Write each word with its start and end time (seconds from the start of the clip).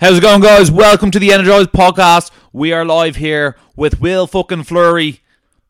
How's 0.00 0.16
it 0.16 0.22
going, 0.22 0.40
guys? 0.40 0.70
Welcome 0.70 1.10
to 1.10 1.18
the 1.18 1.30
Energized 1.32 1.72
Podcast. 1.72 2.30
We 2.52 2.72
are 2.72 2.84
live 2.86 3.16
here 3.16 3.56
with 3.76 4.00
Will 4.00 4.26
fucking 4.26 4.64
Fleury, 4.64 5.20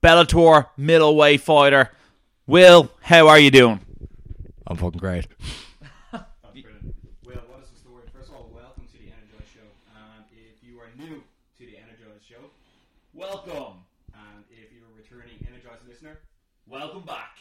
Bellator 0.02 0.66
middleweight 0.76 1.40
fighter. 1.40 1.90
Will, 2.46 2.90
how 3.02 3.26
are 3.26 3.38
you 3.40 3.50
doing? 3.50 3.80
I'm 4.66 4.76
fucking 4.76 5.00
great. 5.00 5.26
That's 6.12 6.24
brilliant. 6.54 6.94
Well, 7.26 7.42
what 7.50 7.62
is 7.62 7.70
the 7.74 7.78
story? 7.82 8.04
First 8.14 8.30
of 8.30 8.36
all, 8.36 8.50
welcome 8.54 8.86
to 8.86 8.98
the 9.02 9.10
Energize 9.10 9.50
Show. 9.50 9.66
And 9.98 10.22
if 10.30 10.62
you 10.62 10.78
are 10.78 10.90
new 10.96 11.18
to 11.58 11.62
the 11.66 11.74
Energize 11.74 12.22
Show, 12.22 12.54
Welcome. 13.12 13.82
and 14.14 14.46
if 14.50 14.70
you're 14.70 14.86
a 14.86 14.94
returning 14.94 15.42
Energize 15.42 15.82
listener, 15.88 16.18
Welcome 16.70 17.02
back. 17.02 17.34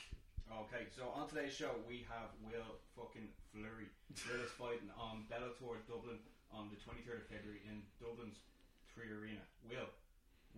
okay. 0.65 0.89
So 0.97 1.13
on 1.13 1.29
today's 1.29 1.53
show, 1.53 1.69
we 1.87 2.01
have 2.09 2.33
Will 2.49 2.81
fucking 2.97 3.29
Fleury. 3.53 3.85
Will 4.25 4.41
is 4.41 4.49
fighting 4.57 4.89
on 4.97 5.29
Bellator 5.29 5.77
Dublin 5.85 6.17
on 6.49 6.65
the 6.73 6.81
23rd 6.81 7.21
of 7.21 7.27
February 7.29 7.61
in 7.69 7.85
Dublin's 8.01 8.41
Three 8.89 9.05
Arena. 9.13 9.45
Will, 9.69 9.85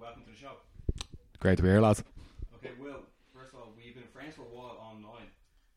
welcome 0.02 0.24
to 0.24 0.32
the 0.32 0.38
show. 0.38 0.54
Great 1.40 1.58
to 1.58 1.64
be 1.64 1.70
here, 1.70 1.80
lads. 1.80 2.04
Okay, 2.56 2.72
Will. 2.80 3.04
First 3.36 3.54
of 3.54 3.60
all, 3.60 3.70
we've 3.78 3.94
been 3.94 4.04
friends 4.12 4.36
for 4.36 4.42
a 4.42 4.46
while 4.46 4.78
online. 4.82 5.28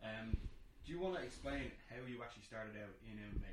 Um, 0.03 0.37
do 0.85 0.93
you 0.93 0.99
want 0.99 1.17
to 1.17 1.23
explain 1.23 1.71
how 1.91 1.97
you 2.09 2.23
actually 2.23 2.43
started 2.43 2.73
out 2.83 2.91
in 3.05 3.19
MMA? 3.19 3.53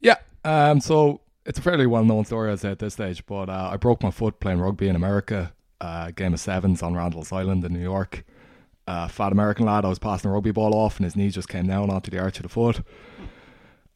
Yeah. 0.00 0.16
Um. 0.44 0.80
So 0.80 1.20
it's 1.44 1.58
a 1.58 1.62
fairly 1.62 1.86
well-known 1.86 2.24
story, 2.24 2.50
I'd 2.50 2.60
say, 2.60 2.70
at 2.72 2.80
this 2.80 2.94
stage. 2.94 3.24
But 3.26 3.48
uh, 3.48 3.70
I 3.72 3.76
broke 3.76 4.02
my 4.02 4.10
foot 4.10 4.40
playing 4.40 4.60
rugby 4.60 4.88
in 4.88 4.96
America. 4.96 5.52
Uh, 5.80 6.10
game 6.10 6.34
of 6.34 6.40
sevens 6.40 6.82
on 6.82 6.94
Randall's 6.94 7.32
Island 7.32 7.64
in 7.64 7.72
New 7.72 7.80
York. 7.82 8.24
Uh, 8.88 9.06
fat 9.08 9.30
American 9.30 9.66
lad. 9.66 9.84
I 9.84 9.88
was 9.88 9.98
passing 9.98 10.30
a 10.30 10.34
rugby 10.34 10.50
ball 10.50 10.74
off, 10.74 10.96
and 10.96 11.04
his 11.04 11.16
knee 11.16 11.28
just 11.28 11.48
came 11.48 11.66
down 11.66 11.90
onto 11.90 12.10
the 12.10 12.18
arch 12.18 12.38
of 12.38 12.44
the 12.44 12.48
foot. 12.48 12.78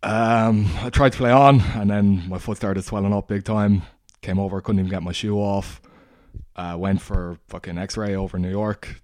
Um, 0.03 0.69
I 0.83 0.91
tried 0.91 1.13
to 1.13 1.19
play 1.19 1.31
on, 1.31 1.61
and 1.61 1.91
then 1.91 2.29
my 2.29 2.39
foot 2.39 2.59
started 2.59 2.85
swelling 2.85 3.13
up 3.13 3.29
big 3.29 3.45
time. 3.45 3.83
Came 4.23 4.39
over, 4.39 4.61
couldn't 4.61 4.81
even 4.81 4.91
get 4.91 5.03
my 5.03 5.13
shoe 5.13 5.39
off. 5.39 5.81
Uh, 6.57 6.77
went 6.79 7.01
for 7.01 7.39
fucking 7.49 7.79
X-ray 7.79 8.15
over 8.15 8.37
in 8.37 8.43
New 8.43 8.51
York, 8.51 9.01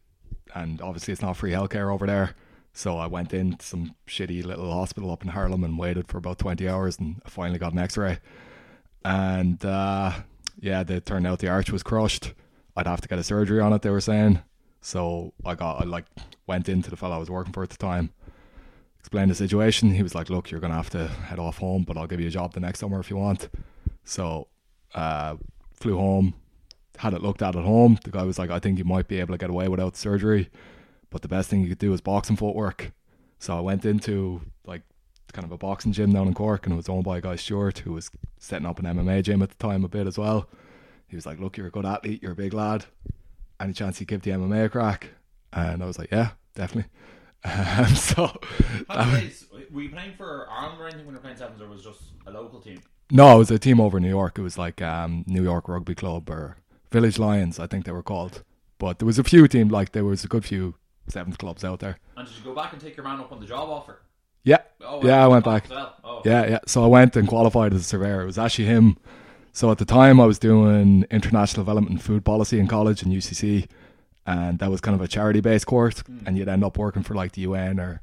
and 0.54 0.80
obviously 0.80 1.12
it's 1.12 1.22
not 1.22 1.36
free 1.36 1.52
healthcare 1.52 1.92
over 1.92 2.06
there. 2.06 2.34
So 2.76 2.98
I 2.98 3.06
went 3.06 3.32
into 3.32 3.64
some 3.64 3.94
shitty 4.06 4.44
little 4.44 4.70
hospital 4.70 5.10
up 5.10 5.22
in 5.22 5.28
Harlem 5.30 5.64
and 5.64 5.78
waited 5.78 6.08
for 6.08 6.18
about 6.18 6.38
20 6.38 6.68
hours 6.68 6.98
and 6.98 7.22
I 7.24 7.30
finally 7.30 7.58
got 7.58 7.72
an 7.72 7.78
x-ray. 7.78 8.18
And 9.02 9.64
uh, 9.64 10.12
yeah, 10.60 10.82
they 10.82 11.00
turned 11.00 11.26
out 11.26 11.38
the 11.38 11.48
arch 11.48 11.72
was 11.72 11.82
crushed. 11.82 12.34
I'd 12.76 12.86
have 12.86 13.00
to 13.00 13.08
get 13.08 13.18
a 13.18 13.24
surgery 13.24 13.60
on 13.60 13.72
it, 13.72 13.80
they 13.80 13.88
were 13.88 14.02
saying. 14.02 14.40
So 14.82 15.32
I 15.42 15.54
got, 15.54 15.80
I 15.80 15.84
like 15.84 16.04
went 16.46 16.68
into 16.68 16.90
the 16.90 16.96
fellow 16.98 17.16
I 17.16 17.18
was 17.18 17.30
working 17.30 17.54
for 17.54 17.62
at 17.62 17.70
the 17.70 17.78
time, 17.78 18.12
explained 18.98 19.30
the 19.30 19.34
situation. 19.34 19.94
He 19.94 20.02
was 20.02 20.14
like, 20.14 20.28
look, 20.28 20.50
you're 20.50 20.60
going 20.60 20.70
to 20.70 20.76
have 20.76 20.90
to 20.90 21.08
head 21.08 21.38
off 21.38 21.56
home, 21.56 21.84
but 21.84 21.96
I'll 21.96 22.06
give 22.06 22.20
you 22.20 22.28
a 22.28 22.30
job 22.30 22.52
the 22.52 22.60
next 22.60 22.80
summer 22.80 23.00
if 23.00 23.08
you 23.08 23.16
want. 23.16 23.48
So 24.04 24.48
uh, 24.96 25.36
flew 25.74 25.96
home, 25.96 26.34
had 26.98 27.14
it 27.14 27.22
looked 27.22 27.42
at 27.42 27.54
at 27.54 27.64
home. 27.64 27.98
The 28.02 28.10
guy 28.10 28.24
was 28.24 28.38
like, 28.38 28.50
I 28.50 28.58
think 28.58 28.78
you 28.78 28.84
might 28.84 29.06
be 29.06 29.20
able 29.20 29.34
to 29.34 29.38
get 29.38 29.50
away 29.50 29.68
without 29.68 29.96
surgery 29.96 30.50
but 31.10 31.22
the 31.22 31.28
best 31.28 31.48
thing 31.48 31.62
you 31.62 31.68
could 31.68 31.78
do 31.78 31.92
is 31.92 32.00
boxing 32.00 32.36
footwork. 32.36 32.92
So 33.38 33.56
I 33.56 33.60
went 33.60 33.84
into 33.84 34.42
like 34.64 34.82
kind 35.32 35.44
of 35.44 35.52
a 35.52 35.58
boxing 35.58 35.92
gym 35.92 36.12
down 36.12 36.28
in 36.28 36.34
Cork, 36.34 36.66
and 36.66 36.72
it 36.72 36.76
was 36.76 36.88
owned 36.88 37.04
by 37.04 37.18
a 37.18 37.20
guy 37.20 37.36
Stuart 37.36 37.78
who 37.78 37.92
was 37.92 38.10
setting 38.38 38.66
up 38.66 38.78
an 38.78 38.84
MMA 38.84 39.22
gym 39.22 39.42
at 39.42 39.50
the 39.50 39.56
time 39.56 39.84
a 39.84 39.88
bit 39.88 40.06
as 40.06 40.18
well. 40.18 40.48
He 41.08 41.16
was 41.16 41.26
like, 41.26 41.38
"Look, 41.38 41.56
you're 41.56 41.68
a 41.68 41.70
good 41.70 41.86
athlete, 41.86 42.22
you're 42.22 42.32
a 42.32 42.36
big 42.36 42.52
lad. 42.52 42.86
Any 43.60 43.72
chance 43.72 44.00
you 44.00 44.06
give 44.06 44.22
the 44.22 44.32
MMA 44.32 44.64
a 44.64 44.68
crack?" 44.68 45.08
And 45.52 45.82
I 45.82 45.86
was 45.86 45.98
like, 45.98 46.10
"Yeah, 46.10 46.30
definitely." 46.54 46.90
Um, 47.44 47.94
so 47.94 48.36
How 48.88 49.04
many 49.04 49.28
days? 49.28 49.46
Were 49.70 49.82
you 49.82 49.90
playing 49.90 50.14
for 50.16 50.48
Ireland 50.50 50.80
or 50.80 50.86
anything 50.86 51.06
when 51.06 51.14
you 51.14 51.18
were 51.18 51.22
playing 51.22 51.36
sevens, 51.36 51.62
or 51.62 51.68
was 51.68 51.80
it 51.80 51.84
just 51.84 52.00
a 52.26 52.30
local 52.32 52.60
team? 52.60 52.80
No, 53.10 53.36
it 53.36 53.38
was 53.38 53.50
a 53.50 53.58
team 53.58 53.80
over 53.80 53.98
in 53.98 54.02
New 54.02 54.08
York. 54.08 54.38
It 54.38 54.42
was 54.42 54.58
like 54.58 54.82
um, 54.82 55.24
New 55.26 55.42
York 55.42 55.68
Rugby 55.68 55.94
Club 55.94 56.28
or 56.30 56.56
Village 56.90 57.18
Lions, 57.18 57.58
I 57.58 57.66
think 57.66 57.84
they 57.84 57.92
were 57.92 58.02
called. 58.02 58.42
But 58.78 58.98
there 58.98 59.06
was 59.06 59.18
a 59.18 59.24
few 59.24 59.46
teams, 59.48 59.70
like 59.72 59.92
there 59.92 60.04
was 60.04 60.24
a 60.24 60.28
good 60.28 60.44
few 60.44 60.74
seventh 61.08 61.38
clubs 61.38 61.64
out 61.64 61.80
there. 61.80 61.98
And 62.16 62.26
did 62.26 62.36
you 62.36 62.44
go 62.44 62.54
back 62.54 62.72
and 62.72 62.80
take 62.80 62.96
your 62.96 63.04
man 63.04 63.20
up 63.20 63.32
on 63.32 63.40
the 63.40 63.46
job 63.46 63.68
offer? 63.68 64.00
Yeah, 64.44 64.58
Oh, 64.80 65.04
yeah, 65.04 65.24
I 65.24 65.26
went 65.26 65.44
back. 65.44 65.64
Oh, 65.70 66.22
Yeah, 66.24 66.46
yeah. 66.46 66.58
So 66.66 66.84
I 66.84 66.86
went 66.86 67.16
and 67.16 67.26
qualified 67.26 67.74
as 67.74 67.80
a 67.80 67.84
surveyor. 67.84 68.22
It 68.22 68.26
was 68.26 68.38
actually 68.38 68.66
him. 68.66 68.96
So 69.52 69.70
at 69.70 69.78
the 69.78 69.84
time, 69.84 70.20
I 70.20 70.26
was 70.26 70.38
doing 70.38 71.04
international 71.10 71.64
development 71.64 71.92
and 71.92 72.02
food 72.02 72.24
policy 72.24 72.60
in 72.60 72.68
college 72.68 73.02
in 73.02 73.10
UCC, 73.10 73.66
and 74.26 74.58
that 74.58 74.70
was 74.70 74.80
kind 74.80 74.94
of 74.94 75.00
a 75.00 75.08
charity-based 75.08 75.66
course. 75.66 76.04
And 76.26 76.36
you'd 76.38 76.48
end 76.48 76.62
up 76.62 76.78
working 76.78 77.02
for 77.02 77.14
like 77.14 77.32
the 77.32 77.40
UN, 77.42 77.80
or 77.80 78.02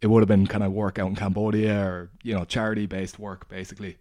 it 0.00 0.06
would 0.08 0.20
have 0.20 0.28
been 0.28 0.46
kind 0.46 0.62
of 0.62 0.72
work 0.72 0.98
out 0.98 1.08
in 1.08 1.16
Cambodia, 1.16 1.84
or 1.84 2.10
you 2.22 2.34
know, 2.34 2.44
charity-based 2.44 3.18
work 3.18 3.48
basically. 3.48 3.96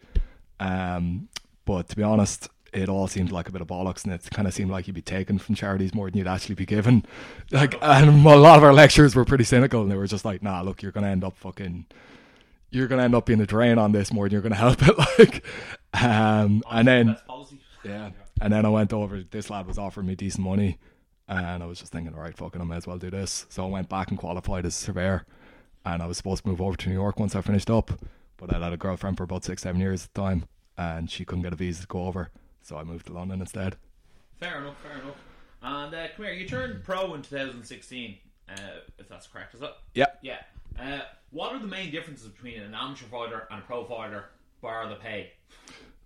Um, 0.59 1.29
but 1.65 1.89
to 1.89 1.95
be 1.95 2.03
honest, 2.03 2.49
it 2.73 2.89
all 2.89 3.07
seemed 3.07 3.31
like 3.31 3.49
a 3.49 3.51
bit 3.51 3.61
of 3.61 3.67
bollocks, 3.67 4.03
and 4.03 4.13
it 4.13 4.29
kind 4.31 4.47
of 4.47 4.53
seemed 4.53 4.71
like 4.71 4.87
you'd 4.87 4.93
be 4.95 5.01
taken 5.01 5.39
from 5.39 5.55
charities 5.55 5.93
more 5.93 6.09
than 6.09 6.17
you'd 6.17 6.27
actually 6.27 6.55
be 6.55 6.65
given. 6.65 7.05
Like, 7.51 7.75
and 7.81 8.25
a 8.25 8.35
lot 8.35 8.57
of 8.57 8.63
our 8.63 8.73
lecturers 8.73 9.15
were 9.15 9.25
pretty 9.25 9.43
cynical, 9.43 9.81
and 9.81 9.91
they 9.91 9.95
were 9.95 10.05
just 10.05 10.23
like, 10.25 10.43
"Nah, 10.43 10.61
look, 10.61 10.83
you're 10.83 10.91
gonna 10.91 11.07
end 11.07 11.23
up 11.23 11.37
fucking." 11.37 11.85
you're 12.71 12.87
gonna 12.87 13.03
end 13.03 13.15
up 13.15 13.25
being 13.25 13.41
a 13.41 13.45
drain 13.45 13.77
on 13.77 13.91
this 13.91 14.13
more 14.13 14.25
than 14.25 14.33
you're 14.33 14.41
gonna 14.41 14.55
help 14.67 14.79
it. 14.81 14.95
Like, 15.17 15.43
um, 15.99 16.63
and 16.69 16.87
then 16.87 17.17
yeah, 17.83 18.11
and 18.41 18.53
then 18.53 18.65
I 18.65 18.69
went 18.69 18.93
over. 18.93 19.23
This 19.23 19.49
lad 19.49 19.67
was 19.67 19.77
offering 19.77 20.07
me 20.07 20.15
decent 20.15 20.43
money, 20.43 20.77
and 21.27 21.63
I 21.63 21.65
was 21.65 21.79
just 21.79 21.91
thinking, 21.91 22.13
all 22.13 22.21
right, 22.21 22.35
fucking, 22.35 22.61
I 22.61 22.63
may 22.63 22.75
as 22.75 22.87
well 22.87 22.97
do 22.97 23.09
this. 23.09 23.45
So 23.49 23.63
I 23.65 23.69
went 23.69 23.89
back 23.89 24.09
and 24.09 24.19
qualified 24.19 24.65
as 24.65 24.75
a 24.75 24.79
surveyor, 24.79 25.25
and 25.85 26.01
I 26.01 26.05
was 26.05 26.17
supposed 26.17 26.43
to 26.43 26.49
move 26.49 26.61
over 26.61 26.77
to 26.77 26.89
New 26.89 26.95
York 26.95 27.19
once 27.19 27.35
I 27.35 27.41
finished 27.41 27.69
up, 27.69 27.91
but 28.39 28.55
I 28.55 28.59
had 28.59 28.73
a 28.73 28.77
girlfriend 28.77 29.17
for 29.17 29.23
about 29.23 29.43
six, 29.43 29.61
seven 29.63 29.81
years 29.81 30.05
at 30.05 30.13
the 30.13 30.21
time, 30.21 30.45
and 30.77 31.11
she 31.11 31.25
couldn't 31.25 31.43
get 31.43 31.53
a 31.53 31.57
visa 31.57 31.81
to 31.81 31.87
go 31.87 32.05
over, 32.05 32.31
so 32.61 32.77
I 32.77 32.83
moved 32.83 33.07
to 33.07 33.13
London 33.13 33.41
instead. 33.41 33.75
Fair 34.39 34.61
enough, 34.61 34.75
fair 34.81 35.01
enough. 35.01 35.15
And 35.61 35.93
uh, 35.93 36.07
come 36.15 36.25
here, 36.25 36.33
you 36.33 36.47
turned 36.47 36.83
pro 36.83 37.13
in 37.13 37.21
2016, 37.21 38.17
uh, 38.49 38.53
if 38.97 39.09
that's 39.09 39.27
correct, 39.27 39.53
is 39.55 39.61
it? 39.61 39.71
Yeah. 39.93 40.05
Yeah. 40.21 40.39
Uh, 40.79 41.01
what 41.31 41.53
are 41.53 41.59
the 41.59 41.67
main 41.67 41.91
differences 41.91 42.27
between 42.29 42.61
an 42.61 42.73
amateur 42.73 43.05
fighter 43.05 43.47
and 43.51 43.61
a 43.61 43.65
pro 43.65 43.83
fighter, 43.83 44.29
bar 44.61 44.87
the 44.87 44.95
pay? 44.95 45.31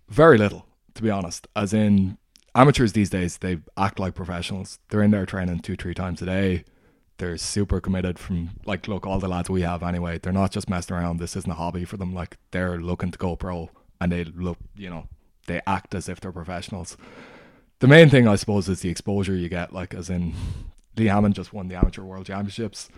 Very 0.08 0.36
little, 0.36 0.66
to 0.94 1.02
be 1.02 1.10
honest. 1.10 1.46
As 1.54 1.72
in, 1.72 2.18
amateurs 2.54 2.92
these 2.92 3.10
days, 3.10 3.38
they 3.38 3.58
act 3.76 4.00
like 4.00 4.14
professionals. 4.14 4.80
They're 4.88 5.02
in 5.02 5.12
there 5.12 5.24
training 5.26 5.60
two, 5.60 5.76
three 5.76 5.94
times 5.94 6.20
a 6.20 6.26
day. 6.26 6.64
They're 7.18 7.36
super 7.36 7.80
committed 7.80 8.18
from, 8.18 8.50
like, 8.66 8.88
look, 8.88 9.06
all 9.06 9.18
the 9.18 9.28
lads 9.28 9.48
we 9.48 9.62
have 9.62 9.82
anyway, 9.82 10.18
they're 10.18 10.32
not 10.32 10.50
just 10.50 10.68
messing 10.68 10.96
around. 10.96 11.18
This 11.18 11.36
isn't 11.36 11.50
a 11.50 11.54
hobby 11.54 11.84
for 11.84 11.96
them. 11.96 12.14
Like, 12.14 12.38
they're 12.50 12.78
looking 12.78 13.12
to 13.12 13.18
go 13.18 13.36
pro 13.36 13.70
and 14.00 14.10
they 14.10 14.24
look, 14.24 14.58
you 14.76 14.90
know, 14.90 15.08
they 15.46 15.60
act 15.66 15.94
as 15.94 16.08
if 16.08 16.20
they're 16.20 16.32
professionals. 16.32 16.96
The 17.78 17.86
main 17.86 18.10
thing, 18.10 18.26
I 18.26 18.36
suppose, 18.36 18.68
is 18.68 18.80
the 18.80 18.88
exposure 18.88 19.36
you 19.36 19.48
get. 19.48 19.72
Like, 19.72 19.94
as 19.94 20.10
in, 20.10 20.34
Lee 20.96 21.06
Hammond 21.06 21.34
just 21.34 21.52
won 21.52 21.68
the 21.68 21.76
Amateur 21.76 22.02
World 22.02 22.26
Championships. 22.26 22.88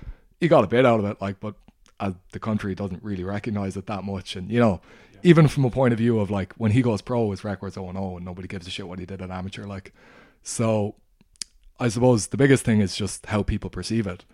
He 0.41 0.49
got 0.49 0.65
a 0.65 0.69
bit 0.69 0.87
out 0.87 1.01
of 1.01 1.07
it, 1.07 1.21
like, 1.21 1.41
but 1.41 1.55
uh, 2.01 2.13
the 2.33 2.39
country 2.39 2.75
doesn't 2.75 3.03
really 3.03 3.25
recognize 3.25 3.77
it 3.77 3.87
that 3.87 4.05
much. 4.05 4.37
And, 4.37 4.51
you 4.51 4.61
know, 4.61 4.81
even 5.23 5.49
from 5.49 5.65
a 5.65 5.71
point 5.71 5.93
of 5.93 5.99
view 5.99 6.21
of 6.21 6.31
like 6.31 6.53
when 6.55 6.73
he 6.73 6.83
goes 6.83 7.03
pro, 7.03 7.31
his 7.31 7.45
record's 7.45 7.75
0 7.75 7.91
0 7.93 8.17
and 8.17 8.25
nobody 8.25 8.49
gives 8.49 8.67
a 8.67 8.71
shit 8.71 8.87
what 8.87 8.99
he 8.99 9.07
did 9.07 9.23
at 9.23 9.31
amateur. 9.31 9.65
Like, 9.65 9.93
so 10.43 10.95
I 11.79 11.89
suppose 11.89 12.29
the 12.29 12.37
biggest 12.37 12.65
thing 12.65 12.81
is 12.81 12.97
just 12.97 13.27
how 13.27 13.43
people 13.43 13.71
perceive 13.71 14.07
it. 14.07 14.25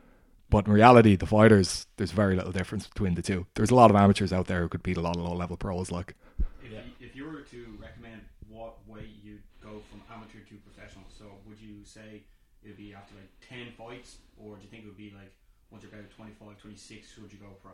But 0.48 0.66
in 0.66 0.72
reality, 0.72 1.16
the 1.16 1.26
fighters, 1.26 1.86
there's 1.96 2.12
very 2.12 2.36
little 2.36 2.52
difference 2.52 2.86
between 2.86 3.14
the 3.14 3.22
two. 3.22 3.46
There's 3.54 3.70
a 3.70 3.74
lot 3.74 3.90
of 3.90 3.96
amateurs 3.96 4.32
out 4.32 4.46
there 4.46 4.60
who 4.60 4.68
could 4.68 4.82
beat 4.82 4.98
a 4.98 5.00
lot 5.00 5.16
of 5.16 5.22
low 5.22 5.34
level 5.34 5.56
pros. 5.56 5.90
Like, 5.90 6.14
If, 6.62 6.70
you, 6.70 6.78
if 7.00 7.16
you 7.16 7.24
were 7.24 7.40
to 7.40 7.78
recommend 7.80 8.20
what 8.48 8.76
way 8.86 9.06
you'd 9.22 9.42
go 9.62 9.80
from 9.90 10.02
amateur 10.14 10.40
to 10.40 10.54
professional, 10.56 11.04
so 11.08 11.24
would 11.46 11.58
you 11.58 11.84
say 11.84 12.24
it 12.62 12.68
would 12.68 12.76
be 12.76 12.92
after 12.94 13.14
like 13.14 13.30
10 13.48 13.72
fights, 13.78 14.18
or 14.36 14.56
do 14.56 14.62
you 14.62 14.68
think 14.68 14.84
it 14.84 14.88
would 14.88 14.96
be 14.96 15.12
like 15.16 15.32
once 15.70 15.82
you're 15.82 15.92
about 15.92 16.10
25, 16.10 16.58
26, 16.58 17.18
would 17.18 17.32
you 17.32 17.38
go 17.38 17.46
pro? 17.62 17.72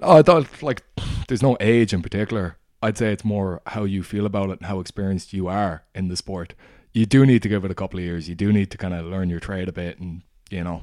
oh, 0.00 0.18
I 0.18 0.22
thought 0.22 0.62
like 0.62 0.84
there's 1.28 1.42
no 1.42 1.56
age 1.60 1.92
in 1.92 2.00
particular. 2.00 2.56
I'd 2.80 2.96
say 2.96 3.12
it's 3.12 3.24
more 3.24 3.60
how 3.66 3.82
you 3.82 4.04
feel 4.04 4.24
about 4.24 4.50
it 4.50 4.60
and 4.60 4.66
how 4.66 4.78
experienced 4.78 5.32
you 5.32 5.48
are 5.48 5.82
in 5.96 6.06
the 6.06 6.16
sport. 6.16 6.54
You 6.98 7.06
do 7.06 7.24
need 7.24 7.42
to 7.42 7.48
give 7.48 7.64
it 7.64 7.70
a 7.70 7.76
couple 7.76 8.00
of 8.00 8.04
years. 8.04 8.28
You 8.28 8.34
do 8.34 8.52
need 8.52 8.72
to 8.72 8.76
kind 8.76 8.92
of 8.92 9.06
learn 9.06 9.30
your 9.30 9.38
trade 9.38 9.68
a 9.68 9.72
bit 9.72 10.00
and 10.00 10.22
you 10.50 10.64
know 10.64 10.82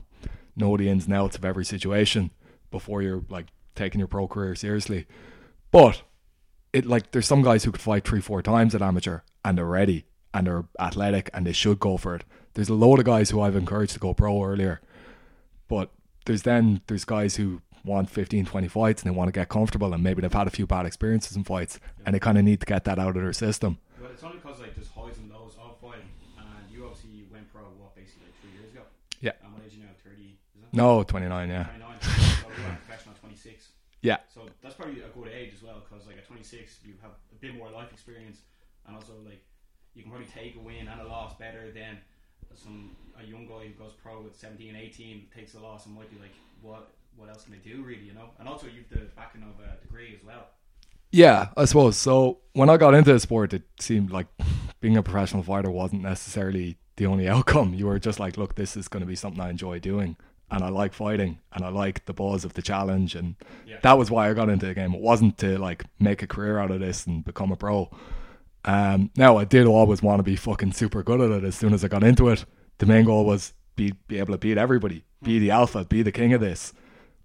know 0.55 0.77
the 0.77 0.87
ins 0.87 1.07
and 1.07 1.13
outs 1.13 1.35
of 1.35 1.43
every 1.43 1.65
situation 1.65 2.31
before 2.71 3.01
you're 3.01 3.25
like 3.27 3.47
taking 3.75 3.99
your 3.99 4.07
pro 4.07 4.25
career 4.25 4.55
seriously. 4.55 5.07
But 5.71 6.03
it 6.71 6.85
like 6.85 7.11
there's 7.11 7.27
some 7.27 7.41
guys 7.41 7.65
who 7.65 7.71
could 7.73 7.81
fight 7.81 8.07
three, 8.07 8.21
four 8.21 8.41
times 8.41 8.73
at 8.73 8.81
amateur 8.81 9.23
and 9.43 9.57
they're 9.57 9.65
ready 9.65 10.05
and 10.33 10.47
they're 10.47 10.63
athletic 10.79 11.29
and 11.33 11.45
they 11.45 11.51
should 11.51 11.81
go 11.81 11.97
for 11.97 12.15
it. 12.15 12.23
There's 12.53 12.69
a 12.69 12.75
load 12.75 12.99
of 12.99 13.05
guys 13.05 13.31
who 13.31 13.41
I've 13.41 13.57
encouraged 13.57 13.91
to 13.95 13.99
go 13.99 14.13
pro 14.13 14.41
earlier. 14.41 14.79
But 15.67 15.91
there's 16.25 16.43
then 16.43 16.79
there's 16.87 17.03
guys 17.03 17.35
who 17.35 17.61
want 17.83 18.09
15, 18.09 18.45
20 18.45 18.67
fights 18.69 19.03
and 19.03 19.11
they 19.11 19.17
want 19.17 19.27
to 19.27 19.37
get 19.37 19.49
comfortable 19.49 19.93
and 19.93 20.01
maybe 20.01 20.21
they've 20.21 20.31
had 20.31 20.47
a 20.47 20.51
few 20.51 20.65
bad 20.65 20.85
experiences 20.85 21.35
in 21.35 21.43
fights 21.43 21.77
and 22.05 22.15
they 22.15 22.19
kind 22.19 22.37
of 22.37 22.45
need 22.45 22.61
to 22.61 22.65
get 22.65 22.85
that 22.85 22.99
out 22.99 23.17
of 23.17 23.21
their 23.21 23.33
system. 23.33 23.79
Well, 24.05 24.13
it's 24.13 24.23
only 24.23 24.37
because 24.37 24.61
like 24.61 24.75
there's 24.75 24.89
highs 24.89 25.17
and 25.17 25.31
lows 25.31 25.57
of 25.59 25.81
fighting, 25.81 26.05
and 26.37 26.69
you 26.69 26.85
obviously 26.85 27.25
went 27.31 27.51
pro 27.51 27.63
what 27.81 27.95
basically 27.95 28.29
like 28.29 28.37
three 28.39 28.53
years 28.53 28.71
ago. 28.71 28.83
Yeah. 29.19 29.31
And 29.41 29.51
what 29.53 29.63
age 29.65 29.73
are 29.73 29.77
you 29.77 29.83
now? 29.83 29.97
Thirty? 30.03 30.37
Is 30.53 30.61
it? 30.61 30.63
No, 30.75 31.03
29, 31.03 31.49
yeah. 31.49 31.63
Twenty 31.63 31.79
nine. 31.79 32.01
so 32.01 32.47
professional 32.85 33.15
twenty 33.19 33.35
six. 33.35 33.69
Yeah. 34.01 34.17
So 34.33 34.41
that's 34.61 34.75
probably 34.75 35.01
a 35.01 35.07
good 35.07 35.29
age 35.29 35.53
as 35.55 35.63
well, 35.63 35.81
because 35.87 36.05
like 36.05 36.17
at 36.17 36.27
26, 36.27 36.79
you 36.85 36.93
have 37.01 37.11
a 37.31 37.35
bit 37.39 37.55
more 37.55 37.71
life 37.71 37.91
experience, 37.91 38.39
and 38.85 38.95
also 38.95 39.13
like 39.25 39.41
you 39.95 40.03
can 40.03 40.11
probably 40.11 40.27
take 40.27 40.55
a 40.55 40.59
win 40.59 40.87
and 40.87 41.01
a 41.01 41.07
loss 41.07 41.35
better 41.37 41.71
than 41.71 41.97
some 42.53 42.95
a 43.19 43.25
young 43.25 43.47
guy 43.47 43.67
who 43.67 43.83
goes 43.83 43.93
pro 43.93 44.25
at 44.25 44.35
17, 44.35 44.75
18, 44.75 45.27
takes 45.35 45.55
a 45.55 45.59
loss 45.59 45.85
and 45.85 45.95
might 45.95 46.09
be 46.09 46.19
like, 46.19 46.33
what 46.61 46.91
what 47.15 47.29
else 47.29 47.45
can 47.45 47.53
I 47.53 47.57
do 47.57 47.81
really, 47.81 48.03
you 48.03 48.13
know? 48.13 48.29
And 48.39 48.47
also 48.47 48.67
you've 48.67 48.89
the 48.89 49.07
backing 49.15 49.43
of 49.43 49.63
a 49.63 49.81
degree 49.81 50.13
as 50.19 50.25
well. 50.25 50.47
Yeah, 51.11 51.49
I 51.55 51.65
suppose. 51.65 51.95
So 51.95 52.39
when 52.53 52.69
I 52.69 52.75
got 52.77 52.93
into 52.93 53.13
the 53.13 53.19
sport, 53.19 53.53
it 53.53 53.63
seemed 53.79 54.11
like 54.11 54.27
being 54.81 54.97
a 54.97 55.03
professional 55.03 55.43
fighter 55.43 55.71
wasn't 55.71 56.01
necessarily 56.01 56.77
the 56.97 57.05
only 57.05 57.27
outcome. 57.29 57.73
You 57.73 57.87
were 57.87 57.99
just 57.99 58.19
like, 58.19 58.37
look, 58.37 58.55
this 58.55 58.75
is 58.75 58.87
going 58.89 59.01
to 59.01 59.07
be 59.07 59.15
something 59.15 59.39
I 59.39 59.49
enjoy 59.49 59.79
doing, 59.79 60.17
and 60.51 60.63
I 60.63 60.69
like 60.69 60.93
fighting, 60.93 61.39
and 61.53 61.65
I 61.65 61.69
like 61.69 62.05
the 62.05 62.13
buzz 62.13 62.45
of 62.45 62.53
the 62.53 62.61
challenge, 62.61 63.15
and 63.15 63.35
Yeah. 63.65 63.77
that 63.81 63.97
was 63.97 64.11
why 64.11 64.29
I 64.29 64.33
got 64.33 64.49
into 64.49 64.65
the 64.67 64.73
game. 64.73 64.93
It 64.93 65.01
wasn't 65.01 65.37
to 65.39 65.57
like 65.57 65.83
make 65.99 66.21
a 66.23 66.27
career 66.27 66.59
out 66.59 66.71
of 66.71 66.79
this 66.79 67.05
and 67.07 67.23
become 67.25 67.51
a 67.51 67.55
pro. 67.55 67.89
Um, 68.63 69.11
now 69.15 69.37
I 69.37 69.45
did 69.45 69.67
always 69.67 70.01
want 70.01 70.19
to 70.19 70.23
be 70.23 70.35
fucking 70.35 70.73
super 70.73 71.03
good 71.03 71.21
at 71.21 71.31
it. 71.31 71.43
As 71.43 71.55
soon 71.55 71.73
as 71.73 71.83
I 71.83 71.87
got 71.87 72.03
into 72.03 72.29
it, 72.29 72.45
the 72.79 72.85
main 72.85 73.05
goal 73.05 73.25
was 73.25 73.53
be 73.75 73.93
be 74.07 74.17
able 74.19 74.33
to 74.33 74.37
beat 74.37 74.57
everybody, 74.57 75.03
be 75.21 75.37
the 75.39 75.51
alpha, 75.51 75.85
be 75.85 76.01
the 76.01 76.11
king 76.11 76.33
of 76.33 76.41
this. 76.41 76.73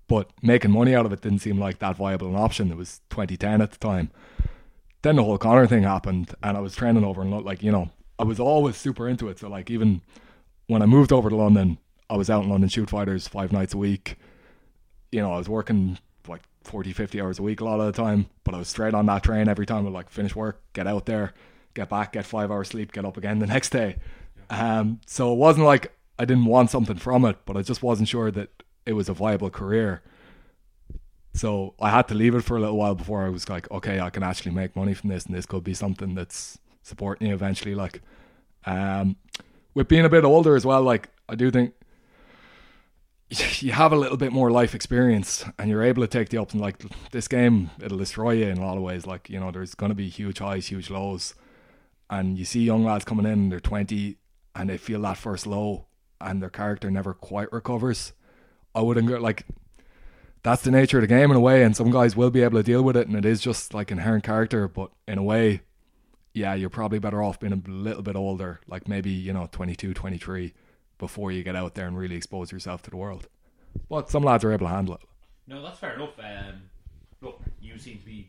But 0.08 0.30
making 0.42 0.72
money 0.72 0.94
out 0.94 1.06
of 1.06 1.12
it 1.12 1.20
didn't 1.20 1.38
seem 1.38 1.58
like 1.58 1.78
that 1.78 1.96
viable 1.96 2.28
an 2.28 2.34
option. 2.36 2.70
It 2.72 2.76
was 2.76 3.00
2010 3.10 3.62
at 3.62 3.70
the 3.70 3.78
time. 3.78 4.10
Then 5.02 5.16
the 5.16 5.24
whole 5.24 5.38
Conor 5.38 5.66
thing 5.66 5.84
happened, 5.84 6.34
and 6.42 6.56
I 6.56 6.60
was 6.60 6.74
training 6.74 7.04
over 7.04 7.22
and 7.22 7.30
like 7.44 7.62
you 7.62 7.70
know 7.72 7.90
I 8.18 8.24
was 8.24 8.40
always 8.40 8.76
super 8.76 9.08
into 9.08 9.28
it. 9.28 9.38
So 9.38 9.48
like 9.48 9.70
even 9.70 10.02
when 10.66 10.82
I 10.82 10.86
moved 10.86 11.12
over 11.12 11.30
to 11.30 11.36
London, 11.36 11.78
I 12.10 12.16
was 12.16 12.28
out 12.28 12.42
in 12.42 12.50
London 12.50 12.68
shoot 12.68 12.90
fighters 12.90 13.28
five 13.28 13.52
nights 13.52 13.72
a 13.72 13.78
week. 13.78 14.16
You 15.12 15.20
know 15.20 15.32
I 15.32 15.38
was 15.38 15.48
working 15.48 15.98
like 16.28 16.42
40, 16.64 16.92
50 16.92 17.20
hours 17.20 17.38
a 17.38 17.42
week 17.42 17.60
a 17.60 17.64
lot 17.64 17.80
of 17.80 17.86
the 17.86 17.92
time, 17.92 18.26
but 18.44 18.54
I 18.54 18.58
was 18.58 18.68
straight 18.68 18.94
on 18.94 19.06
that 19.06 19.22
train 19.22 19.48
every 19.48 19.64
time. 19.64 19.78
I 19.78 19.82
would 19.82 19.92
like 19.92 20.10
finish 20.10 20.34
work, 20.34 20.60
get 20.72 20.86
out 20.86 21.06
there, 21.06 21.32
get 21.74 21.88
back, 21.88 22.12
get 22.12 22.26
five 22.26 22.50
hours 22.50 22.68
sleep, 22.68 22.92
get 22.92 23.04
up 23.04 23.16
again 23.16 23.38
the 23.38 23.46
next 23.54 23.70
day. 23.70 23.96
Um, 24.50 25.00
so 25.06 25.32
it 25.32 25.36
wasn't 25.36 25.66
like 25.66 25.92
I 26.18 26.24
didn't 26.24 26.46
want 26.46 26.70
something 26.70 26.96
from 26.96 27.24
it, 27.24 27.38
but 27.46 27.56
I 27.56 27.62
just 27.62 27.82
wasn't 27.82 28.08
sure 28.08 28.30
that 28.32 28.62
it 28.84 28.92
was 28.94 29.08
a 29.08 29.14
viable 29.14 29.50
career. 29.50 30.02
So 31.32 31.74
I 31.80 31.90
had 31.90 32.08
to 32.08 32.14
leave 32.14 32.34
it 32.34 32.42
for 32.42 32.56
a 32.56 32.60
little 32.60 32.76
while 32.76 32.96
before 32.96 33.24
I 33.24 33.28
was 33.28 33.48
like, 33.48 33.70
okay, 33.70 34.00
I 34.00 34.10
can 34.10 34.24
actually 34.24 34.50
make 34.50 34.74
money 34.74 34.94
from 34.94 35.10
this, 35.10 35.26
and 35.26 35.34
this 35.34 35.46
could 35.46 35.62
be 35.62 35.74
something 35.74 36.16
that's 36.16 36.58
supporting 36.82 37.28
you 37.28 37.34
eventually. 37.34 37.76
Like, 37.76 38.02
um, 38.66 39.16
with 39.74 39.86
being 39.86 40.04
a 40.04 40.08
bit 40.08 40.24
older 40.24 40.56
as 40.56 40.66
well, 40.66 40.82
like 40.82 41.08
I 41.28 41.36
do 41.36 41.50
think 41.52 41.72
you 43.60 43.72
have 43.72 43.92
a 43.92 43.96
little 43.96 44.16
bit 44.16 44.32
more 44.32 44.50
life 44.50 44.74
experience, 44.74 45.44
and 45.58 45.70
you're 45.70 45.82
able 45.82 46.02
to 46.02 46.08
take 46.08 46.30
the 46.30 46.38
ups 46.38 46.52
and 46.52 46.60
like 46.60 46.82
this 47.12 47.28
game, 47.28 47.70
it'll 47.80 47.98
destroy 47.98 48.32
you 48.32 48.46
in 48.46 48.58
a 48.58 48.66
lot 48.66 48.76
of 48.76 48.82
ways. 48.82 49.06
Like 49.06 49.30
you 49.30 49.38
know, 49.38 49.50
there's 49.50 49.74
going 49.74 49.90
to 49.90 49.96
be 49.96 50.08
huge 50.08 50.38
highs, 50.38 50.66
huge 50.66 50.90
lows, 50.90 51.34
and 52.08 52.38
you 52.38 52.44
see 52.44 52.62
young 52.62 52.84
lads 52.84 53.04
coming 53.04 53.26
in, 53.26 53.48
they're 53.48 53.60
20, 53.60 54.16
and 54.56 54.68
they 54.68 54.76
feel 54.76 55.00
that 55.02 55.16
first 55.16 55.46
low, 55.46 55.86
and 56.20 56.42
their 56.42 56.50
character 56.50 56.90
never 56.90 57.14
quite 57.14 57.52
recovers. 57.52 58.12
I 58.74 58.82
wouldn't 58.82 59.08
go 59.08 59.18
like 59.18 59.46
that's 60.42 60.62
the 60.62 60.70
nature 60.70 60.98
of 60.98 61.02
the 61.02 61.06
game 61.06 61.30
in 61.30 61.36
a 61.36 61.40
way, 61.40 61.62
and 61.62 61.76
some 61.76 61.90
guys 61.90 62.16
will 62.16 62.30
be 62.30 62.42
able 62.42 62.58
to 62.58 62.64
deal 62.64 62.82
with 62.82 62.96
it, 62.96 63.06
and 63.06 63.16
it 63.16 63.24
is 63.24 63.40
just 63.40 63.74
like 63.74 63.92
inherent 63.92 64.24
character. 64.24 64.66
But 64.66 64.90
in 65.06 65.18
a 65.18 65.22
way, 65.22 65.60
yeah, 66.34 66.54
you're 66.54 66.70
probably 66.70 66.98
better 66.98 67.22
off 67.22 67.38
being 67.38 67.52
a 67.52 67.70
little 67.70 68.02
bit 68.02 68.16
older, 68.16 68.60
like 68.66 68.88
maybe 68.88 69.10
you 69.10 69.32
know 69.32 69.48
22, 69.52 69.94
23, 69.94 70.52
before 71.00 71.32
you 71.32 71.42
get 71.42 71.56
out 71.56 71.74
there 71.74 71.86
and 71.86 71.98
really 71.98 72.14
expose 72.14 72.52
yourself 72.52 72.82
to 72.82 72.90
the 72.90 72.96
world. 72.96 73.28
But 73.88 74.10
some 74.10 74.22
lads 74.22 74.44
are 74.44 74.52
able 74.52 74.66
to 74.66 74.72
handle 74.72 74.94
it. 74.94 75.00
No, 75.48 75.62
that's 75.62 75.78
fair 75.78 75.94
enough. 75.94 76.18
Um, 76.18 76.62
look, 77.20 77.40
you 77.60 77.76
seem 77.78 77.98
to 77.98 78.04
be 78.04 78.28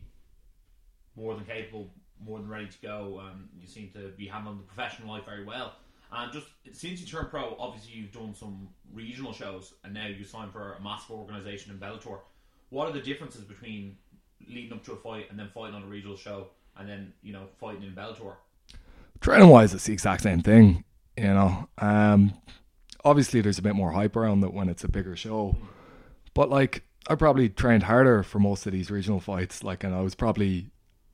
more 1.14 1.34
than 1.36 1.44
capable, 1.44 1.90
more 2.24 2.38
than 2.38 2.48
ready 2.48 2.66
to 2.66 2.78
go. 2.82 3.22
Um, 3.22 3.48
you 3.60 3.68
seem 3.68 3.90
to 3.94 4.08
be 4.16 4.26
handling 4.26 4.56
the 4.56 4.64
professional 4.64 5.08
life 5.08 5.24
very 5.24 5.44
well. 5.44 5.74
And 6.10 6.32
just 6.32 6.46
since 6.72 7.00
you 7.00 7.06
turned 7.06 7.30
pro, 7.30 7.56
obviously 7.58 7.92
you've 7.92 8.12
done 8.12 8.34
some 8.34 8.68
regional 8.92 9.32
shows, 9.32 9.74
and 9.84 9.94
now 9.94 10.08
you 10.08 10.24
signed 10.24 10.52
for 10.52 10.74
a 10.74 10.82
massive 10.82 11.12
organisation 11.12 11.72
in 11.72 11.78
Bellator. 11.78 12.18
What 12.70 12.88
are 12.88 12.92
the 12.92 13.00
differences 13.00 13.44
between 13.44 13.96
leading 14.48 14.72
up 14.72 14.84
to 14.84 14.92
a 14.92 14.96
fight 14.96 15.30
and 15.30 15.38
then 15.38 15.48
fighting 15.54 15.74
on 15.74 15.84
a 15.84 15.86
regional 15.86 16.16
show, 16.16 16.48
and 16.76 16.88
then 16.88 17.12
you 17.22 17.32
know 17.32 17.44
fighting 17.58 17.82
in 17.82 17.92
Bellator? 17.92 18.34
training 19.22 19.48
wise, 19.48 19.72
it's 19.72 19.86
the 19.86 19.92
exact 19.92 20.22
same 20.22 20.42
thing. 20.42 20.84
You 21.16 21.24
know, 21.24 21.68
um, 21.78 22.34
obviously 23.04 23.40
there's 23.40 23.58
a 23.58 23.62
bit 23.62 23.74
more 23.74 23.92
hype 23.92 24.16
around 24.16 24.42
it 24.44 24.52
when 24.52 24.68
it's 24.68 24.84
a 24.84 24.88
bigger 24.88 25.16
show, 25.16 25.56
but 26.34 26.50
like 26.50 26.84
I 27.08 27.14
probably 27.14 27.48
trained 27.48 27.84
harder 27.84 28.22
for 28.22 28.38
most 28.38 28.66
of 28.66 28.72
these 28.72 28.90
regional 28.90 29.20
fights. 29.20 29.64
Like, 29.64 29.84
and 29.84 29.94
I 29.94 30.00
was 30.00 30.14
probably, 30.14 30.70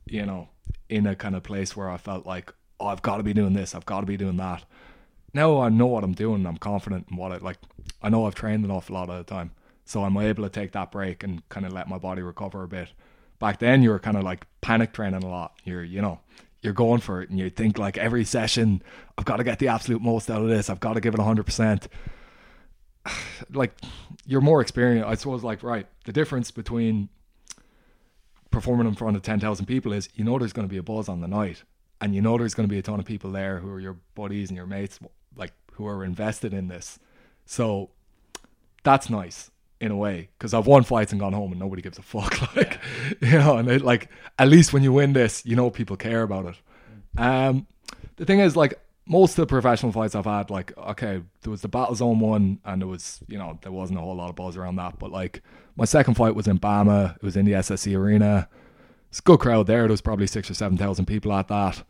you 0.06 0.26
know, 0.26 0.48
in 0.88 1.06
a 1.06 1.16
kind 1.16 1.34
of 1.34 1.42
place 1.42 1.76
where 1.76 1.88
I 1.88 1.96
felt 1.96 2.26
like, 2.26 2.52
oh, 2.78 2.86
I've 2.86 3.02
got 3.02 3.16
to 3.16 3.22
be 3.22 3.32
doing 3.32 3.54
this, 3.54 3.74
I've 3.74 3.86
got 3.86 4.00
to 4.00 4.06
be 4.06 4.16
doing 4.16 4.36
that. 4.36 4.64
Now 5.34 5.60
I 5.60 5.68
know 5.68 5.86
what 5.86 6.04
I'm 6.04 6.14
doing. 6.14 6.46
I'm 6.46 6.56
confident 6.56 7.06
in 7.10 7.16
what 7.16 7.32
I 7.32 7.36
like. 7.36 7.58
I 8.02 8.08
know 8.08 8.26
I've 8.26 8.34
trained 8.34 8.64
an 8.64 8.70
awful 8.70 8.94
lot 8.94 9.10
of 9.10 9.18
the 9.18 9.24
time, 9.24 9.52
so 9.84 10.04
I'm 10.04 10.16
able 10.16 10.44
to 10.44 10.50
take 10.50 10.72
that 10.72 10.90
break 10.90 11.22
and 11.22 11.46
kind 11.48 11.66
of 11.66 11.72
let 11.72 11.88
my 11.88 11.98
body 11.98 12.22
recover 12.22 12.62
a 12.62 12.68
bit. 12.68 12.88
Back 13.38 13.58
then, 13.58 13.82
you 13.82 13.90
were 13.90 13.98
kind 13.98 14.16
of 14.16 14.24
like 14.24 14.46
panic 14.60 14.92
training 14.92 15.22
a 15.22 15.28
lot. 15.28 15.54
You're, 15.64 15.84
you 15.84 16.02
know, 16.02 16.20
you're 16.62 16.72
going 16.72 17.00
for 17.00 17.22
it, 17.22 17.30
and 17.30 17.38
you 17.38 17.50
think 17.50 17.78
like 17.78 17.96
every 17.96 18.24
session, 18.24 18.82
I've 19.16 19.24
got 19.24 19.36
to 19.36 19.44
get 19.44 19.58
the 19.58 19.68
absolute 19.68 20.02
most 20.02 20.30
out 20.30 20.42
of 20.42 20.48
this. 20.48 20.68
I've 20.68 20.80
got 20.80 20.94
to 20.94 21.00
give 21.00 21.14
it 21.14 21.20
hundred 21.20 21.44
percent. 21.44 21.88
Like 23.50 23.72
you're 24.26 24.40
more 24.40 24.60
experienced. 24.60 25.08
I 25.08 25.14
suppose. 25.14 25.44
Like 25.44 25.62
right, 25.62 25.86
the 26.04 26.12
difference 26.12 26.50
between 26.50 27.08
performing 28.50 28.86
in 28.86 28.94
front 28.94 29.16
of 29.16 29.22
ten 29.22 29.40
thousand 29.40 29.66
people 29.66 29.92
is 29.92 30.08
you 30.14 30.24
know 30.24 30.38
there's 30.38 30.52
going 30.52 30.68
to 30.68 30.70
be 30.70 30.76
a 30.76 30.82
buzz 30.82 31.08
on 31.08 31.20
the 31.20 31.28
night, 31.28 31.62
and 32.00 32.14
you 32.14 32.20
know 32.20 32.36
there's 32.36 32.52
going 32.52 32.68
to 32.68 32.72
be 32.72 32.78
a 32.78 32.82
ton 32.82 32.98
of 32.98 33.06
people 33.06 33.30
there 33.30 33.60
who 33.60 33.70
are 33.70 33.80
your 33.80 33.96
buddies 34.14 34.50
and 34.50 34.56
your 34.56 34.66
mates, 34.66 34.98
like 35.36 35.52
who 35.74 35.86
are 35.86 36.04
invested 36.04 36.52
in 36.52 36.68
this. 36.68 36.98
So 37.46 37.90
that's 38.82 39.08
nice 39.08 39.50
in 39.80 39.90
a 39.90 39.96
way 39.96 40.28
because 40.38 40.54
I've 40.54 40.66
won 40.66 40.82
fights 40.82 41.12
and 41.12 41.20
gone 41.20 41.32
home 41.32 41.52
and 41.52 41.60
nobody 41.60 41.82
gives 41.82 41.98
a 41.98 42.02
fuck. 42.02 42.38
Like 42.56 42.80
you 43.20 43.38
know, 43.38 43.56
and 43.56 43.68
it, 43.70 43.82
like 43.82 44.08
at 44.38 44.48
least 44.48 44.72
when 44.72 44.82
you 44.82 44.92
win 44.92 45.12
this, 45.12 45.44
you 45.46 45.54
know 45.56 45.70
people 45.70 45.96
care 45.96 46.22
about 46.22 46.46
it. 46.46 47.20
Um, 47.20 47.66
the 48.16 48.24
thing 48.24 48.40
is, 48.40 48.56
like 48.56 48.80
most 49.06 49.32
of 49.32 49.36
the 49.36 49.46
professional 49.46 49.92
fights 49.92 50.14
I've 50.14 50.24
had, 50.24 50.50
like 50.50 50.76
okay, 50.76 51.22
there 51.42 51.50
was 51.50 51.62
the 51.62 51.68
Battle 51.68 51.94
Zone 51.94 52.20
one, 52.20 52.58
and 52.64 52.82
there 52.82 52.88
was 52.88 53.20
you 53.28 53.38
know 53.38 53.58
there 53.62 53.72
wasn't 53.72 53.98
a 53.98 54.02
whole 54.02 54.16
lot 54.16 54.30
of 54.30 54.36
buzz 54.36 54.56
around 54.56 54.76
that. 54.76 54.98
But 54.98 55.10
like 55.10 55.42
my 55.76 55.84
second 55.84 56.14
fight 56.14 56.34
was 56.34 56.48
in 56.48 56.58
BAMMA. 56.58 57.16
It 57.16 57.22
was 57.22 57.36
in 57.36 57.44
the 57.44 57.52
SSE 57.52 57.96
arena. 57.96 58.48
It's 59.10 59.20
a 59.20 59.22
good 59.22 59.40
crowd 59.40 59.66
there. 59.66 59.82
There 59.82 59.90
was 59.90 60.00
probably 60.00 60.26
six 60.26 60.50
or 60.50 60.54
seven 60.54 60.76
thousand 60.76 61.06
people 61.06 61.32
at 61.32 61.48
that. 61.48 61.82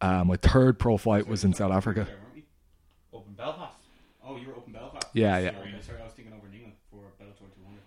Um, 0.00 0.28
my 0.28 0.36
third 0.36 0.78
pro 0.78 0.96
fight 0.96 1.26
was 1.26 1.44
in 1.44 1.52
South 1.52 1.72
Africa. 1.72 2.04
There, 2.04 2.16
weren't 2.16 2.34
we? 2.34 3.18
Up 3.18 3.26
in 3.26 3.34
Belfast. 3.34 3.76
Oh, 4.24 4.36
you 4.36 4.48
were 4.48 4.54
up 4.56 4.66
in 4.66 4.72
Belfast. 4.72 5.06
Yeah, 5.12 5.38
yeah. 5.38 5.52
Sorry, 5.52 5.74
sorry, 5.82 6.00
I 6.00 6.04
was 6.04 6.12
thinking 6.14 6.34
over 6.34 6.46
in 6.46 6.54
England 6.54 6.74
for 6.90 6.98
Bellator 7.20 7.38
200. 7.38 7.80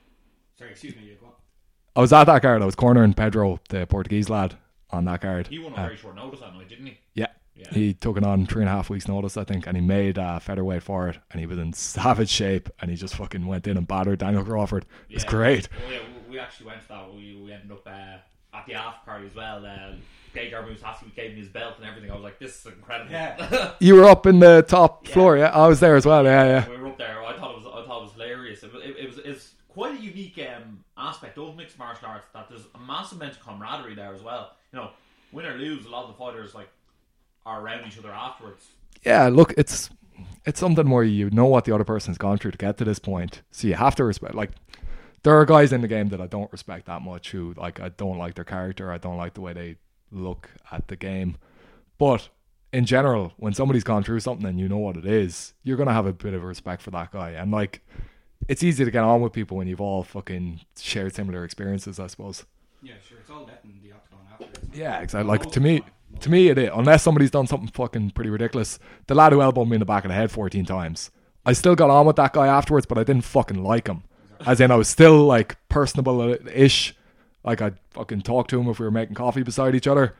Sorry, 0.58 0.63
excuse 0.74 0.96
me. 0.96 1.04
You 1.04 1.16
go 1.20 1.28
on. 1.28 1.32
I 1.96 2.02
was 2.02 2.12
at 2.14 2.26
that 2.26 2.42
card. 2.42 2.62
I 2.62 2.66
was 2.66 2.76
cornering 2.76 3.14
Pedro, 3.14 3.60
the 3.70 3.86
Portuguese 3.88 4.30
lad, 4.30 4.56
on 4.90 5.06
that 5.06 5.22
card. 5.22 5.48
He 5.48 5.60
won 5.60 5.74
a 5.74 5.76
Uh, 5.76 5.84
very 5.86 5.98
short 5.98 6.16
notice 6.16 6.40
that 6.42 6.54
night, 6.54 6.68
didn't 6.70 6.86
he? 6.88 6.98
Yeah. 7.14 7.28
Yeah. 7.56 7.70
He 7.72 7.94
took 7.94 8.18
it 8.18 8.24
on 8.24 8.48
three 8.48 8.64
and 8.64 8.70
a 8.70 8.72
half 8.72 8.90
weeks' 8.90 9.08
notice, 9.08 9.38
I 9.38 9.44
think, 9.44 9.68
and 9.68 9.78
he 9.78 9.82
made 9.82 10.18
uh, 10.18 10.40
featherweight 10.40 10.82
for 10.84 11.08
it, 11.10 11.20
and 11.32 11.40
he 11.40 11.46
was 11.46 11.60
in 11.60 11.72
savage 11.74 12.30
shape, 12.30 12.68
and 12.82 12.90
he 12.90 12.98
just 12.98 13.16
fucking 13.16 13.46
went 13.46 13.68
in 13.68 13.78
and 13.78 13.88
battered 13.88 14.20
Daniel 14.20 14.44
Crawford. 14.44 14.86
It 15.10 15.16
was 15.16 15.24
Yeah. 15.24 15.30
great. 15.30 15.70
Oh 15.88 15.92
yeah, 15.92 16.00
we, 16.28 16.32
we 16.34 16.40
actually 16.40 16.66
went 16.68 16.82
to 16.82 16.88
that. 16.90 17.14
We, 17.14 17.40
we 17.44 17.54
ended 17.54 17.72
up 17.72 17.86
uh, 17.86 18.58
at 18.58 18.66
the 18.66 18.74
after 18.74 19.06
party 19.06 19.28
as 19.28 19.36
well. 19.36 19.64
Uh, 19.66 19.94
Gegard 20.36 20.66
Mousasi 20.68 21.14
gave 21.16 21.34
me 21.36 21.42
his 21.42 21.50
belt 21.50 21.76
and 21.78 21.86
everything. 21.88 22.10
I 22.10 22.16
was 22.16 22.24
like, 22.24 22.40
this 22.40 22.60
is 22.60 22.66
incredible. 22.74 23.12
Yeah. 23.12 23.74
You 23.80 23.96
were 23.98 24.06
up 24.06 24.26
in 24.26 24.40
the 24.40 24.64
top 24.68 25.08
Yeah. 25.08 25.14
floor, 25.14 25.38
yeah? 25.38 25.50
I 25.52 25.68
was 25.68 25.80
there 25.80 25.96
as 25.96 26.08
well, 26.08 26.24
yeah, 26.24 26.46
yeah. 26.46 26.70
we 26.70 26.78
were 26.78 26.88
up 26.88 26.98
there. 26.98 27.24
I 27.24 27.38
thought 27.38 27.52
it 27.52 27.58
was. 27.58 27.68
I 27.68 27.86
thought 27.88 28.00
it 28.00 28.04
was 28.06 28.14
hilarious. 28.14 28.64
It 28.64 28.74
was. 28.74 28.82
It, 28.84 28.96
it 28.98 29.08
was. 29.08 29.18
It's 29.20 29.52
quite 29.74 30.00
a 30.00 30.02
unique 30.02 30.40
um, 30.56 30.84
aspect 30.98 31.38
of 31.38 31.56
mixed 31.56 31.78
martial 31.80 32.08
arts 32.08 32.28
that 32.34 32.48
there's 32.50 32.66
a 32.76 32.80
massive 32.80 33.20
amount 33.20 33.34
of 33.34 33.44
camaraderie 33.44 33.96
there 33.96 34.14
as 34.14 34.22
well. 34.22 34.52
You 34.72 34.80
know, 34.80 34.90
win 35.32 35.46
or 35.46 35.56
lose, 35.56 35.86
a 35.86 35.90
lot 35.90 36.04
of 36.04 36.10
the 36.10 36.18
fighters 36.18 36.54
like 36.54 36.70
are 37.46 37.62
around 37.62 37.86
each 37.88 37.98
other 37.98 38.12
afterwards. 38.12 38.68
Yeah, 39.04 39.28
look, 39.28 39.54
it's 39.58 39.90
it's 40.46 40.60
something 40.60 40.90
where 40.90 41.04
you 41.04 41.30
know 41.32 41.46
what 41.46 41.66
the 41.66 41.74
other 41.74 41.84
person's 41.84 42.18
gone 42.18 42.38
through 42.38 42.52
to 42.52 42.58
get 42.58 42.78
to 42.78 42.86
this 42.86 43.00
point, 43.00 43.42
so 43.52 43.68
you 43.68 43.74
have 43.76 43.96
to 43.96 44.04
respect. 44.04 44.36
Like, 44.36 44.52
there 45.24 45.38
are 45.38 45.46
guys 45.46 45.74
in 45.74 45.82
the 45.82 45.88
game 45.88 46.10
that 46.10 46.22
I 46.22 46.28
don't 46.28 46.52
respect 46.52 46.86
that 46.86 47.02
much 47.02 47.32
who, 47.32 47.54
like, 47.58 47.80
I 47.80 47.90
don't 47.90 48.18
like 48.18 48.36
their 48.36 48.44
character, 48.44 48.92
I 48.92 48.98
don't 48.98 49.18
like 49.18 49.34
the 49.34 49.42
way 49.42 49.54
they 49.54 49.78
look 50.12 50.50
at 50.72 50.88
the 50.88 50.96
game, 50.96 51.38
but 51.98 52.30
in 52.72 52.86
general, 52.86 53.34
when 53.38 53.54
somebody's 53.54 53.84
gone 53.84 54.04
through 54.04 54.20
something 54.20 54.48
and 54.48 54.60
you 54.60 54.68
know 54.68 54.78
what 54.78 54.98
it 54.98 55.06
is, 55.06 55.54
you're 55.64 55.78
gonna 55.78 55.94
have 55.94 56.06
a 56.06 56.14
bit 56.14 56.34
of 56.34 56.44
respect 56.44 56.82
for 56.82 56.92
that 56.92 57.12
guy, 57.12 57.32
and 57.32 57.52
like, 57.52 57.82
it's 58.48 58.64
easy 58.64 58.86
to 58.86 58.92
get 58.92 59.04
on 59.04 59.22
with 59.22 59.34
people 59.34 59.58
when 59.58 59.68
you've 59.68 59.82
all 59.82 60.04
fucking 60.04 60.62
shared 60.78 61.16
similar 61.16 61.44
experiences, 61.44 62.00
I 62.00 62.08
suppose. 62.08 62.46
Yeah, 62.82 62.94
sure. 63.08 63.20
It's 63.20 63.30
all 63.30 63.46
that 63.46 63.62
in 63.64 63.80
the 63.82 63.96
octagon 63.96 64.20
after. 64.32 64.62
Yeah, 64.74 65.00
exactly. 65.00 65.28
Like 65.28 65.52
to 65.52 65.60
me, 65.60 65.82
to 66.20 66.30
me, 66.30 66.50
it 66.50 66.58
is. 66.58 66.70
Unless 66.74 67.04
somebody's 67.04 67.32
done 67.32 67.48
something 67.48 67.70
fucking 67.70 68.12
pretty 68.12 68.30
ridiculous. 68.30 68.80
The 69.08 69.16
lad 69.16 69.34
who 69.34 69.42
elbowed 69.42 69.68
me 69.68 69.76
in 69.76 69.80
the 69.80 69.86
back 69.86 70.04
of 70.04 70.10
the 70.10 70.16
head 70.16 70.32
14 70.32 70.66
times. 70.66 71.12
I 71.46 71.54
still 71.54 71.76
got 71.76 71.90
on 71.90 72.06
with 72.06 72.16
that 72.18 72.34
guy 72.34 72.48
afterwards, 72.48 72.86
but 72.86 72.98
I 72.98 73.04
didn't 73.04 73.26
fucking 73.26 73.64
like 73.64 73.88
him. 73.88 74.04
As 74.46 74.60
in, 74.60 74.72
I 74.72 74.76
was 74.76 74.88
still 74.88 75.26
like 75.26 75.58
personable 75.70 76.36
ish. 76.54 76.96
Like 77.44 77.62
I'd 77.62 77.78
fucking 77.92 78.22
talk 78.22 78.48
to 78.50 78.60
him 78.60 78.70
if 78.70 78.80
we 78.80 78.86
were 78.86 78.92
making 78.92 79.16
coffee 79.16 79.44
beside 79.44 79.76
each 79.76 79.88
other. 79.88 80.16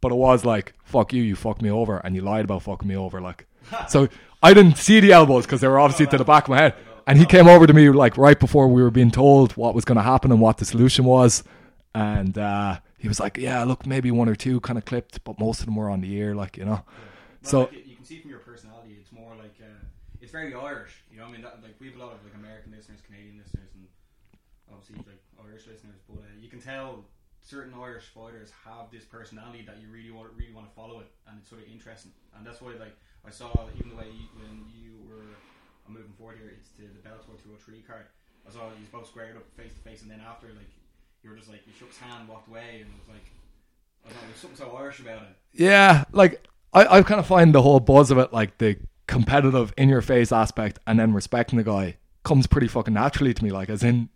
But 0.00 0.12
it 0.12 0.16
was 0.16 0.44
like, 0.44 0.74
fuck 0.84 1.12
you, 1.12 1.22
you 1.22 1.36
fucked 1.36 1.62
me 1.62 1.70
over, 1.70 1.98
and 1.98 2.14
you 2.14 2.20
lied 2.20 2.44
about 2.44 2.62
fucking 2.62 2.86
me 2.86 2.96
over. 2.96 3.20
Like, 3.20 3.46
so 3.88 4.08
I 4.42 4.54
didn't 4.54 4.76
see 4.76 5.00
the 5.00 5.12
elbows 5.12 5.46
because 5.46 5.60
they 5.60 5.68
were 5.68 5.78
obviously 5.78 6.06
oh, 6.06 6.10
to 6.10 6.18
the 6.18 6.24
back 6.24 6.44
of 6.44 6.50
my 6.50 6.58
head. 6.58 6.74
And 7.06 7.18
he 7.18 7.24
came 7.26 7.46
over 7.46 7.66
to 7.66 7.72
me 7.72 7.88
like 7.90 8.16
right 8.18 8.38
before 8.38 8.66
we 8.68 8.82
were 8.82 8.90
being 8.90 9.10
told 9.12 9.52
what 9.56 9.74
was 9.74 9.84
going 9.84 9.96
to 9.96 10.02
happen 10.02 10.32
and 10.32 10.40
what 10.40 10.58
the 10.58 10.64
solution 10.64 11.04
was. 11.04 11.44
And 11.94 12.36
uh, 12.36 12.80
he 12.98 13.08
was 13.08 13.20
like, 13.20 13.36
"Yeah, 13.38 13.62
look, 13.64 13.86
maybe 13.86 14.10
one 14.10 14.28
or 14.28 14.34
two 14.34 14.60
kind 14.60 14.76
of 14.78 14.84
clipped, 14.84 15.22
but 15.24 15.38
most 15.38 15.60
of 15.60 15.66
them 15.66 15.76
were 15.76 15.88
on 15.88 16.00
the 16.00 16.12
ear, 16.14 16.34
like 16.34 16.56
you 16.56 16.64
know." 16.64 16.82
But 17.42 17.48
So- 17.48 17.60
like, 17.60 17.86
you 17.86 17.94
can 17.96 18.04
see 18.04 18.20
from 18.20 18.30
your 18.30 18.40
personality, 18.40 18.96
it's 19.00 19.12
more 19.12 19.34
like 19.36 19.56
uh, 19.62 19.84
it's 20.20 20.32
very 20.32 20.52
Irish. 20.52 21.04
You 21.10 21.18
know, 21.18 21.26
I 21.26 21.30
mean, 21.30 21.42
that, 21.42 21.62
like 21.62 21.76
we 21.80 21.86
have 21.86 21.96
a 21.96 21.98
lot 22.00 22.12
of 22.12 22.22
like 22.24 22.34
American 22.34 22.72
listeners, 22.72 23.00
Canadian 23.06 23.38
listeners, 23.38 23.70
and 23.74 23.86
obviously 24.70 24.96
like 25.06 25.22
Irish 25.46 25.66
listeners. 25.66 26.00
But 26.08 26.18
uh, 26.18 26.26
you 26.40 26.48
can 26.50 26.60
tell 26.60 27.04
certain 27.40 27.72
Irish 27.80 28.06
fighters 28.12 28.50
have 28.66 28.90
this 28.90 29.04
personality 29.04 29.62
that 29.66 29.78
you 29.80 29.88
really 29.88 30.10
want, 30.10 30.28
really 30.36 30.52
want 30.52 30.68
to 30.68 30.74
follow 30.74 31.00
it, 31.00 31.06
and 31.28 31.38
it's 31.38 31.48
sort 31.48 31.62
of 31.62 31.68
interesting. 31.68 32.10
And 32.36 32.44
that's 32.44 32.60
why, 32.60 32.72
like, 32.74 32.96
I 33.24 33.30
saw 33.30 33.48
even 33.78 33.90
the 33.90 33.96
way 33.96 34.10
you, 34.10 34.26
when 34.42 34.66
you 34.74 34.98
were 35.08 35.24
I'm 35.86 35.94
moving 35.94 36.12
forward 36.18 36.38
here, 36.38 36.52
it's 36.52 36.70
to 36.76 36.82
the 36.82 37.02
Bellator 37.06 37.38
203 37.42 37.82
card. 37.86 38.06
I 38.46 38.52
saw 38.52 38.66
you 38.74 38.86
both 38.92 39.08
squared 39.08 39.36
up 39.36 39.44
face 39.56 39.72
to 39.74 39.80
face, 39.80 40.02
and 40.02 40.10
then 40.10 40.20
after, 40.26 40.48
like, 40.48 40.70
you 41.22 41.30
were 41.30 41.36
just 41.36 41.48
like 41.48 41.66
you 41.66 41.72
shook 41.78 41.88
his 41.88 41.98
hand, 41.98 42.28
walked 42.28 42.48
away, 42.48 42.82
and 42.82 42.90
it 42.90 42.98
was 42.98 43.08
like. 43.08 43.26
I 44.04 44.10
don't 44.10 44.22
know, 44.22 44.28
there's 44.28 44.38
something 44.40 44.58
so 44.58 44.76
Irish 44.76 45.00
about 45.00 45.22
it. 45.22 45.36
Yeah, 45.52 46.04
like 46.12 46.46
I, 46.72 46.98
I 46.98 47.02
kind 47.02 47.18
of 47.18 47.26
find 47.26 47.54
the 47.54 47.62
whole 47.62 47.80
buzz 47.80 48.10
of 48.10 48.18
it, 48.18 48.32
like 48.32 48.58
the 48.58 48.76
competitive 49.06 49.72
in 49.76 49.88
your 49.88 50.02
face 50.02 50.30
aspect, 50.30 50.78
and 50.86 50.98
then 50.98 51.12
respecting 51.12 51.56
the 51.56 51.64
guy 51.64 51.96
comes 52.22 52.46
pretty 52.46 52.68
fucking 52.68 52.94
naturally 52.94 53.34
to 53.34 53.44
me. 53.44 53.50
Like 53.50 53.68
as 53.68 53.82
in, 53.82 54.08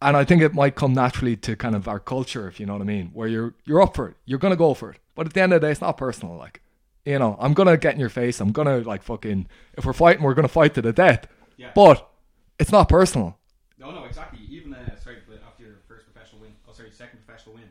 and 0.00 0.16
I 0.16 0.24
think 0.24 0.42
it 0.42 0.54
might 0.54 0.74
come 0.74 0.92
naturally 0.92 1.36
to 1.36 1.54
kind 1.54 1.76
of 1.76 1.86
our 1.86 2.00
culture, 2.00 2.48
if 2.48 2.58
you 2.58 2.66
know 2.66 2.72
what 2.72 2.82
I 2.82 2.86
mean, 2.86 3.10
where 3.12 3.28
you're 3.28 3.54
you're 3.64 3.80
up 3.80 3.94
for 3.94 4.08
it, 4.08 4.16
you're 4.24 4.40
gonna 4.40 4.56
go 4.56 4.74
for 4.74 4.90
it, 4.90 4.98
but 5.14 5.26
at 5.26 5.34
the 5.34 5.42
end 5.42 5.52
of 5.52 5.60
the 5.60 5.68
day, 5.68 5.70
it's 5.70 5.80
not 5.80 5.96
personal. 5.96 6.36
Like, 6.36 6.61
you 7.04 7.18
know, 7.18 7.36
I'm 7.40 7.54
gonna 7.54 7.76
get 7.76 7.94
in 7.94 8.00
your 8.00 8.08
face, 8.08 8.40
I'm 8.40 8.52
gonna 8.52 8.78
like 8.78 9.02
fucking, 9.02 9.46
if 9.76 9.84
we're 9.84 9.92
fighting, 9.92 10.22
we're 10.22 10.34
gonna 10.34 10.48
fight 10.48 10.74
to 10.74 10.82
the 10.82 10.92
death, 10.92 11.26
Yeah. 11.56 11.70
but 11.74 12.08
it's 12.58 12.72
not 12.72 12.88
personal. 12.88 13.38
No, 13.78 13.90
no, 13.90 14.04
exactly. 14.04 14.40
Even 14.48 14.74
uh, 14.74 14.96
sorry, 14.96 15.16
but 15.28 15.42
after 15.46 15.64
your 15.64 15.76
first 15.88 16.06
professional 16.12 16.42
win, 16.42 16.52
oh 16.68 16.72
sorry, 16.72 16.90
second 16.92 17.18
professional 17.26 17.56
win 17.56 17.64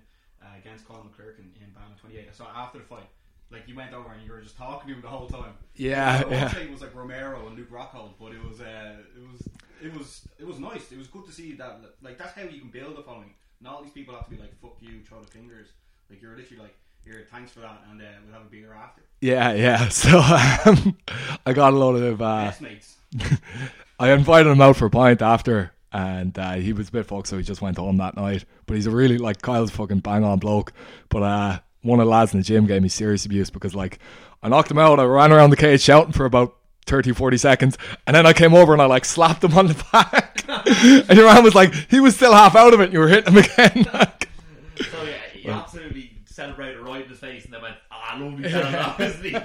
uh, 0.44 0.48
against 0.60 0.86
Colin 0.88 1.04
McClurk 1.04 1.40
in, 1.40 1.46
in 1.62 1.70
BAMMA 1.72 2.00
28. 2.02 2.28
I 2.30 2.34
saw 2.34 2.48
after 2.54 2.80
the 2.80 2.84
fight, 2.84 3.08
like 3.50 3.68
you 3.68 3.76
went 3.76 3.94
over 3.94 4.12
and 4.12 4.22
you 4.26 4.32
were 4.32 4.42
just 4.42 4.58
talking 4.58 4.90
to 4.90 4.96
him 4.96 5.02
the 5.02 5.08
whole 5.08 5.28
time. 5.28 5.54
Yeah, 5.76 6.20
won't 6.22 6.32
yeah. 6.32 6.58
it 6.58 6.72
was 6.72 6.82
like 6.82 6.94
Romero 6.94 7.48
and 7.48 7.56
Luke 7.58 7.72
Rockhold, 7.72 8.14
but 8.20 8.34
it 8.34 8.44
was, 8.44 8.60
uh, 8.60 8.96
it 9.16 9.32
was, 9.32 9.48
it 9.84 9.98
was, 9.98 10.28
it 10.40 10.46
was 10.48 10.60
nice. 10.60 10.92
It 10.92 10.98
was 10.98 11.08
good 11.08 11.26
to 11.26 11.32
see 11.32 11.54
that. 11.54 11.80
Like 12.02 12.18
that's 12.18 12.34
how 12.34 12.42
you 12.44 12.60
can 12.60 12.70
build 12.70 12.98
a 13.00 13.04
following. 13.04 13.34
Not 13.62 13.76
all 13.76 13.84
these 13.84 13.94
people 13.94 14.14
have 14.16 14.26
to 14.26 14.32
be 14.32 14.38
like 14.38 14.60
"fuck 14.62 14.76
you," 14.82 15.02
throw 15.08 15.22
the 15.22 15.28
fingers. 15.28 15.68
Like 16.10 16.22
you're 16.22 16.36
literally 16.36 16.64
like, 16.64 16.76
"Here, 17.04 17.28
thanks 17.32 17.52
for 17.52 17.60
that," 17.62 17.82
and 17.90 18.02
uh, 18.02 18.06
we'll 18.26 18.34
have 18.34 18.44
a 18.44 18.50
beer 18.50 18.74
after. 18.74 19.02
Yeah, 19.22 19.54
yeah. 19.54 19.90
So 19.90 20.20
um, 20.20 20.98
I 21.46 21.54
got 21.54 21.74
a 21.74 21.78
lot 21.78 21.96
of 21.96 22.22
uh, 22.22 22.52
mates. 22.60 22.98
I 24.00 24.12
invited 24.12 24.50
him 24.50 24.62
out 24.62 24.78
for 24.78 24.88
a 24.88 24.90
pint 24.90 25.22
after, 25.22 25.72
and 25.94 26.38
uh, 26.38 26.54
he 26.54 26.74
was 26.74 26.90
a 26.90 26.92
bit 26.92 27.06
fucked, 27.06 27.28
so 27.28 27.38
he 27.38 27.44
just 27.44 27.62
went 27.62 27.78
home 27.78 27.98
that 27.98 28.16
night. 28.16 28.46
But 28.66 28.76
he's 28.76 28.88
a 28.88 28.92
really 28.92 29.18
like 29.18 29.42
Kyle's 29.42 29.72
fucking 29.72 30.00
bang 30.00 30.24
on 30.24 30.40
bloke. 30.40 30.74
But 31.10 31.24
uh, 31.24 31.60
one 31.84 32.00
of 32.00 32.06
the 32.06 32.12
lads 32.12 32.34
in 32.34 32.40
the 32.40 32.44
gym 32.44 32.66
gave 32.66 32.82
me 32.82 32.90
serious 32.90 33.26
abuse 33.26 33.50
because 33.50 33.76
like 33.76 34.00
I 34.42 34.50
knocked 34.50 34.72
him 34.72 34.80
out. 34.80 35.00
I 35.00 35.04
ran 35.04 35.32
around 35.32 35.52
the 35.52 35.58
cage 35.58 35.82
shouting 35.82 36.14
for 36.14 36.26
about 36.26 36.56
30, 36.88 37.14
40 37.14 37.38
seconds, 37.38 37.78
and 38.08 38.16
then 38.16 38.26
I 38.26 38.34
came 38.34 38.56
over 38.56 38.74
and 38.74 38.82
I 38.82 38.86
like 38.86 39.06
slapped 39.06 39.44
him 39.44 39.56
on 39.56 39.68
the 39.68 39.86
back. 39.92 40.44
and 40.48 41.18
your 41.18 41.32
man 41.32 41.44
was 41.44 41.54
like, 41.54 41.74
he 41.90 42.00
was 42.00 42.16
still 42.16 42.34
half 42.34 42.56
out 42.56 42.74
of 42.74 42.80
it. 42.82 42.86
And 42.86 42.94
you 42.94 43.00
were 43.00 43.08
hitting 43.08 43.34
him 43.34 43.38
again. 43.38 43.84
So 43.84 45.04
yeah, 45.04 45.14
he 45.34 45.48
absolutely 45.48 46.11
celebrated 46.32 46.80
right 46.80 47.04
in 47.04 47.10
his 47.10 47.20
face 47.20 47.46
and 47.46 47.54
then 47.54 47.62
went, 47.62 47.76
ah, 47.92 48.18
lovely 48.20 48.50
fella, 48.50 48.72
that, 48.72 49.00
isn't 49.00 49.24
he? 49.24 49.38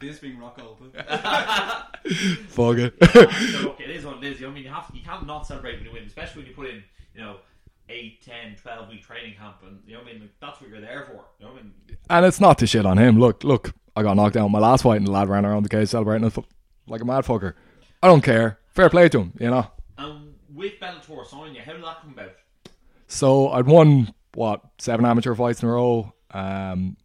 This 0.00 0.18
being 0.18 0.36
Rockhold. 0.38 0.78
Fuck 2.48 2.78
it. 2.78 2.94
so 3.52 3.68
look, 3.68 3.80
it 3.80 3.90
is 3.90 4.04
what 4.04 4.18
it 4.18 4.24
is. 4.24 4.40
You 4.40 4.46
know, 4.46 4.52
I 4.52 4.54
mean, 4.54 4.64
you 4.64 4.70
have 4.70 4.90
you 4.92 5.02
can't 5.02 5.26
not 5.26 5.46
celebrate 5.46 5.76
when 5.76 5.86
you 5.86 5.92
win, 5.92 6.04
especially 6.04 6.42
when 6.42 6.50
you 6.50 6.54
put 6.54 6.68
in, 6.68 6.82
you 7.14 7.20
know, 7.20 7.36
8, 7.88 8.22
10, 8.22 8.56
12 8.56 8.88
week 8.88 9.02
training 9.02 9.34
camp, 9.38 9.56
and 9.66 9.80
you 9.86 9.94
know, 9.94 10.00
what 10.00 10.08
I 10.08 10.12
mean, 10.12 10.22
like, 10.22 10.30
that's 10.40 10.60
what 10.60 10.70
you're 10.70 10.80
there 10.80 11.04
for. 11.04 11.24
You 11.38 11.46
know, 11.46 11.52
what 11.52 11.60
I 11.60 11.62
mean, 11.62 11.72
and 12.10 12.26
it's 12.26 12.40
not 12.40 12.58
to 12.58 12.66
shit 12.66 12.86
on 12.86 12.98
him. 12.98 13.18
Look, 13.18 13.44
look, 13.44 13.72
I 13.96 14.02
got 14.02 14.16
knocked 14.16 14.36
out 14.36 14.46
in 14.46 14.52
my 14.52 14.58
last 14.58 14.82
fight, 14.82 14.96
and 14.96 15.06
the 15.06 15.12
lad 15.12 15.28
ran 15.28 15.44
around 15.46 15.62
the 15.62 15.68
cage 15.68 15.88
celebrating 15.88 16.30
like 16.86 17.00
a 17.00 17.04
mad 17.04 17.24
fucker. 17.24 17.54
I 18.02 18.08
don't 18.08 18.22
care. 18.22 18.58
Fair 18.68 18.90
play 18.90 19.08
to 19.08 19.20
him, 19.20 19.32
you 19.38 19.50
know. 19.50 19.66
and 19.98 20.34
with 20.52 20.72
Bellator 20.80 21.26
signing 21.26 21.54
you, 21.54 21.62
how 21.62 21.72
did 21.72 21.84
that 21.84 22.00
come 22.00 22.10
about? 22.12 22.34
So 23.06 23.50
I'd 23.50 23.66
won 23.66 24.12
what 24.34 24.62
seven 24.78 25.04
amateur 25.04 25.34
fights 25.34 25.62
in 25.62 25.68
a 25.68 25.72
row, 25.72 26.12
um, 26.34 26.96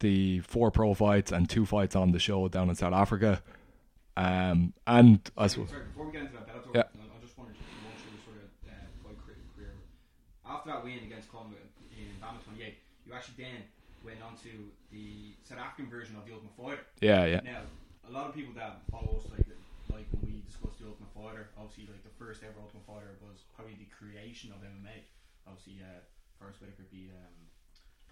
the 0.00 0.40
four 0.40 0.70
pro 0.70 0.94
fights 0.94 1.32
and 1.32 1.48
two 1.48 1.64
fights 1.66 1.96
on 1.96 2.12
the 2.12 2.18
show 2.18 2.46
down 2.48 2.68
in 2.68 2.74
South 2.76 2.92
Africa, 2.92 3.42
um, 4.16 4.72
and 4.86 5.18
I 5.36 5.46
suppose 5.48 5.70
Sorry, 5.70 5.84
before 5.90 6.06
we 6.06 6.12
get 6.12 6.22
into 6.22 6.34
that 6.34 6.46
Bellator, 6.46 6.74
Yeah. 6.74 6.82
I 6.94 7.18
just 7.24 7.36
wanted 7.38 7.56
to 7.56 7.64
run 7.82 7.94
through 7.98 8.20
sort 8.22 8.38
of 8.38 8.50
uh, 8.68 8.74
fight 9.02 9.18
career, 9.26 9.38
career. 9.56 9.72
After 10.46 10.70
that 10.70 10.84
win 10.84 11.00
against 11.02 11.30
Columbia 11.30 11.58
in 11.90 12.12
BAMMA 12.22 12.38
28, 12.44 12.78
you 13.06 13.12
actually 13.14 13.42
then 13.42 13.64
went 14.04 14.20
on 14.22 14.36
to 14.44 14.52
the 14.92 15.34
South 15.42 15.58
African 15.58 15.90
version 15.90 16.14
of 16.14 16.22
the 16.28 16.32
Ultimate 16.36 16.54
Fighter. 16.54 16.84
yeah, 17.00 17.24
yeah, 17.26 17.40
Now, 17.42 17.62
a 18.06 18.12
lot 18.12 18.28
of 18.28 18.34
people 18.36 18.52
that 18.54 18.84
follow 18.92 19.16
us, 19.18 19.24
like 19.32 19.46
like 19.90 20.04
when 20.12 20.26
we 20.28 20.42
discussed 20.44 20.78
the 20.82 20.86
Ultimate 20.90 21.10
Fighter, 21.16 21.48
obviously 21.56 21.88
like 21.88 22.02
the 22.04 22.12
first 22.20 22.42
ever 22.44 22.60
Ultimate 22.60 22.84
Fighter 22.84 23.16
was 23.24 23.46
probably 23.56 23.78
the 23.80 23.88
creation 23.88 24.52
of 24.52 24.60
MMA. 24.60 25.06
Obviously, 25.48 25.80
uh, 25.80 26.02
Forrest 26.36 26.60
Whitaker 26.60 26.84
beat 26.92 27.08
um, 27.14 27.34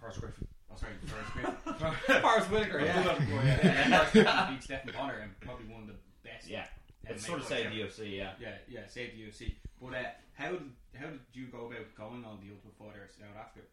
Forrest 0.03 0.19
Griffin. 0.19 0.47
Oh, 0.71 0.75
sorry, 0.75 0.93
Forrest 1.07 1.35
Whitaker. 1.35 2.19
Forrest 2.21 2.51
Whitaker, 2.51 2.79
yeah. 2.79 2.85
yeah. 2.85 3.03
Forrest 3.03 4.13
Whitaker 4.13 4.47
beat 4.51 4.63
Stephan 4.63 4.93
Bonnar 4.97 5.19
and 5.19 5.39
probably 5.39 5.65
one 5.67 5.81
of 5.83 5.87
the 5.87 5.93
best. 6.25 6.49
Yeah, 6.49 6.65
it's 7.05 7.25
sort 7.25 7.39
of 7.39 7.45
fighters 7.45 7.65
saying 7.71 7.79
ever. 7.81 7.89
the 7.89 8.03
UFC, 8.03 8.17
yeah. 8.17 8.31
Yeah, 8.39 8.55
yeah, 8.67 8.79
save 8.87 9.11
the 9.15 9.23
UFC. 9.23 9.53
But 9.81 9.93
uh, 9.93 10.03
how 10.33 10.51
did 10.51 10.61
how 10.93 11.05
did 11.07 11.19
you 11.33 11.45
go 11.47 11.67
about 11.67 11.95
going 11.97 12.25
on 12.25 12.39
the 12.41 12.51
Ultimate 12.53 12.75
Fighter 12.77 13.09
South 13.17 13.37
Africa? 13.39 13.65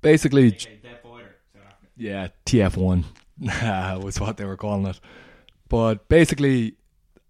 basically, 0.00 0.46
Okay, 0.48 0.78
Dead 0.82 1.00
Fighter 1.02 1.36
South 1.52 1.62
Africa. 1.66 1.86
yeah, 1.96 2.28
TF1 2.46 4.02
was 4.04 4.20
what 4.20 4.36
they 4.36 4.44
were 4.44 4.56
calling 4.56 4.86
it. 4.86 5.00
But 5.68 6.08
basically, 6.08 6.76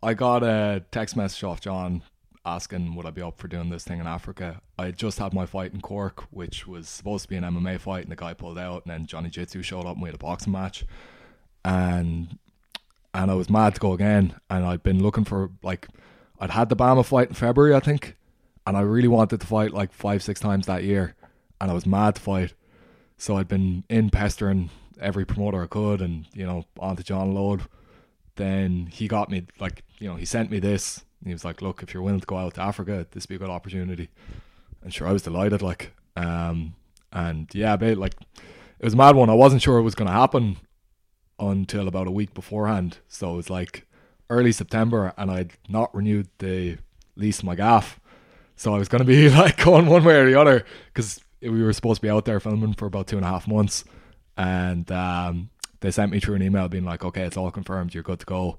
I 0.03 0.13
got 0.15 0.43
a 0.43 0.85
text 0.91 1.17
message 1.17 1.43
off 1.45 1.61
John 1.63 2.03
asking 2.49 2.95
would 2.95 3.07
I 3.07 3.11
be 3.11 3.23
up 3.23 3.39
for 3.39 3.49
doing 3.49 3.71
this 3.71 3.85
thing 3.85 4.01
in 4.01 4.07
Africa. 4.07 4.61
I 4.79 4.91
just 4.91 5.19
had 5.19 5.33
my 5.35 5.47
fight 5.47 5.73
in 5.73 5.81
Cork, 5.81 6.25
which 6.31 6.67
was 6.67 6.89
supposed 6.89 7.25
to 7.25 7.29
be 7.29 7.37
an 7.37 7.45
MMA 7.45 7.79
fight, 7.81 8.03
and 8.05 8.13
the 8.13 8.17
guy 8.17 8.35
pulled 8.35 8.59
out, 8.59 8.85
and 8.85 8.93
then 8.93 9.07
Johnny 9.07 9.29
Jitsu 9.29 9.63
showed 9.63 9.85
up 9.85 9.95
and 9.95 10.03
we 10.03 10.09
had 10.09 10.15
a 10.15 10.19
boxing 10.19 10.53
match, 10.53 10.85
and 11.65 12.39
and 13.15 13.31
I 13.31 13.35
was 13.35 13.51
mad 13.51 13.75
to 13.75 13.81
go 13.81 13.93
again, 13.93 14.35
and 14.49 14.65
I'd 14.65 14.83
been 14.83 15.03
looking 15.03 15.25
for 15.25 15.51
like 15.63 15.89
I'd 16.41 16.51
had 16.51 16.69
the 16.69 16.77
BAMMA 16.77 17.05
fight 17.05 17.29
in 17.29 17.35
February, 17.35 17.75
I 17.75 17.81
think, 17.81 18.17
and 18.67 18.77
I 18.77 18.81
really 18.81 19.09
wanted 19.09 19.41
to 19.41 19.47
fight 19.47 19.73
like 19.73 19.93
five 19.93 20.23
six 20.23 20.41
times 20.41 20.67
that 20.67 20.85
year, 20.85 21.15
and 21.61 21.71
I 21.71 21.75
was 21.75 21.87
mad 21.87 22.17
to 22.17 22.21
fight. 22.21 22.55
So 23.17 23.37
I'd 23.37 23.49
been 23.49 23.85
in 23.89 24.11
pestering 24.11 24.71
every 25.01 25.25
promoter 25.25 25.63
I 25.63 25.67
could, 25.67 26.01
and 26.01 26.27
you 26.35 26.47
know, 26.47 26.65
onto 26.79 27.03
John 27.03 27.35
Load. 27.35 27.63
Then 28.37 28.87
he 28.87 29.09
got 29.09 29.31
me 29.31 29.47
like, 29.59 29.83
you 29.99 30.09
know, 30.09 30.15
he 30.15 30.25
sent 30.25 30.51
me 30.51 30.61
this. 30.61 31.05
He 31.25 31.33
was 31.33 31.45
like, 31.45 31.63
"Look, 31.63 31.83
if 31.83 31.93
you're 31.93 32.03
willing 32.03 32.21
to 32.21 32.27
go 32.27 32.37
out 32.37 32.55
to 32.55 32.63
Africa, 32.63 33.07
this 33.11 33.25
would 33.25 33.29
be 33.29 33.35
a 33.37 33.39
good 33.39 33.51
opportunity." 33.51 34.09
And 34.83 34.93
sure, 34.93 35.09
I 35.09 35.13
was 35.13 35.23
delighted. 35.23 35.63
Like, 35.63 35.93
um, 36.17 36.75
and 37.13 37.53
yeah, 37.55 37.77
but 37.77 37.99
like, 37.99 38.15
it 38.79 38.85
was 38.85 38.95
a 38.95 38.97
mad 38.97 39.17
one. 39.17 39.31
I 39.31 39.35
wasn't 39.35 39.63
sure 39.63 39.79
it 39.79 39.83
was 39.83 39.95
going 39.95 40.09
to 40.09 40.13
happen 40.13 40.59
until 41.39 41.89
about 41.89 42.07
a 42.07 42.13
week 42.13 42.35
beforehand. 42.35 42.99
So 43.09 43.33
it 43.33 43.37
was 43.37 43.51
like 43.51 43.87
early 44.31 44.53
September, 44.53 45.13
and 45.17 45.31
I'd 45.31 45.53
not 45.69 45.95
renewed 45.95 46.29
the 46.39 46.79
lease 47.17 47.39
of 47.39 47.45
my 47.45 47.55
gaff. 47.55 48.01
So 48.57 48.75
I 48.75 48.79
was 48.79 48.89
going 48.89 49.01
to 49.01 49.05
be 49.05 49.29
like 49.45 49.65
going 49.65 49.87
one 49.87 50.05
way 50.05 50.17
or 50.17 50.27
the 50.27 50.41
other 50.41 50.65
because 50.93 51.21
we 51.41 51.63
were 51.63 51.73
supposed 51.73 52.01
to 52.01 52.07
be 52.07 52.11
out 52.11 52.25
there 52.25 52.41
filming 52.41 52.75
for 52.75 52.87
about 52.87 53.07
two 53.07 53.17
and 53.17 53.25
a 53.25 53.29
half 53.29 53.47
months, 53.47 53.85
and 54.37 54.91
um, 54.91 55.51
they 55.81 55.91
sent 55.91 56.11
me 56.13 56.21
through 56.21 56.35
an 56.35 56.43
email 56.43 56.69
being 56.69 56.85
like, 56.85 57.05
"Okay, 57.05 57.23
it's 57.23 57.37
all 57.37 57.51
confirmed. 57.51 57.95
You're 57.95 58.03
good 58.03 58.21
to 58.21 58.27
go." 58.27 58.59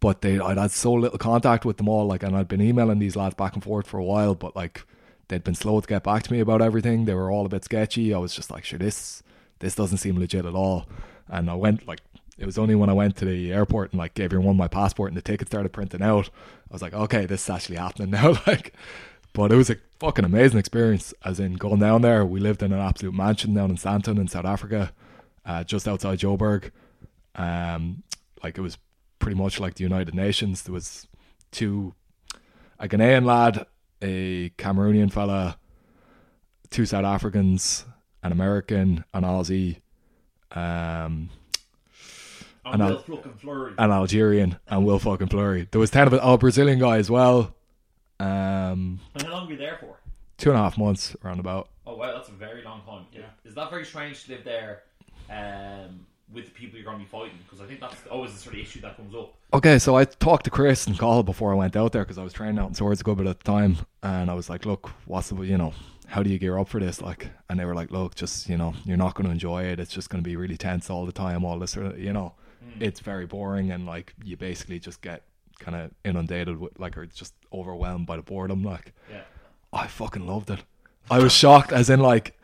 But 0.00 0.22
they, 0.22 0.40
I'd 0.40 0.56
had 0.56 0.70
so 0.70 0.92
little 0.94 1.18
contact 1.18 1.64
with 1.64 1.76
them 1.76 1.88
all, 1.88 2.06
like, 2.06 2.22
and 2.22 2.34
I'd 2.34 2.48
been 2.48 2.62
emailing 2.62 2.98
these 2.98 3.16
lads 3.16 3.34
back 3.34 3.54
and 3.54 3.62
forth 3.62 3.86
for 3.86 3.98
a 3.98 4.04
while, 4.04 4.34
but 4.34 4.56
like, 4.56 4.86
they'd 5.28 5.44
been 5.44 5.54
slow 5.54 5.80
to 5.80 5.86
get 5.86 6.04
back 6.04 6.22
to 6.24 6.32
me 6.32 6.40
about 6.40 6.62
everything. 6.62 7.04
They 7.04 7.14
were 7.14 7.30
all 7.30 7.46
a 7.46 7.50
bit 7.50 7.64
sketchy. 7.64 8.12
I 8.14 8.18
was 8.18 8.34
just 8.34 8.50
like, 8.50 8.64
"Sure, 8.64 8.78
this, 8.78 9.22
this 9.60 9.74
doesn't 9.74 9.98
seem 9.98 10.18
legit 10.18 10.44
at 10.44 10.54
all." 10.54 10.86
And 11.28 11.50
I 11.50 11.54
went 11.54 11.86
like, 11.86 12.00
it 12.40 12.46
was 12.46 12.58
only 12.58 12.74
when 12.74 12.88
I 12.88 12.94
went 12.94 13.16
to 13.18 13.26
the 13.26 13.52
airport 13.52 13.92
and 13.92 13.98
like 13.98 14.14
gave 14.14 14.32
everyone 14.32 14.56
my 14.56 14.68
passport 14.68 15.10
and 15.10 15.16
the 15.16 15.22
ticket 15.22 15.48
started 15.48 15.72
printing 15.72 16.02
out. 16.02 16.30
I 16.70 16.72
was 16.72 16.82
like, 16.82 16.94
"Okay, 16.94 17.26
this 17.26 17.44
is 17.44 17.50
actually 17.50 17.76
happening 17.76 18.10
now." 18.18 18.38
like, 18.46 18.74
but 19.34 19.52
it 19.52 19.56
was 19.56 19.70
a 19.70 19.76
fucking 20.00 20.24
amazing 20.24 20.58
experience. 20.58 21.12
As 21.24 21.38
in 21.38 21.54
going 21.54 21.80
down 21.80 22.02
there, 22.02 22.24
we 22.24 22.40
lived 22.40 22.62
in 22.62 22.72
an 22.72 22.80
absolute 22.80 23.14
mansion 23.14 23.54
down 23.54 23.70
in 23.70 23.76
Sandton 23.76 24.18
in 24.18 24.28
South 24.28 24.46
Africa, 24.46 24.92
uh, 25.44 25.64
just 25.64 25.86
outside 25.86 26.18
Joburg. 26.18 26.70
Um, 27.36 28.02
like 28.42 28.56
it 28.56 28.62
was 28.62 28.78
pretty 29.20 29.36
much 29.36 29.60
like 29.60 29.74
the 29.74 29.84
United 29.84 30.14
Nations. 30.14 30.62
There 30.62 30.72
was 30.72 31.06
two, 31.52 31.94
a 32.80 32.88
Ghanaian 32.88 33.24
lad 33.24 33.66
a 34.02 34.48
Cameroonian 34.56 35.12
fella, 35.12 35.58
two 36.70 36.86
South 36.86 37.04
Africans, 37.04 37.84
an 38.22 38.32
American, 38.32 39.04
an 39.14 39.22
Aussie, 39.24 39.76
um, 40.52 41.28
And 42.64 42.82
And 42.82 42.82
Will 42.82 42.96
I'll- 43.24 43.32
Fleury. 43.38 43.74
an 43.78 43.90
Algerian, 43.90 44.58
and 44.68 44.84
Will 44.86 44.98
fucking 44.98 45.28
Fleury. 45.28 45.68
There 45.70 45.80
was 45.80 45.90
ten 45.90 46.06
of 46.06 46.12
it. 46.14 46.20
Oh, 46.22 46.36
Brazilian 46.38 46.78
guy 46.78 46.96
as 46.98 47.10
well. 47.10 47.54
Um, 48.18 49.00
And 49.14 49.22
how 49.24 49.32
long 49.32 49.46
were 49.46 49.52
you 49.52 49.58
there 49.58 49.76
for? 49.80 49.96
two 50.38 50.50
and 50.50 50.58
a 50.58 50.62
half 50.62 50.78
months 50.78 51.14
around 51.24 51.40
about. 51.40 51.68
Oh 51.86 51.96
wow, 51.96 52.12
that's 52.14 52.28
a 52.28 52.32
very 52.32 52.62
long 52.62 52.80
time. 52.86 53.04
Yeah. 53.12 53.22
Is 53.44 53.54
that 53.54 53.68
very 53.70 53.84
strange 53.84 54.24
to 54.24 54.32
live 54.32 54.44
there 54.44 54.82
um, 55.30 56.06
with 56.32 56.46
the 56.46 56.50
people 56.50 56.76
you're 56.76 56.84
going 56.84 56.98
to 56.98 57.04
be 57.04 57.08
fighting? 57.08 57.38
Because 57.44 57.60
I 57.60 57.66
think 57.66 57.80
that's 57.80 57.96
always 58.10 58.32
the 58.32 58.38
sort 58.38 58.54
of 58.54 58.60
issue 58.60 58.80
that 58.82 58.96
comes 58.96 59.14
up. 59.14 59.34
Okay, 59.52 59.78
so 59.78 59.96
I 59.96 60.04
talked 60.04 60.44
to 60.44 60.50
Chris 60.50 60.86
and 60.86 60.98
Carl 60.98 61.22
before 61.22 61.52
I 61.52 61.56
went 61.56 61.76
out 61.76 61.92
there 61.92 62.02
because 62.02 62.18
I 62.18 62.22
was 62.24 62.32
training 62.32 62.58
out 62.58 62.68
in 62.68 62.74
Swords 62.74 63.00
a 63.00 63.04
good 63.04 63.18
bit 63.18 63.26
at 63.26 63.40
the 63.40 63.44
time, 63.44 63.78
and 64.02 64.30
I 64.30 64.34
was 64.34 64.48
like, 64.48 64.64
"Look, 64.64 64.90
what's 65.06 65.30
the 65.30 65.36
you 65.42 65.58
know, 65.58 65.74
how 66.06 66.22
do 66.22 66.30
you 66.30 66.38
gear 66.38 66.58
up 66.58 66.68
for 66.68 66.80
this?" 66.80 67.00
Like, 67.00 67.28
and 67.48 67.58
they 67.58 67.64
were 67.64 67.74
like, 67.74 67.90
"Look, 67.90 68.14
just 68.14 68.48
you 68.48 68.56
know, 68.56 68.74
you're 68.84 68.96
not 68.96 69.14
going 69.14 69.26
to 69.26 69.32
enjoy 69.32 69.64
it. 69.64 69.80
It's 69.80 69.92
just 69.92 70.10
going 70.10 70.22
to 70.22 70.28
be 70.28 70.36
really 70.36 70.56
tense 70.56 70.88
all 70.90 71.06
the 71.06 71.12
time. 71.12 71.44
All 71.44 71.58
this 71.58 71.72
sort 71.72 71.86
of, 71.86 71.98
you 71.98 72.12
know, 72.12 72.34
hmm. 72.62 72.82
it's 72.82 73.00
very 73.00 73.26
boring, 73.26 73.70
and 73.70 73.86
like 73.86 74.14
you 74.24 74.36
basically 74.36 74.78
just 74.78 75.02
get 75.02 75.22
kind 75.58 75.76
of 75.76 75.90
inundated 76.04 76.58
with 76.58 76.78
like 76.78 76.96
or 76.96 77.06
just 77.06 77.34
overwhelmed 77.52 78.06
by 78.06 78.16
the 78.16 78.22
boredom. 78.22 78.64
Like, 78.64 78.92
Yeah. 79.10 79.22
I 79.72 79.86
fucking 79.86 80.26
loved 80.26 80.50
it. 80.50 80.60
I 81.10 81.18
was 81.18 81.32
shocked, 81.32 81.72
as 81.72 81.90
in 81.90 82.00
like, 82.00 82.36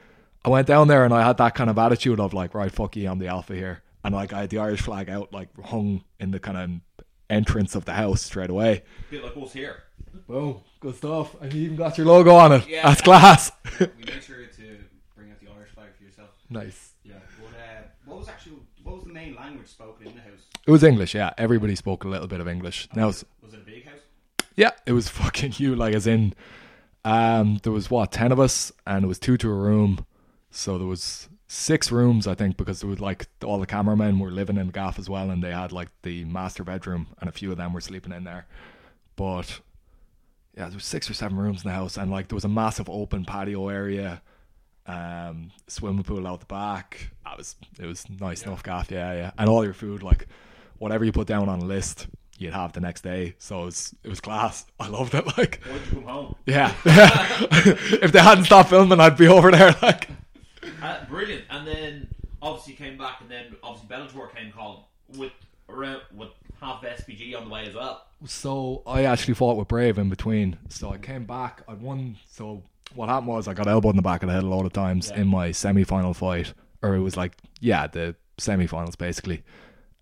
I 0.47 0.49
went 0.49 0.69
down 0.69 0.87
there 0.87 1.05
and 1.05 1.13
I 1.13 1.23
had 1.27 1.39
that 1.39 1.55
kind 1.57 1.69
of 1.69 1.77
attitude 1.77 2.21
of 2.21 2.33
like, 2.33 2.55
right, 2.55 2.71
fuck 2.71 2.95
you, 2.97 3.09
I'm 3.11 3.19
the 3.19 3.27
alpha 3.27 3.55
here, 3.55 3.83
and 4.05 4.15
like 4.15 4.33
I 4.33 4.43
had 4.43 4.51
the 4.51 4.59
Irish 4.59 4.81
flag 4.81 5.11
out, 5.11 5.33
like 5.33 5.49
hung 5.61 6.05
in 6.21 6.31
the 6.31 6.39
kind 6.39 6.57
of 6.57 7.03
entrance 7.29 7.75
of 7.75 7.85
the 7.85 7.93
house 7.95 8.23
straight 8.23 8.51
away. 8.51 8.85
bit 9.11 9.25
like 9.25 9.37
us 9.37 9.53
here. 9.53 9.83
Boom, 10.29 10.61
good 10.81 10.95
stuff. 10.95 11.35
And 11.41 11.53
you 11.53 11.63
even 11.65 11.77
got 11.77 11.99
your 11.99 12.07
logo 12.07 12.35
on 12.37 12.53
it. 12.53 12.69
Yeah. 12.69 12.89
That's 12.89 13.03
class. 13.03 13.51
We 13.81 13.87
made 14.07 14.23
sure 14.23 14.47
to 14.47 14.63
bring 15.17 15.31
out 15.33 15.41
the 15.41 15.49
Irish 15.57 15.71
flag 15.71 15.89
for 15.99 16.05
yourself. 16.05 16.31
nice. 16.49 16.93
Yeah. 17.03 17.15
But 17.41 17.59
uh, 17.59 17.83
what 18.05 18.19
was 18.21 18.29
actually 18.29 18.57
what 18.85 18.95
was 18.95 19.05
the 19.05 19.13
main 19.13 19.35
language 19.35 19.67
spoken 19.67 20.07
in 20.07 20.15
the 20.15 20.21
house? 20.21 20.41
It 20.65 20.71
was 20.71 20.85
English, 20.85 21.15
yeah. 21.15 21.33
Everybody 21.37 21.75
spoke 21.75 22.05
a 22.05 22.09
little 22.09 22.29
bit 22.29 22.41
of 22.41 22.47
English. 22.49 22.89
Now, 22.95 23.09
it's, 23.09 23.25
Was 23.43 23.53
it 23.53 23.61
a 23.61 23.65
big 23.65 23.85
house? 23.85 23.99
yeah, 24.55 24.71
it 24.87 24.93
was 24.93 25.09
fucking 25.21 25.55
you. 25.57 25.75
Like 25.75 25.95
as 25.95 26.07
in, 26.07 26.35
um, 27.05 27.59
there 27.65 27.73
was 27.73 27.91
what 27.91 28.13
ten 28.13 28.31
of 28.31 28.39
us, 28.39 28.71
and 28.87 29.05
it 29.05 29.09
was 29.09 29.19
two 29.19 29.37
to 29.39 29.51
a 29.51 29.55
room. 29.55 30.07
So 30.57 30.79
there 30.79 30.87
was 30.87 31.29
six 31.49 31.93
rooms, 31.93 32.27
I 32.27 32.35
think, 32.35 32.57
because 32.57 32.81
there 32.81 32.89
was 32.89 32.99
like 32.99 33.29
all 33.45 33.59
the 33.59 33.67
cameramen 33.67 34.19
were 34.19 34.31
living 34.31 34.57
in 34.57 34.69
Gaff 34.69 34.99
as 34.99 35.09
well, 35.09 35.31
and 35.31 35.45
they 35.45 35.53
had 35.53 35.71
like 35.71 35.89
the 36.03 36.25
master 36.25 36.65
bedroom, 36.65 37.09
and 37.21 37.29
a 37.29 37.33
few 37.33 37.51
of 37.51 37.59
them 37.59 37.75
were 37.75 37.81
sleeping 37.83 38.13
in 38.13 38.25
there. 38.25 38.47
But 39.17 39.61
yeah, 40.57 40.65
there 40.69 40.77
was 40.77 40.87
six 40.87 41.11
or 41.11 41.15
seven 41.15 41.37
rooms 41.37 41.63
in 41.63 41.69
the 41.69 41.75
house, 41.75 41.99
and 41.99 42.11
like 42.11 42.29
there 42.29 42.37
was 42.37 42.47
a 42.47 42.49
massive 42.49 42.89
open 42.89 43.27
patio 43.27 43.69
area, 43.69 44.23
um, 44.87 45.51
swimming 45.67 46.05
pool 46.05 46.27
out 46.27 46.41
the 46.41 46.47
back. 46.47 47.11
That 47.25 47.37
was 47.37 47.57
it 47.79 47.85
was 47.85 48.09
nice 48.09 48.43
enough 48.43 48.63
gaff, 48.63 48.91
yeah, 48.91 49.13
yeah. 49.13 49.31
And 49.37 49.51
all 49.51 49.63
your 49.63 49.75
food, 49.75 50.03
like 50.03 50.27
whatever 50.79 51.05
you 51.05 51.13
put 51.13 51.27
down 51.27 51.51
on 51.51 51.61
a 51.61 51.67
list, 51.67 52.07
you'd 52.39 52.55
have 52.55 52.73
the 52.73 52.81
next 52.81 53.03
day. 53.03 53.35
So 53.39 53.61
it 53.61 53.65
was 53.67 53.95
it 54.05 54.09
was 54.09 54.21
class. 54.21 54.65
I 54.81 54.89
loved 54.89 55.15
it. 55.15 55.27
Like 55.37 55.61
Why'd 55.65 55.81
you 55.85 55.93
come 55.93 56.03
home? 56.05 56.35
yeah, 56.47 56.75
if 56.87 58.11
they 58.11 58.21
hadn't 58.21 58.45
stopped 58.45 58.71
filming, 58.71 59.01
I'd 59.01 59.19
be 59.19 59.29
over 59.29 59.51
there. 59.51 59.77
Like 59.83 60.09
brilliant. 61.17 61.45
And 61.51 61.67
then 61.67 62.09
obviously 62.43 62.75
came 62.75 62.99
back, 62.99 63.21
and 63.21 63.31
then 63.31 63.57
obviously 63.63 63.89
Bellator 63.95 64.35
came 64.35 64.53
calling 64.53 64.81
with 65.17 65.33
around 65.69 66.03
with 66.15 66.29
half 66.61 66.81
the 66.83 66.89
SBG 66.89 67.37
on 67.37 67.45
the 67.45 67.51
way 67.51 67.67
as 67.67 67.75
well. 67.75 68.07
so, 68.25 68.83
I 68.87 69.05
actually 69.05 69.35
fought 69.35 69.57
with 69.57 69.69
Brave 69.69 69.99
in 69.99 70.09
between. 70.09 70.59
So 70.69 70.91
I 70.91 70.99
came 70.99 71.25
back. 71.25 71.63
I 71.69 71.75
won. 71.75 72.17
So 72.31 72.63
what 72.95 73.09
happened 73.09 73.29
was 73.29 73.49
I 73.49 73.55
got 73.55 73.67
elbowed 73.67 73.91
in 73.93 73.97
the 73.97 74.03
back 74.03 74.23
of 74.23 74.29
the 74.29 74.35
head 74.35 74.45
a 74.45 74.47
lot 74.47 74.65
of 74.65 74.73
times 74.73 75.11
Yeah. 75.11 75.23
in 75.23 75.29
my 75.29 75.53
semi-final 75.53 76.15
fight, 76.15 76.53
or 76.83 76.95
it 76.95 77.01
was 77.01 77.17
like 77.17 77.33
yeah, 77.61 77.87
the 77.87 78.15
semi-finals 78.39 78.97
basically. 78.97 79.43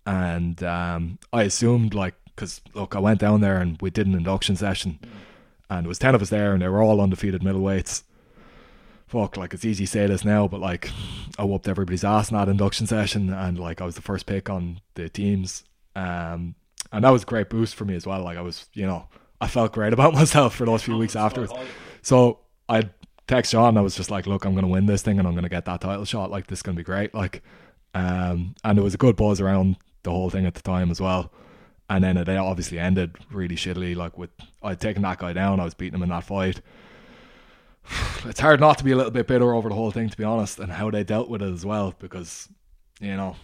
And 0.06 0.62
um, 0.62 1.18
I 1.32 1.44
assumed 1.44 1.94
like 1.94 2.14
because 2.26 2.60
look, 2.74 2.94
I 2.94 2.98
went 2.98 3.20
down 3.20 3.40
there 3.40 3.58
and 3.58 3.80
we 3.80 3.90
did 3.90 4.06
an 4.06 4.14
induction 4.14 4.56
session, 4.56 4.98
and 5.70 5.84
there 5.84 5.88
was 5.88 5.98
ten 5.98 6.14
of 6.14 6.22
us 6.22 6.30
there, 6.30 6.52
and 6.52 6.60
they 6.60 6.68
were 6.68 6.82
all 6.82 7.00
undefeated 7.00 7.42
middleweights. 7.42 8.02
Fuck, 9.06 9.36
like 9.36 9.54
it's 9.54 9.64
easy 9.64 9.84
to 9.84 9.90
say 9.90 10.06
this 10.06 10.24
now, 10.24 10.48
but 10.48 10.60
like 10.60 10.90
I 11.38 11.44
whooped 11.44 11.68
everybody's 11.68 12.04
ass 12.04 12.30
in 12.30 12.36
that 12.36 12.48
induction 12.48 12.86
session, 12.86 13.32
and 13.32 13.58
like 13.58 13.80
I 13.80 13.84
was 13.84 13.94
the 13.94 14.02
first 14.02 14.26
pick 14.26 14.48
on 14.48 14.80
the 14.94 15.08
teams, 15.08 15.64
um, 15.94 16.54
and 16.90 17.04
that 17.04 17.10
was 17.10 17.22
a 17.22 17.26
great 17.26 17.50
boost 17.50 17.74
for 17.74 17.84
me 17.84 17.94
as 17.94 18.06
well. 18.06 18.22
Like 18.22 18.38
I 18.38 18.40
was, 18.40 18.66
you 18.72 18.86
know, 18.86 19.08
I 19.40 19.46
felt 19.46 19.72
great 19.72 19.92
about 19.92 20.14
myself 20.20 20.54
for 20.54 20.64
those 20.64 20.82
few 20.82 20.96
weeks 20.96 21.16
afterwards. 21.16 21.52
So 22.02 22.40
I 22.68 22.90
text 23.26 23.52
John. 23.52 23.76
I 23.76 23.82
was 23.82 23.94
just 23.94 24.10
like, 24.10 24.26
"Look, 24.26 24.44
I'm 24.44 24.54
to 24.56 24.66
win 24.66 24.86
this 24.86 25.02
thing, 25.02 25.18
and 25.18 25.28
I'm 25.28 25.34
to 25.44 25.48
get 25.48 25.66
that 25.66 25.80
title 25.80 26.04
shot. 26.04 26.30
Like 26.30 26.46
this 26.46 26.60
is 26.60 26.62
to 26.62 26.72
be 26.72 26.82
great." 26.82 27.14
Like, 27.14 27.42
um, 27.94 28.54
and 28.64 28.78
there 28.78 28.84
was 28.84 28.94
a 28.94 28.98
good 28.98 29.16
buzz 29.16 29.40
around 29.40 29.76
the 30.02 30.10
whole 30.10 30.30
thing 30.30 30.46
at 30.46 30.54
the 30.54 30.62
time 30.62 30.90
as 30.90 31.00
well. 31.00 31.32
And 31.90 32.02
then 32.02 32.16
it 32.16 32.28
obviously 32.28 32.78
ended 32.78 33.16
really 33.30 33.56
shittily. 33.56 33.94
Like 33.94 34.16
with 34.16 34.30
I'd 34.62 34.80
taken 34.80 35.02
that 35.02 35.18
guy 35.18 35.32
down, 35.32 35.60
I 35.60 35.64
was 35.64 35.74
beating 35.74 35.94
him 35.94 36.02
in 36.02 36.08
that 36.10 36.24
fight. 36.24 36.60
It's 38.26 38.40
hard 38.40 38.58
not 38.58 38.78
to 38.78 38.84
be 38.84 38.92
a 38.92 38.96
little 38.96 39.10
bit 39.10 39.26
bitter 39.26 39.54
over 39.54 39.68
the 39.68 39.74
whole 39.74 39.90
thing, 39.90 40.08
to 40.08 40.16
be 40.16 40.24
honest, 40.24 40.58
and 40.58 40.72
how 40.72 40.90
they 40.90 41.04
dealt 41.04 41.28
with 41.28 41.42
it 41.42 41.52
as 41.52 41.66
well. 41.66 41.94
Because 41.98 42.48
you 43.00 43.16
know, 43.16 43.36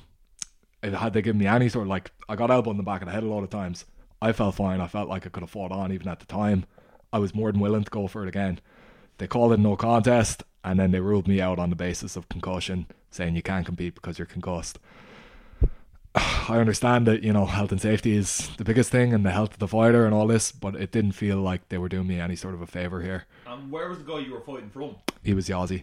if 0.83 0.95
had 0.95 1.13
they 1.13 1.23
given 1.23 1.39
me 1.39 1.47
any 1.47 1.69
sort 1.69 1.83
of 1.83 1.89
like, 1.89 2.13
I 2.29 2.37
got 2.37 2.51
elbowed 2.51 2.73
in 2.73 2.77
the 2.79 2.83
back 2.83 3.03
of 3.03 3.07
the 3.07 3.13
head 3.13 3.23
a 3.23 3.29
lot 3.29 3.43
of 3.43 3.51
times. 3.51 3.85
I 4.23 4.33
felt 4.33 4.55
fine. 4.55 4.81
I 4.81 4.87
felt 4.87 5.09
like 5.09 5.27
I 5.27 5.31
could 5.31 5.43
have 5.43 5.51
fought 5.51 5.73
on 5.73 5.93
even 5.93 6.09
at 6.09 6.21
the 6.21 6.27
time. 6.27 6.65
I 7.13 7.19
was 7.19 7.35
more 7.35 7.51
than 7.51 7.61
willing 7.61 7.85
to 7.85 7.91
go 7.91 8.07
for 8.07 8.23
it 8.23 8.29
again. 8.29 8.61
They 9.19 9.27
called 9.27 9.53
it 9.53 9.61
no 9.61 9.77
contest, 9.77 10.45
and 10.65 10.79
then 10.79 10.91
they 10.93 11.01
ruled 11.01 11.27
me 11.27 11.41
out 11.41 11.59
on 11.59 11.71
the 11.71 11.77
basis 11.77 12.17
of 12.17 12.29
concussion, 12.29 12.87
saying 13.11 13.37
you 13.37 13.43
can't 13.43 13.67
compete 13.67 13.95
because 13.95 14.19
you're 14.19 14.27
concussed. 14.27 14.79
I 16.15 16.59
understand 16.59 17.07
that 17.07 17.23
you 17.23 17.33
know 17.33 17.47
health 17.47 17.73
and 17.73 17.81
safety 17.81 18.17
is 18.17 18.51
the 18.57 18.65
biggest 18.65 18.91
thing, 18.91 19.13
and 19.13 19.25
the 19.25 19.31
health 19.31 19.55
of 19.55 19.59
the 19.59 19.69
fighter 19.69 20.05
and 20.05 20.15
all 20.15 20.27
this, 20.27 20.53
but 20.53 20.75
it 20.75 20.93
didn't 20.93 21.13
feel 21.13 21.39
like 21.39 21.69
they 21.69 21.79
were 21.79 21.89
doing 21.89 22.07
me 22.07 22.21
any 22.21 22.37
sort 22.37 22.55
of 22.55 22.63
a 22.63 22.67
favor 22.67 23.03
here. 23.03 23.27
And 23.51 23.71
where 23.71 23.89
was 23.89 23.99
the 23.99 24.05
guy 24.05 24.21
you 24.21 24.33
were 24.33 24.41
fighting 24.41 24.71
from? 24.71 24.97
He 25.23 25.35
was 25.35 25.49
Yazzie. 25.49 25.83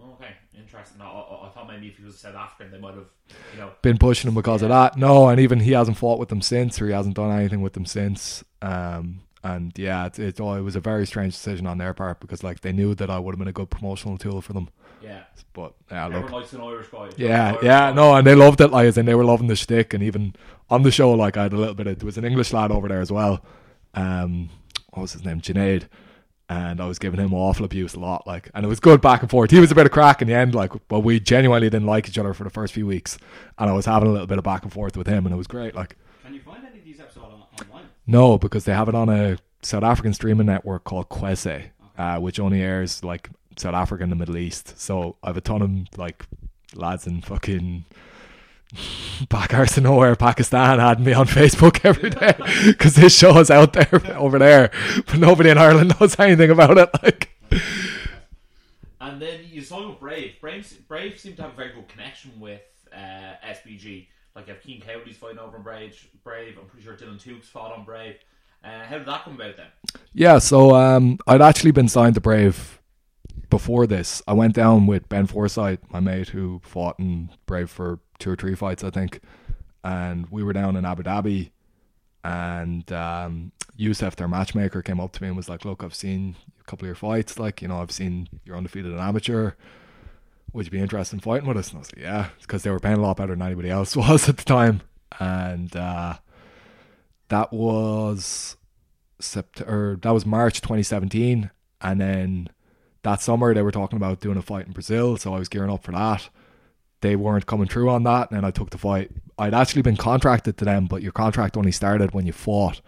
Okay, 0.00 0.32
interesting. 0.56 1.00
I, 1.00 1.06
I, 1.06 1.46
I 1.46 1.50
thought 1.50 1.66
maybe 1.68 1.88
if 1.88 1.96
he 1.96 2.04
was 2.04 2.18
South 2.18 2.34
African, 2.34 2.70
they 2.72 2.78
might 2.78 2.94
have, 2.94 3.06
you 3.52 3.60
know. 3.60 3.70
been 3.82 3.98
pushing 3.98 4.28
him 4.28 4.34
because 4.34 4.62
of 4.62 4.68
that. 4.68 4.96
No, 4.96 5.28
and 5.28 5.40
even 5.40 5.60
he 5.60 5.72
hasn't 5.72 5.96
fought 5.96 6.18
with 6.18 6.28
them 6.28 6.42
since, 6.42 6.80
or 6.80 6.86
he 6.86 6.92
hasn't 6.92 7.16
done 7.16 7.30
anything 7.36 7.62
with 7.62 7.72
them 7.72 7.86
since. 7.86 8.44
Um, 8.62 9.20
and 9.42 9.72
yeah, 9.76 10.06
it, 10.06 10.18
it, 10.18 10.40
oh, 10.40 10.54
it 10.54 10.60
was 10.62 10.76
a 10.76 10.80
very 10.80 11.06
strange 11.06 11.34
decision 11.34 11.66
on 11.66 11.78
their 11.78 11.94
part 11.94 12.20
because 12.20 12.42
like 12.42 12.60
they 12.60 12.72
knew 12.72 12.94
that 12.94 13.10
I 13.10 13.18
would 13.18 13.32
have 13.32 13.38
been 13.38 13.48
a 13.48 13.52
good 13.52 13.70
promotional 13.70 14.16
tool 14.18 14.40
for 14.40 14.52
them. 14.52 14.68
Yeah, 15.02 15.24
But 15.52 15.74
yeah, 15.90 16.06
look, 16.06 16.14
everyone 16.16 16.40
likes 16.40 16.52
an 16.54 16.60
Irish 16.62 16.86
guy. 16.88 17.10
yeah, 17.18 17.48
Irish 17.48 17.62
yeah, 17.62 17.90
guy. 17.90 17.92
no, 17.92 18.14
and 18.14 18.26
they 18.26 18.34
loved 18.34 18.60
it, 18.62 18.68
like, 18.68 18.96
and 18.96 19.06
they 19.06 19.14
were 19.14 19.24
loving 19.24 19.48
the 19.48 19.56
shtick, 19.56 19.92
and 19.92 20.02
even 20.02 20.34
on 20.70 20.82
the 20.82 20.90
show, 20.90 21.10
like, 21.12 21.36
I 21.36 21.42
had 21.42 21.52
a 21.52 21.56
little 21.58 21.74
bit 21.74 21.86
of, 21.86 21.98
there 21.98 22.06
was 22.06 22.16
an 22.16 22.24
English 22.24 22.54
lad 22.54 22.70
over 22.72 22.88
there 22.88 23.02
as 23.02 23.12
well, 23.12 23.44
um, 23.92 24.48
what 24.94 25.02
was 25.02 25.12
his 25.12 25.22
name, 25.26 25.42
Junaid, 25.42 25.88
and 26.48 26.80
I 26.80 26.86
was 26.86 26.98
giving 26.98 27.20
him 27.20 27.32
awful 27.32 27.64
abuse 27.64 27.94
a 27.94 28.00
lot, 28.00 28.26
like, 28.26 28.50
and 28.54 28.64
it 28.64 28.68
was 28.68 28.80
good 28.80 29.00
back 29.00 29.22
and 29.22 29.30
forth. 29.30 29.50
He 29.50 29.60
was 29.60 29.70
a 29.70 29.74
bit 29.74 29.86
of 29.86 29.92
crack 29.92 30.20
in 30.22 30.28
the 30.28 30.34
end, 30.34 30.54
like, 30.54 30.72
but 30.88 31.00
we 31.00 31.18
genuinely 31.20 31.70
didn't 31.70 31.86
like 31.86 32.08
each 32.08 32.18
other 32.18 32.34
for 32.34 32.44
the 32.44 32.50
first 32.50 32.74
few 32.74 32.86
weeks, 32.86 33.18
and 33.58 33.70
I 33.70 33.72
was 33.72 33.86
having 33.86 34.08
a 34.08 34.12
little 34.12 34.26
bit 34.26 34.38
of 34.38 34.44
back 34.44 34.62
and 34.62 34.72
forth 34.72 34.96
with 34.96 35.06
him, 35.06 35.24
and 35.26 35.34
it 35.34 35.38
was 35.38 35.46
great, 35.46 35.74
like, 35.74 35.96
Can 36.24 36.34
you 36.34 36.40
find 36.40 36.64
any 36.66 36.78
of 36.78 36.84
these 36.84 37.00
episodes 37.00 37.26
on, 37.26 37.66
online? 37.66 37.84
no, 38.06 38.38
because 38.38 38.64
they 38.64 38.74
have 38.74 38.88
it 38.88 38.94
on 38.94 39.08
a 39.08 39.38
South 39.62 39.82
African 39.82 40.12
streaming 40.12 40.46
network 40.46 40.84
called 40.84 41.08
Kwese, 41.08 41.70
uh, 41.96 42.18
which 42.18 42.38
only 42.38 42.60
airs 42.60 43.02
like 43.02 43.30
South 43.56 43.74
Africa 43.74 44.02
and 44.02 44.12
the 44.12 44.16
Middle 44.16 44.36
East. 44.36 44.78
So 44.78 45.16
I've 45.22 45.36
a 45.38 45.40
ton 45.40 45.62
of 45.62 45.98
like 45.98 46.26
lads 46.74 47.06
in 47.06 47.22
fucking 47.22 47.84
back 49.28 49.54
arse 49.54 49.76
of 49.76 49.84
nowhere, 49.84 50.16
Pakistan, 50.16 50.78
had 50.78 51.00
me 51.00 51.12
on 51.12 51.26
Facebook 51.28 51.84
every 51.84 52.10
day 52.10 52.34
because 52.66 52.94
this 52.94 53.16
show 53.16 53.38
is 53.38 53.50
out 53.50 53.72
there 53.72 54.00
over 54.16 54.38
there, 54.38 54.70
but 55.06 55.18
nobody 55.18 55.50
in 55.50 55.58
Ireland 55.58 55.94
knows 56.00 56.18
anything 56.18 56.50
about 56.50 56.78
it. 56.78 56.90
Like, 57.02 57.30
And 59.00 59.20
then 59.20 59.40
you 59.50 59.62
saw 59.62 59.88
with 59.88 60.00
Brave. 60.00 60.34
Brave, 60.40 60.88
Brave 60.88 61.18
seemed 61.18 61.36
to 61.36 61.42
have 61.42 61.52
a 61.52 61.56
very 61.56 61.72
good 61.72 61.88
connection 61.88 62.32
with 62.40 62.62
uh, 62.92 63.34
SBG. 63.46 64.06
Like, 64.34 64.48
you 64.48 64.54
have 64.54 64.62
Keen 64.62 64.80
Cody's 64.80 65.16
fighting 65.16 65.38
over 65.38 65.56
on 65.56 65.62
Brave. 65.62 66.08
Brave. 66.24 66.58
I'm 66.58 66.66
pretty 66.66 66.84
sure 66.84 66.96
Dylan 66.96 67.22
Tukes 67.22 67.44
fought 67.44 67.72
on 67.72 67.84
Brave. 67.84 68.16
Uh, 68.64 68.84
how 68.84 68.96
did 68.98 69.06
that 69.06 69.24
come 69.24 69.34
about 69.34 69.56
then? 69.56 69.66
yeah, 70.14 70.38
so 70.38 70.74
um, 70.74 71.18
I'd 71.26 71.42
actually 71.42 71.70
been 71.70 71.86
signed 71.86 72.14
to 72.14 72.20
Brave 72.20 72.80
before 73.50 73.86
this. 73.86 74.22
I 74.26 74.32
went 74.32 74.54
down 74.54 74.86
with 74.86 75.08
Ben 75.08 75.26
Forsyth, 75.26 75.80
my 75.90 76.00
mate, 76.00 76.30
who 76.30 76.60
fought 76.64 76.98
in 76.98 77.30
Brave 77.46 77.68
for 77.70 78.00
two 78.24 78.30
or 78.30 78.36
three 78.36 78.54
fights, 78.54 78.82
I 78.82 78.90
think, 78.90 79.20
and 79.84 80.26
we 80.30 80.42
were 80.42 80.54
down 80.54 80.76
in 80.76 80.84
Abu 80.84 81.02
Dhabi. 81.02 81.50
And 82.24 82.90
um, 82.90 83.52
Youssef, 83.76 84.16
their 84.16 84.28
matchmaker, 84.28 84.80
came 84.80 84.98
up 84.98 85.12
to 85.12 85.22
me 85.22 85.28
and 85.28 85.36
was 85.36 85.48
like, 85.48 85.66
"Look, 85.66 85.84
I've 85.84 85.94
seen 85.94 86.36
a 86.58 86.64
couple 86.64 86.86
of 86.86 86.88
your 86.88 86.94
fights. 86.94 87.38
Like, 87.38 87.60
you 87.60 87.68
know, 87.68 87.82
I've 87.82 87.90
seen 87.90 88.28
you're 88.44 88.56
undefeated 88.56 88.92
in 88.92 88.98
amateur. 88.98 89.52
Would 90.54 90.64
you 90.64 90.70
be 90.70 90.78
interested 90.78 91.16
in 91.16 91.20
fighting 91.20 91.46
with 91.46 91.58
us?" 91.58 91.68
And 91.68 91.76
I 91.76 91.80
was 91.80 91.94
like, 91.94 92.02
"Yeah," 92.02 92.28
because 92.40 92.62
they 92.62 92.70
were 92.70 92.80
paying 92.80 92.96
a 92.96 93.02
lot 93.02 93.18
better 93.18 93.34
than 93.34 93.42
anybody 93.42 93.68
else 93.68 93.94
was 93.96 94.26
at 94.26 94.38
the 94.38 94.44
time. 94.44 94.80
And 95.20 95.76
uh, 95.76 96.14
that 97.28 97.52
was 97.52 98.56
September. 99.20 99.96
That 99.96 100.14
was 100.14 100.24
March 100.24 100.62
2017, 100.62 101.50
and 101.82 102.00
then 102.00 102.48
that 103.02 103.20
summer 103.20 103.52
they 103.52 103.60
were 103.60 103.70
talking 103.70 103.98
about 103.98 104.20
doing 104.20 104.38
a 104.38 104.42
fight 104.42 104.66
in 104.66 104.72
Brazil, 104.72 105.18
so 105.18 105.34
I 105.34 105.38
was 105.38 105.50
gearing 105.50 105.70
up 105.70 105.84
for 105.84 105.92
that. 105.92 106.30
They 107.04 107.16
weren't 107.16 107.44
coming 107.44 107.68
through 107.68 107.90
on 107.90 108.02
that, 108.04 108.30
and 108.30 108.46
I 108.46 108.50
took 108.50 108.70
the 108.70 108.78
fight. 108.78 109.10
I'd 109.38 109.52
actually 109.52 109.82
been 109.82 109.98
contracted 109.98 110.56
to 110.56 110.64
them, 110.64 110.86
but 110.86 111.02
your 111.02 111.12
contract 111.12 111.54
only 111.54 111.70
started 111.70 112.14
when 112.14 112.24
you 112.24 112.32
fought. 112.32 112.80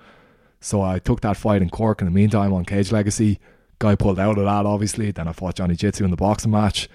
So 0.59 0.81
I 0.81 0.99
took 1.01 1.21
that 1.21 1.37
fight 1.37 1.61
in 1.61 1.69
Cork 1.69 2.01
in 2.01 2.07
the 2.07 2.11
meantime 2.11 2.55
on 2.55 2.65
Cage 2.65 2.91
Legacy. 2.91 3.39
Guy 3.79 3.95
pulled 3.95 4.19
out 4.19 4.39
of 4.39 4.45
that, 4.45 4.65
obviously. 4.65 5.11
Then 5.11 5.29
I 5.29 5.33
fought 5.33 5.57
Johnny 5.57 5.77
Jitsu 5.77 6.03
in 6.03 6.11
the 6.11 6.17
boxing 6.17 6.51
match. 6.51 6.89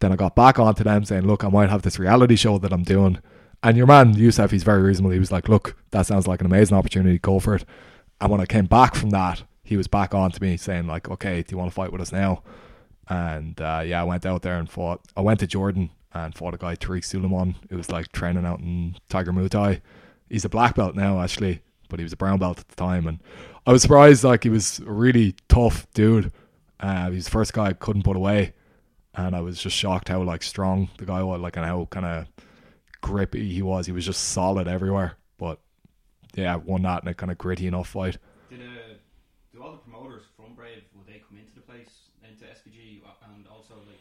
Then 0.00 0.10
I 0.10 0.16
got 0.16 0.34
back 0.34 0.58
onto 0.58 0.82
them 0.82 1.04
saying, 1.04 1.26
look, 1.26 1.44
I 1.44 1.50
might 1.50 1.68
have 1.68 1.82
this 1.82 1.98
reality 1.98 2.34
show 2.34 2.56
that 2.56 2.72
I'm 2.72 2.82
doing. 2.82 3.18
And 3.62 3.76
your 3.76 3.86
man, 3.86 4.14
Yusuf, 4.14 4.50
he's 4.50 4.62
very 4.62 4.80
reasonable. 4.80 5.10
He 5.10 5.18
was 5.18 5.30
like, 5.30 5.50
look, 5.50 5.76
that 5.90 6.06
sounds 6.06 6.26
like 6.26 6.40
an 6.40 6.46
amazing 6.46 6.78
opportunity. 6.78 7.18
Go 7.18 7.40
for 7.40 7.56
it. 7.56 7.66
And 8.22 8.30
when 8.30 8.40
I 8.40 8.46
came 8.46 8.64
back 8.64 8.94
from 8.94 9.10
that, 9.10 9.42
he 9.62 9.76
was 9.76 9.86
back 9.86 10.14
on 10.14 10.30
to 10.30 10.42
me 10.42 10.56
saying, 10.56 10.86
like, 10.86 11.10
okay, 11.10 11.42
do 11.42 11.52
you 11.52 11.58
want 11.58 11.70
to 11.70 11.74
fight 11.74 11.92
with 11.92 12.00
us 12.00 12.10
now? 12.10 12.42
And 13.06 13.60
uh, 13.60 13.82
yeah, 13.84 14.00
I 14.00 14.04
went 14.04 14.24
out 14.24 14.40
there 14.40 14.58
and 14.58 14.70
fought. 14.70 15.02
I 15.14 15.20
went 15.20 15.40
to 15.40 15.46
Jordan 15.46 15.90
and 16.14 16.34
fought 16.34 16.54
a 16.54 16.58
guy, 16.58 16.76
Tariq 16.76 17.04
Suleiman, 17.04 17.56
who 17.68 17.76
was 17.76 17.90
like 17.90 18.12
training 18.12 18.46
out 18.46 18.60
in 18.60 18.96
Tiger 19.08 19.32
Muay 19.32 19.50
Thai. 19.50 19.82
He's 20.30 20.44
a 20.44 20.48
black 20.48 20.76
belt 20.76 20.94
now, 20.94 21.20
actually, 21.20 21.60
but 21.88 21.98
he 21.98 22.04
was 22.04 22.12
a 22.12 22.16
brown 22.16 22.38
belt 22.38 22.60
at 22.60 22.68
the 22.68 22.76
time. 22.76 23.06
And 23.06 23.20
I 23.66 23.72
was 23.72 23.82
surprised, 23.82 24.24
like, 24.24 24.44
he 24.44 24.48
was 24.48 24.78
a 24.78 24.90
really 24.90 25.34
tough 25.48 25.86
dude. 25.92 26.32
Uh, 26.80 27.10
he 27.10 27.16
was 27.16 27.24
the 27.24 27.30
first 27.30 27.52
guy 27.52 27.66
I 27.66 27.72
couldn't 27.72 28.04
put 28.04 28.16
away. 28.16 28.54
And 29.14 29.36
I 29.36 29.40
was 29.40 29.60
just 29.60 29.76
shocked 29.76 30.08
how, 30.08 30.22
like, 30.22 30.42
strong 30.42 30.88
the 30.98 31.04
guy 31.04 31.22
was, 31.22 31.40
like, 31.40 31.56
and 31.56 31.66
how 31.66 31.86
kind 31.90 32.06
of 32.06 32.26
grippy 33.00 33.52
he 33.52 33.62
was. 33.62 33.86
He 33.86 33.92
was 33.92 34.06
just 34.06 34.28
solid 34.30 34.66
everywhere. 34.66 35.16
But 35.36 35.58
yeah, 36.34 36.56
won 36.56 36.82
that 36.82 37.02
in 37.02 37.08
a 37.08 37.14
kind 37.14 37.30
of 37.30 37.38
gritty 37.38 37.66
enough 37.66 37.88
fight. 37.88 38.18
Did 38.50 38.60
uh, 38.60 38.94
do 39.52 39.62
all 39.62 39.72
the 39.72 39.78
promoters 39.78 40.22
from 40.36 40.54
Brave 40.54 40.82
would 40.96 41.06
they 41.06 41.22
come 41.28 41.38
into 41.38 41.54
the 41.54 41.60
place 41.60 41.90
into 42.22 42.44
SBG 42.44 43.02
and 43.34 43.46
also 43.48 43.74
like 43.86 44.00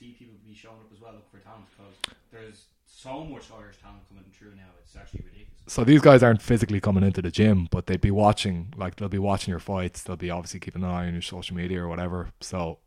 EFC 0.00 0.18
people 0.18 0.34
be 0.46 0.54
showing 0.54 0.76
up 0.76 0.90
as 0.92 1.00
well 1.00 1.12
looking 1.12 1.28
for 1.30 1.38
talent 1.38 1.64
because 1.76 1.94
there's 2.32 2.64
so 2.86 3.24
much 3.24 3.44
Irish 3.56 3.76
talent 3.82 4.00
coming 4.08 4.24
through 4.32 4.54
now. 4.56 4.62
It's 4.82 4.96
actually 4.96 5.20
ridiculous. 5.24 5.48
So 5.66 5.84
these 5.84 6.00
guys 6.00 6.22
aren't 6.22 6.40
physically 6.42 6.80
coming 6.80 7.04
into 7.04 7.20
the 7.22 7.30
gym, 7.30 7.68
but 7.70 7.86
they'd 7.86 8.00
be 8.00 8.10
watching. 8.10 8.72
Like 8.76 8.96
they'll 8.96 9.08
be 9.08 9.18
watching 9.18 9.50
your 9.52 9.60
fights. 9.60 10.02
They'll 10.02 10.16
be 10.16 10.30
obviously 10.30 10.60
keeping 10.60 10.82
an 10.82 10.88
eye 10.90 11.06
on 11.06 11.12
your 11.12 11.22
social 11.22 11.56
media 11.56 11.82
or 11.82 11.88
whatever. 11.88 12.30
So 12.40 12.78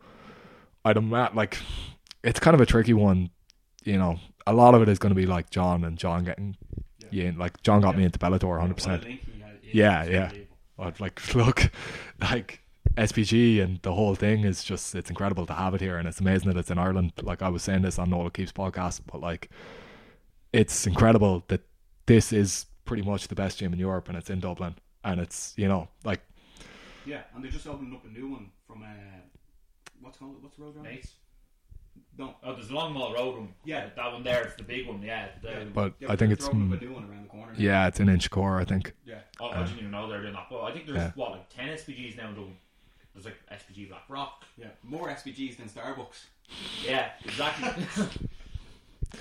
I'd 0.84 0.98
imagine 0.98 1.36
like 1.36 1.58
it's 2.24 2.40
kind 2.40 2.56
of 2.56 2.62
a 2.62 2.66
tricky 2.66 2.94
one. 2.94 3.30
You 3.84 3.98
know, 3.98 4.20
a 4.48 4.54
lot 4.54 4.74
of 4.76 4.82
it 4.82 4.90
is 4.90 5.00
going 5.00 5.12
to 5.12 5.16
be 5.20 5.26
like 5.26 5.50
John 5.50 5.84
and 5.84 5.98
John 5.98 6.24
getting 6.24 6.56
yeah, 7.12 7.26
in. 7.30 7.38
like 7.38 7.62
John 7.64 7.82
got 7.82 7.94
Yeah. 7.94 8.00
me 8.00 8.06
into 8.06 8.20
Bellator 8.20 8.48
100. 8.48 8.62
What 8.62 8.72
a 8.72 8.74
percent 8.74 9.04
link 9.04 9.22
he 9.32 9.40
had 9.42 9.52
is 9.64 9.74
Yeah, 9.74 10.04
yeah. 10.06 10.32
I'd 10.80 11.00
like 11.00 11.36
look 11.36 11.72
like 12.20 12.61
SBG 12.98 13.62
and 13.64 13.80
the 13.84 13.94
whole 13.94 14.16
thing 14.16 14.44
is 14.44 14.64
just 14.64 14.96
it's 14.96 15.10
incredible 15.10 15.46
to 15.46 15.54
have 15.54 15.74
it 15.74 15.82
here 15.82 15.98
and 15.98 16.08
it's 16.08 16.20
amazing 16.20 16.50
that 16.50 16.58
it's 16.58 16.72
in 16.72 16.78
Ireland. 16.78 17.14
Like 17.22 17.42
I 17.42 17.50
was 17.50 17.64
saying 17.64 17.82
this 17.84 17.98
on 17.98 18.10
Nola 18.10 18.30
Keeps 18.32 18.52
podcast, 18.52 19.02
but 19.12 19.22
like 19.22 19.50
it's 20.54 20.86
incredible 20.86 21.44
that 21.48 21.62
this 22.06 22.34
is 22.34 22.66
pretty 22.86 23.04
much 23.04 23.28
the 23.30 23.36
best 23.36 23.60
gym 23.60 23.72
in 23.74 23.80
Europe 23.80 24.10
and 24.10 24.18
it's 24.18 24.30
in 24.30 24.40
Dublin 24.40 24.76
and 25.04 25.20
it's 25.22 25.54
you 25.58 25.68
know 25.68 25.88
like 26.04 26.22
Yeah, 27.06 27.22
and 27.34 27.44
they're 27.44 27.52
just 27.52 27.68
opening 27.68 27.94
up 27.94 28.04
a 28.06 28.10
new 28.10 28.30
one 28.30 28.50
from 28.68 28.84
uh, 28.84 28.88
what's 30.02 30.18
called 30.18 30.42
what's 30.44 30.58
the 30.58 30.64
road 30.64 30.76
around? 30.76 30.84
Mates. 30.84 31.14
No, 32.18 32.36
Oh, 32.44 32.54
there's 32.56 32.70
a 32.70 32.74
Long 32.74 32.94
Mile 32.94 33.14
Road 33.14 33.38
one. 33.38 33.54
Yeah. 33.64 33.88
that 33.96 34.12
one 34.12 34.24
there. 34.24 34.44
It's 34.44 34.56
the 34.56 34.64
big 34.64 34.86
one. 34.88 35.02
Yeah. 35.02 35.30
The, 35.42 35.66
but 35.74 35.94
yeah, 36.00 36.12
I 36.12 36.16
think 36.18 36.34
it's 36.34 36.50
mm, 36.50 36.78
a 36.78 36.84
new 36.84 36.94
one 36.94 37.10
around 37.10 37.24
the 37.24 37.30
corner. 37.30 37.54
now. 37.54 37.58
yeah 37.58 37.88
it's 37.88 38.00
in 38.02 38.08
Inchicore 38.08 38.60
I 38.60 38.66
think 38.66 38.94
yeah. 39.06 39.20
Oh, 39.40 39.48
I 39.50 39.64
didn't 39.64 39.80
even 39.80 39.92
know 39.92 40.10
they're 40.10 40.22
doing 40.22 40.34
that. 40.34 40.48
But 40.50 40.64
I 40.64 40.74
think 40.74 40.88
there's 40.88 40.98
Yeah. 40.98 41.12
what 41.16 41.32
like 41.32 41.50
ten 41.50 41.70
SBGs 41.70 42.18
now. 42.18 42.28
in 42.30 42.36
Dublin. 42.36 42.58
There's 43.14 43.26
like 43.26 43.38
SBG 43.52 43.90
Black 43.90 44.04
Rock. 44.10 44.46
Yeah, 44.58 44.68
more 44.84 45.10
SBGs 45.10 45.58
than 45.58 45.68
Starbucks. 45.68 46.26
Yeah, 46.86 47.10
exactly. 47.26 47.86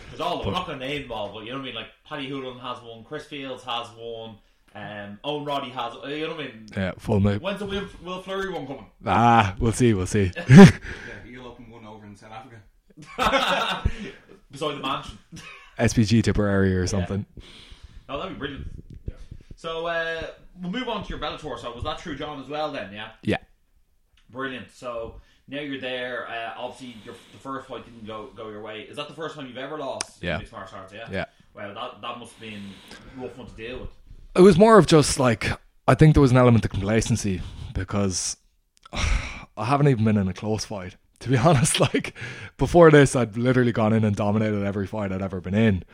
There's 0.09 0.21
all. 0.21 0.43
I'm 0.47 0.53
not 0.53 0.67
going 0.67 0.79
to 0.79 0.87
name 0.87 1.03
them 1.03 1.13
all, 1.13 1.33
but 1.33 1.45
you 1.45 1.51
know 1.51 1.57
what 1.59 1.63
I 1.63 1.67
mean. 1.67 1.75
Like 1.75 1.89
Paddy 2.07 2.31
Holohan 2.31 2.61
has 2.61 2.81
one. 2.83 3.03
Chris 3.05 3.27
Fields 3.27 3.65
has 3.65 3.89
one. 3.97 4.37
Um, 4.75 5.19
Owen 5.25 5.45
Roddy 5.45 5.71
has. 5.71 5.95
You 6.07 6.29
know 6.29 6.35
what 6.37 6.41
I 6.41 6.45
mean. 6.45 6.67
yeah 6.77 6.93
full 6.97 7.19
move 7.19 7.43
When's 7.43 7.59
the 7.59 7.67
Will, 7.67 7.89
Will 8.05 8.23
Fleury 8.23 8.51
one 8.53 8.69
coming? 8.69 8.87
ah 9.05 9.57
we'll 9.59 9.73
see 9.73 9.93
we'll 9.95 10.07
see 10.07 10.31
Yeah, 10.49 10.71
you'll 11.27 11.49
open 11.49 11.69
one 11.69 11.85
over 11.85 12.07
in 12.07 12.15
South 12.15 12.31
Africa. 12.31 12.61
Beside 14.53 14.77
the 14.77 14.81
mansion. 14.81 15.19
SBG 15.77 16.23
Tipperary 16.23 16.77
or 16.77 16.87
something 16.87 17.27
Oh, 18.09 18.19
that'd 18.19 18.35
be 18.35 18.39
brilliant. 18.39 18.69
So 19.57 19.87
uh, 19.87 20.23
we'll 20.63 20.71
move 20.71 20.89
on 20.89 21.03
to 21.03 21.09
your 21.09 21.19
Bellator. 21.19 21.59
So 21.59 21.75
was 21.75 21.83
that 21.85 21.99
true, 21.99 22.15
John, 22.17 22.41
as 22.41 22.49
well? 22.49 22.71
Then, 22.73 22.93
yeah. 22.93 23.11
yeah 23.23 23.37
Brilliant. 24.31 24.71
So 24.75 25.17
now 25.49 25.61
you're 25.61 25.81
there. 25.81 26.29
Uh, 26.29 26.53
obviously, 26.57 26.97
your, 27.05 27.15
the 27.33 27.39
first 27.39 27.69
fight 27.69 27.85
didn't 27.85 28.07
go 28.07 28.31
go 28.37 28.49
your 28.51 28.63
way. 28.63 28.83
Is 28.83 28.97
that 28.97 29.09
the 29.09 29.15
first 29.15 29.35
time 29.35 29.47
you've 29.47 29.59
ever 29.59 29.79
lost? 29.79 30.23
in 30.23 30.29
Yeah. 30.29 30.39
Mixed 30.39 30.53
martial 30.53 30.79
arts. 30.79 30.93
Yeah. 30.93 31.09
yeah 31.11 31.25
Well, 31.55 31.75
that 31.75 32.01
that 32.01 32.19
must 32.19 32.33
have 32.33 32.41
been 32.41 32.63
a 33.19 33.23
rough 33.23 33.37
one 33.37 33.47
to 33.47 33.55
deal 33.55 33.81
with. 33.81 33.91
it 34.37 34.43
was 34.43 34.57
more 34.57 34.79
of 34.79 34.87
just 34.87 35.19
like 35.19 35.51
I 35.89 35.95
think 35.95 36.15
there 36.15 36.21
was 36.23 36.31
an 36.31 36.37
element 36.37 36.65
of 36.65 36.71
complacency 36.71 37.43
because 37.75 38.37
I 38.93 39.65
haven't 39.65 39.89
even 39.89 40.05
been 40.05 40.17
in 40.17 40.29
a 40.29 40.35
close 40.35 40.65
fight. 40.65 40.97
To 41.21 41.29
be 41.29 41.37
honest, 41.49 41.81
like 41.81 42.15
before 42.57 42.91
this, 42.91 43.15
I'd 43.17 43.37
literally 43.37 43.73
gone 43.73 43.93
in 43.93 44.05
and 44.05 44.15
dominated 44.17 44.65
every 44.65 44.87
fight 44.87 45.13
I'd 45.13 45.21
ever 45.23 45.41
been 45.41 45.55
in. 45.55 45.85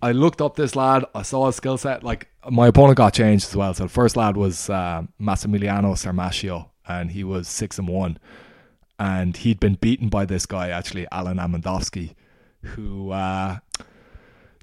I 0.00 0.12
looked 0.12 0.40
up 0.40 0.54
this 0.54 0.76
lad. 0.76 1.04
I 1.14 1.22
saw 1.22 1.46
his 1.46 1.56
skill 1.56 1.76
set. 1.76 2.04
Like 2.04 2.28
my 2.48 2.68
opponent 2.68 2.96
got 2.98 3.14
changed 3.14 3.48
as 3.48 3.56
well. 3.56 3.74
So 3.74 3.84
the 3.84 3.88
first 3.88 4.16
lad 4.16 4.36
was 4.36 4.70
uh, 4.70 5.02
Massimiliano 5.20 5.94
Sarmascio, 5.96 6.68
and 6.88 7.10
he 7.10 7.22
was 7.22 7.46
six 7.46 7.78
and 7.78 7.86
one, 7.86 8.18
and 8.98 9.36
he'd 9.36 9.60
been 9.60 9.74
beaten 9.74 10.08
by 10.08 10.24
this 10.24 10.46
guy 10.46 10.70
actually, 10.70 11.06
Alen 11.12 11.38
Amedovski, 11.38 12.14
who 12.62 13.10
uh, 13.10 13.58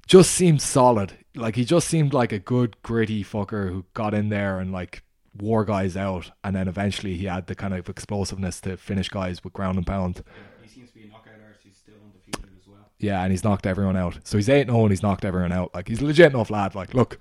just 0.06 0.32
seemed 0.32 0.60
solid. 0.60 1.12
Like 1.34 1.56
he 1.56 1.64
just 1.64 1.88
seemed 1.88 2.12
like 2.12 2.32
a 2.32 2.38
good 2.38 2.76
gritty 2.82 3.22
fucker 3.22 3.68
who 3.70 3.84
got 3.94 4.14
in 4.14 4.28
there 4.28 4.58
and 4.58 4.72
like 4.72 5.02
wore 5.38 5.64
guys 5.64 5.96
out, 5.96 6.30
and 6.42 6.56
then 6.56 6.68
eventually 6.68 7.16
he 7.16 7.26
had 7.26 7.46
the 7.46 7.54
kind 7.54 7.74
of 7.74 7.88
explosiveness 7.88 8.60
to 8.62 8.76
finish 8.76 9.08
guys 9.08 9.42
with 9.44 9.52
ground 9.52 9.78
and 9.78 9.86
pound. 9.86 10.22
He 10.62 10.68
seems 10.68 10.90
to 10.90 10.94
be 10.96 11.04
a 11.04 11.08
knockout 11.08 11.34
artist. 11.44 11.60
He's 11.64 11.76
still 11.76 11.94
undefeated 12.04 12.50
as 12.60 12.66
well. 12.66 12.90
Yeah, 12.98 13.22
and 13.22 13.30
he's 13.30 13.44
knocked 13.44 13.66
everyone 13.66 13.96
out. 13.96 14.18
So 14.24 14.38
he's 14.38 14.48
eight 14.48 14.66
0 14.66 14.82
and 14.82 14.90
he's 14.90 15.02
knocked 15.02 15.24
everyone 15.24 15.52
out. 15.52 15.74
Like 15.74 15.88
he's 15.88 16.00
a 16.00 16.06
legit 16.06 16.32
enough 16.32 16.50
lad. 16.50 16.74
Like 16.74 16.94
look, 16.94 17.18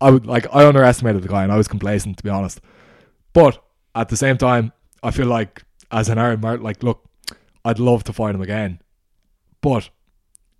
I 0.00 0.10
would 0.10 0.26
like 0.26 0.46
I 0.54 0.66
underestimated 0.66 1.22
the 1.22 1.28
guy 1.28 1.42
and 1.42 1.52
I 1.52 1.56
was 1.56 1.68
complacent 1.68 2.18
to 2.18 2.24
be 2.24 2.30
honest. 2.30 2.60
But 3.32 3.62
at 3.96 4.10
the 4.10 4.16
same 4.16 4.36
time, 4.36 4.72
I 5.02 5.10
feel 5.10 5.26
like 5.26 5.64
as 5.90 6.08
an 6.08 6.18
Iron 6.18 6.40
Mart, 6.40 6.62
like 6.62 6.82
look, 6.82 7.08
I'd 7.64 7.78
love 7.78 8.04
to 8.04 8.12
fight 8.12 8.34
him 8.34 8.42
again. 8.42 8.80
But 9.60 9.88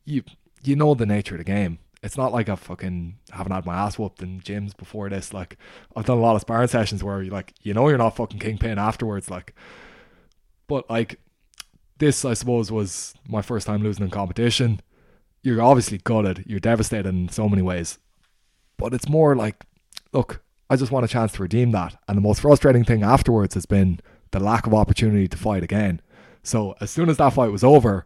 you 0.04 0.22
you 0.64 0.74
know 0.74 0.94
the 0.94 1.06
nature 1.06 1.34
of 1.34 1.38
the 1.38 1.44
game. 1.44 1.78
It's 2.02 2.16
not 2.16 2.32
like 2.32 2.48
I 2.48 2.56
fucking 2.56 3.18
haven't 3.32 3.52
had 3.52 3.66
my 3.66 3.74
ass 3.74 3.98
whooped 3.98 4.22
in 4.22 4.40
gyms 4.40 4.76
before 4.76 5.08
this. 5.08 5.32
Like 5.34 5.58
I've 5.94 6.06
done 6.06 6.18
a 6.18 6.20
lot 6.20 6.34
of 6.34 6.40
sparring 6.40 6.68
sessions 6.68 7.04
where 7.04 7.22
you 7.22 7.30
like 7.30 7.52
you 7.62 7.74
know 7.74 7.88
you're 7.88 7.98
not 7.98 8.16
fucking 8.16 8.40
kingpin 8.40 8.78
afterwards. 8.78 9.30
Like, 9.30 9.54
but 10.66 10.88
like 10.88 11.20
this, 11.98 12.24
I 12.24 12.34
suppose, 12.34 12.72
was 12.72 13.14
my 13.28 13.42
first 13.42 13.66
time 13.66 13.82
losing 13.82 14.04
in 14.04 14.10
competition. 14.10 14.80
You're 15.42 15.62
obviously 15.62 15.98
gutted. 15.98 16.44
You're 16.46 16.60
devastated 16.60 17.08
in 17.08 17.28
so 17.28 17.48
many 17.48 17.62
ways. 17.62 17.98
But 18.78 18.92
it's 18.92 19.08
more 19.08 19.34
like, 19.34 19.64
look, 20.12 20.42
I 20.68 20.76
just 20.76 20.90
want 20.90 21.04
a 21.04 21.08
chance 21.08 21.32
to 21.32 21.42
redeem 21.42 21.70
that. 21.72 21.96
And 22.08 22.16
the 22.16 22.22
most 22.22 22.40
frustrating 22.40 22.84
thing 22.84 23.02
afterwards 23.02 23.54
has 23.54 23.66
been 23.66 24.00
the 24.32 24.40
lack 24.40 24.66
of 24.66 24.74
opportunity 24.74 25.28
to 25.28 25.36
fight 25.36 25.62
again. 25.62 26.00
So 26.42 26.74
as 26.80 26.90
soon 26.90 27.08
as 27.08 27.16
that 27.18 27.32
fight 27.32 27.52
was 27.52 27.64
over, 27.64 28.04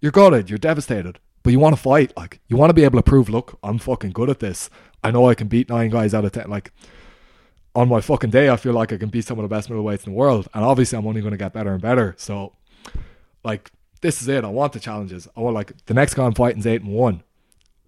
you're 0.00 0.12
gutted. 0.12 0.50
You're 0.50 0.58
devastated. 0.58 1.18
But 1.42 1.52
you 1.52 1.58
want 1.58 1.76
to 1.76 1.80
fight. 1.80 2.12
Like, 2.16 2.40
you 2.48 2.56
want 2.56 2.70
to 2.70 2.74
be 2.74 2.84
able 2.84 2.98
to 2.98 3.02
prove, 3.02 3.28
look, 3.28 3.58
I'm 3.62 3.78
fucking 3.78 4.10
good 4.10 4.28
at 4.28 4.40
this. 4.40 4.68
I 5.02 5.10
know 5.10 5.28
I 5.28 5.34
can 5.34 5.48
beat 5.48 5.68
nine 5.68 5.90
guys 5.90 6.12
out 6.12 6.24
of 6.24 6.32
ten. 6.32 6.50
Like, 6.50 6.72
on 7.74 7.88
my 7.88 8.00
fucking 8.00 8.30
day, 8.30 8.50
I 8.50 8.56
feel 8.56 8.72
like 8.72 8.92
I 8.92 8.96
can 8.96 9.08
beat 9.08 9.24
some 9.24 9.38
of 9.38 9.42
the 9.42 9.54
best 9.54 9.70
middleweights 9.70 10.06
in 10.06 10.12
the 10.12 10.18
world. 10.18 10.48
And 10.52 10.64
obviously, 10.64 10.98
I'm 10.98 11.06
only 11.06 11.20
going 11.20 11.30
to 11.30 11.38
get 11.38 11.52
better 11.52 11.72
and 11.72 11.80
better. 11.80 12.14
So, 12.18 12.54
like, 13.44 13.70
this 14.02 14.20
is 14.20 14.28
it. 14.28 14.44
I 14.44 14.48
want 14.48 14.72
the 14.72 14.80
challenges. 14.80 15.28
I 15.36 15.40
want, 15.40 15.54
like, 15.54 15.72
the 15.86 15.94
next 15.94 16.14
guy 16.14 16.24
I'm 16.24 16.34
fighting 16.34 16.60
is 16.60 16.66
8 16.66 16.82
and 16.82 16.92
1. 16.92 17.22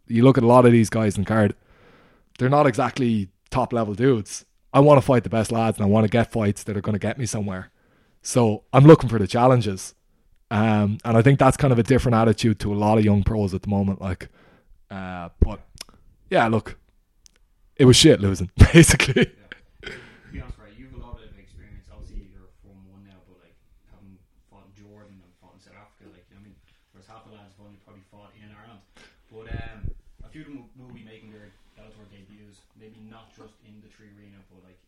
You 0.07 0.25
look 0.25 0.39
at 0.39 0.45
a 0.45 0.47
lot 0.47 0.65
of 0.65 0.73
these 0.73 0.89
guys 0.89 1.19
in 1.19 1.25
card, 1.25 1.55
they're 2.39 2.49
not 2.49 2.67
exactly 2.67 3.29
top 3.53 3.73
level 3.73 3.95
dudes. 3.95 4.45
I 4.73 4.81
want 4.81 5.01
to 5.01 5.07
fight 5.07 5.23
the 5.23 5.31
best 5.31 5.53
lads 5.53 5.77
and 5.79 5.85
I 5.85 5.89
want 5.89 6.05
to 6.05 6.11
get 6.11 6.33
fights 6.33 6.65
that 6.65 6.77
are 6.77 6.81
going 6.81 6.95
to 6.95 6.99
get 6.99 7.19
me 7.19 7.27
somewhere. 7.27 7.71
So, 8.23 8.65
I'm 8.73 8.85
looking 8.85 9.09
for 9.09 9.19
the 9.19 9.27
challenges. 9.27 9.95
Um, 10.53 10.99
and 11.05 11.17
I 11.17 11.23
think 11.23 11.39
that's 11.39 11.57
kind 11.57 11.73
of 11.73 11.79
a 11.79 11.83
different 11.83 12.15
attitude 12.15 12.59
to 12.61 12.75
a 12.75 12.77
lot 12.77 12.99
of 12.99 13.05
young 13.05 13.23
pros 13.23 13.55
at 13.55 13.63
the 13.63 13.69
moment. 13.69 14.03
Like, 14.03 14.29
uh, 14.91 15.31
but 15.41 15.61
yeah, 16.29 16.47
look, 16.49 16.77
it 17.77 17.87
was 17.87 17.97
shit 17.97 18.21
losing, 18.21 18.51
basically. 18.73 19.33
To 19.33 19.93
be 20.29 20.45
honest, 20.45 20.61
right, 20.61 20.77
you've 20.77 20.93
a 20.93 21.01
lot 21.01 21.17
of 21.17 21.25
experience. 21.41 21.89
Obviously, 21.89 22.29
you're 22.29 22.53
Form 22.61 22.85
One 22.93 23.01
now, 23.09 23.17
but 23.25 23.41
like 23.41 23.57
having 23.97 24.21
fought 24.53 24.69
in 24.69 24.77
Jordan 24.77 25.25
and 25.25 25.33
fought 25.41 25.57
in 25.57 25.65
South 25.65 25.81
Africa, 25.81 26.13
like 26.13 26.29
I 26.37 26.41
mean, 26.45 26.53
whereas 26.93 27.09
half 27.09 27.25
the 27.25 27.33
lads 27.33 27.57
have 27.57 27.65
only 27.65 27.81
probably 27.89 28.05
fought 28.13 28.37
in 28.37 28.53
Ireland. 28.53 28.85
But 29.33 29.49
um, 29.57 29.89
a 30.21 30.29
few 30.29 30.45
of 30.45 30.53
them 30.53 30.69
will 30.77 30.93
be 30.93 31.01
making 31.01 31.33
their 31.33 31.49
Bellator 31.81 32.05
debuts, 32.13 32.61
maybe 32.77 33.01
not 33.09 33.33
just 33.33 33.57
in 33.65 33.81
the 33.81 33.89
Tree 33.89 34.13
Arena, 34.21 34.37
but 34.53 34.61
like 34.69 34.81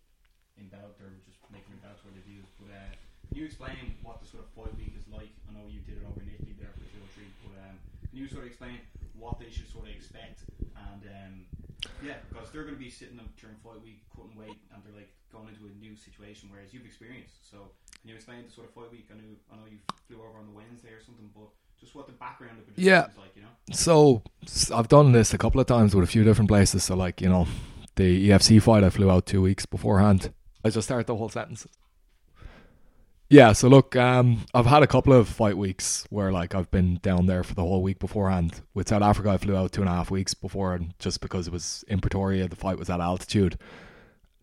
in 0.61 0.69
Bellator, 0.69 1.09
they're 1.09 1.25
just 1.25 1.41
making 1.49 1.73
a 1.73 1.81
Bellator 1.81 2.13
debuts. 2.13 2.53
But 2.61 2.69
uh, 2.69 2.93
can 3.33 3.41
you 3.41 3.49
explain 3.65 3.95
what 4.05 4.21
the 4.21 4.29
sort 4.29 4.45
of 4.45 4.49
fight 4.53 4.73
week 4.77 4.93
is 4.97 5.07
like? 5.09 5.33
I 5.49 5.57
know 5.57 5.65
you 5.69 5.81
did 5.89 5.97
it 6.01 6.05
over 6.05 6.21
in 6.21 6.29
Italy 6.29 6.53
there 6.61 6.73
for 6.77 6.85
two 6.93 7.01
or 7.01 7.09
three, 7.17 7.31
but 7.45 7.57
um, 7.65 7.77
can 8.05 8.13
you 8.19 8.29
sort 8.29 8.45
of 8.45 8.49
explain 8.53 8.79
what 9.17 9.41
they 9.41 9.49
should 9.49 9.69
sort 9.73 9.89
of 9.89 9.93
expect? 9.97 10.45
And 10.77 11.03
um, 11.09 11.33
yeah, 12.05 12.21
because 12.29 12.53
they're 12.53 12.65
going 12.69 12.77
to 12.77 12.81
be 12.83 12.91
sitting 12.93 13.19
up 13.21 13.33
during 13.41 13.57
fight 13.65 13.81
week, 13.81 14.05
cutting 14.13 14.37
weight, 14.37 14.61
and 14.73 14.83
they're 14.85 14.97
like 14.97 15.13
going 15.33 15.49
into 15.49 15.65
a 15.65 15.73
new 15.81 15.97
situation, 15.97 16.49
whereas 16.53 16.73
you've 16.77 16.85
experienced. 16.87 17.49
So 17.49 17.73
can 18.05 18.13
you 18.13 18.17
explain 18.17 18.45
the 18.45 18.53
sort 18.53 18.69
of 18.69 18.75
fight 18.77 18.93
week? 18.93 19.09
I 19.09 19.17
know 19.17 19.33
I 19.53 19.57
know 19.57 19.67
you 19.71 19.81
flew 20.07 20.21
over 20.21 20.37
on 20.39 20.47
the 20.47 20.53
Wednesday 20.55 20.93
or 20.93 21.01
something, 21.01 21.31
but 21.35 21.49
just 21.81 21.95
what 21.95 22.07
the 22.07 22.13
background 22.13 22.61
of 22.61 22.69
it 22.69 22.75
Yeah. 22.77 23.09
is 23.09 23.17
like, 23.19 23.35
you 23.37 23.43
know? 23.43 23.49
So 23.73 24.23
I've 24.73 24.89
done 24.89 25.13
this 25.13 25.35
a 25.35 25.39
couple 25.39 25.61
of 25.61 25.67
times 25.67 25.95
with 25.95 26.05
a 26.05 26.11
few 26.11 26.23
different 26.25 26.49
places. 26.49 26.85
So 26.85 26.95
like 26.97 27.21
you 27.21 27.29
know, 27.29 27.47
the 27.97 28.29
EFC 28.31 28.61
fight 28.63 28.85
I 28.85 28.91
flew 28.91 29.11
out 29.11 29.27
two 29.27 29.43
weeks 29.43 29.67
beforehand. 29.67 30.33
I 30.65 30.71
just 30.71 30.89
start 30.89 31.07
the 31.07 31.17
whole 31.17 31.29
sentence. 31.29 31.67
Yeah, 33.35 33.51
so 33.53 33.67
look, 33.67 33.97
um, 33.97 34.47
I've 34.55 34.67
had 34.67 34.85
a 34.85 34.87
couple 34.87 35.13
of 35.13 35.29
fight 35.29 35.59
weeks 35.59 36.07
where 36.09 36.31
like 36.31 36.55
I've 36.55 36.71
been 36.71 37.01
down 37.03 37.27
there 37.27 37.43
for 37.43 37.53
the 37.55 37.63
whole 37.63 37.83
week 37.83 37.99
beforehand. 37.99 38.61
With 38.75 38.89
South 38.89 39.03
Africa, 39.03 39.31
I 39.31 39.39
flew 39.39 39.57
out 39.57 39.73
two 39.73 39.81
and 39.81 39.91
a 39.91 39.93
half 39.93 40.09
weeks 40.09 40.35
before, 40.35 40.73
and 40.73 40.95
just 41.01 41.21
because 41.21 41.49
it 41.49 41.53
was 41.53 41.85
in 41.89 41.99
Pretoria, 41.99 42.47
the 42.47 42.55
fight 42.55 42.79
was 42.79 42.89
at 42.89 43.01
altitude. 43.01 43.59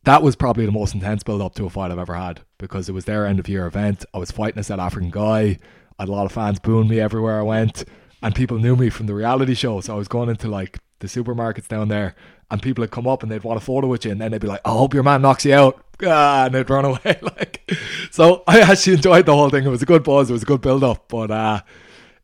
That 0.04 0.22
was 0.22 0.36
probably 0.36 0.66
the 0.66 0.74
most 0.74 0.94
intense 0.94 1.24
build 1.24 1.42
up 1.42 1.56
to 1.56 1.66
a 1.66 1.70
fight 1.70 1.90
I've 1.90 2.00
ever 2.00 2.16
had 2.16 2.42
because 2.58 2.90
it 2.90 2.92
was 2.92 3.06
their 3.06 3.26
end 3.26 3.40
of 3.40 3.48
year 3.48 3.66
event. 3.66 4.04
I 4.14 4.18
was 4.18 4.30
fighting 4.30 4.60
a 4.60 4.64
South 4.64 4.82
African 4.82 5.10
guy. 5.10 5.58
I 5.98 6.02
had 6.02 6.10
a 6.10 6.12
lot 6.12 6.26
of 6.26 6.34
fans 6.34 6.60
booing 6.60 6.90
me 6.90 7.00
everywhere 7.00 7.40
I 7.40 7.44
went, 7.44 7.86
and 8.22 8.36
people 8.36 8.58
knew 8.60 8.76
me 8.76 8.90
from 8.90 9.06
the 9.06 9.16
reality 9.16 9.54
show. 9.54 9.80
So 9.80 9.94
I 9.94 9.98
was 9.98 10.10
going 10.10 10.28
into 10.28 10.50
like 10.50 10.80
the 11.00 11.08
supermarkets 11.08 11.70
down 11.70 11.88
there, 11.88 12.14
and 12.50 12.62
people 12.62 12.82
would 12.82 12.92
come 12.92 13.08
up 13.08 13.24
and 13.24 13.32
they'd 13.32 13.46
want 13.46 13.56
a 13.56 13.64
photo 13.64 13.88
with 13.88 14.04
you, 14.04 14.12
and 14.12 14.20
then 14.20 14.32
they'd 14.32 14.42
be 14.42 14.48
like, 14.48 14.62
"I 14.66 14.72
hope 14.72 14.94
your 14.94 15.04
man 15.04 15.22
knocks 15.22 15.46
you 15.46 15.54
out," 15.54 15.82
ah, 16.06 16.46
and 16.46 16.54
they'd 16.54 16.70
run 16.70 16.84
away. 16.84 17.20
like, 17.22 17.72
so 18.12 18.44
I 18.48 18.60
actually 18.60 18.94
enjoyed 18.94 19.26
the 19.26 19.36
whole 19.36 19.50
thing. 19.50 19.66
It 19.66 19.70
was 19.70 19.82
a 19.82 19.88
good 19.88 20.04
buzz. 20.04 20.30
It 20.30 20.34
was 20.34 20.44
a 20.44 20.46
good 20.46 20.62
build 20.62 20.84
up, 20.84 21.08
but 21.08 21.32
uh, 21.32 21.62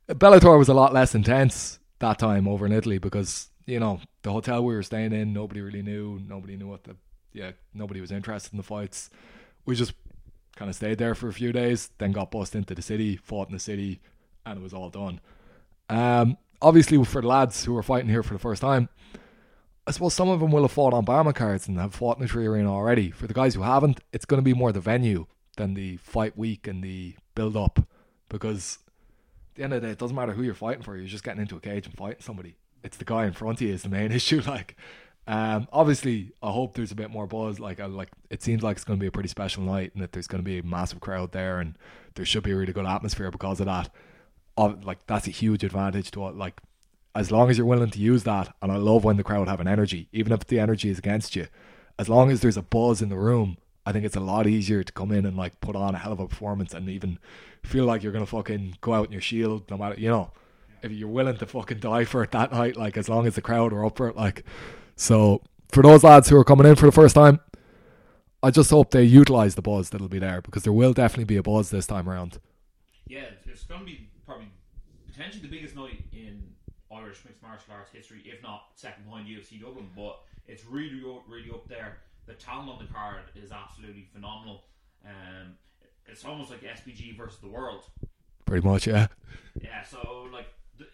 Bellator 0.10 0.58
was 0.58 0.70
a 0.70 0.74
lot 0.74 0.94
less 0.94 1.16
intense 1.16 1.80
that 2.00 2.20
time 2.20 2.48
over 2.48 2.66
in 2.66 2.72
Italy 2.72 3.00
because 3.00 3.50
you 3.66 3.80
know 3.80 4.00
the 4.22 4.32
hotel 4.32 4.64
we 4.64 4.76
were 4.76 4.84
staying 4.84 5.14
in, 5.14 5.34
nobody 5.34 5.62
really 5.62 5.82
knew. 5.82 6.22
Nobody 6.28 6.56
knew 6.56 6.68
what 6.68 6.84
the 6.84 6.96
yeah, 7.34 7.52
nobody 7.74 8.02
was 8.02 8.12
interested 8.12 8.54
in 8.54 8.58
the 8.58 8.64
fights. 8.64 9.10
We 9.66 9.76
just 9.76 9.94
kind 10.56 10.70
of 10.70 10.76
stayed 10.76 10.98
there 10.98 11.16
for 11.16 11.28
a 11.28 11.34
few 11.34 11.52
days, 11.52 11.92
then 11.98 12.12
got 12.12 12.32
bussed 12.32 12.56
into 12.56 12.74
the 12.74 12.82
city, 12.82 13.16
fought 13.18 13.48
in 13.48 13.54
the 13.54 13.60
city, 13.60 14.02
and 14.46 14.60
it 14.60 14.64
was 14.64 14.74
all 14.74 14.90
done. 14.90 15.22
Um, 15.90 16.38
obviously, 16.62 17.04
for 17.06 17.22
the 17.22 17.28
lads 17.28 17.64
who 17.64 17.78
are 17.78 17.84
fighting 17.84 18.10
here 18.10 18.24
for 18.24 18.34
the 18.34 18.40
first 18.40 18.62
time, 18.62 18.90
I 19.86 19.92
suppose 19.92 20.14
some 20.14 20.30
of 20.30 20.40
them 20.40 20.52
will 20.52 20.64
have 20.64 20.72
fought 20.72 20.94
on 20.94 21.06
BAMMA 21.06 21.36
cards 21.36 21.68
and 21.68 21.80
have 21.80 21.96
fought 21.96 22.18
in 22.18 22.24
the 22.24 22.28
Tree 22.28 22.46
Arena 22.46 22.74
already. 22.74 23.12
For 23.12 23.28
the 23.28 23.34
guys 23.34 23.56
who 23.56 23.62
haven't, 23.62 24.02
it's 24.12 24.26
going 24.26 24.40
to 24.40 24.44
be 24.44 24.54
more 24.54 24.72
the 24.72 24.82
venue 24.82 25.28
than 25.58 25.74
the 25.74 25.98
fight 25.98 26.38
week 26.38 26.68
and 26.68 26.84
the 26.84 27.16
build 27.36 27.58
up 27.58 27.80
because 28.30 28.80
at 29.52 29.56
the 29.56 29.64
end 29.64 29.74
of 29.74 29.82
the 29.82 29.88
day, 29.88 29.92
it 29.92 29.98
doesn't 29.98 30.16
matter 30.16 30.34
who 30.34 30.44
you're 30.44 30.54
fighting 30.54 30.84
for. 30.84 30.96
You're 30.96 31.08
just 31.08 31.24
getting 31.24 31.42
into 31.42 31.56
a 31.56 31.60
cage 31.60 31.86
and 31.86 31.96
fighting 31.96 32.22
somebody. 32.22 32.56
It's 32.84 32.98
the 32.98 33.06
guy 33.06 33.26
in 33.26 33.34
front 33.34 33.60
of 33.60 33.68
you 33.68 33.74
is 33.74 33.84
the 33.84 33.90
main 33.90 34.12
issue. 34.14 34.42
Like, 34.46 34.76
um, 35.28 35.68
obviously, 35.74 36.32
I 36.42 36.52
hope 36.52 36.76
there's 36.76 36.92
a 36.92 36.96
bit 36.96 37.10
more 37.10 37.28
buzz. 37.28 37.60
Like, 37.60 37.80
I 37.80 37.86
like 37.86 38.10
it 38.30 38.42
seems 38.42 38.64
like 38.64 38.78
it's 38.78 38.86
going 38.86 39.00
to 39.00 39.04
be 39.04 39.08
a 39.08 39.12
pretty 39.12 39.30
special 39.30 39.64
night, 39.64 39.92
and 39.94 40.02
that 40.02 40.14
there's 40.14 40.28
going 40.28 40.44
to 40.44 40.46
be 40.46 40.60
a 40.60 40.64
massive 40.64 41.00
crowd 41.00 41.32
there, 41.32 41.60
and 41.60 41.78
there 42.16 42.26
should 42.26 42.44
be 42.44 42.52
a 42.52 42.56
really 42.56 42.74
good 42.74 42.86
atmosphere 42.86 43.32
because 43.32 43.60
of 43.60 43.66
that. 43.66 43.90
Like, 44.58 45.06
that's 45.06 45.28
a 45.28 45.32
huge 45.32 45.64
advantage 45.64 46.12
to 46.12 46.22
like. 46.22 46.62
As 47.16 47.32
long 47.32 47.50
as 47.50 47.58
you're 47.58 47.66
willing 47.66 47.90
to 47.90 48.00
use 48.00 48.24
that, 48.26 48.54
and 48.62 48.72
I 48.72 48.76
love 48.76 49.04
when 49.04 49.18
the 49.18 49.24
crowd 49.24 49.48
have 49.48 49.60
an 49.60 49.68
energy, 49.68 50.08
even 50.12 50.32
if 50.32 50.46
the 50.46 50.60
energy 50.60 50.90
is 50.90 51.00
against 51.00 51.36
you. 51.36 51.48
As 51.98 52.08
long 52.08 52.30
as 52.30 52.42
there's 52.42 52.58
a 52.58 52.62
buzz 52.62 53.02
in 53.02 53.10
the 53.10 53.18
room, 53.18 53.58
I 53.88 53.94
think 53.94 54.04
it's 54.04 54.18
a 54.18 54.20
lot 54.20 54.48
easier 54.48 54.84
to 54.84 54.92
come 54.92 55.14
in 55.14 55.26
and 55.26 55.38
like 55.38 55.62
put 55.62 55.76
on 55.76 55.96
a 55.96 55.98
hell 55.98 56.12
of 56.12 56.20
a 56.20 56.28
performance 56.28 56.74
and 56.74 56.90
even 56.90 57.20
feel 57.64 57.86
like 57.86 58.04
you're 58.04 58.12
gonna 58.12 58.26
fucking 58.26 58.78
go 58.82 58.94
out 58.94 59.06
in 59.06 59.14
your 59.14 59.22
shield, 59.22 59.70
no 59.72 59.78
matter 59.78 59.96
you 59.98 60.10
know, 60.10 60.32
if 60.82 60.92
you're 60.92 61.08
willing 61.08 61.38
to 61.38 61.46
fucking 61.46 61.80
die 61.80 62.04
for 62.04 62.22
it 62.24 62.32
that 62.32 62.52
night, 62.52 62.76
like 62.76 62.98
as 62.98 63.08
long 63.08 63.26
as 63.26 63.36
the 63.36 63.42
crowd 63.42 63.72
are 63.72 63.86
up 63.86 63.98
for 63.98 64.10
it, 64.10 64.16
like. 64.18 64.44
So 64.96 65.42
for 65.70 65.84
those 65.84 66.04
lads 66.04 66.28
who 66.28 66.36
are 66.38 66.44
coming 66.44 66.66
in 66.66 66.76
for 66.76 66.86
the 66.86 66.92
first 66.92 67.16
time, 67.16 67.40
I 68.44 68.52
just 68.52 68.70
hope 68.70 68.92
they 68.92 69.04
utilize 69.04 69.56
the 69.56 69.62
buzz 69.62 69.90
that'll 69.90 70.08
be 70.08 70.20
there 70.20 70.42
because 70.42 70.64
there 70.64 70.74
will 70.74 70.94
definitely 70.94 71.26
be 71.26 71.38
a 71.38 71.44
buzz 71.44 71.70
this 71.70 71.88
time 71.88 72.10
around. 72.10 72.40
Yeah, 73.08 73.26
it's 73.46 73.64
going 73.64 73.82
to 73.82 73.86
be 73.86 74.10
probably 74.26 74.48
potentially 75.08 75.42
the 75.42 75.50
biggest 75.50 75.76
night 75.76 76.04
in 76.12 76.44
Irish 76.92 77.24
mixed 77.26 77.42
martial 77.42 77.74
arts 77.74 77.92
history, 77.92 78.22
if 78.26 78.42
not 78.44 78.66
second 78.76 79.06
behind 79.06 79.28
UFC 79.28 79.62
Dublin. 79.62 79.90
But 79.96 80.20
it's 80.48 80.66
really, 80.66 81.02
really 81.28 81.50
up 81.54 81.68
there. 81.68 82.00
The 82.28 82.34
talent 82.34 82.70
on 82.70 82.78
the 82.80 82.94
card 82.94 83.24
is 83.36 83.52
absolutely 83.52 84.08
phenomenal. 84.14 84.66
Um, 85.06 85.56
it's 86.06 86.26
almost 86.26 86.52
like 86.52 86.62
SBG 86.62 87.18
versus 87.18 87.40
the 87.40 87.48
world. 87.48 87.84
Pretty 88.46 88.68
much, 88.68 88.88
yeah. 88.88 89.08
Yeah, 89.62 89.84
so 89.84 90.28
like 90.32 90.48
th- 90.78 90.90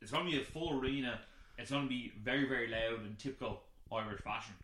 it's 0.00 0.10
going 0.10 0.26
to 0.26 0.30
be 0.30 0.40
a 0.40 0.44
full 0.44 0.78
arena. 0.78 1.20
It's 1.58 1.70
going 1.70 1.84
to 1.84 1.88
be 1.88 2.12
very, 2.22 2.46
very 2.48 2.68
loud 2.68 3.06
in 3.06 3.16
typical 3.16 3.62
Irish 3.92 4.20
fashion. 4.20 4.54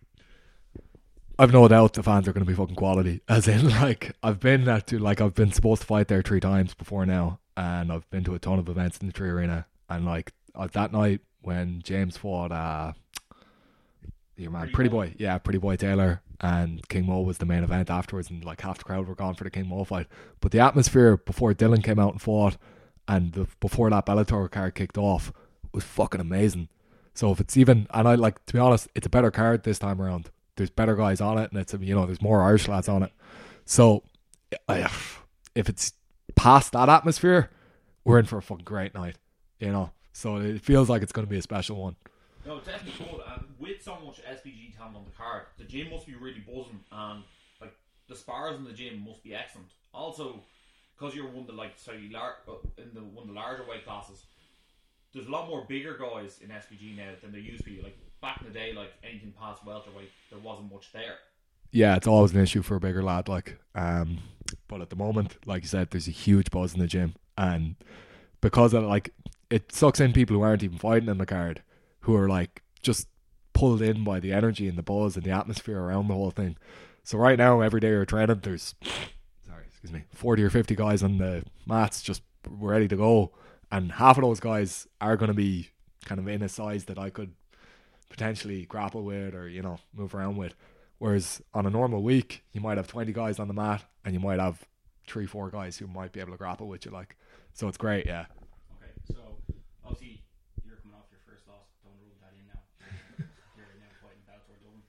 I've 1.38 1.52
no 1.52 1.66
doubt 1.66 1.94
the 1.94 2.02
fans 2.02 2.28
are 2.28 2.32
going 2.32 2.44
to 2.44 2.50
be 2.50 2.54
fucking 2.54 2.76
quality. 2.76 3.20
As 3.28 3.48
in, 3.48 3.68
like, 3.80 4.14
I've 4.22 4.40
been 4.40 4.68
at 4.68 4.86
to 4.88 4.98
like 4.98 5.20
I've 5.20 5.34
been 5.34 5.52
supposed 5.52 5.82
to 5.82 5.86
fight 5.86 6.08
there 6.08 6.22
three 6.22 6.40
times 6.40 6.74
before 6.74 7.06
now, 7.06 7.40
and 7.56 7.92
I've 7.92 8.08
been 8.10 8.24
to 8.24 8.34
a 8.34 8.38
ton 8.38 8.58
of 8.58 8.68
events 8.68 8.98
in 8.98 9.06
the 9.06 9.12
Tree 9.12 9.30
Arena, 9.30 9.66
and 9.88 10.04
like 10.04 10.32
uh, 10.54 10.68
that 10.72 10.92
night 10.92 11.20
when 11.40 11.80
James 11.82 12.16
fought, 12.16 12.52
uh, 12.52 12.92
your 14.42 14.50
man, 14.50 14.62
Pretty 14.62 14.74
Pretty 14.74 14.88
Boy. 14.90 15.06
Boy, 15.08 15.14
yeah, 15.18 15.38
Pretty 15.38 15.58
Boy 15.58 15.76
Taylor, 15.76 16.22
and 16.40 16.86
King 16.88 17.06
Mo 17.06 17.20
was 17.20 17.38
the 17.38 17.46
main 17.46 17.64
event 17.64 17.90
afterwards, 17.90 18.30
and 18.30 18.44
like 18.44 18.60
half 18.60 18.78
the 18.78 18.84
crowd 18.84 19.06
were 19.06 19.14
gone 19.14 19.34
for 19.34 19.44
the 19.44 19.50
King 19.50 19.68
Mo 19.68 19.84
fight. 19.84 20.06
But 20.40 20.52
the 20.52 20.60
atmosphere 20.60 21.16
before 21.16 21.54
Dylan 21.54 21.82
came 21.82 21.98
out 21.98 22.12
and 22.12 22.20
fought, 22.20 22.56
and 23.08 23.32
the, 23.32 23.46
before 23.60 23.90
that 23.90 24.06
Bellator 24.06 24.50
card 24.50 24.74
kicked 24.74 24.98
off, 24.98 25.32
was 25.72 25.84
fucking 25.84 26.20
amazing. 26.20 26.68
So 27.14 27.30
if 27.30 27.40
it's 27.40 27.56
even, 27.56 27.86
and 27.92 28.08
I 28.08 28.14
like 28.14 28.44
to 28.46 28.52
be 28.52 28.58
honest, 28.58 28.88
it's 28.94 29.06
a 29.06 29.10
better 29.10 29.30
card 29.30 29.64
this 29.64 29.78
time 29.78 30.00
around. 30.00 30.30
There's 30.56 30.70
better 30.70 30.96
guys 30.96 31.20
on 31.20 31.38
it, 31.38 31.50
and 31.50 31.60
it's 31.60 31.74
you 31.74 31.94
know 31.94 32.06
there's 32.06 32.22
more 32.22 32.42
Irish 32.42 32.68
lads 32.68 32.88
on 32.88 33.02
it. 33.02 33.12
So 33.64 34.02
if 34.68 35.68
it's 35.68 35.92
past 36.34 36.72
that 36.72 36.88
atmosphere, 36.88 37.50
we're 38.04 38.18
in 38.18 38.26
for 38.26 38.38
a 38.38 38.42
fucking 38.42 38.64
great 38.64 38.94
night. 38.94 39.16
You 39.58 39.70
know, 39.70 39.92
so 40.12 40.36
it 40.36 40.60
feels 40.60 40.88
like 40.88 41.02
it's 41.02 41.12
going 41.12 41.26
to 41.26 41.30
be 41.30 41.38
a 41.38 41.42
special 41.42 41.76
one. 41.76 41.96
No, 42.44 42.56
it's 42.56 42.66
definitely 42.66 43.04
good. 43.06 43.20
And 43.34 43.44
with 43.58 43.82
so 43.82 43.96
much 44.04 44.20
SBG 44.24 44.76
talent 44.76 44.96
on 44.96 45.04
the 45.04 45.10
card, 45.16 45.42
the 45.58 45.64
gym 45.64 45.90
must 45.90 46.06
be 46.06 46.14
really 46.14 46.40
buzzing, 46.40 46.80
and 46.90 47.22
like 47.60 47.74
the 48.08 48.16
spars 48.16 48.56
in 48.56 48.64
the 48.64 48.72
gym 48.72 49.04
must 49.06 49.22
be 49.22 49.34
excellent. 49.34 49.68
Also, 49.94 50.40
because 50.98 51.14
you're 51.14 51.26
one 51.28 51.42
of 51.42 51.46
the 51.46 51.52
like 51.52 51.72
sorry, 51.76 52.10
lar- 52.12 52.36
uh, 52.48 52.54
in 52.78 52.90
the 52.94 53.00
one 53.00 53.28
of 53.28 53.28
the 53.28 53.34
larger 53.40 53.64
weight 53.68 53.84
classes, 53.86 54.24
there's 55.12 55.26
a 55.26 55.30
lot 55.30 55.48
more 55.48 55.64
bigger 55.68 55.96
guys 55.96 56.40
in 56.42 56.48
SBG 56.48 56.96
now 56.96 57.10
than 57.22 57.30
there 57.32 57.40
used 57.40 57.64
to 57.64 57.70
be. 57.70 57.80
Like 57.80 57.96
back 58.20 58.40
in 58.40 58.48
the 58.48 58.52
day, 58.52 58.72
like 58.72 58.92
anything 59.04 59.32
past 59.38 59.64
welterweight, 59.64 60.10
there 60.30 60.40
wasn't 60.40 60.72
much 60.72 60.92
there. 60.92 61.16
yeah, 61.70 61.96
it's 61.96 62.06
always 62.08 62.32
an 62.34 62.40
issue 62.40 62.62
for 62.62 62.74
a 62.76 62.80
bigger 62.80 63.02
lad. 63.04 63.28
Like, 63.28 63.58
um, 63.76 64.18
but 64.66 64.80
at 64.80 64.90
the 64.90 64.96
moment, 64.96 65.36
like 65.46 65.62
you 65.62 65.68
said, 65.68 65.90
there's 65.90 66.08
a 66.08 66.12
huge 66.12 66.50
buzz 66.50 66.74
in 66.74 66.80
the 66.80 66.86
gym, 66.88 67.14
and 67.38 67.76
because 68.40 68.74
of 68.74 68.82
like, 68.82 69.10
it 69.48 69.70
sucks 69.72 70.00
in 70.00 70.12
people 70.12 70.34
who 70.36 70.42
aren't 70.42 70.62
even 70.64 70.78
fighting 70.78 71.08
in 71.08 71.18
the 71.18 71.26
card, 71.26 71.62
who 72.02 72.16
are 72.16 72.28
like 72.28 72.62
just 72.82 73.08
pulled 73.52 73.82
in 73.82 74.04
by 74.04 74.20
the 74.20 74.32
energy 74.32 74.68
and 74.68 74.78
the 74.78 74.82
buzz 74.82 75.16
and 75.16 75.24
the 75.24 75.30
atmosphere 75.30 75.78
around 75.78 76.08
the 76.08 76.14
whole 76.14 76.30
thing. 76.30 76.56
So 77.04 77.18
right 77.18 77.38
now, 77.38 77.60
every 77.60 77.80
day 77.80 77.88
you're 77.88 78.04
training, 78.04 78.40
there's 78.42 78.74
sorry, 79.46 79.64
excuse 79.66 79.92
me, 79.92 80.04
forty 80.12 80.42
or 80.42 80.50
fifty 80.50 80.74
guys 80.74 81.02
on 81.02 81.18
the 81.18 81.44
mats 81.66 82.02
just 82.02 82.22
ready 82.48 82.88
to 82.88 82.96
go, 82.96 83.32
and 83.70 83.92
half 83.92 84.18
of 84.18 84.22
those 84.22 84.40
guys 84.40 84.86
are 85.00 85.16
going 85.16 85.28
to 85.30 85.34
be 85.34 85.70
kind 86.04 86.18
of 86.20 86.28
in 86.28 86.42
a 86.42 86.48
size 86.48 86.84
that 86.84 86.98
I 86.98 87.10
could 87.10 87.32
potentially 88.08 88.66
grapple 88.66 89.02
with 89.02 89.34
or 89.34 89.48
you 89.48 89.62
know 89.62 89.78
move 89.94 90.14
around 90.14 90.36
with. 90.36 90.54
Whereas 90.98 91.42
on 91.52 91.66
a 91.66 91.70
normal 91.70 92.00
week, 92.00 92.44
you 92.52 92.60
might 92.60 92.76
have 92.76 92.86
20 92.86 93.12
guys 93.12 93.40
on 93.40 93.48
the 93.48 93.54
mat 93.54 93.82
and 94.04 94.14
you 94.14 94.20
might 94.20 94.38
have 94.38 94.62
three, 95.06 95.26
four 95.26 95.50
guys 95.50 95.76
who 95.76 95.88
might 95.88 96.12
be 96.12 96.20
able 96.20 96.30
to 96.30 96.38
grapple 96.38 96.68
with 96.68 96.86
you. 96.86 96.92
Like, 96.92 97.16
so 97.54 97.66
it's 97.66 97.76
great, 97.76 98.06
yeah. 98.06 98.30
Okay, 98.78 98.94
so 99.10 99.18
obviously 99.82 100.22
you're 100.62 100.78
coming 100.78 100.94
off 100.94 101.10
your 101.10 101.18
first 101.26 101.42
loss. 101.50 101.66
Don't 101.82 101.98
rule 101.98 102.14
that 102.22 102.38
in 102.38 102.46
now. 102.46 102.62
you're 103.58 103.74
now 103.82 103.90
fighting 103.98 104.22
Bellator 104.30 104.62
Dublin. 104.62 104.86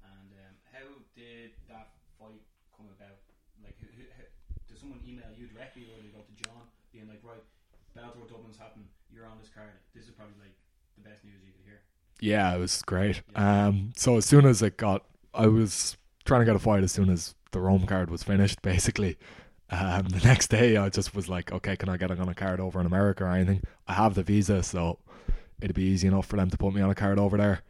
And 0.00 0.32
um, 0.32 0.54
how 0.72 0.88
did 1.12 1.52
that 1.68 1.92
fight 2.16 2.40
come 2.72 2.88
about? 2.96 3.20
Like, 3.60 3.76
who, 3.84 3.92
who, 3.92 4.08
who, 4.16 4.24
did 4.64 4.80
someone 4.80 5.04
email 5.04 5.28
you 5.36 5.44
directly, 5.52 5.92
or 5.92 6.00
did 6.00 6.08
they 6.08 6.14
go 6.16 6.24
to 6.24 6.34
John, 6.40 6.72
being 6.88 7.04
like, 7.04 7.20
right, 7.20 7.44
Bellator 7.96 8.28
Dublin's 8.28 8.58
happened. 8.58 8.86
You're 9.12 9.26
on 9.26 9.38
this 9.40 9.50
card. 9.54 9.70
This 9.94 10.04
is 10.04 10.10
probably 10.10 10.34
like 10.40 10.54
the 10.96 11.08
best 11.08 11.24
news 11.24 11.40
you 11.44 11.52
could 11.52 11.64
hear. 11.64 11.80
Yeah, 12.20 12.54
it 12.54 12.58
was 12.58 12.82
great. 12.82 13.22
Um, 13.34 13.92
so 13.96 14.16
as 14.16 14.26
soon 14.26 14.46
as 14.46 14.62
it 14.62 14.76
got, 14.76 15.04
I 15.34 15.46
was 15.46 15.96
trying 16.24 16.40
to 16.40 16.44
get 16.44 16.56
a 16.56 16.60
fight 16.60 16.84
as 16.84 16.92
soon 16.92 17.10
as 17.10 17.34
the 17.52 17.60
Rome 17.60 17.86
card 17.86 18.10
was 18.10 18.22
finished, 18.22 18.62
basically. 18.62 19.16
Um, 19.70 20.08
the 20.08 20.26
next 20.26 20.48
day, 20.48 20.76
I 20.76 20.88
just 20.88 21.14
was 21.14 21.28
like, 21.28 21.52
okay, 21.52 21.76
can 21.76 21.88
I 21.88 21.96
get 21.96 22.10
on 22.10 22.28
a 22.28 22.34
card 22.34 22.60
over 22.60 22.80
in 22.80 22.86
America 22.86 23.24
or 23.24 23.30
anything? 23.30 23.62
I 23.86 23.94
have 23.94 24.14
the 24.14 24.22
visa, 24.22 24.62
so 24.62 24.98
it'd 25.60 25.76
be 25.76 25.84
easy 25.84 26.08
enough 26.08 26.26
for 26.26 26.36
them 26.36 26.50
to 26.50 26.56
put 26.56 26.74
me 26.74 26.80
on 26.80 26.90
a 26.90 26.94
card 26.94 27.18
over 27.18 27.36
there. 27.36 27.62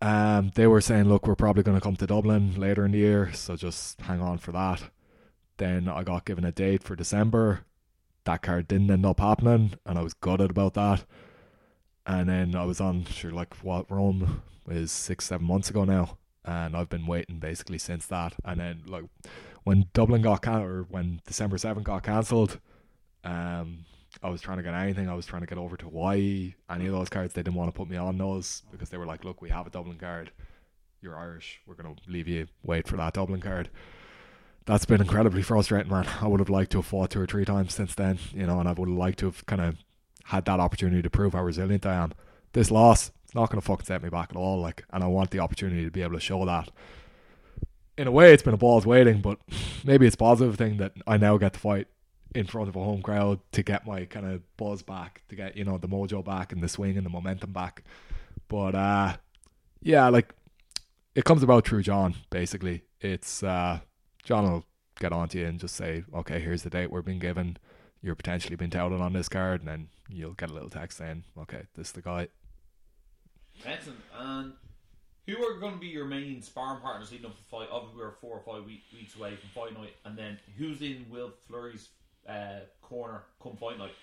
Um, 0.00 0.52
they 0.54 0.66
were 0.66 0.80
saying, 0.80 1.04
look, 1.04 1.26
we're 1.26 1.34
probably 1.34 1.62
going 1.62 1.76
to 1.76 1.82
come 1.82 1.96
to 1.96 2.06
Dublin 2.06 2.58
later 2.58 2.84
in 2.84 2.92
the 2.92 2.98
year, 2.98 3.32
so 3.32 3.56
just 3.56 4.00
hang 4.02 4.20
on 4.20 4.38
for 4.38 4.52
that. 4.52 4.82
Then 5.58 5.88
I 5.88 6.02
got 6.02 6.26
given 6.26 6.44
a 6.44 6.52
date 6.52 6.82
for 6.82 6.96
December. 6.96 7.64
That 8.26 8.42
card 8.42 8.68
didn't 8.68 8.90
end 8.90 9.06
up 9.06 9.20
happening, 9.20 9.74
and 9.86 9.98
I 9.98 10.02
was 10.02 10.12
gutted 10.12 10.50
about 10.50 10.74
that. 10.74 11.04
And 12.06 12.28
then 12.28 12.54
I 12.54 12.64
was 12.64 12.80
on, 12.80 13.04
sure, 13.04 13.30
like 13.30 13.54
what 13.62 13.90
Rome 13.90 14.42
is 14.68 14.90
six, 14.92 15.24
seven 15.26 15.46
months 15.46 15.70
ago 15.70 15.84
now, 15.84 16.18
and 16.44 16.76
I've 16.76 16.88
been 16.88 17.06
waiting 17.06 17.38
basically 17.38 17.78
since 17.78 18.06
that. 18.06 18.34
And 18.44 18.60
then 18.60 18.82
like 18.86 19.04
when 19.64 19.86
Dublin 19.94 20.22
got 20.22 20.42
can 20.42 20.62
or 20.62 20.82
when 20.82 21.20
December 21.26 21.56
seventh 21.56 21.86
got 21.86 22.02
cancelled, 22.02 22.58
um, 23.24 23.84
I 24.22 24.28
was 24.28 24.40
trying 24.40 24.56
to 24.56 24.62
get 24.62 24.74
anything. 24.74 25.08
I 25.08 25.14
was 25.14 25.26
trying 25.26 25.42
to 25.42 25.46
get 25.46 25.58
over 25.58 25.76
to 25.76 25.84
Hawaii. 25.84 26.54
Any 26.68 26.86
of 26.86 26.92
those 26.92 27.08
cards, 27.08 27.34
they 27.34 27.42
didn't 27.42 27.56
want 27.56 27.72
to 27.72 27.76
put 27.76 27.88
me 27.88 27.96
on 27.96 28.18
those 28.18 28.62
because 28.72 28.90
they 28.90 28.96
were 28.96 29.06
like, 29.06 29.24
"Look, 29.24 29.40
we 29.40 29.50
have 29.50 29.66
a 29.66 29.70
Dublin 29.70 29.98
card. 29.98 30.32
You're 31.00 31.16
Irish. 31.16 31.60
We're 31.66 31.74
gonna 31.74 31.94
leave 32.08 32.26
you 32.26 32.48
wait 32.64 32.88
for 32.88 32.96
that 32.96 33.14
Dublin 33.14 33.40
card." 33.40 33.70
That's 34.66 34.84
been 34.84 35.00
incredibly 35.00 35.42
frustrating, 35.42 35.90
man. 35.90 36.06
I 36.20 36.26
would 36.26 36.40
have 36.40 36.50
liked 36.50 36.72
to 36.72 36.78
have 36.78 36.86
fought 36.86 37.10
two 37.10 37.20
or 37.20 37.26
three 37.26 37.44
times 37.44 37.72
since 37.72 37.94
then, 37.94 38.18
you 38.34 38.46
know, 38.46 38.58
and 38.58 38.68
I 38.68 38.72
would 38.72 38.88
have 38.88 38.98
liked 38.98 39.20
to 39.20 39.26
have 39.26 39.46
kind 39.46 39.62
of 39.62 39.76
had 40.24 40.44
that 40.46 40.58
opportunity 40.58 41.02
to 41.02 41.10
prove 41.10 41.34
how 41.34 41.42
resilient 41.44 41.86
I 41.86 41.94
am. 41.94 42.12
This 42.52 42.72
loss, 42.72 43.12
it's 43.24 43.34
not 43.34 43.48
going 43.48 43.60
to 43.60 43.66
fucking 43.66 43.86
set 43.86 44.02
me 44.02 44.08
back 44.08 44.30
at 44.30 44.36
all. 44.36 44.60
Like, 44.60 44.84
and 44.92 45.04
I 45.04 45.06
want 45.06 45.30
the 45.30 45.38
opportunity 45.38 45.84
to 45.84 45.90
be 45.90 46.02
able 46.02 46.14
to 46.14 46.20
show 46.20 46.44
that. 46.46 46.70
In 47.96 48.08
a 48.08 48.10
way, 48.10 48.32
it's 48.32 48.42
been 48.42 48.54
a 48.54 48.58
balls 48.58 48.84
waiting, 48.84 49.20
but 49.20 49.38
maybe 49.84 50.04
it's 50.04 50.16
a 50.16 50.18
positive 50.18 50.56
thing 50.56 50.78
that 50.78 50.94
I 51.06 51.16
now 51.16 51.38
get 51.38 51.52
to 51.52 51.60
fight 51.60 51.86
in 52.34 52.46
front 52.46 52.68
of 52.68 52.74
a 52.74 52.82
home 52.82 53.02
crowd 53.02 53.38
to 53.52 53.62
get 53.62 53.86
my 53.86 54.04
kind 54.04 54.26
of 54.26 54.56
buzz 54.56 54.82
back, 54.82 55.22
to 55.28 55.36
get 55.36 55.56
you 55.56 55.64
know 55.64 55.78
the 55.78 55.88
mojo 55.88 56.24
back 56.24 56.52
and 56.52 56.60
the 56.60 56.68
swing 56.68 56.96
and 56.96 57.06
the 57.06 57.10
momentum 57.10 57.52
back. 57.52 57.84
But 58.48 58.74
uh, 58.74 59.16
yeah, 59.80 60.08
like 60.08 60.34
it 61.14 61.24
comes 61.24 61.44
about 61.44 61.66
through 61.66 61.82
John. 61.82 62.16
Basically, 62.30 62.82
it's 63.00 63.42
uh, 63.42 63.80
John 64.26 64.50
will 64.50 64.64
get 64.98 65.12
on 65.12 65.28
to 65.28 65.38
you 65.38 65.46
and 65.46 65.60
just 65.60 65.76
say, 65.76 66.02
okay, 66.12 66.40
here's 66.40 66.64
the 66.64 66.70
date 66.70 66.90
we're 66.90 67.00
being 67.00 67.20
given. 67.20 67.58
You're 68.02 68.16
potentially 68.16 68.56
being 68.56 68.72
touted 68.72 69.00
on 69.00 69.12
this 69.12 69.28
card, 69.28 69.60
and 69.60 69.68
then 69.68 69.88
you'll 70.08 70.32
get 70.32 70.50
a 70.50 70.52
little 70.52 70.68
text 70.68 70.98
saying, 70.98 71.22
okay, 71.38 71.62
this 71.76 71.88
is 71.88 71.92
the 71.92 72.02
guy. 72.02 72.26
Excellent. 73.64 74.00
And 74.18 74.52
who 75.28 75.44
are 75.44 75.60
going 75.60 75.74
to 75.74 75.78
be 75.78 75.86
your 75.86 76.06
main 76.06 76.42
sparring 76.42 76.80
partners 76.80 77.12
leading 77.12 77.26
up 77.26 77.36
to 77.36 77.42
fight? 77.44 77.68
Obviously, 77.70 78.00
we're 78.00 78.16
four 78.20 78.38
or 78.38 78.54
five 78.54 78.66
week, 78.66 78.82
weeks 78.92 79.14
away 79.14 79.36
from 79.36 79.48
fight 79.54 79.78
night, 79.78 79.94
and 80.04 80.18
then 80.18 80.38
who's 80.58 80.82
in 80.82 81.06
Will 81.08 81.32
Fleury's 81.46 81.88
uh, 82.28 82.60
corner 82.82 83.22
come 83.40 83.56
fight 83.56 83.78
night? 83.78 83.94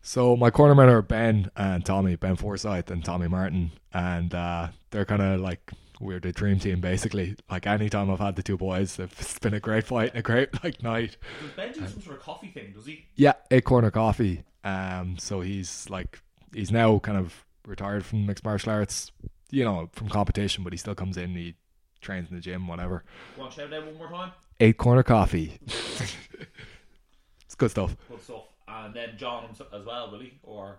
So 0.00 0.34
my 0.34 0.50
cornermen 0.50 0.88
are 0.88 1.02
Ben 1.02 1.50
and 1.56 1.84
Tommy, 1.84 2.16
Ben 2.16 2.36
Forsyth 2.36 2.90
and 2.90 3.04
Tommy 3.04 3.28
Martin, 3.28 3.72
and 3.92 4.34
uh, 4.34 4.68
they're 4.90 5.04
kind 5.04 5.20
of 5.20 5.40
like 5.40 5.72
we're 6.00 6.20
the 6.20 6.32
dream 6.32 6.58
team 6.58 6.80
basically. 6.80 7.36
Like 7.50 7.66
anytime 7.66 8.10
I've 8.10 8.20
had 8.20 8.36
the 8.36 8.42
two 8.42 8.56
boys, 8.56 8.98
it's 8.98 9.38
been 9.38 9.54
a 9.54 9.60
great 9.60 9.84
fight 9.84 10.10
and 10.10 10.18
a 10.18 10.22
great 10.22 10.50
like 10.64 10.82
night. 10.82 11.16
Does 11.40 11.50
Ben 11.52 11.72
do 11.72 11.80
some 11.86 12.00
sort 12.02 12.16
of 12.16 12.22
coffee 12.22 12.48
thing? 12.48 12.72
Does 12.74 12.86
he? 12.86 13.06
Yeah, 13.16 13.32
eight 13.50 13.64
corner 13.64 13.90
coffee. 13.90 14.42
Um, 14.64 15.16
so 15.18 15.40
he's 15.40 15.88
like 15.90 16.20
he's 16.54 16.70
now 16.72 16.98
kind 16.98 17.18
of 17.18 17.44
retired 17.66 18.04
from 18.04 18.26
mixed 18.26 18.44
martial 18.44 18.72
arts, 18.72 19.12
you 19.50 19.64
know, 19.64 19.88
from 19.92 20.08
competition, 20.08 20.64
but 20.64 20.72
he 20.72 20.76
still 20.76 20.94
comes 20.94 21.16
in. 21.16 21.34
He 21.34 21.54
trains 22.00 22.28
in 22.30 22.36
the 22.36 22.40
gym, 22.42 22.66
whatever. 22.68 23.04
Want 23.36 23.52
to 23.52 23.60
shout 23.60 23.72
out 23.72 23.84
one 23.86 23.96
more 23.98 24.08
time? 24.08 24.32
Eight 24.60 24.76
corner 24.76 25.02
coffee. 25.02 25.58
it's 25.66 27.54
good 27.56 27.70
stuff. 27.70 27.96
Good 28.08 28.22
stuff. 28.22 28.42
And 28.66 28.94
then 28.94 29.10
John 29.16 29.46
as 29.72 29.84
well, 29.86 30.10
will 30.10 30.20
he? 30.20 30.34
Or 30.42 30.76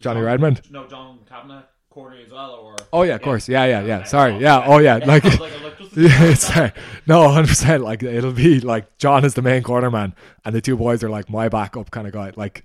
Johnny 0.00 0.18
John- 0.20 0.24
Redmond. 0.26 0.62
No, 0.70 0.86
John 0.86 1.20
Kavanagh, 1.28 1.62
corner 1.98 2.16
as 2.24 2.30
well, 2.30 2.50
or 2.52 2.76
Oh 2.92 3.02
yeah, 3.02 3.14
of 3.16 3.22
course. 3.22 3.48
Yeah, 3.48 3.64
yeah, 3.64 3.82
yeah. 3.82 4.04
Sorry. 4.04 4.38
Yeah. 4.38 4.62
Oh 4.64 4.78
yeah. 4.78 4.96
Like. 4.96 5.24
I 5.24 5.28
like, 5.28 5.40
I 5.40 5.44
was 5.44 5.62
like, 5.62 5.78
just 5.78 5.94
to 5.94 6.00
Yeah, 6.02 6.34
sorry. 6.34 6.72
No, 7.06 7.28
hundred 7.28 7.48
percent. 7.48 7.82
Like 7.82 8.02
it'll 8.02 8.32
be 8.32 8.60
like 8.60 8.98
John 8.98 9.24
is 9.24 9.34
the 9.34 9.42
main 9.42 9.62
corner 9.62 9.90
man, 9.90 10.14
and 10.44 10.54
the 10.54 10.60
two 10.60 10.76
boys 10.76 11.02
are 11.04 11.10
like 11.10 11.28
my 11.28 11.48
backup 11.48 11.90
kind 11.90 12.06
of 12.06 12.12
guy. 12.12 12.32
Like 12.36 12.64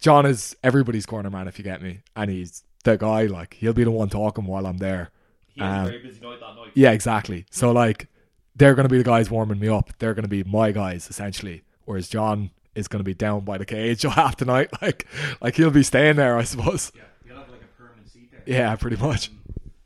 John 0.00 0.26
is 0.26 0.56
everybody's 0.62 1.06
corner 1.06 1.30
man, 1.30 1.48
if 1.48 1.58
you 1.58 1.64
get 1.64 1.82
me, 1.82 2.00
and 2.14 2.30
he's 2.30 2.62
the 2.84 2.96
guy. 2.96 3.26
Like 3.26 3.54
he'll 3.54 3.72
be 3.72 3.84
the 3.84 3.90
one 3.90 4.08
talking 4.08 4.46
while 4.46 4.66
I'm 4.66 4.78
there. 4.78 5.10
He 5.48 5.60
Um, 5.60 5.86
very 5.86 6.02
busy 6.02 6.20
night 6.20 6.40
that 6.40 6.54
night. 6.56 6.70
Yeah, 6.74 6.90
exactly. 6.92 7.46
So 7.50 7.72
like 7.72 8.08
they're 8.56 8.74
gonna 8.74 8.88
be 8.88 8.98
the 8.98 9.04
guys 9.04 9.30
warming 9.30 9.58
me 9.58 9.68
up. 9.68 9.90
They're 9.98 10.14
gonna 10.14 10.28
be 10.28 10.44
my 10.44 10.72
guys 10.72 11.08
essentially. 11.08 11.62
Whereas 11.86 12.08
John 12.08 12.50
is 12.74 12.88
gonna 12.88 13.04
be 13.04 13.14
down 13.14 13.44
by 13.44 13.56
the 13.58 13.64
cage 13.66 14.02
half 14.20 14.36
the 14.36 14.44
night. 14.44 14.70
Like 14.82 15.06
like 15.40 15.56
he'll 15.56 15.70
be 15.70 15.82
staying 15.82 16.16
there, 16.16 16.36
I 16.36 16.44
suppose. 16.44 16.92
Yeah, 16.94 17.02
you'll 17.26 17.36
have 17.38 17.48
like 17.50 17.62
a 17.62 17.82
permanent 17.82 18.08
seat 18.10 18.30
there. 18.30 18.33
Yeah, 18.44 18.76
pretty 18.76 19.00
much. 19.00 19.32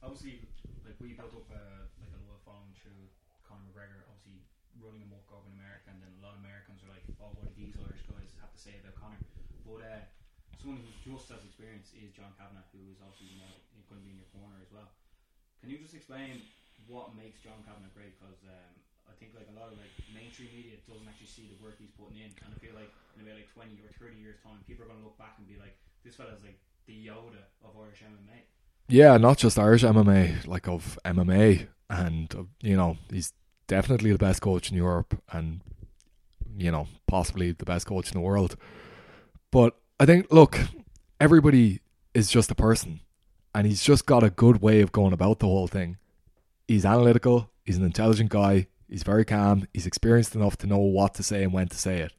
Obviously, 0.03 0.42
like 0.83 0.99
we 0.99 1.14
built 1.14 1.31
up 1.31 1.47
uh, 1.47 1.87
like 2.03 2.11
a 2.11 2.18
of 2.27 2.42
following 2.42 2.75
through 2.75 3.07
Conor 3.47 3.71
McGregor. 3.71 4.03
Obviously, 4.11 4.42
running 4.83 5.07
amok 5.07 5.31
over 5.31 5.47
in 5.47 5.55
America, 5.55 5.94
and 5.94 6.03
then 6.03 6.11
a 6.18 6.23
lot 6.27 6.35
of 6.35 6.42
Americans 6.42 6.83
are 6.83 6.90
like, 6.90 7.07
"Oh, 7.23 7.31
what 7.38 7.47
do 7.47 7.55
these 7.55 7.79
Irish 7.79 8.03
guys 8.11 8.35
have 8.42 8.51
to 8.51 8.59
say 8.59 8.75
about 8.83 8.99
Conor?" 8.99 9.23
But 9.62 9.87
uh, 9.87 10.03
someone 10.59 10.83
who's 10.83 10.99
just 11.07 11.31
as 11.31 11.47
experienced 11.47 11.94
is 11.94 12.11
John 12.11 12.35
Kavanagh, 12.35 12.66
who 12.75 12.83
is 12.90 12.99
obviously 12.99 13.31
you 13.31 13.38
know, 13.38 13.51
going 13.87 14.03
to 14.03 14.07
be 14.07 14.11
in 14.11 14.18
your 14.18 14.31
corner 14.35 14.59
as 14.59 14.75
well. 14.75 14.90
Can 15.62 15.71
you 15.71 15.79
just 15.79 15.94
explain 15.94 16.42
what 16.90 17.14
makes 17.14 17.38
John 17.38 17.62
Kavanagh 17.62 17.94
great? 17.94 18.18
Because 18.18 18.42
um, 18.42 18.75
I 19.07 19.14
think 19.23 19.38
like 19.38 19.47
a 19.47 19.55
lot 19.55 19.71
of 19.71 19.79
like 19.79 19.94
mainstream 20.11 20.51
media 20.51 20.83
doesn't 20.90 21.07
actually 21.07 21.31
see 21.31 21.47
the 21.47 21.59
work 21.62 21.79
he's 21.79 21.94
putting 21.94 22.18
in, 22.18 22.35
and 22.42 22.51
I 22.51 22.59
feel 22.59 22.75
like 22.75 22.90
in 23.14 23.23
about 23.23 23.38
like 23.38 23.51
twenty 23.55 23.79
or 23.87 23.94
thirty 24.03 24.18
years 24.18 24.42
time, 24.42 24.59
people 24.66 24.83
are 24.83 24.90
going 24.90 24.99
to 24.99 25.07
look 25.07 25.14
back 25.14 25.38
and 25.38 25.47
be 25.47 25.55
like, 25.62 25.79
"This 26.03 26.18
fella's 26.18 26.42
like 26.42 26.59
the 26.88 26.94
Yoda 26.94 27.44
of 27.64 27.70
Irish 27.81 28.03
MMA." 28.03 28.40
Yeah, 28.88 29.16
not 29.18 29.38
just 29.38 29.59
Irish 29.59 29.85
MMA, 29.85 30.46
like 30.46 30.66
of 30.66 30.98
MMA, 31.05 31.68
and 31.88 32.35
uh, 32.35 32.42
you 32.61 32.77
know 32.77 32.96
he's 33.12 33.33
definitely 33.68 34.11
the 34.11 34.18
best 34.18 34.40
coach 34.42 34.70
in 34.70 34.77
Europe, 34.77 35.22
and 35.31 35.61
you 36.57 36.72
know 36.72 36.88
possibly 37.07 37.53
the 37.53 37.64
best 37.64 37.87
coach 37.87 38.11
in 38.11 38.14
the 38.14 38.27
world. 38.27 38.57
But 39.53 39.77
I 40.01 40.07
think, 40.07 40.33
look, 40.33 40.59
everybody 41.20 41.81
is 42.14 42.31
just 42.31 42.51
a 42.51 42.55
person, 42.55 43.01
and 43.55 43.66
he's 43.66 43.85
just 43.85 44.07
got 44.07 44.24
a 44.24 44.31
good 44.31 44.61
way 44.61 44.81
of 44.81 44.90
going 44.90 45.12
about 45.12 45.38
the 45.38 45.46
whole 45.46 45.68
thing. 45.68 45.98
He's 46.66 46.85
analytical. 46.85 47.51
He's 47.64 47.77
an 47.77 47.85
intelligent 47.85 48.31
guy. 48.31 48.66
He's 48.88 49.03
very 49.03 49.24
calm. 49.24 49.66
He's 49.74 49.87
experienced 49.87 50.35
enough 50.35 50.57
to 50.59 50.66
know 50.66 50.79
what 50.79 51.14
to 51.14 51.22
say 51.22 51.42
and 51.42 51.53
when 51.53 51.68
to 51.68 51.77
say 51.77 52.01
it. 52.01 52.12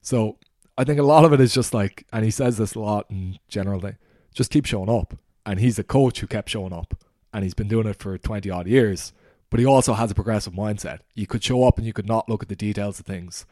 So 0.00 0.38
I 0.78 0.84
think 0.84 1.00
a 1.00 1.04
lot 1.04 1.24
of 1.24 1.32
it 1.32 1.40
is 1.40 1.54
just 1.54 1.72
like, 1.72 2.06
and 2.12 2.24
he 2.24 2.30
says 2.30 2.58
this 2.58 2.74
a 2.74 2.80
lot 2.80 3.06
in 3.10 3.38
general 3.48 3.80
thing, 3.80 3.96
just 4.34 4.50
keep 4.50 4.66
showing 4.66 4.90
up. 4.90 5.14
And 5.44 5.60
he's 5.60 5.78
a 5.78 5.84
coach 5.84 6.20
who 6.20 6.26
kept 6.26 6.50
showing 6.50 6.72
up, 6.72 7.02
and 7.32 7.44
he's 7.44 7.54
been 7.54 7.68
doing 7.68 7.86
it 7.86 7.98
for 7.98 8.18
twenty 8.18 8.50
odd 8.50 8.66
years. 8.66 9.12
But 9.48 9.60
he 9.60 9.66
also 9.66 9.94
has 9.94 10.10
a 10.10 10.14
progressive 10.14 10.52
mindset. 10.54 10.98
You 11.14 11.26
could 11.28 11.42
show 11.42 11.62
up 11.64 11.78
and 11.78 11.86
you 11.86 11.92
could 11.92 12.08
not 12.08 12.28
look 12.28 12.42
at 12.42 12.48
the 12.48 12.56
details 12.56 12.98
of 12.98 13.06
things, 13.06 13.46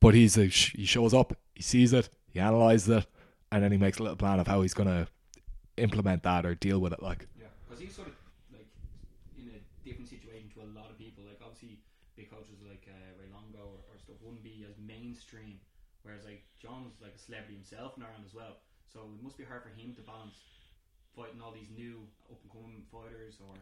but 0.00 0.14
he's 0.14 0.36
a 0.36 0.46
he 0.46 0.84
shows 0.84 1.14
up, 1.14 1.36
he 1.54 1.62
sees 1.62 1.92
it, 1.92 2.08
he 2.28 2.40
analyzes 2.40 2.88
it, 2.88 3.06
and 3.52 3.62
then 3.62 3.70
he 3.70 3.78
makes 3.78 3.98
a 3.98 4.02
little 4.02 4.16
plan 4.16 4.40
of 4.40 4.48
how 4.48 4.62
he's 4.62 4.74
gonna 4.74 5.06
implement 5.76 6.24
that 6.24 6.44
or 6.44 6.56
deal 6.56 6.80
with 6.80 6.92
it. 6.92 7.00
Like, 7.02 7.28
Yeah, 7.38 7.46
because 7.64 7.80
he's 7.80 7.94
sort 7.94 8.08
of 8.08 8.14
like 8.52 8.66
in 9.38 9.48
a 9.54 9.86
different 9.88 10.08
situation 10.10 10.50
to 10.54 10.62
a 10.62 10.68
lot 10.74 10.90
of 10.90 10.98
people. 10.98 11.22
Like 11.24 11.38
obviously, 11.40 11.78
big 12.16 12.28
coaches 12.30 12.58
like 12.68 12.88
uh, 12.90 13.14
Ray 13.22 13.30
Longo 13.32 13.62
or, 13.70 13.78
or 13.94 13.98
stuff 14.02 14.16
wouldn't 14.22 14.42
be 14.42 14.66
as 14.68 14.74
mainstream, 14.84 15.60
whereas 16.06 16.22
like 16.22 16.46
John's 16.62 16.94
like 17.02 17.18
a 17.18 17.18
celebrity 17.18 17.58
himself 17.58 17.98
in 17.98 18.06
Ireland 18.06 18.22
as 18.24 18.32
well. 18.32 18.62
So 18.86 19.10
it 19.10 19.18
must 19.20 19.34
be 19.36 19.42
hard 19.44 19.66
for 19.66 19.74
him 19.74 19.90
to 19.98 20.02
balance 20.06 20.38
fighting 21.18 21.42
all 21.42 21.50
these 21.50 21.68
new 21.74 22.06
up 22.30 22.38
and 22.38 22.50
coming 22.54 22.86
fighters 22.94 23.42
or 23.42 23.52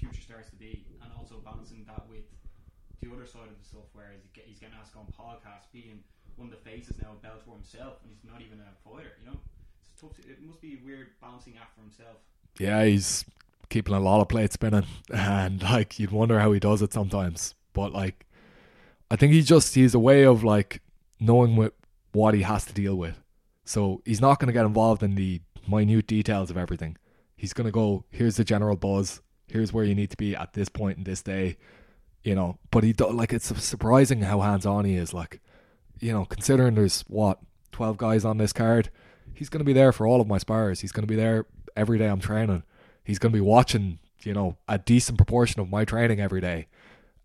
future 0.00 0.24
stars 0.24 0.48
to 0.50 0.56
be, 0.56 0.88
and 1.04 1.12
also 1.12 1.44
balancing 1.44 1.84
that 1.86 2.08
with 2.08 2.24
the 3.04 3.12
other 3.12 3.26
side 3.28 3.46
of 3.52 3.58
the 3.60 3.66
stuff, 3.68 3.84
where 3.92 4.10
he's 4.16 4.24
get- 4.32 4.46
he's 4.48 4.58
getting 4.58 4.74
asked 4.80 4.96
on 4.96 5.04
podcasts, 5.12 5.68
being 5.72 6.02
one 6.36 6.48
of 6.48 6.54
the 6.56 6.64
faces 6.64 6.96
now 7.02 7.12
of 7.12 7.22
Bellator 7.22 7.52
himself, 7.52 8.00
and 8.02 8.10
he's 8.10 8.24
not 8.24 8.40
even 8.40 8.58
a 8.60 8.72
fighter. 8.88 9.12
You 9.20 9.26
know, 9.30 9.38
it's 9.78 10.00
tough. 10.00 10.14
To, 10.16 10.22
it 10.30 10.40
must 10.42 10.60
be 10.60 10.76
weird 10.76 11.08
balancing 11.20 11.54
act 11.60 11.74
for 11.76 11.82
himself. 11.82 12.16
yeah, 12.58 12.84
he's 12.84 13.24
keeping 13.68 13.94
a 13.94 14.00
lot 14.00 14.20
of 14.22 14.28
plates 14.28 14.54
spinning, 14.54 14.86
and 15.12 15.62
like 15.62 15.98
you'd 15.98 16.10
wonder 16.12 16.40
how 16.40 16.52
he 16.52 16.60
does 16.60 16.80
it 16.82 16.92
sometimes. 16.92 17.54
But 17.72 17.92
like, 17.92 18.24
I 19.10 19.16
think 19.16 19.32
he 19.32 19.42
just 19.42 19.74
he's 19.74 19.94
a 19.94 19.98
way 19.98 20.24
of 20.24 20.42
like 20.42 20.80
knowing 21.24 21.56
what 21.56 21.74
what 22.12 22.34
he 22.34 22.42
has 22.42 22.64
to 22.66 22.72
deal 22.72 22.94
with. 22.94 23.20
So 23.64 24.02
he's 24.04 24.20
not 24.20 24.38
going 24.38 24.46
to 24.46 24.52
get 24.52 24.66
involved 24.66 25.02
in 25.02 25.14
the 25.14 25.40
minute 25.66 26.06
details 26.06 26.50
of 26.50 26.56
everything. 26.56 26.96
He's 27.36 27.52
going 27.52 27.64
to 27.64 27.72
go, 27.72 28.04
here's 28.10 28.36
the 28.36 28.44
general 28.44 28.76
buzz. 28.76 29.20
Here's 29.48 29.72
where 29.72 29.84
you 29.84 29.94
need 29.94 30.10
to 30.10 30.16
be 30.16 30.36
at 30.36 30.52
this 30.52 30.68
point 30.68 30.98
in 30.98 31.04
this 31.04 31.22
day. 31.22 31.56
You 32.22 32.34
know, 32.34 32.58
but 32.70 32.84
he 32.84 32.92
do, 32.92 33.10
like 33.10 33.32
it's 33.32 33.46
surprising 33.62 34.22
how 34.22 34.40
hands 34.40 34.64
on 34.64 34.84
he 34.84 34.94
is. 34.96 35.12
Like, 35.12 35.40
you 36.00 36.12
know, 36.12 36.24
considering 36.24 36.74
there's 36.74 37.02
what 37.02 37.38
twelve 37.72 37.98
guys 37.98 38.24
on 38.24 38.38
this 38.38 38.52
card, 38.52 38.90
he's 39.34 39.48
going 39.48 39.58
to 39.58 39.64
be 39.64 39.74
there 39.74 39.92
for 39.92 40.06
all 40.06 40.20
of 40.20 40.28
my 40.28 40.38
spars. 40.38 40.80
He's 40.80 40.92
going 40.92 41.02
to 41.02 41.12
be 41.12 41.16
there 41.16 41.46
every 41.76 41.98
day 41.98 42.08
I'm 42.08 42.20
training. 42.20 42.62
He's 43.02 43.18
going 43.18 43.32
to 43.32 43.36
be 43.36 43.42
watching, 43.42 43.98
you 44.22 44.32
know, 44.32 44.56
a 44.66 44.78
decent 44.78 45.18
proportion 45.18 45.60
of 45.60 45.68
my 45.68 45.84
training 45.84 46.20
every 46.20 46.40
day. 46.40 46.68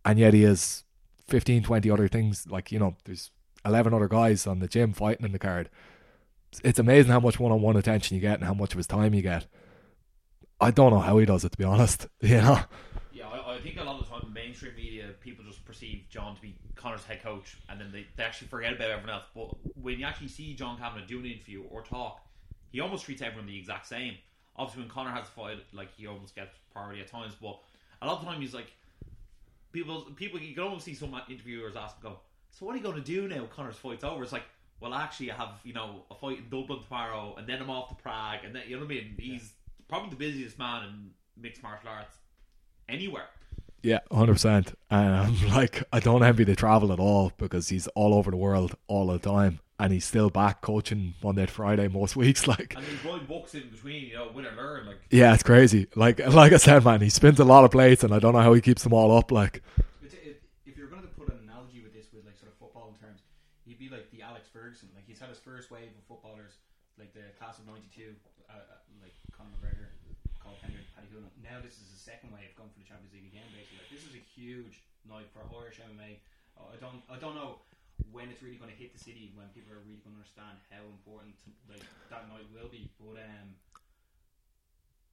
And 0.04 0.20
yet 0.20 0.34
he 0.34 0.43
has 0.43 0.84
15, 1.28 1.64
20 1.64 1.89
other 1.89 2.10
things. 2.10 2.45
Like, 2.50 2.72
you 2.72 2.80
know, 2.80 2.97
there's 3.06 3.32
11 3.66 3.93
other 3.93 4.07
guys 4.07 4.47
on 4.47 4.60
the 4.60 4.68
gym 4.68 4.93
fighting 4.93 5.26
in 5.26 5.32
the 5.32 5.39
card. 5.39 5.70
It's 6.64 6.80
amazing 6.80 7.12
how 7.12 7.20
much 7.20 7.39
one 7.39 7.51
on 7.51 7.62
one 7.62 7.78
attention 7.78 8.16
you 8.16 8.22
get 8.22 8.36
and 8.36 8.43
how 8.43 8.53
much 8.53 8.72
of 8.72 8.78
his 8.78 8.88
time 8.88 9.14
you 9.14 9.22
get. 9.22 9.45
I 10.60 10.72
don't 10.72 10.91
know 10.91 10.99
how 10.99 11.18
he 11.18 11.26
does 11.26 11.45
it 11.45 11.51
to 11.51 11.57
be 11.57 11.64
honest. 11.64 12.07
You 12.22 12.38
know. 12.38 12.60
Yeah, 13.12 13.28
I, 13.28 13.55
I 13.55 13.60
think 13.60 13.80
a 13.80 13.84
lot 13.84 13.99
of 13.99 14.05
the 14.05 14.12
time 14.12 14.24
in 14.28 14.34
mainstream 14.34 14.76
media, 14.76 15.07
people 15.22 15.43
just 15.45 15.64
perceive 15.66 16.03
John 16.10 16.36
to 16.36 16.41
be 16.41 16.55
Conor's 16.76 17.03
head 17.03 17.22
coach, 17.24 17.57
and 17.70 17.80
then 17.80 17.91
they, 17.91 18.07
they 18.16 18.24
actually 18.24 18.47
forget 18.47 18.74
about 18.74 18.89
everyone 18.89 19.10
else. 19.10 19.26
But 19.36 19.55
when 19.76 19.99
you 19.99 20.05
actually 20.05 20.30
see 20.30 20.53
John 20.53 20.78
Kavanagh 20.78 21.05
do 21.07 21.20
an 21.20 21.26
interview 21.26 21.64
or 21.70 21.82
talk, 21.82 22.22
he 22.72 22.80
almost 22.80 23.05
treats 23.05 23.22
everyone 23.22 23.47
the 23.47 23.57
exact 23.57 23.88
same. 23.88 24.16
Obviously, 24.55 24.84
when 24.84 24.89
Conor 24.89 25.12
has 25.12 25.28
a 25.28 25.32
fight, 25.32 25.57
like 25.74 25.89
he 25.95 26.07
almost 26.07 26.36
gets 26.36 26.57
priority 26.74 27.01
at 27.01 27.07
times, 27.07 27.34
but 27.41 27.60
a 28.01 28.07
lot 28.07 28.20
of 28.20 28.26
the 28.26 28.32
time 28.32 28.41
he's 28.41 28.53
like, 28.53 28.72
people, 29.72 30.01
people, 30.16 30.39
you 30.39 30.53
can 30.53 30.64
almost 30.64 30.86
see 30.86 30.93
some 30.93 31.20
interviewers 31.30 31.76
ask, 31.76 31.95
him, 31.97 32.03
"Go, 32.03 32.20
so 32.52 32.66
what 32.66 32.74
are 32.74 32.78
you 32.78 32.84
going 32.84 32.95
to 32.95 33.02
do 33.02 33.28
now? 33.28 33.45
Conor's 33.56 33.76
fight's 33.78 34.04
over." 34.04 34.24
It's 34.24 34.32
like, 34.32 34.43
well, 34.80 34.93
actually, 34.93 35.32
I 35.32 35.36
have 35.36 35.60
you 35.64 35.74
know 35.74 36.04
a 36.12 36.16
fight 36.16 36.39
in 36.39 36.50
Dublin 36.50 36.82
tomorrow, 36.84 37.36
and 37.38 37.47
then 37.47 37.62
I'm 37.62 37.70
off 37.70 37.89
to 37.89 37.95
Prague, 37.95 38.39
and 38.45 38.56
then 38.56 38.64
you 38.68 38.76
know 38.76 38.84
what 38.84 38.91
I 38.91 38.95
mean. 38.95 39.16
He's 39.20 39.52
probably 39.88 40.10
the 40.12 40.16
busiest 40.18 40.58
man 40.60 40.84
in 40.86 41.10
mixed 41.41 41.64
martial 41.64 41.89
arts 41.89 42.16
anywhere. 42.88 43.26
Yeah, 43.82 44.00
hundred 44.12 44.34
percent. 44.34 44.74
And 44.89 45.16
I'm 45.16 45.47
like, 45.56 45.84
I 45.93 46.00
don't 46.00 46.24
envy 46.24 46.43
the 46.43 46.56
travel 46.56 46.91
at 46.91 47.00
all 47.00 47.32
because 47.38 47.70
he's 47.70 47.88
all 47.89 48.14
over 48.14 48.30
the 48.32 48.38
world 48.38 48.76
all 48.88 49.08
the 49.08 49.20
time, 49.20 49.60
and 49.80 49.93
he's 49.93 50.04
still 50.06 50.30
back 50.30 50.62
coaching 50.62 51.14
Monday 51.24 51.45
to 51.45 51.52
Friday 51.52 51.88
most 51.88 52.16
weeks. 52.18 52.45
Like, 52.47 52.76
And 52.76 52.86
he's 52.86 53.04
writing 53.06 53.26
books 53.26 53.56
in 53.56 53.70
between, 53.70 54.08
you 54.08 54.16
know, 54.16 54.32
win 54.34 54.45
or 54.45 54.52
learn. 54.58 54.86
Like, 54.86 54.97
yeah, 55.10 55.34
it's 55.34 55.43
crazy. 55.43 55.88
Like, 55.95 56.20
like 56.34 56.52
I 56.52 56.58
said, 56.58 56.84
man, 56.84 57.00
he 57.02 57.10
spins 57.10 57.39
a 57.39 57.45
lot 57.45 57.64
of 57.64 57.72
plates, 57.72 58.04
and 58.04 58.14
I 58.14 58.20
don't 58.20 58.34
know 58.34 58.41
how 58.41 58.54
he 58.54 58.60
keeps 58.62 58.84
them 58.84 58.93
all 58.93 59.16
up. 59.18 59.32
Like, 59.32 59.64
It's, 60.04 60.14
it, 60.14 60.41
if 60.66 60.78
you're 60.78 60.88
going 60.88 61.04
to 61.04 61.08
put 61.08 61.30
an 61.30 61.39
analogy 61.43 61.82
with 61.82 61.93
this, 61.93 62.08
with 62.14 62.26
like 62.26 62.38
sort 62.38 62.52
of 62.52 62.58
football 62.58 62.93
in 62.93 63.08
terms, 63.08 63.22
he'd 63.66 63.80
be 63.80 63.88
like 63.88 64.12
the 64.12 64.22
Alex 64.24 64.50
Ferguson. 64.52 64.89
Like 64.93 65.06
he's 65.20 65.28
had 65.28 65.36
his 65.36 65.43
first 65.43 65.67
wave 65.67 65.91
of 65.91 66.03
footballers, 66.07 66.63
like 66.95 67.11
the 67.11 67.28
class 67.36 67.59
of 67.59 67.67
'92, 67.67 68.15
uh, 68.47 68.55
uh, 68.55 68.80
like 69.03 69.11
Conor 69.36 69.51
McGregor, 69.59 69.91
Cathal 70.39 70.55
Pendred, 70.63 70.88
Paddy. 70.95 71.11
Now 71.43 71.59
this 71.59 71.76
is 71.76 71.91
the 71.91 71.99
second 71.99 72.32
wave 72.32 72.55
going 72.55 72.72
for 72.72 72.80
the 72.80 72.88
Champions 72.88 73.11
League 73.11 73.28
again. 73.28 73.43
Basically, 73.51 73.84
like 73.84 73.91
this 73.91 74.07
is 74.07 74.15
a 74.15 74.24
huge 74.24 74.88
night 75.03 75.28
for 75.36 75.43
Irish 75.43 75.84
MMA. 75.84 76.24
Uh, 76.55 76.72
I 76.72 76.80
don't, 76.80 77.03
I 77.11 77.20
don't 77.20 77.36
know 77.36 77.59
when 78.15 78.32
it's 78.32 78.39
really 78.39 78.55
going 78.55 78.72
to 78.72 78.80
hit 78.80 78.95
the 78.95 79.01
city 79.03 79.36
when 79.36 79.51
people 79.51 79.76
are 79.76 79.84
really 79.84 79.99
going 80.07 80.15
to 80.15 80.24
understand 80.24 80.55
how 80.72 80.88
important 80.88 81.36
like 81.67 81.84
that 82.07 82.32
night 82.32 82.47
will 82.55 82.72
be. 82.72 82.88
But 82.95 83.20
um, 83.20 83.59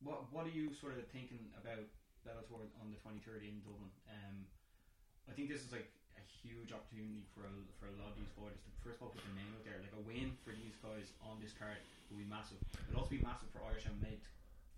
what 0.07 0.30
what 0.30 0.46
are 0.46 0.54
you 0.54 0.70
sort 0.70 0.94
of 0.94 1.02
thinking 1.11 1.50
about 1.59 1.82
Bellator 2.22 2.70
on 2.78 2.94
the 2.94 2.98
23rd 3.02 3.42
in 3.42 3.59
Dublin? 3.66 3.90
Um, 4.07 4.46
I 5.26 5.34
think 5.34 5.50
this 5.50 5.66
is 5.66 5.74
like 5.74 5.90
a 6.18 6.26
huge 6.42 6.72
opportunity 6.72 7.24
for 7.34 7.44
a, 7.46 7.52
for 7.78 7.86
a 7.88 7.94
lot 8.00 8.12
of 8.12 8.16
these 8.18 8.30
fighters 8.36 8.58
to 8.64 8.70
first 8.84 8.98
of 9.00 9.08
all 9.08 9.12
put 9.14 9.22
their 9.24 9.36
name 9.36 9.50
out 9.54 9.62
there. 9.64 9.78
Like 9.80 9.94
a 9.96 10.02
win 10.04 10.36
for 10.44 10.50
these 10.56 10.76
guys 10.82 11.12
on 11.22 11.38
this 11.42 11.52
card 11.56 11.78
will 12.10 12.18
be 12.18 12.28
massive. 12.28 12.58
It'll 12.88 13.02
also 13.04 13.12
be 13.16 13.22
massive 13.22 13.48
for 13.52 13.60
Irish 13.68 13.84
MMA 13.86 14.18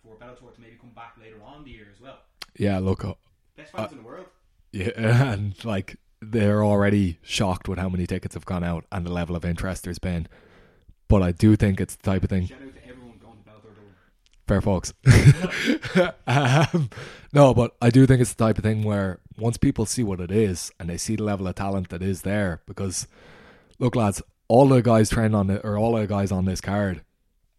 for 0.03 0.17
Bellator 0.17 0.55
to 0.55 0.61
maybe 0.61 0.77
come 0.81 0.95
back 0.95 1.15
later 1.21 1.39
on 1.45 1.65
the 1.65 1.71
year 1.71 1.87
as 1.93 2.01
well. 2.01 2.19
yeah, 2.57 2.79
look, 2.79 3.05
uh, 3.05 3.15
Best 3.57 3.73
fans 3.73 3.93
in 3.93 3.99
the 3.99 4.05
world. 4.05 4.27
yeah, 4.73 4.91
and 5.33 5.53
like 5.65 5.97
they're 6.21 6.65
already 6.65 7.19
shocked 7.23 7.69
with 7.69 7.79
how 7.79 7.89
many 7.89 8.07
tickets 8.07 8.35
have 8.35 8.45
gone 8.45 8.65
out 8.65 8.85
and 8.91 9.05
the 9.07 9.13
level 9.13 9.37
of 9.37 9.45
interest 9.45 9.85
there's 9.85 9.99
been. 9.99 10.27
But 11.09 11.23
I 11.23 11.33
do 11.33 11.57
think 11.57 11.81
it's 11.81 11.95
the 11.97 12.03
type 12.03 12.23
of 12.25 12.31
thing. 12.31 12.47
Shout 12.47 12.59
out 12.63 12.75
to 12.75 12.83
everyone 12.89 13.19
going 13.19 13.39
to 13.39 13.51
Bellator 13.51 13.75
Dublin. 13.75 13.95
Fair 14.49 14.61
folks. 14.63 14.95
um, 16.27 16.91
no, 17.33 17.55
but 17.55 17.77
I 17.81 17.91
do 17.91 18.07
think 18.07 18.21
it's 18.21 18.33
the 18.33 18.45
type 18.45 18.59
of 18.59 18.65
thing 18.65 18.83
where 18.83 19.21
once 19.37 19.59
people 19.59 19.87
see 19.87 20.03
what 20.03 20.21
it 20.21 20.31
is 20.31 20.73
and 20.81 20.89
they 20.89 20.97
see 20.97 21.17
the 21.17 21.23
level 21.23 21.47
of 21.47 21.55
talent 21.55 21.91
that 21.91 22.03
is 22.03 22.23
there, 22.23 22.63
because 22.67 23.07
look, 23.79 23.95
lads, 23.95 24.23
all 24.49 24.67
the 24.67 24.81
guys 24.81 25.11
trained 25.11 25.37
on 25.37 25.51
it, 25.51 25.61
or 25.63 25.77
all 25.77 25.95
the 25.95 26.07
guys 26.07 26.33
on 26.33 26.47
this 26.47 26.63
card, 26.63 27.03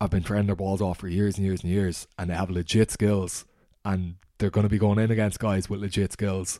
have 0.01 0.09
been 0.09 0.23
training 0.23 0.47
their 0.47 0.55
balls 0.55 0.81
off 0.81 0.97
for 0.97 1.07
years 1.07 1.37
and 1.37 1.45
years 1.45 1.61
and 1.61 1.71
years, 1.71 2.07
and 2.17 2.29
they 2.29 2.33
have 2.33 2.49
legit 2.49 2.89
skills, 2.89 3.45
and 3.85 4.15
they're 4.39 4.49
going 4.49 4.63
to 4.63 4.69
be 4.69 4.79
going 4.79 4.97
in 4.97 5.11
against 5.11 5.39
guys 5.39 5.69
with 5.69 5.81
legit 5.81 6.11
skills 6.11 6.59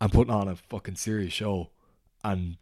and 0.00 0.12
putting 0.12 0.32
on 0.32 0.48
a 0.48 0.56
fucking 0.56 0.96
serious 0.96 1.32
show, 1.32 1.70
and. 2.24 2.56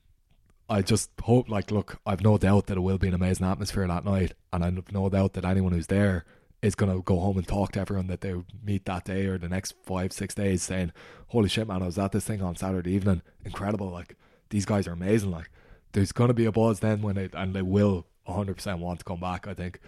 I 0.70 0.82
just 0.82 1.11
hope, 1.22 1.49
like, 1.49 1.70
look, 1.70 1.99
I've 2.05 2.20
no 2.20 2.36
doubt 2.36 2.66
that 2.66 2.76
it 2.76 2.80
will 2.80 2.99
be 2.99 3.09
an 3.09 3.14
amazing 3.14 3.47
atmosphere 3.47 3.86
that 3.86 4.05
night, 4.05 4.34
and 4.53 4.62
I've 4.62 4.93
no 4.93 5.09
doubt 5.09 5.32
that 5.32 5.47
anyone 5.47 5.72
who's 5.72 5.86
there 5.86 6.26
is 6.63 6.75
going 6.75 6.93
to 6.93 7.03
go 7.03 7.21
home 7.21 7.37
and 7.39 7.47
talk 7.47 7.73
to 7.73 7.81
everyone 7.81 8.09
that 8.09 8.21
they 8.21 8.35
meet 8.65 8.85
that 8.87 9.05
day 9.05 9.27
or 9.27 9.39
the 9.39 9.49
next 9.49 9.75
five, 9.85 10.13
six 10.13 10.35
days 10.35 10.63
saying, 10.63 10.93
Holy 11.29 11.49
shit, 11.49 11.69
man, 11.69 11.83
I 11.83 11.87
was 11.87 11.99
at 11.99 12.13
this 12.13 12.25
thing 12.25 12.43
on 12.43 12.57
Saturday 12.57 12.93
evening. 12.93 13.23
Incredible. 13.45 13.91
Like, 13.91 14.17
these 14.51 14.65
guys 14.65 14.89
are 14.89 14.93
amazing. 14.93 15.31
Like, 15.31 15.51
there's 15.93 16.13
going 16.13 16.29
to 16.29 16.35
be 16.35 16.47
a 16.47 16.53
buzz 16.53 16.81
then 16.81 17.03
when 17.03 17.15
they, 17.15 17.29
and 17.33 17.55
they 17.55 17.63
will 17.63 18.07
100% 18.27 18.79
want 18.79 19.01
to 19.01 19.05
come 19.05 19.21
back, 19.21 19.47
I 19.47 19.55
think. 19.55 19.81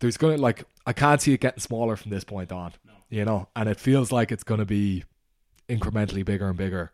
There's 0.00 0.16
going 0.16 0.36
to, 0.36 0.42
like, 0.42 0.64
I 0.86 0.92
can't 0.92 1.20
see 1.20 1.32
it 1.32 1.40
getting 1.40 1.60
smaller 1.60 1.96
from 1.96 2.10
this 2.10 2.24
point 2.24 2.52
on, 2.52 2.72
you 3.08 3.24
know, 3.24 3.48
and 3.56 3.68
it 3.68 3.80
feels 3.80 4.12
like 4.12 4.30
it's 4.30 4.44
going 4.44 4.60
to 4.60 4.66
be 4.66 5.04
incrementally 5.68 6.24
bigger 6.24 6.48
and 6.48 6.56
bigger. 6.56 6.92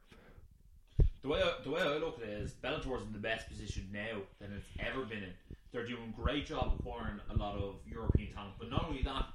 The 1.22 1.28
way 1.28 1.42
I, 1.42 1.53
the 1.62 1.70
way 1.70 1.80
I 1.80 1.97
look 1.97 2.20
at 2.22 2.28
it 2.28 2.40
is 2.42 2.53
Bellator's 2.53 3.03
in 3.03 3.12
the 3.12 3.18
best 3.18 3.49
position 3.49 3.88
now 3.92 4.20
than 4.40 4.53
it's 4.53 4.66
ever 4.78 5.05
been 5.05 5.22
in. 5.22 5.32
They're 5.74 5.84
doing 5.84 6.14
a 6.16 6.22
great 6.22 6.46
job 6.46 6.76
acquiring 6.78 7.18
a 7.28 7.36
lot 7.36 7.56
of 7.56 7.80
European 7.84 8.32
talent, 8.32 8.54
but 8.60 8.70
not 8.70 8.86
only 8.88 9.02
that, 9.02 9.26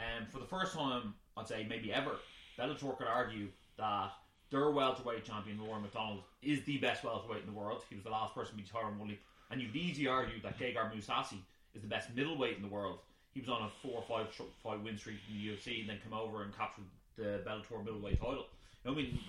um, 0.00 0.26
for 0.32 0.40
the 0.40 0.44
first 0.44 0.74
time, 0.74 1.14
I'd 1.36 1.46
say 1.46 1.64
maybe 1.68 1.92
ever, 1.92 2.16
Bellator 2.58 2.98
could 2.98 3.06
argue 3.06 3.46
that 3.78 4.10
their 4.50 4.68
welterweight 4.72 5.24
champion 5.24 5.60
Rory 5.60 5.80
MacDonald 5.80 6.24
is 6.42 6.64
the 6.64 6.78
best 6.78 7.04
welterweight 7.04 7.42
in 7.42 7.46
the 7.46 7.56
world. 7.56 7.84
He 7.88 7.94
was 7.94 8.02
the 8.02 8.10
last 8.10 8.34
person 8.34 8.56
to 8.56 8.64
beat 8.64 8.68
Tyron 8.68 8.98
Woodley, 8.98 9.20
and 9.52 9.62
you 9.62 9.68
could 9.68 9.76
easily 9.76 10.08
argue 10.08 10.42
that 10.42 10.58
Gegard 10.58 10.92
Mousasi 10.92 11.38
is 11.72 11.82
the 11.82 11.88
best 11.88 12.12
middleweight 12.16 12.56
in 12.56 12.62
the 12.62 12.68
world. 12.68 12.98
He 13.32 13.38
was 13.38 13.48
on 13.48 13.62
a 13.62 13.70
four 13.80 14.02
or 14.02 14.04
five, 14.08 14.26
five 14.64 14.80
win 14.80 14.98
streak 14.98 15.18
in 15.30 15.38
the 15.38 15.54
UFC, 15.54 15.82
and 15.82 15.88
then 15.88 15.98
come 16.02 16.18
over 16.18 16.42
and 16.42 16.52
captured 16.56 16.86
the 17.16 17.44
Bellator 17.46 17.84
middleweight 17.84 18.18
title. 18.18 18.46
I 18.84 18.90
mean, 18.90 19.20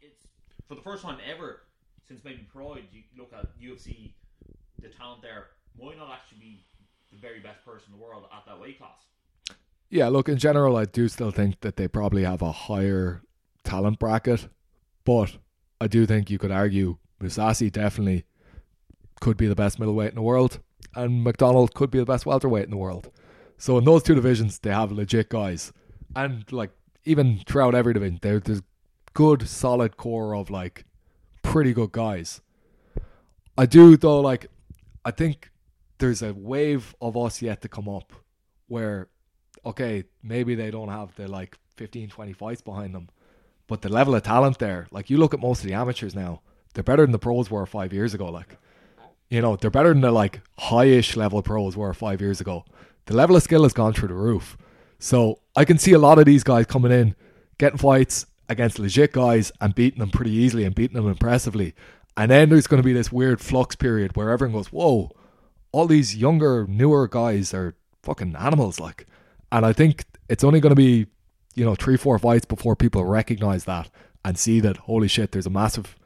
it's 0.00 0.28
for 0.66 0.76
the 0.76 0.82
first 0.82 1.02
time 1.02 1.18
ever 1.30 1.60
since 2.08 2.24
maybe 2.24 2.48
Pride. 2.50 2.84
You 2.90 3.02
look 3.18 3.34
at 3.34 3.60
UFC, 3.60 4.12
the 4.80 4.88
talent 4.88 5.20
there 5.20 5.48
might 5.78 5.98
not 5.98 6.10
actually 6.12 6.38
be 6.38 6.64
the 7.12 7.18
very 7.18 7.40
best 7.40 7.64
person 7.64 7.92
in 7.92 7.98
the 7.98 8.04
world 8.04 8.24
at 8.32 8.44
that 8.46 8.60
weight 8.60 8.78
class. 8.78 9.56
Yeah, 9.88 10.08
look, 10.08 10.28
in 10.28 10.38
general, 10.38 10.76
I 10.76 10.84
do 10.84 11.08
still 11.08 11.32
think 11.32 11.60
that 11.60 11.76
they 11.76 11.88
probably 11.88 12.22
have 12.22 12.42
a 12.42 12.52
higher 12.52 13.22
talent 13.64 13.98
bracket, 13.98 14.48
but 15.04 15.36
I 15.80 15.88
do 15.88 16.06
think 16.06 16.30
you 16.30 16.38
could 16.38 16.52
argue 16.52 16.98
Mousasi 17.20 17.72
definitely 17.72 18.24
could 19.20 19.36
be 19.36 19.48
the 19.48 19.56
best 19.56 19.78
middleweight 19.78 20.10
in 20.10 20.14
the 20.14 20.22
world, 20.22 20.60
and 20.94 21.24
MacDonald 21.24 21.74
could 21.74 21.90
be 21.90 21.98
the 21.98 22.04
best 22.04 22.24
welterweight 22.24 22.64
in 22.64 22.70
the 22.70 22.76
world. 22.76 23.10
So 23.58 23.76
in 23.78 23.84
those 23.84 24.02
two 24.02 24.14
divisions, 24.14 24.58
they 24.58 24.70
have 24.70 24.92
legit 24.92 25.28
guys, 25.28 25.72
and 26.14 26.50
like 26.52 26.70
even 27.04 27.40
throughout 27.46 27.74
every 27.74 27.92
division, 27.92 28.20
there, 28.22 28.40
there's 28.40 28.62
good, 29.12 29.48
solid 29.48 29.96
core 29.96 30.34
of 30.34 30.50
like 30.50 30.84
pretty 31.42 31.72
good 31.72 31.92
guys. 31.92 32.40
I 33.58 33.66
do 33.66 33.96
though, 33.96 34.20
like 34.20 34.46
I 35.04 35.10
think 35.10 35.49
there's 36.00 36.22
a 36.22 36.34
wave 36.34 36.94
of 37.00 37.16
us 37.16 37.40
yet 37.40 37.62
to 37.62 37.68
come 37.68 37.88
up 37.88 38.12
where 38.66 39.08
okay, 39.64 40.04
maybe 40.22 40.54
they 40.54 40.70
don't 40.70 40.88
have 40.88 41.14
the 41.16 41.28
like 41.28 41.56
15, 41.76 42.08
20 42.08 42.32
fights 42.32 42.60
behind 42.60 42.94
them, 42.94 43.08
but 43.66 43.82
the 43.82 43.88
level 43.88 44.14
of 44.14 44.22
talent 44.22 44.58
there, 44.58 44.86
like 44.90 45.10
you 45.10 45.18
look 45.18 45.34
at 45.34 45.40
most 45.40 45.60
of 45.60 45.66
the 45.66 45.74
amateurs 45.74 46.14
now, 46.14 46.40
they're 46.74 46.84
better 46.84 47.02
than 47.02 47.12
the 47.12 47.18
pros 47.18 47.50
were 47.50 47.66
five 47.66 47.92
years 47.92 48.14
ago. 48.14 48.26
Like, 48.26 48.56
you 49.28 49.40
know, 49.40 49.56
they're 49.56 49.70
better 49.70 49.90
than 49.90 50.00
the 50.00 50.10
like 50.10 50.40
high-ish 50.58 51.16
level 51.16 51.42
pros 51.42 51.76
were 51.76 51.92
five 51.94 52.20
years 52.20 52.40
ago. 52.40 52.64
The 53.06 53.14
level 53.14 53.36
of 53.36 53.42
skill 53.42 53.64
has 53.64 53.72
gone 53.72 53.92
through 53.92 54.08
the 54.08 54.14
roof. 54.14 54.56
So 54.98 55.40
I 55.56 55.64
can 55.64 55.78
see 55.78 55.92
a 55.92 55.98
lot 55.98 56.18
of 56.18 56.26
these 56.26 56.44
guys 56.44 56.66
coming 56.66 56.92
in, 56.92 57.14
getting 57.58 57.78
fights 57.78 58.26
against 58.48 58.78
legit 58.78 59.12
guys 59.12 59.52
and 59.60 59.74
beating 59.74 60.00
them 60.00 60.10
pretty 60.10 60.32
easily 60.32 60.64
and 60.64 60.74
beating 60.74 60.96
them 60.96 61.08
impressively. 61.08 61.74
And 62.16 62.30
then 62.30 62.50
there's 62.50 62.66
going 62.66 62.82
to 62.82 62.86
be 62.86 62.92
this 62.92 63.12
weird 63.12 63.40
flux 63.40 63.76
period 63.76 64.16
where 64.16 64.30
everyone 64.30 64.56
goes, 64.56 64.72
whoa, 64.72 65.10
all 65.72 65.86
these 65.86 66.16
younger, 66.16 66.66
newer 66.68 67.08
guys 67.08 67.54
are 67.54 67.74
fucking 68.02 68.36
animals. 68.36 68.80
Like, 68.80 69.06
and 69.52 69.64
I 69.64 69.72
think 69.72 70.04
it's 70.28 70.44
only 70.44 70.60
going 70.60 70.70
to 70.70 70.76
be, 70.76 71.06
you 71.54 71.64
know, 71.64 71.74
three, 71.74 71.96
four 71.96 72.18
fights 72.18 72.44
before 72.44 72.76
people 72.76 73.04
recognize 73.04 73.64
that 73.64 73.90
and 74.24 74.38
see 74.38 74.60
that, 74.60 74.76
holy 74.76 75.08
shit, 75.08 75.32
there's 75.32 75.46
a 75.46 75.50
massive 75.50 75.96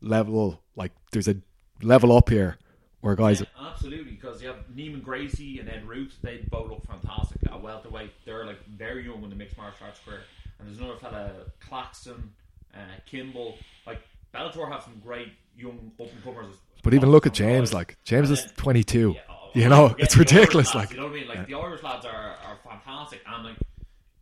level, 0.00 0.62
like, 0.74 0.92
there's 1.12 1.28
a 1.28 1.36
level 1.82 2.16
up 2.16 2.28
here 2.28 2.58
where 3.00 3.14
guys. 3.14 3.40
Yeah, 3.40 3.68
absolutely, 3.70 4.12
because 4.12 4.42
you 4.42 4.48
have 4.48 4.66
Neiman 4.74 5.02
Gracie 5.02 5.60
and 5.60 5.68
Ed 5.68 5.86
Ruth. 5.86 6.16
They 6.22 6.44
both 6.50 6.70
look 6.70 6.86
fantastic 6.86 7.38
at 7.46 7.62
welterweight. 7.62 8.10
They're 8.24 8.44
like 8.44 8.64
very 8.66 9.04
young 9.04 9.22
in 9.22 9.30
the 9.30 9.36
mixed 9.36 9.56
martial 9.56 9.86
arts 9.86 10.00
career. 10.04 10.22
And 10.58 10.68
there's 10.68 10.78
another 10.78 10.98
fella, 10.98 11.32
Claxton, 11.60 12.32
uh, 12.74 12.78
Kimball. 13.06 13.58
Like 13.86 14.00
Bellator 14.34 14.70
have 14.70 14.82
some 14.82 15.00
great 15.04 15.32
young 15.56 15.92
up 16.00 16.10
and 16.10 16.24
comers. 16.24 16.56
But 16.86 16.94
even 16.94 17.10
look 17.10 17.26
at 17.26 17.34
James, 17.34 17.74
like, 17.74 17.98
James 18.04 18.30
is 18.30 18.46
22. 18.58 19.14
Yeah, 19.16 19.20
oh, 19.28 19.50
You 19.54 19.68
know, 19.68 19.96
it's 19.98 20.16
ridiculous, 20.16 20.72
lads, 20.72 20.74
like- 20.74 20.90
you 20.92 20.98
know 20.98 21.08
what 21.08 21.16
I 21.16 21.18
mean? 21.18 21.26
Like 21.26 21.36
Yeah. 21.38 21.44
the 21.46 21.54
Irish 21.54 21.82
lads 21.82 22.06
are, 22.06 22.36
are 22.46 22.58
fantastic, 22.62 23.22
and 23.26 23.42
like 23.44 23.56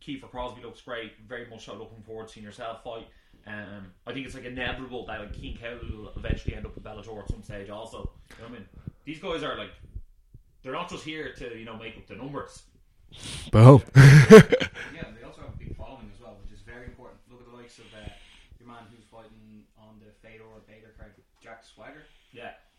Kiefer 0.01 0.27
Crosby 0.31 0.63
looks 0.63 0.81
great. 0.81 1.11
Very 1.27 1.45
much 1.47 1.63
so 1.65 1.75
looking 1.75 2.01
forward 2.01 2.27
to 2.27 2.33
seeing 2.33 2.43
yourself 2.43 2.83
fight. 2.83 3.05
Um, 3.45 3.91
I 4.07 4.13
think 4.13 4.25
it's 4.25 4.33
like 4.33 4.45
inevitable 4.45 5.05
that 5.05 5.19
like 5.19 5.33
Keen 5.33 5.55
Cowley 5.59 5.91
will 5.95 6.11
eventually 6.15 6.55
end 6.55 6.65
up 6.65 6.73
with 6.73 6.83
Bellator 6.83 7.21
at 7.21 7.29
some 7.29 7.43
stage. 7.43 7.69
Also, 7.69 8.09
you 8.31 8.35
know 8.43 8.49
what 8.49 8.49
I 8.49 8.53
mean? 8.53 8.65
These 9.05 9.19
guys 9.19 9.43
are 9.43 9.55
like 9.59 9.69
they're 10.63 10.73
not 10.73 10.89
just 10.89 11.03
here 11.03 11.33
to 11.37 11.55
you 11.55 11.65
know 11.65 11.77
make 11.77 11.95
up 11.97 12.07
the 12.07 12.15
numbers. 12.15 12.63
Boom. 13.51 13.83
Yeah, 13.95 15.05
they 15.13 15.21
also 15.23 15.41
have 15.41 15.53
a 15.53 15.57
big 15.59 15.77
following 15.77 16.09
as 16.11 16.19
well, 16.19 16.35
which 16.41 16.51
is 16.51 16.61
very 16.65 16.85
important. 16.85 17.19
Look 17.29 17.41
at 17.41 17.45
the 17.51 17.55
likes 17.55 17.77
of 17.77 17.85
uh, 17.93 18.09
your 18.59 18.67
man 18.67 18.89
who's 18.89 19.05
fighting 19.11 19.65
on 19.77 19.99
the 20.01 20.09
Fedor 20.27 20.45
Bader 20.67 20.93
card, 20.97 21.13
Jack 21.43 21.63
Swagger. 21.63 22.01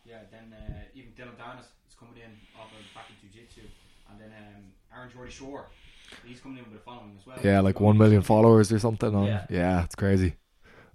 Yeah. 0.07 0.15
Yeah, 0.15 0.19
then 0.31 0.53
uh, 0.53 0.73
even 0.95 1.11
Dillon 1.15 1.33
Danis 1.39 1.65
is 1.87 1.95
coming 1.99 2.15
in 2.17 2.31
off 2.59 2.67
of 2.71 2.95
back 2.95 3.05
in 3.09 3.29
Jiu 3.29 3.41
Jitsu. 3.41 3.61
And 4.09 4.19
then 4.21 4.29
um, 4.37 4.63
Aaron 4.95 5.09
Geordie 5.11 5.31
Shore, 5.31 5.65
he's 6.25 6.39
coming 6.39 6.59
in 6.59 6.63
with 6.71 6.79
a 6.79 6.83
following 6.83 7.15
as 7.19 7.25
well. 7.27 7.37
yeah, 7.43 7.59
like 7.59 7.79
one 7.79 7.97
million 7.97 8.21
followers 8.21 8.71
or 8.71 8.79
something. 8.79 9.13
On, 9.13 9.25
Yeah. 9.25 9.45
yeah. 9.49 9.83
it's 9.83 9.95
crazy. 9.95 10.35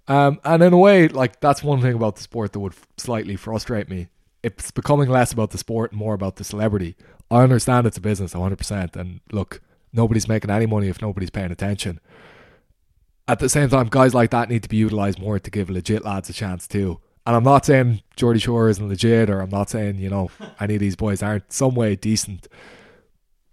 Um, 0.07 0.39
and 0.43 0.61
in 0.63 0.73
a 0.73 0.77
way, 0.77 1.07
like 1.07 1.39
that's 1.39 1.63
one 1.63 1.81
thing 1.81 1.93
about 1.93 2.15
the 2.17 2.23
sport 2.23 2.51
that 2.53 2.59
would 2.59 2.73
f- 2.73 2.87
slightly 2.97 3.35
frustrate 3.35 3.87
me. 3.89 4.07
It's 4.41 4.71
becoming 4.71 5.07
less 5.07 5.31
about 5.31 5.51
the 5.51 5.57
sport 5.57 5.91
and 5.91 5.99
more 5.99 6.13
about 6.13 6.35
the 6.35 6.43
celebrity. 6.43 6.97
I 7.31 7.43
understand 7.43 7.87
it's 7.87 7.97
a 7.97 8.01
business 8.01 8.33
100%. 8.33 8.95
And 8.97 9.21
look, 9.31 9.61
nobody's 9.93 10.27
making 10.27 10.49
any 10.49 10.65
money 10.65 10.89
if 10.89 11.01
nobody's 11.01 11.29
paying 11.29 11.51
attention. 11.51 12.01
At 13.27 13.39
the 13.39 13.47
same 13.47 13.69
time, 13.69 13.87
guys 13.89 14.13
like 14.13 14.31
that 14.31 14.49
need 14.49 14.63
to 14.63 14.69
be 14.69 14.75
utilized 14.75 15.19
more 15.19 15.39
to 15.39 15.49
give 15.51 15.69
legit 15.69 16.03
lads 16.03 16.29
a 16.29 16.33
chance 16.33 16.67
too. 16.67 16.99
And 17.25 17.35
I'm 17.35 17.43
not 17.43 17.65
saying 17.65 18.01
Geordie 18.15 18.39
Shore 18.39 18.69
isn't 18.69 18.87
legit, 18.87 19.29
or 19.29 19.39
I'm 19.39 19.49
not 19.49 19.69
saying, 19.69 19.97
you 19.97 20.09
know, 20.09 20.29
any 20.59 20.75
of 20.75 20.79
these 20.79 20.95
boys 20.95 21.23
aren't 21.23 21.51
some 21.53 21.73
way 21.75 21.95
decent. 21.95 22.47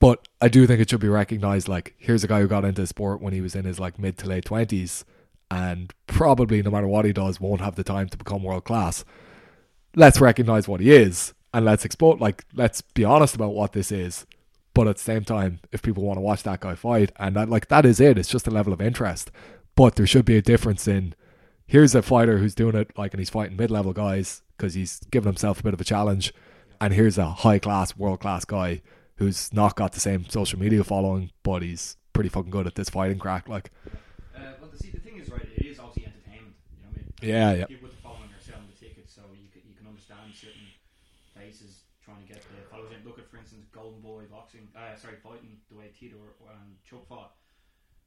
But 0.00 0.26
I 0.40 0.48
do 0.48 0.66
think 0.66 0.80
it 0.80 0.90
should 0.90 1.00
be 1.00 1.08
recognized 1.08 1.68
like, 1.68 1.94
here's 1.98 2.24
a 2.24 2.26
guy 2.26 2.40
who 2.40 2.48
got 2.48 2.64
into 2.64 2.86
sport 2.86 3.20
when 3.20 3.32
he 3.34 3.40
was 3.40 3.54
in 3.54 3.66
his 3.66 3.78
like 3.78 3.98
mid 3.98 4.16
to 4.18 4.28
late 4.28 4.46
20s 4.46 5.04
and 5.50 5.92
probably 6.06 6.62
no 6.62 6.70
matter 6.70 6.86
what 6.86 7.04
he 7.04 7.12
does 7.12 7.40
won't 7.40 7.60
have 7.60 7.74
the 7.74 7.84
time 7.84 8.08
to 8.08 8.16
become 8.16 8.42
world 8.42 8.64
class. 8.64 9.04
Let's 9.94 10.20
recognize 10.20 10.66
what 10.66 10.80
he 10.80 10.90
is 10.90 11.34
and 11.52 11.64
let's 11.64 11.84
expose 11.84 12.20
like 12.20 12.44
let's 12.54 12.80
be 12.80 13.04
honest 13.04 13.34
about 13.34 13.52
what 13.52 13.72
this 13.72 13.92
is. 13.92 14.26
But 14.72 14.88
at 14.88 14.96
the 14.96 15.02
same 15.02 15.24
time, 15.24 15.60
if 15.72 15.82
people 15.82 16.04
want 16.04 16.16
to 16.16 16.22
watch 16.22 16.44
that 16.44 16.60
guy 16.60 16.76
fight 16.76 17.12
and 17.16 17.36
that 17.36 17.50
like 17.50 17.68
that 17.68 17.84
is 17.84 18.00
it, 18.00 18.16
it's 18.16 18.28
just 18.28 18.46
a 18.46 18.52
level 18.52 18.72
of 18.72 18.80
interest. 18.80 19.30
But 19.74 19.96
there 19.96 20.06
should 20.06 20.24
be 20.24 20.36
a 20.36 20.42
difference 20.42 20.88
in 20.88 21.14
here's 21.70 21.94
a 21.94 22.02
fighter 22.02 22.38
who's 22.38 22.54
doing 22.54 22.74
it 22.74 22.90
like 22.98 23.12
and 23.14 23.20
he's 23.20 23.30
fighting 23.30 23.56
mid-level 23.56 23.92
guys 23.92 24.42
because 24.56 24.74
he's 24.74 24.98
given 25.10 25.28
himself 25.28 25.60
a 25.60 25.62
bit 25.62 25.72
of 25.72 25.80
a 25.80 25.84
challenge 25.84 26.32
and 26.80 26.92
here's 26.92 27.16
a 27.16 27.26
high 27.30 27.58
class 27.58 27.96
world 27.96 28.18
class 28.20 28.44
guy 28.44 28.82
who's 29.16 29.52
not 29.52 29.76
got 29.76 29.92
the 29.92 30.00
same 30.00 30.24
social 30.28 30.58
media 30.58 30.82
following 30.82 31.30
but 31.42 31.62
he's 31.62 31.96
pretty 32.12 32.28
fucking 32.28 32.50
good 32.50 32.66
at 32.66 32.74
this 32.74 32.90
fighting 32.90 33.18
crack 33.18 33.48
like 33.48 33.70
Uh, 34.34 34.40
well, 34.60 34.70
the, 34.70 34.78
see, 34.78 34.90
the 34.90 34.98
thing 35.00 35.16
is, 35.18 35.30
right, 35.30 35.46
it 35.56 35.64
is 35.66 35.78
obviously 35.78 36.06
entertainment. 36.10 36.56
You 36.74 36.82
know 36.82 36.88
what 36.90 36.98
I 36.98 36.98
mean? 36.98 37.08
Yeah, 37.22 37.52
yeah. 37.60 37.66
People 37.66 37.88
with 37.88 37.96
the 37.96 38.02
following 38.02 38.30
are 38.34 38.42
selling 38.42 38.66
the 38.72 38.78
tickets, 38.84 39.14
so 39.14 39.22
you 39.36 39.48
can, 39.52 39.62
you 39.68 39.76
can 39.78 39.86
understand 39.86 40.32
certain 40.34 40.66
faces 41.36 41.84
trying 42.02 42.22
to 42.24 42.28
get 42.32 42.40
the 42.42 42.56
followers 42.72 42.90
in. 42.96 43.04
Look 43.06 43.18
at, 43.22 43.28
for 43.30 43.36
instance, 43.38 43.68
Golden 43.70 44.00
Boy 44.00 44.24
boxing, 44.32 44.66
uh, 44.74 44.96
sorry, 44.96 45.20
fighting 45.22 45.60
the 45.70 45.76
way 45.76 45.92
Tito 45.92 46.16
and 46.18 46.80
Chuck 46.88 47.04
fought. 47.06 47.36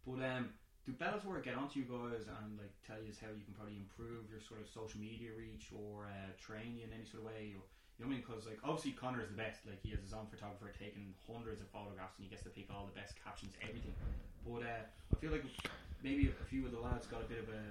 But 0.05 0.19
um, 0.25 0.57
do 0.83 0.91
Bellator 0.91 1.39
get 1.39 1.55
onto 1.55 1.79
you 1.79 1.87
guys 1.87 2.27
and 2.27 2.59
like 2.59 2.75
tell 2.83 2.99
you 2.99 3.15
how 3.15 3.31
you 3.31 3.43
can 3.47 3.55
probably 3.55 3.79
improve 3.79 4.27
your 4.27 4.43
sort 4.43 4.59
of 4.59 4.67
social 4.67 4.99
media 4.99 5.31
reach 5.31 5.71
or 5.71 6.11
uh, 6.11 6.35
train 6.35 6.75
you 6.75 6.83
in 6.83 6.91
any 6.91 7.07
sort 7.07 7.23
of 7.23 7.31
way? 7.31 7.55
Or, 7.55 7.63
you 7.95 8.03
know 8.03 8.11
what 8.11 8.19
I 8.19 8.19
mean? 8.19 8.23
Because 8.27 8.43
like 8.43 8.59
obviously 8.67 8.91
Conor 8.91 9.23
is 9.23 9.31
the 9.31 9.39
best. 9.39 9.63
Like 9.63 9.79
he 9.79 9.95
has 9.95 10.03
his 10.03 10.11
own 10.11 10.27
photographer 10.27 10.75
taking 10.75 11.15
hundreds 11.23 11.63
of 11.63 11.71
photographs 11.71 12.19
and 12.19 12.27
he 12.27 12.29
gets 12.29 12.43
to 12.43 12.51
pick 12.51 12.67
all 12.67 12.83
the 12.83 12.95
best 12.99 13.15
captions, 13.15 13.55
everything. 13.63 13.95
But 14.43 14.67
uh, 14.67 14.83
I 14.83 15.15
feel 15.23 15.31
like 15.31 15.47
maybe 16.03 16.27
a 16.27 16.45
few 16.51 16.67
of 16.67 16.75
the 16.75 16.83
lads 16.83 17.07
got 17.07 17.23
a 17.23 17.29
bit 17.31 17.39
of 17.39 17.47
a 17.47 17.63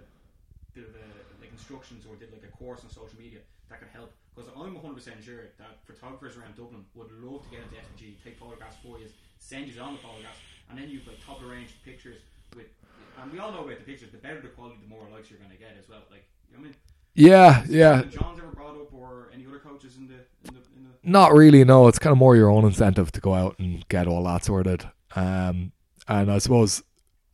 bit 0.73 0.89
of 0.89 0.97
a 0.97 1.07
like 1.37 1.53
instructions 1.53 2.09
or 2.09 2.17
did 2.17 2.33
like 2.33 2.49
a 2.49 2.53
course 2.57 2.81
on 2.81 2.89
social 2.89 3.21
media 3.21 3.45
that 3.69 3.77
could 3.77 3.93
help. 3.93 4.09
Because 4.33 4.49
I'm 4.57 4.73
100 4.73 4.81
percent 4.97 5.21
sure 5.21 5.53
that 5.61 5.85
photographers 5.85 6.41
around 6.41 6.57
Dublin 6.57 6.89
would 6.97 7.13
love 7.21 7.45
to 7.45 7.51
get 7.53 7.61
into 7.61 7.77
SBG, 7.77 8.17
take 8.25 8.41
photographs 8.41 8.81
for 8.81 8.97
you, 8.97 9.13
send 9.37 9.69
you 9.69 9.77
on 9.85 10.01
the 10.01 10.01
photographs, 10.01 10.41
and 10.73 10.81
then 10.81 10.89
you've 10.89 11.05
like 11.05 11.21
top 11.21 11.45
range 11.45 11.77
pictures 11.85 12.25
with. 12.57 12.73
And 13.21 13.31
we 13.33 13.39
all 13.39 13.53
know 13.53 13.65
about 13.65 13.79
the 13.79 13.85
pictures. 13.85 14.11
The 14.13 14.19
better 14.19 14.41
the 14.41 14.49
quality, 14.49 14.77
the 14.83 14.89
more 14.89 15.07
likes 15.13 15.31
you're 15.31 15.39
going 15.39 15.51
to 15.53 15.57
get 15.59 15.77
as 15.79 15.89
well. 15.89 16.01
Like 16.11 16.25
you 16.51 16.57
know 16.57 16.63
what 16.63 16.67
I 16.67 16.71
mean. 16.71 16.77
yeah 17.15 17.65
yeah 17.69 18.03
John's 18.03 18.39
ever 18.39 18.49
brought 18.49 18.75
up, 18.77 18.93
or 18.93 19.31
any 19.35 19.47
other 19.47 19.59
coaches 19.59 19.97
in 19.97 20.07
the 20.09 20.15
in 20.49 20.55
the, 20.55 20.61
in 20.77 20.85
the 20.85 20.91
Not 21.03 21.33
really, 21.33 21.65
no. 21.65 21.89
It's 21.89 21.99
kind 21.99 22.13
of 22.13 22.19
more 22.19 22.37
your 22.37 22.51
own 22.51 22.65
incentive 22.65 23.13
to 23.13 23.21
go 23.21 23.35
out 23.35 23.59
and 23.59 23.87
get 23.89 24.07
all 24.07 24.25
that 24.25 24.45
sorted. 24.45 24.89
Um, 25.15 25.73
and 26.09 26.31
I 26.33 26.39
suppose 26.39 26.83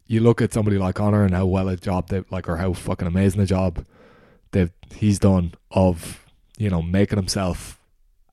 you 0.06 0.20
look 0.20 0.40
at 0.42 0.52
somebody 0.52 0.78
like 0.78 0.94
Conor 0.96 1.24
and 1.24 1.34
how 1.34 1.46
well 1.46 1.68
a 1.68 1.76
job 1.76 2.08
they 2.08 2.22
like, 2.30 2.48
or 2.48 2.56
how 2.56 2.72
fucking 2.72 3.06
amazing 3.08 3.40
a 3.40 3.46
job 3.46 3.84
they've 4.52 4.70
he's 4.94 5.18
done 5.18 5.52
of 5.70 6.24
you 6.56 6.70
know 6.70 6.80
making 6.82 7.18
himself 7.18 7.78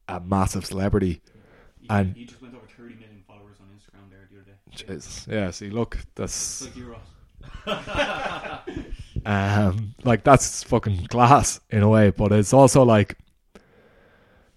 a 0.07 0.19
massive 0.19 0.65
celebrity. 0.65 1.21
he, 1.81 1.87
And- 1.89 2.15
he 2.15 2.25
just 2.25 2.41
went 2.41 2.53
over 2.55 2.65
30 2.77 2.95
million 2.95 3.23
followers 3.27 3.57
on 3.61 3.67
Instagram 3.67 4.09
there 4.09 4.27
the 4.31 4.37
other 4.39 4.45
day. 4.45 4.57
Jesus, 4.93 5.25
yeah. 5.29 5.51
See, 5.51 5.69
look, 5.69 5.95
It's 5.95 6.05
that's 6.15 6.61
like 6.63 6.75
you, 6.77 6.91
Ross. 6.91 6.99
Um, 9.25 9.95
like 10.03 10.23
that's 10.23 10.63
fucking 10.63 11.07
class 11.07 11.59
in 11.69 11.83
a 11.83 11.89
way, 11.89 12.09
but 12.11 12.31
it's 12.31 12.53
also 12.53 12.83
like 12.83 13.17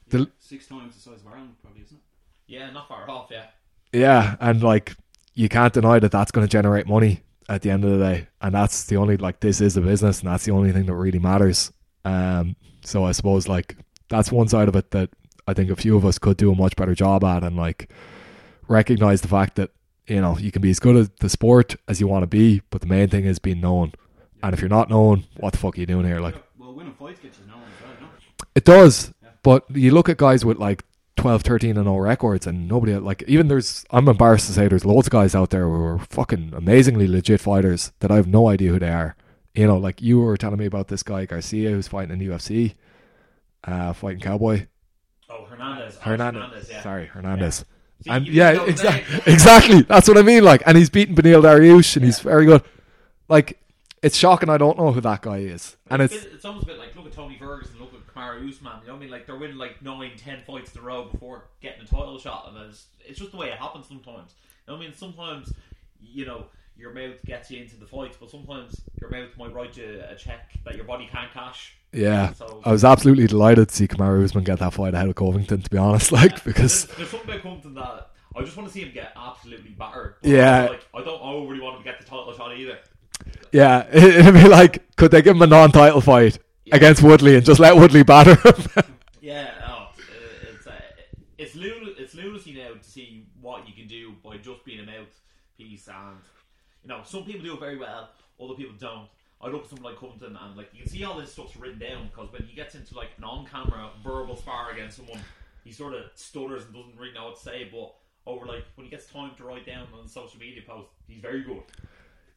The- 0.09 0.30
six 0.39 0.66
times 0.66 0.95
the 0.95 1.01
size 1.01 1.20
of 1.20 1.26
Ireland, 1.28 1.55
probably, 1.62 1.82
isn't 1.82 1.97
it? 1.97 2.03
Yeah, 2.47 2.70
not 2.70 2.89
far 2.89 3.09
off. 3.11 3.28
Yeah. 3.30 3.45
Yeah, 3.93 4.36
and 4.41 4.62
like 4.62 4.95
you 5.34 5.49
can't 5.49 5.72
deny 5.72 5.99
that 5.99 6.12
that's 6.12 6.30
going 6.30 6.47
to 6.47 6.51
generate 6.51 6.86
money 6.86 7.22
at 7.49 7.62
the 7.62 7.70
end 7.70 7.84
of 7.84 7.91
the 7.91 7.99
day, 7.99 8.28
and 8.43 8.55
that's 8.55 8.84
the 8.84 8.97
only 8.97 9.16
like 9.16 9.41
this 9.41 9.61
is 9.61 9.76
a 9.76 9.80
business, 9.80 10.20
and 10.20 10.28
that's 10.30 10.45
the 10.45 10.53
only 10.53 10.72
thing 10.72 10.86
that 10.86 10.95
really 10.95 11.18
matters. 11.18 11.72
Um, 12.05 12.57
so 12.84 13.05
I 13.05 13.12
suppose 13.12 13.49
like 13.49 13.76
that's 14.11 14.30
one 14.32 14.49
side 14.49 14.68
of 14.68 14.76
it 14.76 14.91
that 14.91 15.11
I 15.47 15.55
think 15.55 15.70
a 15.70 15.76
few 15.76 15.97
of 15.97 16.05
us 16.05 16.18
could 16.18 16.36
do 16.36 16.53
a 16.53 16.55
much 16.55 16.76
better 16.76 16.95
job 16.95 17.24
at, 17.24 17.43
and 17.45 17.57
like 17.57 17.91
recognize 18.68 19.22
the 19.22 19.28
fact 19.28 19.57
that 19.57 19.70
you 20.09 20.21
know 20.21 20.37
you 20.39 20.51
can 20.51 20.63
be 20.63 20.71
as 20.71 20.81
good 20.81 20.97
at 20.97 21.19
the 21.19 21.29
sport 21.29 21.77
as 21.87 22.01
you 22.01 22.07
want 22.09 22.23
to 22.23 22.27
be, 22.27 22.63
but 22.71 22.81
the 22.81 22.87
main 22.87 23.09
thing 23.09 23.25
is 23.25 23.39
being 23.39 23.61
known. 23.61 23.93
And 24.43 24.55
if 24.55 24.61
you're 24.61 24.69
not 24.69 24.89
known, 24.89 25.25
what 25.37 25.53
the 25.53 25.59
fuck 25.59 25.77
are 25.77 25.81
you 25.81 25.87
doing 25.87 26.07
here? 26.07 26.21
Like 26.21 26.35
Yeah, 26.37 26.41
well, 26.59 26.75
winning 26.75 26.95
fights 26.95 27.21
gets 27.21 27.39
you 27.39 27.47
known 27.47 27.61
as 27.63 27.83
well, 27.83 27.93
you 28.01 28.47
it 28.55 28.65
does, 28.65 29.13
Yeah. 29.23 29.31
but 29.43 29.65
you 29.75 29.91
look 29.93 30.09
at 30.09 30.17
guys 30.17 30.45
with 30.45 30.59
like 30.59 30.85
12, 31.17 31.43
13 31.43 31.77
and 31.77 31.89
all 31.89 32.01
records, 32.01 32.47
and 32.47 32.69
nobody 32.69 32.95
like 32.97 33.23
even 33.27 33.49
there's. 33.49 33.85
I'm 33.91 34.09
embarrassed 34.09 34.47
to 34.47 34.53
say 34.53 34.69
there's 34.69 34.85
loads 34.85 35.09
of 35.09 35.11
guys 35.13 35.35
out 35.35 35.51
there 35.51 35.65
who 35.65 35.75
are 35.83 35.99
fucking 35.99 36.53
amazingly 36.55 37.09
legit 37.09 37.41
fighters 37.41 37.91
that 37.99 38.11
I 38.13 38.17
have 38.17 38.29
no 38.29 38.47
idea 38.49 38.71
who 38.73 38.79
they 38.79 38.91
are. 38.91 39.17
You 39.55 39.67
know, 39.67 39.77
like 39.77 40.01
you 40.01 40.21
were 40.21 40.37
telling 40.37 40.59
me 40.61 40.67
about 40.67 40.87
this 40.87 41.03
guy 41.03 41.25
Garcia 41.27 41.71
who's 41.71 41.89
fighting 41.89 42.13
in 42.13 42.21
the 42.21 42.29
UFC, 42.29 42.75
uh, 43.65 43.93
fighting 43.93 44.21
Cowboy 44.21 44.67
Oh, 45.29 45.45
Hernandez. 45.47 45.95
Alex 45.95 45.99
Hernandez. 46.05 46.69
yeah. 46.71 46.83
Sorry, 46.83 47.07
Hernandez. 47.07 47.65
See, 48.03 48.11
And 48.11 48.26
yeah, 48.28 48.64
exactly, 48.64 49.20
exactly. 49.32 49.82
That's 49.82 50.07
what 50.09 50.18
I 50.18 50.22
mean. 50.22 50.44
Like, 50.44 50.62
and 50.66 50.76
he's 50.76 50.90
beaten 50.90 51.14
Beneil 51.14 51.42
Dariush, 51.42 51.96
and 51.96 52.05
he's 52.05 52.20
very 52.20 52.46
good. 52.46 52.62
Like, 53.28 53.61
it's 54.03 54.16
shocking. 54.16 54.49
I 54.49 54.57
don't 54.57 54.78
know 54.78 54.92
who 54.92 55.01
that 55.01 55.22
guy 55.22 55.38
is, 55.38 55.76
and 55.90 56.03
it's, 56.03 56.14
it's 56.14 56.24
it's 56.26 56.44
almost 56.44 56.64
a 56.64 56.66
bit 56.68 56.78
like 56.78 56.94
look 56.94 57.07
at 57.07 57.12
Tony 57.12 57.36
Ferguson, 57.38 57.78
look 57.80 57.92
at 57.94 58.07
Kamaru 58.14 58.49
Usman. 58.49 58.72
You 58.82 58.86
know 58.88 58.92
what 58.92 58.99
I 58.99 59.01
mean? 59.01 59.11
Like 59.11 59.26
they're 59.26 59.36
winning 59.36 59.57
like 59.57 59.82
nine, 59.82 60.12
ten 60.16 60.42
fights 60.46 60.74
in 60.74 60.80
a 60.80 60.84
row 60.84 61.09
before 61.11 61.44
getting 61.61 61.82
a 61.82 61.86
title 61.86 62.18
shot, 62.18 62.49
and 62.49 62.70
it's, 62.70 62.86
it's 63.05 63.18
just 63.18 63.32
the 63.32 63.36
way 63.36 63.49
it 63.49 63.59
happens 63.59 63.88
sometimes. 63.88 64.34
You 64.66 64.72
know 64.72 64.78
what 64.78 64.84
I 64.84 64.86
mean? 64.86 64.94
Sometimes 64.94 65.53
you 66.01 66.24
know 66.26 66.46
your 66.76 66.92
mouth 66.92 67.16
gets 67.26 67.51
you 67.51 67.61
into 67.61 67.76
the 67.76 67.86
fights, 67.86 68.16
but 68.20 68.30
sometimes 68.30 68.80
your 69.01 69.11
mouth 69.11 69.30
might 69.36 69.53
write 69.53 69.76
you 69.76 70.01
a 70.09 70.14
check 70.14 70.53
that 70.64 70.76
your 70.76 70.84
body 70.84 71.09
can't 71.11 71.32
cash. 71.32 71.74
Yeah. 71.93 72.32
So 72.34 72.61
I 72.64 72.72
was 72.72 72.84
absolutely 72.84 73.26
delighted 73.26 73.68
to 73.70 73.74
see 73.74 73.89
Kamaru 73.89 74.24
Usman 74.24 74.45
get 74.45 74.59
that 74.59 74.74
fight 74.74 74.95
ahead 74.95 75.09
of 75.09 75.14
Covington. 75.14 75.62
To 75.62 75.70
be 75.70 75.78
honest, 75.78 76.12
like 76.12 76.45
because 76.45 76.84
there's, 76.86 76.97
there's 76.99 77.11
something 77.11 77.30
about 77.30 77.43
Covington 77.43 77.74
that 77.74 78.11
I 78.36 78.43
just 78.43 78.57
want 78.57 78.68
to 78.68 78.72
see 78.74 78.82
him 78.82 78.93
get 78.93 79.12
absolutely 79.16 79.70
battered. 79.70 80.16
Yeah. 80.22 80.66
like 80.68 80.86
I 80.95 81.03
don't 81.03 81.20
overly 81.22 81.61
want 81.61 81.76
him 81.78 81.82
to 81.84 81.91
get 81.91 81.99
the 82.01 82.05
title 82.07 82.32
shot 82.34 82.57
either. 82.57 82.78
yeah, 83.53 83.86
it, 83.93 84.05
it'd 84.05 84.34
be 84.34 84.47
like, 84.49 84.95
could 84.97 85.11
they 85.11 85.22
give 85.22 85.34
him 85.36 85.43
a 85.43 85.47
non-title 85.47 86.01
fight 86.03 86.39
Yeah. 86.64 86.76
against 86.76 87.03
Woodley 87.03 87.36
and 87.36 87.45
just 87.45 87.59
let 87.61 87.74
Woodley 87.76 88.03
batter 88.03 88.34
him? 88.36 88.84
Yeah, 89.20 89.51
oh, 89.66 89.89
it's 89.99 90.66
uh, 90.66 90.72
it's 91.36 91.55
lun- 91.57 91.95
it's 91.99 92.14
lunacy 92.14 92.53
now 92.53 92.74
to 92.80 92.82
see 92.89 93.26
what 93.41 93.66
you 93.68 93.74
can 93.74 93.86
do 93.89 94.14
by 94.24 94.36
just 94.39 94.64
being 94.64 94.78
a 94.80 94.84
mouthpiece, 94.86 95.89
and 95.89 96.18
you 96.84 96.89
know 96.89 97.01
some 97.05 97.24
people 97.24 97.43
do 97.43 97.55
it 97.55 97.61
very 97.61 97.76
well, 97.76 98.11
other 98.43 98.55
people 98.55 98.74
don't. 98.78 99.09
I 99.41 99.49
look 99.49 99.64
at 99.64 99.70
someone 99.70 99.93
like 99.93 100.01
Covington, 100.01 100.36
and 100.36 100.57
like 100.57 100.70
you 100.72 100.82
can 100.82 100.91
see 100.91 101.05
all 101.05 101.18
this 101.18 101.32
stuff's 101.32 101.57
written 101.57 101.78
down 101.78 102.09
because 102.09 102.32
when 102.32 102.43
he 102.43 102.57
gets 102.57 102.74
into 102.74 102.97
like 102.97 103.11
an 103.18 103.24
on-camera 103.24 103.91
verbal 104.03 104.36
spar 104.36 104.72
against 104.72 104.97
someone, 104.97 105.20
he 105.64 105.72
sort 105.72 105.95
of 105.95 106.03
stutters 106.14 106.64
and 106.64 106.74
doesn't 106.74 106.97
really 106.99 107.12
know 107.12 107.26
what 107.26 107.36
to 107.36 107.43
say. 107.43 107.68
But 107.70 107.95
over 108.26 108.47
like 108.47 108.64
when 108.74 108.84
he 108.84 108.91
gets 108.91 109.07
time 109.07 109.30
to 109.36 109.45
write 109.45 109.64
down 109.64 109.86
on 109.99 110.09
social 110.09 110.41
media 110.41 110.62
posts, 110.66 110.93
he's 111.07 111.20
very 111.20 111.43
good. 111.43 111.62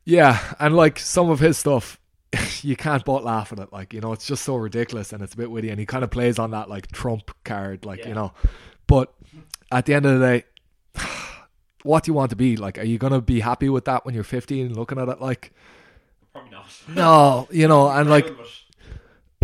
Yeah, 0.05 0.39
and 0.59 0.75
like 0.75 0.99
some 0.99 1.29
of 1.29 1.39
his 1.39 1.57
stuff, 1.57 1.99
you 2.61 2.75
can't 2.75 3.03
but 3.03 3.23
laugh 3.23 3.51
at 3.51 3.59
it. 3.59 3.73
Like 3.73 3.93
you 3.93 4.01
know, 4.01 4.13
it's 4.13 4.27
just 4.27 4.43
so 4.43 4.55
ridiculous 4.55 5.11
and 5.11 5.23
it's 5.23 5.33
a 5.33 5.37
bit 5.37 5.49
witty, 5.49 5.69
and 5.69 5.79
he 5.79 5.85
kind 5.87 6.03
of 6.03 6.11
plays 6.11 6.37
on 6.37 6.51
that 6.51 6.69
like 6.69 6.91
Trump 6.91 7.31
card, 7.43 7.83
like 7.85 7.99
Yeah. 8.01 8.09
you 8.09 8.13
know. 8.15 8.33
But 8.87 9.13
at 9.71 9.85
the 9.85 9.93
end 9.95 10.05
of 10.05 10.19
the 10.19 10.25
day, 10.25 10.43
what 11.83 12.03
do 12.03 12.11
you 12.11 12.13
want 12.13 12.29
to 12.29 12.35
be? 12.35 12.57
Like, 12.57 12.77
are 12.77 12.83
you 12.83 12.97
gonna 12.97 13.21
be 13.21 13.39
happy 13.39 13.69
with 13.69 13.85
that 13.85 14.05
when 14.05 14.13
you're 14.13 14.23
15, 14.23 14.73
looking 14.75 14.99
at 14.99 15.09
it 15.09 15.19
like, 15.19 15.51
Probably 16.33 16.51
not. 16.51 16.65
no, 16.89 17.47
you 17.51 17.67
know, 17.67 17.89
and 17.89 18.09
like 18.09 18.31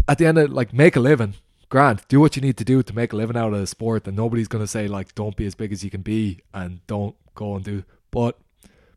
at 0.08 0.18
the 0.18 0.26
end 0.26 0.38
of 0.38 0.52
like 0.52 0.74
make 0.74 0.96
a 0.96 1.00
living, 1.00 1.34
Grant, 1.70 2.08
do 2.08 2.20
what 2.20 2.36
you 2.36 2.42
need 2.42 2.58
to 2.58 2.64
do 2.64 2.82
to 2.82 2.96
make 2.96 3.12
a 3.12 3.16
living 3.16 3.36
out 3.36 3.54
of 3.54 3.60
the 3.60 3.68
sport, 3.68 4.08
and 4.08 4.16
nobody's 4.16 4.48
gonna 4.48 4.68
say 4.68 4.88
like 4.88 5.16
don't 5.16 5.36
be 5.36 5.46
as 5.46 5.56
big 5.56 5.72
as 5.72 5.84
you 5.84 5.90
can 5.90 6.02
be 6.02 6.40
and 6.54 6.86
don't 6.88 7.16
go 7.36 7.56
and 7.56 7.66
do. 7.66 7.84
But 8.12 8.38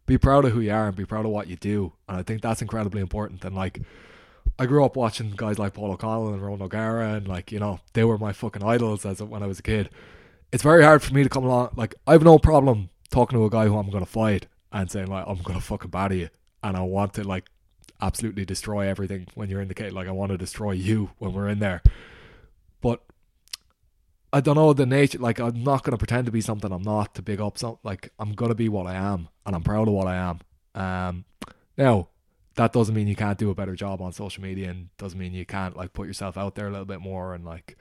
be 0.06 0.18
proud 0.18 0.44
of 0.44 0.52
who 0.52 0.60
you 0.60 0.72
are 0.72 0.88
and 0.88 0.96
be 0.96 1.04
proud 1.04 1.24
of 1.24 1.32
what 1.32 1.48
you 1.48 1.56
do, 1.56 1.92
and 2.08 2.18
I 2.18 2.22
think 2.22 2.42
that's 2.42 2.62
incredibly 2.62 3.00
important. 3.00 3.44
And 3.44 3.54
like, 3.54 3.80
I 4.58 4.66
grew 4.66 4.84
up 4.84 4.96
watching 4.96 5.32
guys 5.36 5.58
like 5.58 5.74
Paul 5.74 5.92
O'Connell 5.92 6.32
and 6.32 6.42
Ronan 6.42 6.62
O'Gara, 6.62 7.14
and 7.14 7.26
like 7.26 7.50
you 7.50 7.58
know 7.58 7.80
they 7.92 8.04
were 8.04 8.18
my 8.18 8.32
fucking 8.32 8.62
idols 8.62 9.04
as 9.04 9.22
when 9.22 9.42
I 9.42 9.46
was 9.46 9.58
a 9.58 9.62
kid. 9.62 9.90
It's 10.52 10.62
very 10.62 10.82
hard 10.82 11.02
for 11.02 11.14
me 11.14 11.22
to 11.22 11.28
come 11.28 11.44
along. 11.44 11.70
Like 11.76 11.94
I 12.06 12.12
have 12.12 12.22
no 12.22 12.38
problem 12.38 12.90
talking 13.10 13.38
to 13.38 13.44
a 13.44 13.50
guy 13.50 13.66
who 13.66 13.76
I'm 13.76 13.90
gonna 13.90 14.06
fight 14.06 14.46
and 14.72 14.90
saying 14.90 15.08
like 15.08 15.24
I'm 15.26 15.42
gonna 15.42 15.60
fucking 15.60 15.90
batter 15.90 16.14
you, 16.14 16.28
and 16.62 16.76
I 16.76 16.82
want 16.82 17.14
to 17.14 17.24
like 17.24 17.48
absolutely 18.00 18.44
destroy 18.44 18.86
everything 18.88 19.26
when 19.34 19.50
you're 19.50 19.60
in 19.60 19.68
the 19.68 19.74
cage. 19.74 19.92
Like 19.92 20.08
I 20.08 20.12
want 20.12 20.30
to 20.32 20.38
destroy 20.38 20.72
you 20.72 21.10
when 21.18 21.32
we're 21.32 21.48
in 21.48 21.58
there. 21.58 21.82
But 22.80 23.02
I 24.32 24.40
don't 24.40 24.56
know 24.56 24.72
the 24.72 24.86
nature. 24.86 25.18
Like 25.18 25.40
I'm 25.40 25.62
not 25.62 25.82
gonna 25.82 25.98
pretend 25.98 26.26
to 26.26 26.32
be 26.32 26.40
something 26.40 26.72
I'm 26.72 26.82
not 26.82 27.14
to 27.16 27.22
big 27.22 27.40
up 27.40 27.58
something. 27.58 27.80
Like 27.82 28.12
I'm 28.18 28.32
gonna 28.32 28.54
be 28.54 28.68
what 28.68 28.86
I 28.86 28.94
am, 28.94 29.28
and 29.44 29.56
I'm 29.56 29.62
proud 29.62 29.88
of 29.88 29.94
what 29.94 30.06
I 30.06 30.16
am. 30.16 30.40
Um, 30.74 31.24
now 31.76 32.08
that 32.54 32.72
doesn't 32.72 32.94
mean 32.94 33.08
you 33.08 33.16
can't 33.16 33.38
do 33.38 33.50
a 33.50 33.54
better 33.54 33.74
job 33.74 34.00
on 34.00 34.12
social 34.12 34.42
media, 34.42 34.70
and 34.70 34.88
doesn't 34.98 35.18
mean 35.18 35.32
you 35.32 35.46
can't 35.46 35.76
like 35.76 35.92
put 35.92 36.06
yourself 36.06 36.36
out 36.36 36.54
there 36.54 36.68
a 36.68 36.70
little 36.70 36.86
bit 36.86 37.00
more 37.00 37.34
and 37.34 37.44
like 37.44 37.76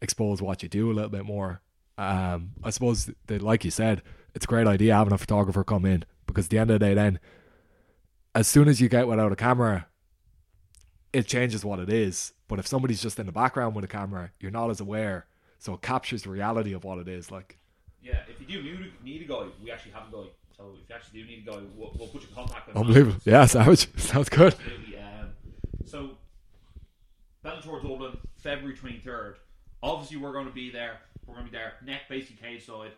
expose 0.00 0.40
what 0.40 0.62
you 0.62 0.68
do 0.68 0.90
a 0.90 0.94
little 0.94 1.10
bit 1.10 1.24
more. 1.24 1.60
Um, 1.98 2.52
I 2.64 2.70
suppose 2.70 3.10
that, 3.26 3.42
like 3.42 3.64
you 3.64 3.70
said, 3.70 4.02
it's 4.34 4.46
a 4.46 4.48
great 4.48 4.66
idea 4.66 4.94
having 4.94 5.12
a 5.12 5.18
photographer 5.18 5.64
come 5.64 5.84
in 5.84 6.04
because 6.26 6.46
at 6.46 6.50
the 6.50 6.58
end 6.58 6.70
of 6.70 6.80
the 6.80 6.86
day, 6.86 6.94
then 6.94 7.20
as 8.34 8.46
soon 8.48 8.68
as 8.68 8.80
you 8.80 8.88
get 8.88 9.08
without 9.08 9.32
a 9.32 9.36
camera, 9.36 9.86
it 11.12 11.26
changes 11.26 11.64
what 11.64 11.78
it 11.78 11.90
is. 11.90 12.32
But 12.48 12.58
if 12.58 12.66
somebody's 12.66 13.02
just 13.02 13.18
in 13.18 13.26
the 13.26 13.32
background 13.32 13.74
with 13.74 13.84
a 13.84 13.88
camera, 13.88 14.30
you're 14.40 14.50
not 14.50 14.70
as 14.70 14.80
aware, 14.80 15.26
so 15.58 15.74
it 15.74 15.82
captures 15.82 16.22
the 16.22 16.30
reality 16.30 16.72
of 16.72 16.84
what 16.84 16.98
it 16.98 17.08
is. 17.08 17.30
Like, 17.30 17.58
Yeah, 18.02 18.20
if 18.28 18.40
you 18.40 18.62
do 18.62 18.62
need, 18.62 18.92
need 19.04 19.22
a 19.22 19.24
guy, 19.24 19.46
we 19.62 19.70
actually 19.70 19.92
have 19.92 20.08
a 20.08 20.12
guy. 20.12 20.28
So 20.56 20.72
if 20.74 20.88
you 20.88 20.94
actually 20.94 21.22
do 21.22 21.26
need 21.28 21.48
a 21.48 21.50
guy, 21.52 21.58
we'll, 21.76 21.94
we'll 21.98 22.08
put 22.08 22.22
you 22.22 22.28
in 22.28 22.34
contact 22.34 22.66
with 22.66 22.76
him. 22.76 22.82
unbelievable. 22.82 23.20
Yeah, 23.24 23.46
savage. 23.46 23.88
Sounds 23.98 24.28
good. 24.28 24.52
Absolutely. 24.54 24.98
Um, 24.98 25.30
so, 25.86 26.10
Bellator 27.44 27.82
Dublin, 27.82 28.18
February 28.36 28.76
23rd. 28.76 29.34
Obviously, 29.82 30.18
we're 30.18 30.32
going 30.32 30.46
to 30.46 30.52
be 30.52 30.70
there. 30.70 30.98
We're 31.26 31.34
going 31.34 31.46
to 31.46 31.52
be 31.52 31.56
there, 31.56 31.74
neck 31.84 32.02
basically 32.08 32.36
cage 32.36 32.66
side, 32.66 32.90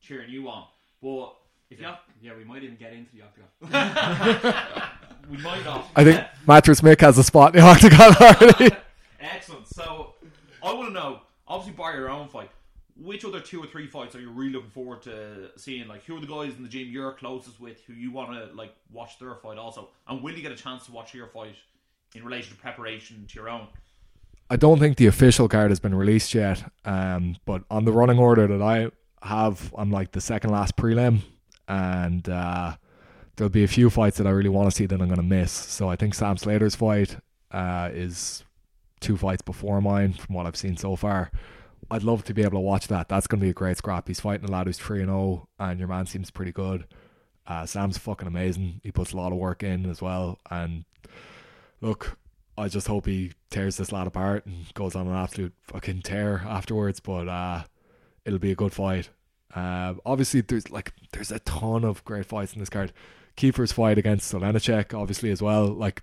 cheering 0.00 0.28
you 0.30 0.48
on. 0.48 0.66
But 1.00 1.34
if 1.70 1.80
you 1.80 1.86
have, 1.86 1.98
Yeah, 2.20 2.36
we 2.36 2.44
might 2.44 2.62
even 2.62 2.76
get 2.76 2.92
into 2.92 3.10
the 3.12 3.22
octagon. 3.22 4.82
we 5.30 5.36
might 5.38 5.64
not. 5.64 5.88
I 5.96 6.04
think 6.04 6.24
Mattress 6.46 6.80
Mick 6.80 7.00
has 7.00 7.18
a 7.18 7.24
spot 7.24 7.54
in 7.54 7.60
the 7.60 7.66
octagon 7.66 8.14
already. 8.16 8.76
Excellent. 9.20 9.66
So, 9.68 10.14
I 10.62 10.72
want 10.72 10.88
to 10.88 10.94
know, 10.94 11.20
obviously, 11.48 11.76
bar 11.76 11.94
your 11.96 12.08
own 12.08 12.28
fight, 12.28 12.50
which 12.96 13.24
other 13.24 13.40
two 13.40 13.62
or 13.62 13.66
three 13.66 13.86
fights 13.86 14.14
are 14.14 14.20
you 14.20 14.30
really 14.30 14.52
looking 14.52 14.70
forward 14.70 15.02
to 15.02 15.50
seeing? 15.56 15.88
Like, 15.88 16.04
who 16.04 16.16
are 16.16 16.20
the 16.20 16.26
guys 16.26 16.56
in 16.56 16.62
the 16.62 16.68
gym 16.68 16.88
you're 16.88 17.12
closest 17.12 17.60
with 17.60 17.82
who 17.86 17.92
you 17.94 18.12
want 18.12 18.30
to, 18.32 18.54
like, 18.54 18.74
watch 18.92 19.18
their 19.18 19.34
fight 19.34 19.58
also? 19.58 19.88
And 20.08 20.22
will 20.22 20.34
you 20.34 20.42
get 20.42 20.52
a 20.52 20.56
chance 20.56 20.86
to 20.86 20.92
watch 20.92 21.14
your 21.14 21.26
fight 21.28 21.56
in 22.14 22.24
relation 22.24 22.54
to 22.54 22.60
preparation 22.60 23.26
to 23.28 23.34
your 23.34 23.48
own? 23.48 23.66
I 24.48 24.56
don't 24.56 24.78
think 24.78 24.96
the 24.96 25.06
official 25.06 25.48
card 25.48 25.70
has 25.72 25.80
been 25.80 25.94
released 25.94 26.32
yet. 26.32 26.62
Um, 26.84 27.36
but 27.44 27.64
on 27.70 27.84
the 27.84 27.92
running 27.92 28.18
order 28.18 28.46
that 28.46 28.62
I 28.62 28.90
have, 29.26 29.74
I'm 29.76 29.90
like 29.90 30.12
the 30.12 30.20
second 30.20 30.50
last 30.50 30.76
prelim, 30.76 31.20
and 31.68 32.28
uh, 32.28 32.76
there'll 33.36 33.50
be 33.50 33.64
a 33.64 33.68
few 33.68 33.90
fights 33.90 34.18
that 34.18 34.26
I 34.26 34.30
really 34.30 34.48
want 34.48 34.70
to 34.70 34.76
see 34.76 34.86
that 34.86 35.00
I'm 35.00 35.08
going 35.08 35.16
to 35.16 35.22
miss. 35.22 35.52
So 35.52 35.88
I 35.88 35.96
think 35.96 36.14
Sam 36.14 36.36
Slater's 36.36 36.74
fight 36.74 37.16
uh, 37.50 37.90
is 37.92 38.44
two 39.00 39.16
fights 39.16 39.42
before 39.42 39.80
mine 39.80 40.12
from 40.14 40.34
what 40.34 40.46
I've 40.46 40.56
seen 40.56 40.76
so 40.76 40.96
far. 40.96 41.30
I'd 41.90 42.02
love 42.02 42.24
to 42.24 42.34
be 42.34 42.42
able 42.42 42.52
to 42.52 42.60
watch 42.60 42.88
that. 42.88 43.08
That's 43.08 43.26
going 43.26 43.40
to 43.40 43.44
be 43.44 43.50
a 43.50 43.54
great 43.54 43.76
scrap. 43.76 44.08
He's 44.08 44.20
fighting 44.20 44.48
a 44.48 44.52
lad 44.52 44.66
who's 44.66 44.78
3 44.78 45.00
and 45.00 45.08
0, 45.08 45.48
and 45.58 45.78
your 45.78 45.88
man 45.88 46.06
seems 46.06 46.30
pretty 46.30 46.52
good. 46.52 46.86
Uh, 47.46 47.64
Sam's 47.64 47.98
fucking 47.98 48.26
amazing. 48.26 48.80
He 48.82 48.90
puts 48.90 49.12
a 49.12 49.16
lot 49.16 49.32
of 49.32 49.38
work 49.38 49.62
in 49.62 49.88
as 49.88 50.02
well. 50.02 50.38
And 50.50 50.84
look, 51.80 52.18
I 52.58 52.68
just 52.68 52.88
hope 52.88 53.06
he 53.06 53.32
tears 53.50 53.76
this 53.76 53.92
lad 53.92 54.08
apart 54.08 54.46
and 54.46 54.72
goes 54.74 54.96
on 54.96 55.06
an 55.06 55.14
absolute 55.14 55.54
fucking 55.62 56.02
tear 56.02 56.42
afterwards. 56.46 56.98
But 56.98 57.28
uh, 57.28 57.64
it'll 58.24 58.40
be 58.40 58.50
a 58.50 58.56
good 58.56 58.72
fight. 58.72 59.10
Uh, 59.54 59.94
obviously, 60.04 60.40
there's 60.40 60.70
like 60.70 60.92
there's 61.12 61.32
a 61.32 61.38
ton 61.40 61.84
of 61.84 62.04
great 62.04 62.26
fights 62.26 62.52
in 62.52 62.60
this 62.60 62.70
card. 62.70 62.92
Kiefer's 63.36 63.72
fight 63.72 63.98
against 63.98 64.32
Solenacek, 64.32 64.98
obviously 64.98 65.30
as 65.30 65.42
well. 65.42 65.66
Like 65.66 66.02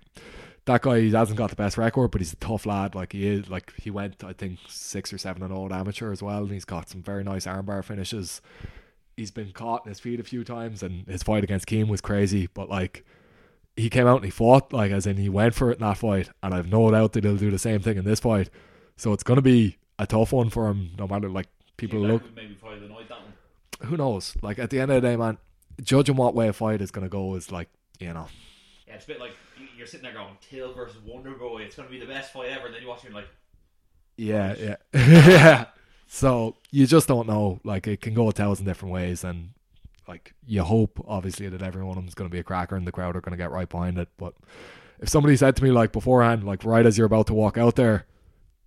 that 0.66 0.82
guy, 0.82 1.00
he 1.00 1.10
hasn't 1.10 1.36
got 1.36 1.50
the 1.50 1.56
best 1.56 1.76
record, 1.76 2.10
but 2.10 2.20
he's 2.20 2.32
a 2.32 2.36
tough 2.36 2.64
lad. 2.66 2.94
Like 2.94 3.12
he 3.12 3.26
is. 3.26 3.48
Like 3.48 3.72
he 3.76 3.90
went, 3.90 4.24
I 4.24 4.32
think, 4.32 4.58
six 4.68 5.12
or 5.12 5.18
seven 5.18 5.42
and 5.42 5.52
old 5.52 5.72
amateur 5.72 6.12
as 6.12 6.22
well, 6.22 6.42
and 6.42 6.52
he's 6.52 6.64
got 6.64 6.88
some 6.88 7.02
very 7.02 7.24
nice 7.24 7.46
armbar 7.46 7.84
finishes. 7.84 8.40
He's 9.16 9.30
been 9.30 9.52
caught 9.52 9.84
in 9.84 9.90
his 9.90 10.00
feet 10.00 10.20
a 10.20 10.24
few 10.24 10.42
times, 10.42 10.82
and 10.82 11.06
his 11.06 11.22
fight 11.22 11.44
against 11.44 11.66
Keem 11.66 11.88
was 11.88 12.00
crazy. 12.00 12.48
But 12.52 12.68
like 12.68 13.04
he 13.76 13.90
came 13.90 14.06
out 14.06 14.16
and 14.16 14.24
he 14.24 14.30
fought, 14.30 14.72
like 14.72 14.92
as 14.92 15.06
in 15.06 15.16
he 15.16 15.28
went 15.28 15.54
for 15.54 15.70
it 15.70 15.78
in 15.78 15.86
that 15.86 15.98
fight, 15.98 16.30
and 16.42 16.54
I've 16.54 16.70
no 16.70 16.90
doubt 16.90 17.12
that 17.12 17.24
he'll 17.24 17.36
do 17.36 17.50
the 17.50 17.58
same 17.58 17.80
thing 17.80 17.98
in 17.98 18.04
this 18.04 18.20
fight. 18.20 18.48
So 18.96 19.12
it's 19.12 19.22
gonna 19.22 19.42
be 19.42 19.78
a 19.98 20.06
tough 20.06 20.32
one 20.32 20.50
for 20.50 20.68
him, 20.68 20.92
no 20.98 21.06
matter 21.06 21.28
like 21.28 21.48
people 21.76 22.00
Yeah, 22.00 22.12
look. 22.12 22.22
Maybe 22.34 22.56
the 22.60 22.88
night, 22.88 23.08
that 23.08 23.20
one. 23.20 23.33
Who 23.82 23.96
knows? 23.96 24.34
Like 24.42 24.58
at 24.58 24.70
the 24.70 24.80
end 24.80 24.90
of 24.92 25.02
the 25.02 25.08
day, 25.08 25.16
man, 25.16 25.38
judging 25.82 26.16
what 26.16 26.34
way 26.34 26.48
a 26.48 26.52
fight 26.52 26.80
is 26.80 26.90
gonna 26.90 27.08
go 27.08 27.34
is 27.34 27.50
like 27.52 27.68
you 27.98 28.12
know. 28.12 28.26
Yeah, 28.86 28.94
it's 28.94 29.04
a 29.04 29.08
bit 29.08 29.20
like 29.20 29.32
you- 29.58 29.66
you're 29.76 29.86
sitting 29.86 30.04
there 30.04 30.12
going, 30.14 30.36
Till 30.40 30.72
versus 30.72 30.96
Wonder 31.06 31.32
Boy, 31.32 31.62
it's 31.62 31.76
going 31.76 31.88
to 31.88 31.92
be 31.92 31.98
the 32.00 32.06
best 32.06 32.32
fight 32.32 32.50
ever. 32.50 32.66
And 32.66 32.74
then 32.74 32.82
you 32.82 32.88
watch 32.88 33.04
it 33.04 33.06
and 33.06 33.14
like, 33.14 33.28
Yeah, 34.16 34.54
yeah, 34.58 34.76
yeah. 34.94 35.64
So 36.06 36.56
you 36.70 36.86
just 36.86 37.08
don't 37.08 37.26
know. 37.26 37.60
Like 37.64 37.86
it 37.86 38.00
can 38.00 38.14
go 38.14 38.28
a 38.28 38.32
thousand 38.32 38.66
different 38.66 38.92
ways, 38.92 39.24
and 39.24 39.50
like 40.06 40.34
you 40.46 40.62
hope 40.62 41.02
obviously 41.08 41.48
that 41.48 41.62
every 41.62 41.82
one 41.82 41.96
of 41.98 42.14
going 42.14 42.28
to 42.28 42.32
be 42.32 42.38
a 42.40 42.44
cracker, 42.44 42.76
and 42.76 42.86
the 42.86 42.92
crowd 42.92 43.16
are 43.16 43.20
going 43.20 43.32
to 43.36 43.42
get 43.42 43.50
right 43.50 43.68
behind 43.68 43.98
it. 43.98 44.08
But 44.16 44.34
if 45.00 45.08
somebody 45.08 45.36
said 45.36 45.56
to 45.56 45.64
me 45.64 45.70
like 45.70 45.92
beforehand, 45.92 46.44
like 46.44 46.64
right 46.64 46.86
as 46.86 46.96
you're 46.98 47.06
about 47.06 47.26
to 47.28 47.34
walk 47.34 47.56
out 47.58 47.76
there, 47.76 48.06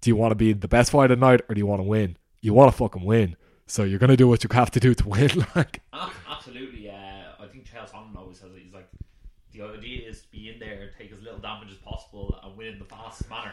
do 0.01 0.09
you 0.09 0.15
want 0.15 0.31
to 0.31 0.35
be 0.35 0.53
the 0.53 0.67
best 0.67 0.91
fight 0.91 1.11
of 1.11 1.19
the 1.19 1.25
night, 1.25 1.41
or 1.47 1.55
do 1.55 1.59
you 1.59 1.67
want 1.67 1.79
to 1.79 1.87
win? 1.87 2.17
You 2.41 2.53
want 2.53 2.71
to 2.71 2.77
fucking 2.77 3.03
win. 3.05 3.35
So 3.67 3.83
you're 3.83 3.99
going 3.99 4.09
to 4.09 4.17
do 4.17 4.27
what 4.27 4.43
you 4.43 4.49
have 4.53 4.71
to 4.71 4.79
do 4.79 4.93
to 4.95 5.07
win. 5.07 5.45
Like 5.55 5.81
"Ah, 5.93 6.13
absolutely. 6.29 6.89
Uh, 6.89 6.93
I 7.43 7.47
think 7.51 7.65
Charles 7.65 7.91
Holland 7.91 8.15
always 8.17 8.39
says 8.39 8.51
it. 8.55 8.61
He's 8.63 8.73
like, 8.73 8.87
the 9.51 9.61
idea 9.63 10.07
is 10.09 10.21
to 10.21 10.31
be 10.31 10.49
in 10.49 10.59
there, 10.59 10.91
take 10.97 11.11
as 11.11 11.21
little 11.21 11.39
damage 11.39 11.71
as 11.71 11.77
possible, 11.77 12.39
and 12.43 12.57
win 12.57 12.67
in 12.67 12.79
the 12.79 12.85
fastest 12.85 13.29
manner. 13.29 13.51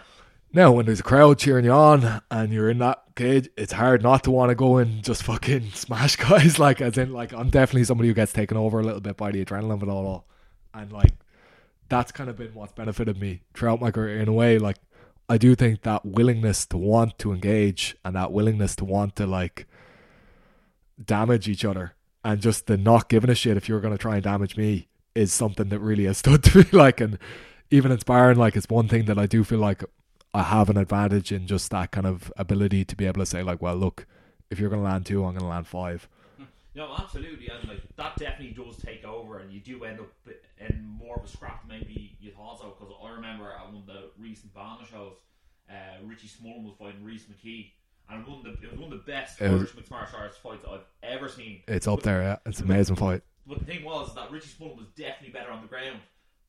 Now, 0.53 0.71
when 0.71 0.87
there's 0.87 1.01
a 1.01 1.05
crowd 1.05 1.41
cheering 1.41 1.65
you 1.65 1.73
on 1.73 2.23
and 2.31 2.53
you're 2.53 2.71
in 2.71 2.79
that 2.79 3.03
cage, 3.17 3.49
it's 3.57 3.73
hard 3.73 4.05
not 4.05 4.23
to 4.23 4.31
want 4.31 4.51
to 4.51 4.55
go 4.55 4.77
and 4.77 5.03
just 5.03 5.25
fucking 5.25 5.71
smash 5.75 6.15
guys. 6.15 6.59
Like, 6.65 6.81
as 6.81 6.97
in, 6.97 7.13
like, 7.13 7.33
I'm 7.33 7.51
definitely 7.51 7.83
somebody 7.85 8.09
who 8.09 8.15
gets 8.15 8.33
taken 8.33 8.57
over 8.57 8.79
a 8.79 8.85
little 8.85 9.01
bit 9.01 9.17
by 9.17 9.33
the 9.33 9.45
adrenaline 9.45 9.73
of 9.73 9.83
it 9.83 9.89
all. 9.89 10.27
And, 10.73 10.93
like, 10.93 11.11
that's 11.89 12.13
kind 12.13 12.31
of 12.31 12.37
been 12.37 12.55
what's 12.55 12.73
benefited 12.73 13.19
me 13.19 13.41
throughout 13.53 13.81
my 13.81 13.91
career 13.91 14.21
in 14.21 14.29
a 14.29 14.33
way. 14.33 14.59
Like, 14.59 14.77
I 15.29 15.39
do 15.39 15.57
think 15.57 15.83
that 15.83 16.05
willingness 16.05 16.67
to 16.67 16.77
want 16.77 17.19
to 17.19 17.33
engage 17.33 17.97
and 18.05 18.15
that 18.15 18.31
willingness 18.31 18.77
to 18.77 18.85
want 18.85 19.17
to, 19.17 19.27
like, 19.27 19.67
damage 21.03 21.49
each 21.49 21.65
other 21.65 21.95
and 22.25 22.41
just 22.41 22.67
the 22.67 22.77
not 22.77 23.09
giving 23.09 23.31
a 23.31 23.35
shit 23.35 23.57
if 23.57 23.69
you're 23.69 23.81
going 23.81 23.95
to 23.95 23.99
try 23.99 24.15
and 24.15 24.25
damage 24.25 24.57
me 24.57 24.89
is 25.15 25.33
something 25.33 25.69
that 25.69 25.79
really 25.79 26.05
has 26.05 26.19
stood 26.19 26.43
to 26.45 26.59
me. 26.59 26.65
Like, 26.73 27.01
and 27.01 27.19
even 27.71 27.93
inspiring, 27.93 28.39
like, 28.39 28.57
it's 28.57 28.69
one 28.69 28.89
thing 28.89 29.05
that 29.07 29.19
I 29.19 29.27
do 29.27 29.45
feel 29.45 29.59
like 29.59 29.85
I 30.33 30.43
have 30.43 30.69
an 30.69 30.77
advantage 30.77 31.31
in 31.31 31.47
just 31.47 31.71
that 31.71 31.93
kind 31.93 32.07
of 32.07 32.33
ability 32.37 32.85
to 32.87 32.97
be 32.97 33.07
able 33.07 33.21
to 33.21 33.27
say 33.27 33.43
like, 33.43 33.63
well, 33.63 33.77
look, 33.77 34.07
if 34.51 34.59
you're 34.59 34.71
going 34.71 34.83
to 34.83 34.89
land 34.89 35.07
two, 35.07 35.25
I'm 35.25 35.33
going 35.33 35.43
to 35.43 35.47
land 35.47 35.67
five. 35.67 36.09
No, 36.75 36.93
absolutely, 36.99 37.49
and 37.49 37.69
like 37.69 37.83
that 37.95 38.17
definitely 38.17 38.53
does 38.53 38.77
take 38.79 39.05
over, 39.05 39.39
and 39.39 39.53
you 39.53 39.61
do 39.61 39.85
end 39.85 40.01
up 40.01 40.09
in 40.59 40.85
more 40.85 41.17
of 41.19 41.25
a 41.25 41.29
scrap 41.29 41.63
maybe 41.69 42.17
you 42.21 42.33
thought 42.33 42.59
so. 42.59 42.75
Because 42.77 42.93
I 43.01 43.13
remember 43.13 43.53
at 43.53 43.65
one 43.67 43.77
of 43.77 43.87
the 43.87 44.11
recent 44.19 44.53
BAMMA 44.55 44.91
shows, 44.91 45.13
uh, 45.71 46.03
Richie 46.05 46.27
Smullen 46.27 46.65
was 46.65 46.75
fighting 46.77 47.05
Reese 47.05 47.27
McKee, 47.27 47.71
and 48.11 48.27
one 48.27 48.39
of 48.39 48.45
the, 48.45 48.51
it 48.67 48.71
was 48.73 48.81
one 48.81 48.93
of 48.93 48.99
the 49.05 49.11
best 49.13 49.41
It 49.41 49.51
was- 49.51 49.61
Irish 49.63 49.75
mixed 49.77 49.91
martial 49.91 50.19
arts 50.19 50.37
fights 50.37 50.65
I've 50.71 50.85
ever 51.03 51.29
seen. 51.29 51.63
It's 51.69 51.87
up 51.89 52.03
there, 52.03 52.23
yeah. 52.23 52.37
It's 52.47 52.61
an 52.61 52.67
amazing 52.71 52.97
fight. 52.97 53.23
But 53.47 53.59
the 53.61 53.65
thing 53.67 53.85
was 53.85 54.15
that 54.15 54.31
Richie 54.31 54.49
Smullen 54.49 54.77
was 54.77 54.87
definitely 54.97 55.31
better 55.39 55.51
on 55.51 55.61
the 55.63 55.69
ground, 55.69 55.99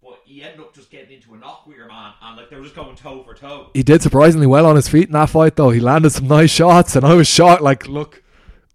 but 0.02 0.20
he 0.24 0.42
ended 0.44 0.62
up 0.62 0.74
just 0.74 0.90
getting 0.90 1.12
into 1.16 1.34
a 1.34 1.38
knock 1.38 1.66
with 1.68 1.76
your 1.78 1.88
man, 1.88 2.14
and 2.22 2.38
like 2.38 2.50
they 2.50 2.56
were 2.56 2.64
just 2.64 2.76
going 2.76 2.96
toe 2.96 3.24
for 3.24 3.34
toe. 3.34 3.70
He 3.74 3.84
did 3.84 4.02
surprisingly 4.02 4.48
well 4.48 4.66
on 4.66 4.76
his 4.78 4.88
feet 4.88 5.08
in 5.08 5.14
that 5.14 5.30
fight, 5.30 5.56
though. 5.56 5.72
He 5.72 5.80
landed 5.82 6.12
some 6.12 6.28
nice 6.28 6.52
shots, 6.52 6.96
and 6.96 7.06
I 7.06 7.14
was 7.14 7.28
shocked. 7.28 7.62
Like, 7.62 7.88
look, 7.88 8.24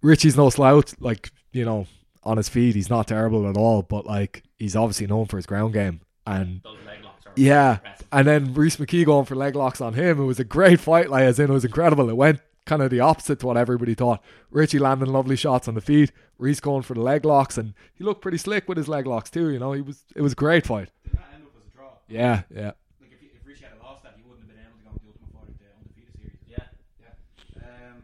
Richie's 0.03 0.37
no 0.37 0.49
slouch. 0.51 0.93
Like, 0.99 1.31
you 1.51 1.65
know, 1.65 1.87
on 2.23 2.37
his 2.37 2.49
feet, 2.49 2.75
he's 2.75 2.89
not 2.91 3.07
terrible 3.07 3.49
at 3.49 3.57
all. 3.57 3.81
But 3.81 4.05
like, 4.05 4.43
he's 4.59 4.75
obviously 4.75 5.07
known 5.07 5.25
for 5.25 5.37
his 5.37 5.45
ground 5.47 5.73
game, 5.73 6.01
and 6.27 6.61
Those 6.63 6.77
leg 6.85 7.03
locks 7.03 7.25
are 7.25 7.31
Yeah, 7.35 7.73
impressive. 7.75 8.07
and 8.11 8.27
then 8.27 8.53
Reese 8.53 8.77
McKee 8.77 9.05
going 9.05 9.25
for 9.25 9.35
leg 9.35 9.55
locks 9.55 9.81
on 9.81 9.93
him. 9.95 10.19
It 10.21 10.25
was 10.25 10.39
a 10.39 10.43
great 10.43 10.79
fight, 10.79 11.09
like 11.09 11.23
as 11.23 11.39
in 11.39 11.49
it 11.49 11.53
was 11.53 11.65
incredible. 11.65 12.07
It 12.09 12.15
went 12.17 12.39
kind 12.71 12.81
of 12.81 12.89
the 12.89 13.01
opposite 13.01 13.37
to 13.37 13.47
what 13.47 13.57
everybody 13.57 13.93
thought. 13.93 14.23
Richie 14.49 14.79
landing 14.79 15.11
lovely 15.11 15.35
shots 15.35 15.67
on 15.67 15.75
the 15.75 15.81
feet. 15.81 16.13
Reese 16.37 16.61
going 16.61 16.83
for 16.83 16.93
the 16.93 17.01
leg 17.01 17.25
locks, 17.25 17.57
and 17.57 17.73
he 17.93 18.05
looked 18.05 18.21
pretty 18.21 18.37
slick 18.37 18.63
with 18.69 18.77
his 18.77 18.87
leg 18.87 19.05
locks 19.05 19.29
too. 19.29 19.51
You 19.51 19.59
know, 19.59 19.73
he 19.73 19.81
was. 19.81 20.05
It 20.15 20.21
was 20.21 20.31
a 20.31 20.39
great 20.39 20.65
fight. 20.65 20.87
Did 21.03 21.19
that 21.19 21.35
end 21.35 21.43
up 21.43 21.51
as 21.59 21.67
a 21.67 21.71
draw? 21.75 21.99
Yeah, 22.07 22.47
yeah. 22.47 22.71
Like 23.03 23.11
if, 23.11 23.19
if 23.19 23.43
Richie 23.43 23.67
had 23.67 23.75
lost 23.83 24.07
that, 24.07 24.15
he 24.15 24.23
wouldn't 24.23 24.47
have 24.47 24.55
been 24.55 24.63
able 24.63 24.79
to 24.79 24.87
go 24.87 24.95
into 24.95 25.03
the 25.03 25.11
Ultimate 25.11 25.35
Fighter, 25.35 25.51
the 25.59 25.67
undefeated 25.83 26.15
series. 26.15 26.39
Yeah. 26.47 26.71
Yeah. 27.03 27.99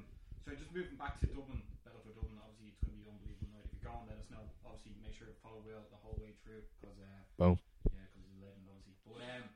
make 4.99 5.15
sure 5.15 5.32
to 5.32 5.38
follow 5.39 5.63
Will 5.63 5.80
the 5.95 6.01
whole 6.03 6.20
way 6.20 6.36
through 6.43 6.68
because 6.76 6.99
uh, 6.99 7.07
Boom. 7.39 7.55
yeah, 7.95 8.03
because 8.11 8.28
he's 8.28 8.36
a 8.36 8.51
legend, 8.51 8.68
obviously. 8.68 8.99
But 9.07 9.24
um, 9.32 9.47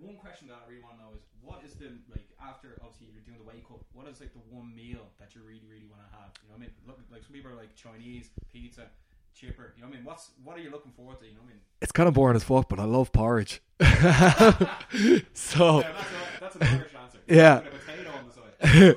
one 0.00 0.16
question 0.16 0.48
that 0.48 0.64
I 0.64 0.72
really 0.72 0.80
want 0.80 0.96
to 0.96 1.04
know 1.04 1.12
is 1.12 1.28
what 1.44 1.60
is 1.60 1.76
the 1.76 2.00
like 2.08 2.32
after 2.40 2.80
obviously 2.80 3.12
you're 3.12 3.28
doing 3.28 3.36
the 3.36 3.44
wake 3.44 3.68
up? 3.68 3.84
What 3.92 4.08
is 4.08 4.24
like 4.24 4.32
the 4.32 4.40
one 4.68 4.76
meal 4.76 5.00
that 5.18 5.34
you 5.34 5.40
really 5.42 5.62
really 5.68 5.86
want 5.90 6.02
to 6.02 6.08
have? 6.16 6.30
You 6.42 6.48
know 6.48 6.54
what 6.54 6.58
I 6.58 6.60
mean? 6.60 6.70
Look, 6.86 6.98
like 7.10 7.22
some 7.22 7.32
people 7.32 7.50
are 7.50 7.54
like 7.54 7.74
Chinese 7.74 8.30
pizza. 8.52 8.82
cheaper. 9.34 9.72
you 9.76 9.82
know 9.82 9.88
what 9.88 9.94
I 9.94 9.96
mean? 9.96 10.04
What's 10.04 10.30
what 10.44 10.56
are 10.56 10.60
you 10.60 10.70
looking 10.70 10.92
forward 10.92 11.18
to? 11.20 11.26
You 11.26 11.32
know 11.32 11.40
what 11.42 11.50
I 11.50 11.52
mean? 11.52 11.60
It's 11.80 11.92
kind 11.92 12.08
of 12.08 12.14
boring 12.14 12.36
as 12.36 12.44
fuck, 12.44 12.68
but 12.68 12.78
I 12.78 12.84
love 12.84 13.12
porridge. 13.12 13.60
so 13.80 13.86
Yeah, 13.86 15.20
that's, 15.32 15.44
a, 15.44 15.84
that's 16.40 16.56
an 16.56 16.62
Irish 16.62 16.92
answer. 17.02 17.18
Yeah. 17.28 17.58
A 17.58 17.60
potato 17.60 18.10
on 18.10 18.26
the 18.26 18.32
side. 18.32 18.96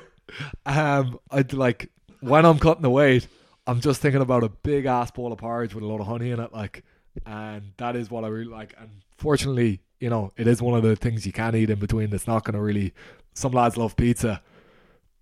um, 1.06 1.20
I'd 1.30 1.52
like 1.52 1.90
when 2.20 2.46
I'm 2.46 2.58
cutting 2.58 2.82
the 2.82 2.90
weight, 2.90 3.26
I'm 3.66 3.80
just 3.80 4.00
thinking 4.00 4.22
about 4.22 4.42
a 4.42 4.48
big 4.48 4.86
ass 4.86 5.10
bowl 5.10 5.32
of 5.32 5.38
porridge 5.38 5.74
with 5.74 5.84
a 5.84 5.86
lot 5.86 6.00
of 6.00 6.06
honey 6.06 6.30
in 6.30 6.40
it, 6.40 6.52
like, 6.52 6.82
and 7.26 7.72
that 7.76 7.94
is 7.94 8.10
what 8.10 8.24
I 8.24 8.28
really 8.28 8.50
like. 8.50 8.74
And 8.78 8.88
fortunately, 9.16 9.80
you 10.00 10.08
know, 10.08 10.32
it 10.36 10.46
is 10.46 10.62
one 10.62 10.76
of 10.76 10.82
the 10.82 10.96
things 10.96 11.26
you 11.26 11.32
can 11.32 11.54
eat 11.54 11.70
in 11.70 11.78
between. 11.78 12.10
That's 12.10 12.26
not 12.26 12.44
going 12.44 12.54
to 12.54 12.60
really. 12.60 12.94
Some 13.34 13.52
lads 13.52 13.78
love 13.78 13.96
pizza, 13.96 14.42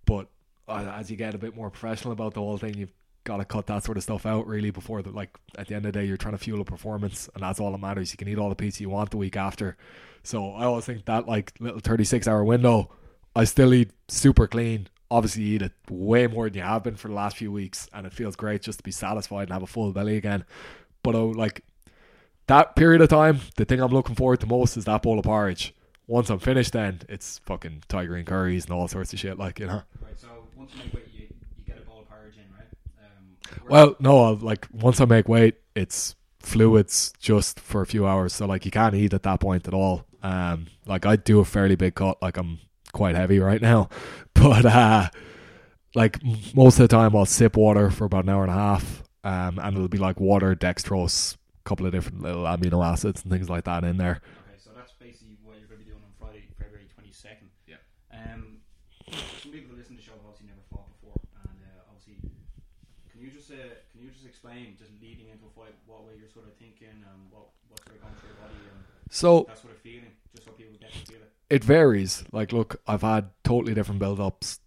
but 0.05 0.27
Uh, 0.71 0.95
as 0.97 1.11
you 1.11 1.17
get 1.17 1.35
a 1.35 1.37
bit 1.37 1.55
more 1.55 1.69
professional 1.69 2.13
about 2.13 2.33
the 2.33 2.39
whole 2.39 2.57
thing, 2.57 2.75
you've 2.77 2.93
got 3.23 3.37
to 3.37 3.45
cut 3.45 3.67
that 3.67 3.83
sort 3.83 3.97
of 3.97 4.03
stuff 4.03 4.25
out 4.25 4.47
really 4.47 4.71
before 4.71 5.01
like 5.01 5.29
at 5.57 5.67
the 5.67 5.75
end 5.75 5.85
of 5.85 5.93
the 5.93 5.99
day 5.99 6.05
you're 6.05 6.17
trying 6.17 6.33
to 6.33 6.39
fuel 6.39 6.61
a 6.61 6.65
performance 6.65 7.29
and 7.35 7.43
that's 7.43 7.59
all 7.59 7.71
that 7.71 7.77
matters. 7.77 8.11
You 8.11 8.17
can 8.17 8.27
eat 8.27 8.39
all 8.39 8.49
the 8.49 8.55
pizza 8.55 8.81
you 8.81 8.89
want 8.89 9.11
the 9.11 9.17
week 9.17 9.37
after. 9.37 9.77
So 10.23 10.51
i 10.53 10.65
always 10.65 10.85
think 10.85 11.05
that 11.05 11.27
like 11.27 11.53
little 11.59 11.79
36 11.79 12.27
hour 12.27 12.43
window 12.43 12.91
i 13.35 13.43
still 13.43 13.73
eat 13.73 13.91
super 14.07 14.47
clean. 14.47 14.87
Obviously 15.09 15.43
eat 15.43 15.61
it 15.61 15.73
way 15.89 16.27
more 16.27 16.45
than 16.49 16.55
you 16.55 16.61
have 16.61 16.83
been 16.83 16.95
for 16.95 17.09
the 17.09 17.13
last 17.13 17.37
few 17.37 17.51
weeks 17.51 17.87
and 17.93 18.07
it 18.07 18.13
feels 18.13 18.35
great 18.35 18.61
just 18.61 18.79
to 18.79 18.83
be 18.83 18.91
satisfied 18.91 19.43
and 19.43 19.51
have 19.51 19.63
a 19.63 19.67
full 19.67 19.91
belly 19.91 20.17
again. 20.17 20.45
But 21.03 21.15
oh 21.15 21.27
like 21.27 21.63
that 22.47 22.75
period 22.75 23.01
of 23.01 23.09
time 23.09 23.39
the 23.55 23.65
thing 23.65 23.81
i'm 23.81 23.91
looking 23.91 24.15
forward 24.15 24.39
to 24.39 24.47
most 24.47 24.77
is 24.77 24.85
that 24.85 25.03
bowl 25.03 25.19
of 25.19 25.25
porridge. 25.25 25.75
Once 26.07 26.31
i'm 26.31 26.39
finished 26.39 26.73
then 26.73 27.01
it's 27.07 27.39
fucking 27.45 27.83
tiger 27.87 28.15
and 28.15 28.25
curries 28.25 28.65
and 28.65 28.73
all 28.73 28.87
sorts 28.87 29.13
of 29.13 29.19
shit 29.19 29.37
like 29.37 29.59
you 29.59 29.67
know 29.67 29.83
once 30.61 30.71
you 30.75 30.83
make 30.83 30.93
weight, 30.93 31.07
you, 31.11 31.27
you 31.57 31.63
get 31.65 31.77
a 31.77 31.81
bowl 31.81 32.01
of 32.01 32.09
porridge 32.09 32.35
in, 32.37 32.45
right? 32.55 32.67
Um, 33.03 33.67
Well, 33.67 33.95
no, 33.99 34.23
I'll, 34.23 34.35
like 34.35 34.67
once 34.71 35.01
I 35.01 35.05
make 35.05 35.27
weight, 35.27 35.55
it's 35.75 36.15
fluids 36.39 37.13
just 37.19 37.59
for 37.59 37.81
a 37.81 37.85
few 37.85 38.05
hours, 38.05 38.33
so 38.33 38.45
like 38.45 38.65
you 38.65 38.71
can't 38.71 38.95
eat 38.95 39.13
at 39.13 39.23
that 39.23 39.39
point 39.39 39.67
at 39.67 39.73
all. 39.73 40.05
Um, 40.23 40.67
like 40.85 41.05
I 41.05 41.15
do 41.15 41.39
a 41.39 41.45
fairly 41.45 41.75
big 41.75 41.95
cut, 41.95 42.21
like 42.21 42.37
I'm 42.37 42.59
quite 42.93 43.15
heavy 43.15 43.39
right 43.39 43.61
now, 43.61 43.89
but 44.35 44.65
uh, 44.65 45.09
like 45.95 46.19
most 46.55 46.79
of 46.79 46.87
the 46.87 46.95
time 46.95 47.15
I'll 47.15 47.25
sip 47.25 47.57
water 47.57 47.89
for 47.89 48.05
about 48.05 48.25
an 48.25 48.29
hour 48.29 48.43
and 48.43 48.51
a 48.51 48.55
half, 48.55 49.03
um, 49.23 49.59
and 49.59 49.75
it'll 49.75 49.87
be 49.87 49.97
like 49.97 50.19
water, 50.19 50.55
dextrose, 50.55 51.35
a 51.35 51.63
couple 51.69 51.85
of 51.85 51.91
different 51.91 52.21
little 52.21 52.43
amino 52.43 52.85
acids 52.85 53.23
and 53.23 53.31
things 53.31 53.49
like 53.49 53.63
that 53.65 53.83
in 53.83 53.97
there. 53.97 54.21
Okay, 54.47 54.57
so 54.59 54.69
that's 54.75 54.93
basically 54.93 55.37
what 55.43 55.57
you're 55.59 55.67
going 55.67 55.79
to 55.79 55.85
be 55.85 55.91
doing 55.91 56.03
on 56.03 56.13
Friday, 56.19 56.45
February 56.57 56.85
22nd. 56.93 57.49
Yeah. 57.65 57.81
Um, 58.13 58.61
some 59.41 59.51
people 59.51 59.71
who 59.73 59.77
listen 59.77 59.95
to 59.97 60.01
the 60.01 60.05
show 60.05 60.13
have 60.15 60.25
obviously 60.25 60.47
never 60.47 60.63
fought 60.71 60.87
before, 60.95 61.19
and 61.43 61.57
uh, 61.65 61.91
obviously, 61.91 62.17
can 63.11 63.19
you 63.19 63.29
just 63.31 63.51
uh, 63.51 63.75
can 63.91 63.99
you 64.01 64.09
just 64.11 64.25
explain, 64.25 64.77
just 64.79 64.91
leading 65.01 65.27
into 65.27 65.43
a 65.45 65.53
fight, 65.53 65.75
what 65.85 66.07
way 66.07 66.15
you're 66.17 66.31
sort 66.31 66.47
of 66.47 66.55
thinking, 66.55 67.03
and 67.03 67.19
what 67.29 67.51
what's 67.67 67.83
sort 67.83 67.99
of 67.99 68.01
going 68.07 68.15
through 68.15 68.31
your 68.31 68.39
body, 68.39 68.63
and 68.71 68.79
So 69.11 69.45
that 69.49 69.59
sort 69.59 69.73
of 69.73 69.79
feeling, 69.79 70.11
just 70.33 70.47
so 70.47 70.51
people 70.53 70.73
get 70.79 70.91
to 70.91 70.99
feel 71.11 71.21
it. 71.21 71.55
it 71.55 71.63
varies. 71.63 72.23
Like, 72.31 72.53
look, 72.53 72.81
I've 72.87 73.01
had 73.01 73.29
totally 73.43 73.73
different 73.73 73.99
build 73.99 74.19
ups 74.19 74.59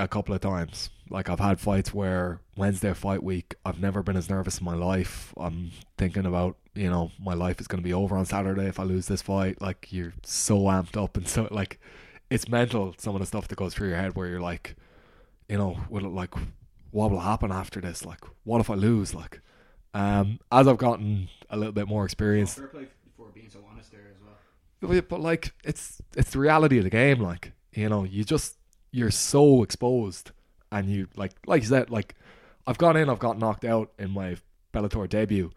a 0.00 0.08
couple 0.08 0.34
of 0.34 0.40
times. 0.40 0.88
Like, 1.10 1.28
I've 1.28 1.38
had 1.38 1.60
fights 1.60 1.92
where 1.92 2.40
Wednesday 2.56 2.92
fight 2.94 3.22
week, 3.22 3.54
I've 3.64 3.78
never 3.78 4.02
been 4.02 4.16
as 4.16 4.30
nervous 4.30 4.58
in 4.58 4.64
my 4.64 4.74
life. 4.74 5.34
I'm 5.36 5.70
thinking 5.98 6.24
about, 6.24 6.56
you 6.74 6.88
know, 6.88 7.12
my 7.18 7.34
life 7.34 7.60
is 7.60 7.66
going 7.66 7.82
to 7.82 7.84
be 7.84 7.92
over 7.92 8.16
on 8.16 8.24
Saturday 8.24 8.66
if 8.66 8.80
I 8.80 8.84
lose 8.84 9.06
this 9.06 9.22
fight. 9.22 9.60
Like, 9.60 9.88
you're 9.90 10.14
so 10.22 10.60
amped 10.60 11.02
up 11.02 11.16
and 11.18 11.28
so, 11.28 11.46
like, 11.50 11.78
it's 12.30 12.48
mental, 12.48 12.94
some 12.98 13.14
of 13.14 13.20
the 13.20 13.26
stuff 13.26 13.48
that 13.48 13.56
goes 13.56 13.74
through 13.74 13.88
your 13.88 13.96
head 13.98 14.16
where 14.16 14.28
you're 14.28 14.40
like, 14.40 14.76
you 15.48 15.58
know, 15.58 15.78
will 15.90 16.06
it, 16.06 16.12
like, 16.12 16.34
what 16.90 17.10
will 17.10 17.20
happen 17.20 17.52
after 17.52 17.80
this? 17.80 18.04
Like, 18.04 18.20
what 18.44 18.60
if 18.60 18.70
I 18.70 18.74
lose? 18.74 19.14
Like, 19.14 19.40
um, 19.94 20.38
as 20.52 20.68
I've 20.68 20.78
gotten 20.78 21.28
a 21.50 21.56
little 21.56 21.72
bit 21.72 21.88
more 21.88 22.04
experience, 22.04 22.60
As 23.80 24.90
well. 24.90 25.02
but 25.08 25.20
like 25.20 25.52
it's 25.64 26.00
it's 26.16 26.30
the 26.30 26.38
reality 26.38 26.78
of 26.78 26.84
the 26.84 26.90
game. 26.90 27.20
Like 27.20 27.52
you 27.72 27.88
know, 27.88 28.04
you 28.04 28.24
just 28.24 28.56
you're 28.90 29.10
so 29.10 29.62
exposed, 29.62 30.30
and 30.72 30.88
you 30.88 31.08
like 31.16 31.32
like 31.46 31.62
you 31.62 31.68
said, 31.68 31.90
like 31.90 32.14
I've 32.66 32.78
gone 32.78 32.96
in, 32.96 33.08
I've 33.08 33.18
got 33.18 33.38
knocked 33.38 33.64
out 33.64 33.92
in 33.98 34.10
my 34.10 34.36
Bellator 34.72 35.08
debut, 35.08 35.50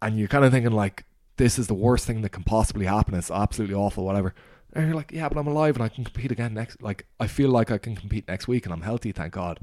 and 0.00 0.18
you're 0.18 0.28
kind 0.28 0.44
of 0.44 0.52
thinking 0.52 0.72
like 0.72 1.04
this 1.36 1.58
is 1.58 1.66
the 1.66 1.74
worst 1.74 2.06
thing 2.06 2.22
that 2.22 2.30
can 2.30 2.44
possibly 2.44 2.86
happen. 2.86 3.14
It's 3.14 3.30
absolutely 3.30 3.74
awful, 3.74 4.04
whatever. 4.04 4.34
And 4.72 4.86
you're 4.86 4.96
like, 4.96 5.12
yeah, 5.12 5.28
but 5.28 5.38
I'm 5.38 5.46
alive 5.46 5.76
and 5.76 5.84
I 5.84 5.88
can 5.88 6.04
compete 6.04 6.32
again 6.32 6.54
next. 6.54 6.82
Like 6.82 7.06
I 7.20 7.26
feel 7.26 7.50
like 7.50 7.70
I 7.70 7.78
can 7.78 7.96
compete 7.96 8.28
next 8.28 8.48
week, 8.48 8.66
and 8.66 8.72
I'm 8.72 8.82
healthy, 8.82 9.12
thank 9.12 9.32
God. 9.32 9.60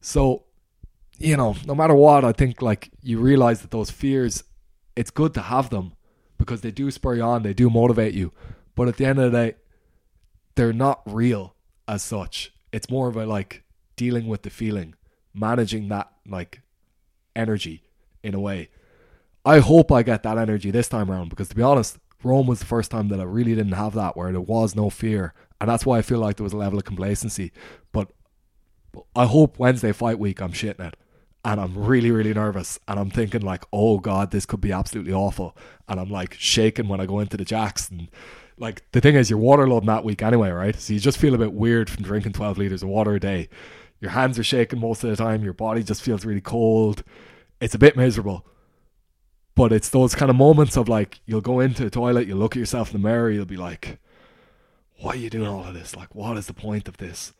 So, 0.00 0.44
you 1.18 1.36
know, 1.36 1.56
no 1.66 1.74
matter 1.74 1.94
what, 1.94 2.24
I 2.24 2.32
think 2.32 2.62
like 2.62 2.90
you 3.02 3.18
realize 3.18 3.60
that 3.62 3.70
those 3.70 3.90
fears, 3.90 4.44
it's 4.96 5.10
good 5.10 5.34
to 5.34 5.42
have 5.42 5.70
them 5.70 5.92
because 6.50 6.62
they 6.62 6.72
do 6.72 6.90
spur 6.90 7.14
you 7.14 7.22
on, 7.22 7.44
they 7.44 7.54
do 7.54 7.70
motivate 7.70 8.12
you. 8.12 8.32
But 8.74 8.88
at 8.88 8.96
the 8.96 9.04
end 9.04 9.20
of 9.20 9.30
the 9.30 9.38
day, 9.38 9.54
they're 10.56 10.72
not 10.72 11.00
real 11.06 11.54
as 11.86 12.02
such. 12.02 12.52
It's 12.72 12.90
more 12.90 13.08
of 13.08 13.14
a 13.14 13.24
like 13.24 13.62
dealing 13.94 14.26
with 14.26 14.42
the 14.42 14.50
feeling, 14.50 14.96
managing 15.32 15.88
that 15.90 16.10
like 16.26 16.62
energy 17.36 17.84
in 18.24 18.34
a 18.34 18.40
way. 18.40 18.68
I 19.44 19.60
hope 19.60 19.92
I 19.92 20.02
get 20.02 20.24
that 20.24 20.38
energy 20.38 20.72
this 20.72 20.88
time 20.88 21.08
around 21.08 21.28
because 21.28 21.48
to 21.50 21.54
be 21.54 21.62
honest, 21.62 21.98
Rome 22.24 22.48
was 22.48 22.58
the 22.58 22.66
first 22.66 22.90
time 22.90 23.06
that 23.08 23.20
I 23.20 23.24
really 23.24 23.54
didn't 23.54 23.72
have 23.72 23.94
that 23.94 24.16
where 24.16 24.32
there 24.32 24.40
was 24.40 24.74
no 24.74 24.90
fear. 24.90 25.32
And 25.60 25.70
that's 25.70 25.86
why 25.86 25.98
I 25.98 26.02
feel 26.02 26.18
like 26.18 26.34
there 26.36 26.44
was 26.44 26.52
a 26.52 26.56
level 26.56 26.80
of 26.80 26.84
complacency. 26.84 27.52
But 27.92 28.10
I 29.14 29.26
hope 29.26 29.60
Wednesday 29.60 29.92
fight 29.92 30.18
week 30.18 30.42
I'm 30.42 30.52
shitting 30.52 30.84
it. 30.84 30.96
And 31.44 31.60
I'm 31.60 31.76
really, 31.76 32.10
really 32.10 32.34
nervous. 32.34 32.78
And 32.86 32.98
I'm 33.00 33.10
thinking 33.10 33.40
like, 33.40 33.64
oh 33.72 33.98
God, 33.98 34.30
this 34.30 34.44
could 34.44 34.60
be 34.60 34.72
absolutely 34.72 35.12
awful. 35.12 35.56
And 35.88 35.98
I'm 35.98 36.10
like 36.10 36.34
shaking 36.34 36.88
when 36.88 37.00
I 37.00 37.06
go 37.06 37.18
into 37.20 37.36
the 37.36 37.44
jacks. 37.44 37.88
And 37.90 38.08
like 38.58 38.82
the 38.92 39.00
thing 39.00 39.14
is 39.14 39.30
you're 39.30 39.38
waterloading 39.38 39.86
that 39.86 40.04
week 40.04 40.22
anyway, 40.22 40.50
right? 40.50 40.78
So 40.78 40.92
you 40.92 41.00
just 41.00 41.18
feel 41.18 41.34
a 41.34 41.38
bit 41.38 41.52
weird 41.52 41.88
from 41.88 42.02
drinking 42.04 42.34
twelve 42.34 42.58
litres 42.58 42.82
of 42.82 42.90
water 42.90 43.14
a 43.14 43.20
day. 43.20 43.48
Your 44.00 44.10
hands 44.10 44.38
are 44.38 44.44
shaking 44.44 44.80
most 44.80 45.02
of 45.02 45.10
the 45.10 45.16
time, 45.16 45.42
your 45.42 45.52
body 45.52 45.82
just 45.82 46.02
feels 46.02 46.24
really 46.24 46.40
cold. 46.40 47.02
It's 47.60 47.74
a 47.74 47.78
bit 47.78 47.96
miserable. 47.96 48.46
But 49.54 49.72
it's 49.72 49.90
those 49.90 50.14
kind 50.14 50.30
of 50.30 50.36
moments 50.36 50.76
of 50.76 50.88
like 50.88 51.20
you'll 51.26 51.40
go 51.40 51.60
into 51.60 51.84
the 51.84 51.90
toilet, 51.90 52.26
you'll 52.26 52.38
look 52.38 52.56
at 52.56 52.60
yourself 52.60 52.94
in 52.94 53.00
the 53.00 53.08
mirror, 53.08 53.30
you'll 53.30 53.44
be 53.46 53.56
like, 53.56 53.98
Why 54.98 55.12
are 55.12 55.16
you 55.16 55.30
doing 55.30 55.48
all 55.48 55.64
of 55.64 55.74
this? 55.74 55.96
Like, 55.96 56.14
what 56.14 56.36
is 56.36 56.46
the 56.46 56.54
point 56.54 56.86
of 56.88 56.98
this? 56.98 57.32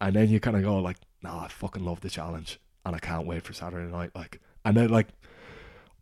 and 0.00 0.14
then 0.14 0.28
you 0.28 0.40
kind 0.40 0.56
of 0.56 0.62
go 0.62 0.78
like, 0.78 0.98
"Nah, 1.22 1.44
I 1.44 1.48
fucking 1.48 1.84
love 1.84 2.00
the 2.00 2.10
challenge, 2.10 2.60
and 2.84 2.94
I 2.94 2.98
can't 2.98 3.26
wait 3.26 3.42
for 3.42 3.52
Saturday 3.52 3.90
night." 3.90 4.10
Like, 4.14 4.40
and 4.64 4.76
then 4.76 4.88
like, 4.88 5.08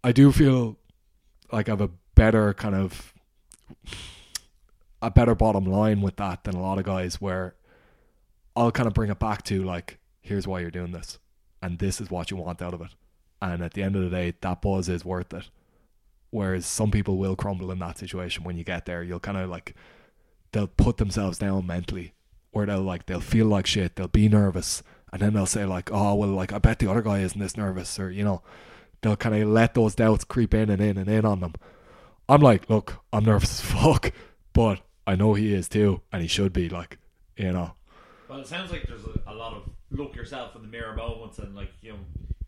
I 0.04 0.12
do 0.12 0.32
feel 0.32 0.78
like 1.50 1.68
I 1.68 1.72
have 1.72 1.80
a 1.80 1.90
better 2.14 2.54
kind 2.54 2.74
of 2.74 3.14
a 5.00 5.10
better 5.10 5.34
bottom 5.34 5.64
line 5.64 6.00
with 6.00 6.16
that 6.16 6.44
than 6.44 6.54
a 6.54 6.62
lot 6.62 6.78
of 6.78 6.84
guys, 6.84 7.20
where 7.20 7.54
I'll 8.56 8.72
kind 8.72 8.86
of 8.86 8.94
bring 8.94 9.10
it 9.10 9.18
back 9.18 9.42
to 9.44 9.62
like, 9.62 9.98
"Here's 10.20 10.46
why 10.46 10.60
you're 10.60 10.70
doing 10.70 10.92
this, 10.92 11.18
and 11.62 11.78
this 11.78 12.00
is 12.00 12.10
what 12.10 12.30
you 12.30 12.36
want 12.36 12.62
out 12.62 12.74
of 12.74 12.80
it," 12.80 12.94
and 13.40 13.62
at 13.62 13.74
the 13.74 13.82
end 13.82 13.96
of 13.96 14.02
the 14.02 14.10
day, 14.10 14.34
that 14.40 14.62
buzz 14.62 14.88
is 14.88 15.04
worth 15.04 15.32
it. 15.32 15.50
Whereas 16.30 16.64
some 16.64 16.90
people 16.90 17.18
will 17.18 17.36
crumble 17.36 17.70
in 17.70 17.78
that 17.80 17.98
situation 17.98 18.42
when 18.44 18.56
you 18.56 18.64
get 18.64 18.86
there. 18.86 19.02
You'll 19.02 19.20
kind 19.20 19.36
of 19.36 19.50
like 19.50 19.74
they'll 20.52 20.66
put 20.66 20.96
themselves 20.96 21.38
down 21.38 21.66
mentally 21.66 22.14
or 22.52 22.66
they'll 22.66 22.82
like 22.82 23.06
they'll 23.06 23.20
feel 23.20 23.46
like 23.46 23.66
shit 23.66 23.96
they'll 23.96 24.08
be 24.08 24.28
nervous 24.28 24.82
and 25.12 25.20
then 25.20 25.32
they'll 25.34 25.46
say 25.46 25.64
like 25.64 25.90
oh 25.92 26.14
well 26.14 26.30
like 26.30 26.52
i 26.52 26.58
bet 26.58 26.78
the 26.78 26.90
other 26.90 27.02
guy 27.02 27.18
isn't 27.20 27.40
this 27.40 27.56
nervous 27.56 27.98
or 27.98 28.10
you 28.10 28.24
know 28.24 28.42
they'll 29.02 29.16
kind 29.16 29.34
of 29.34 29.48
let 29.48 29.74
those 29.74 29.94
doubts 29.94 30.24
creep 30.24 30.54
in 30.54 30.70
and 30.70 30.80
in 30.80 30.96
and 30.96 31.08
in 31.08 31.24
on 31.24 31.40
them 31.40 31.54
i'm 32.28 32.40
like 32.40 32.68
look 32.70 33.02
i'm 33.12 33.24
nervous 33.24 33.60
as 33.60 33.60
fuck 33.60 34.12
but 34.52 34.80
i 35.06 35.14
know 35.14 35.34
he 35.34 35.52
is 35.52 35.68
too 35.68 36.00
and 36.12 36.22
he 36.22 36.28
should 36.28 36.52
be 36.52 36.68
like 36.68 36.98
you 37.36 37.52
know 37.52 37.72
Well, 38.28 38.40
it 38.40 38.46
sounds 38.46 38.70
like 38.70 38.86
there's 38.86 39.04
a, 39.04 39.32
a 39.32 39.34
lot 39.34 39.54
of 39.54 39.68
look 39.90 40.14
yourself 40.16 40.56
in 40.56 40.62
the 40.62 40.68
mirror 40.68 40.94
moments 40.94 41.38
and 41.38 41.54
like 41.54 41.70
you 41.82 41.92
know 41.92 41.98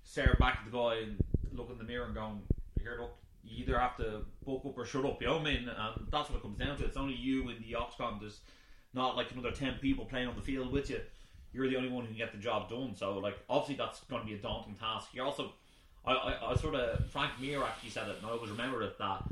stare 0.02 0.36
back 0.38 0.60
at 0.60 0.70
the 0.70 0.76
guy 0.76 0.96
and 1.02 1.16
look 1.52 1.70
in 1.70 1.78
the 1.78 1.84
mirror 1.84 2.06
and 2.06 2.14
going, 2.14 2.40
"Here, 2.80 2.98
look, 3.00 3.16
you 3.42 3.62
either 3.64 3.78
have 3.78 3.96
to 3.96 4.22
buck 4.46 4.64
up 4.64 4.78
or 4.78 4.84
shut 4.84 5.04
up." 5.04 5.20
You 5.20 5.28
know 5.28 5.38
I 5.38 5.42
mean? 5.42 5.68
And 5.68 6.06
that's 6.10 6.30
what 6.30 6.36
it 6.36 6.42
comes 6.42 6.58
down 6.58 6.76
to. 6.78 6.84
It's 6.84 6.96
only 6.96 7.14
you 7.14 7.48
in 7.48 7.56
the 7.62 7.74
octagon. 7.74 8.18
There's 8.20 8.40
not 8.92 9.16
like 9.16 9.32
another 9.32 9.52
ten 9.52 9.74
people 9.80 10.04
playing 10.04 10.28
on 10.28 10.36
the 10.36 10.42
field 10.42 10.72
with 10.72 10.90
you. 10.90 11.00
You're 11.54 11.68
the 11.68 11.76
only 11.76 11.88
one 11.88 12.02
who 12.04 12.08
can 12.08 12.18
get 12.18 12.32
the 12.32 12.38
job 12.38 12.68
done. 12.68 12.94
So, 12.96 13.18
like, 13.18 13.38
obviously, 13.48 13.76
that's 13.76 14.00
going 14.10 14.22
to 14.22 14.26
be 14.26 14.34
a 14.34 14.38
daunting 14.38 14.74
task. 14.74 15.08
You're 15.12 15.24
also, 15.24 15.52
I, 16.04 16.12
I, 16.12 16.50
I 16.50 16.56
sort 16.56 16.74
of 16.74 17.06
Frank 17.10 17.32
Mir 17.40 17.62
actually 17.62 17.90
said 17.90 18.08
it, 18.08 18.16
and 18.18 18.26
I 18.26 18.30
always 18.30 18.50
remember 18.50 18.82
it 18.82 18.98
that 18.98 19.22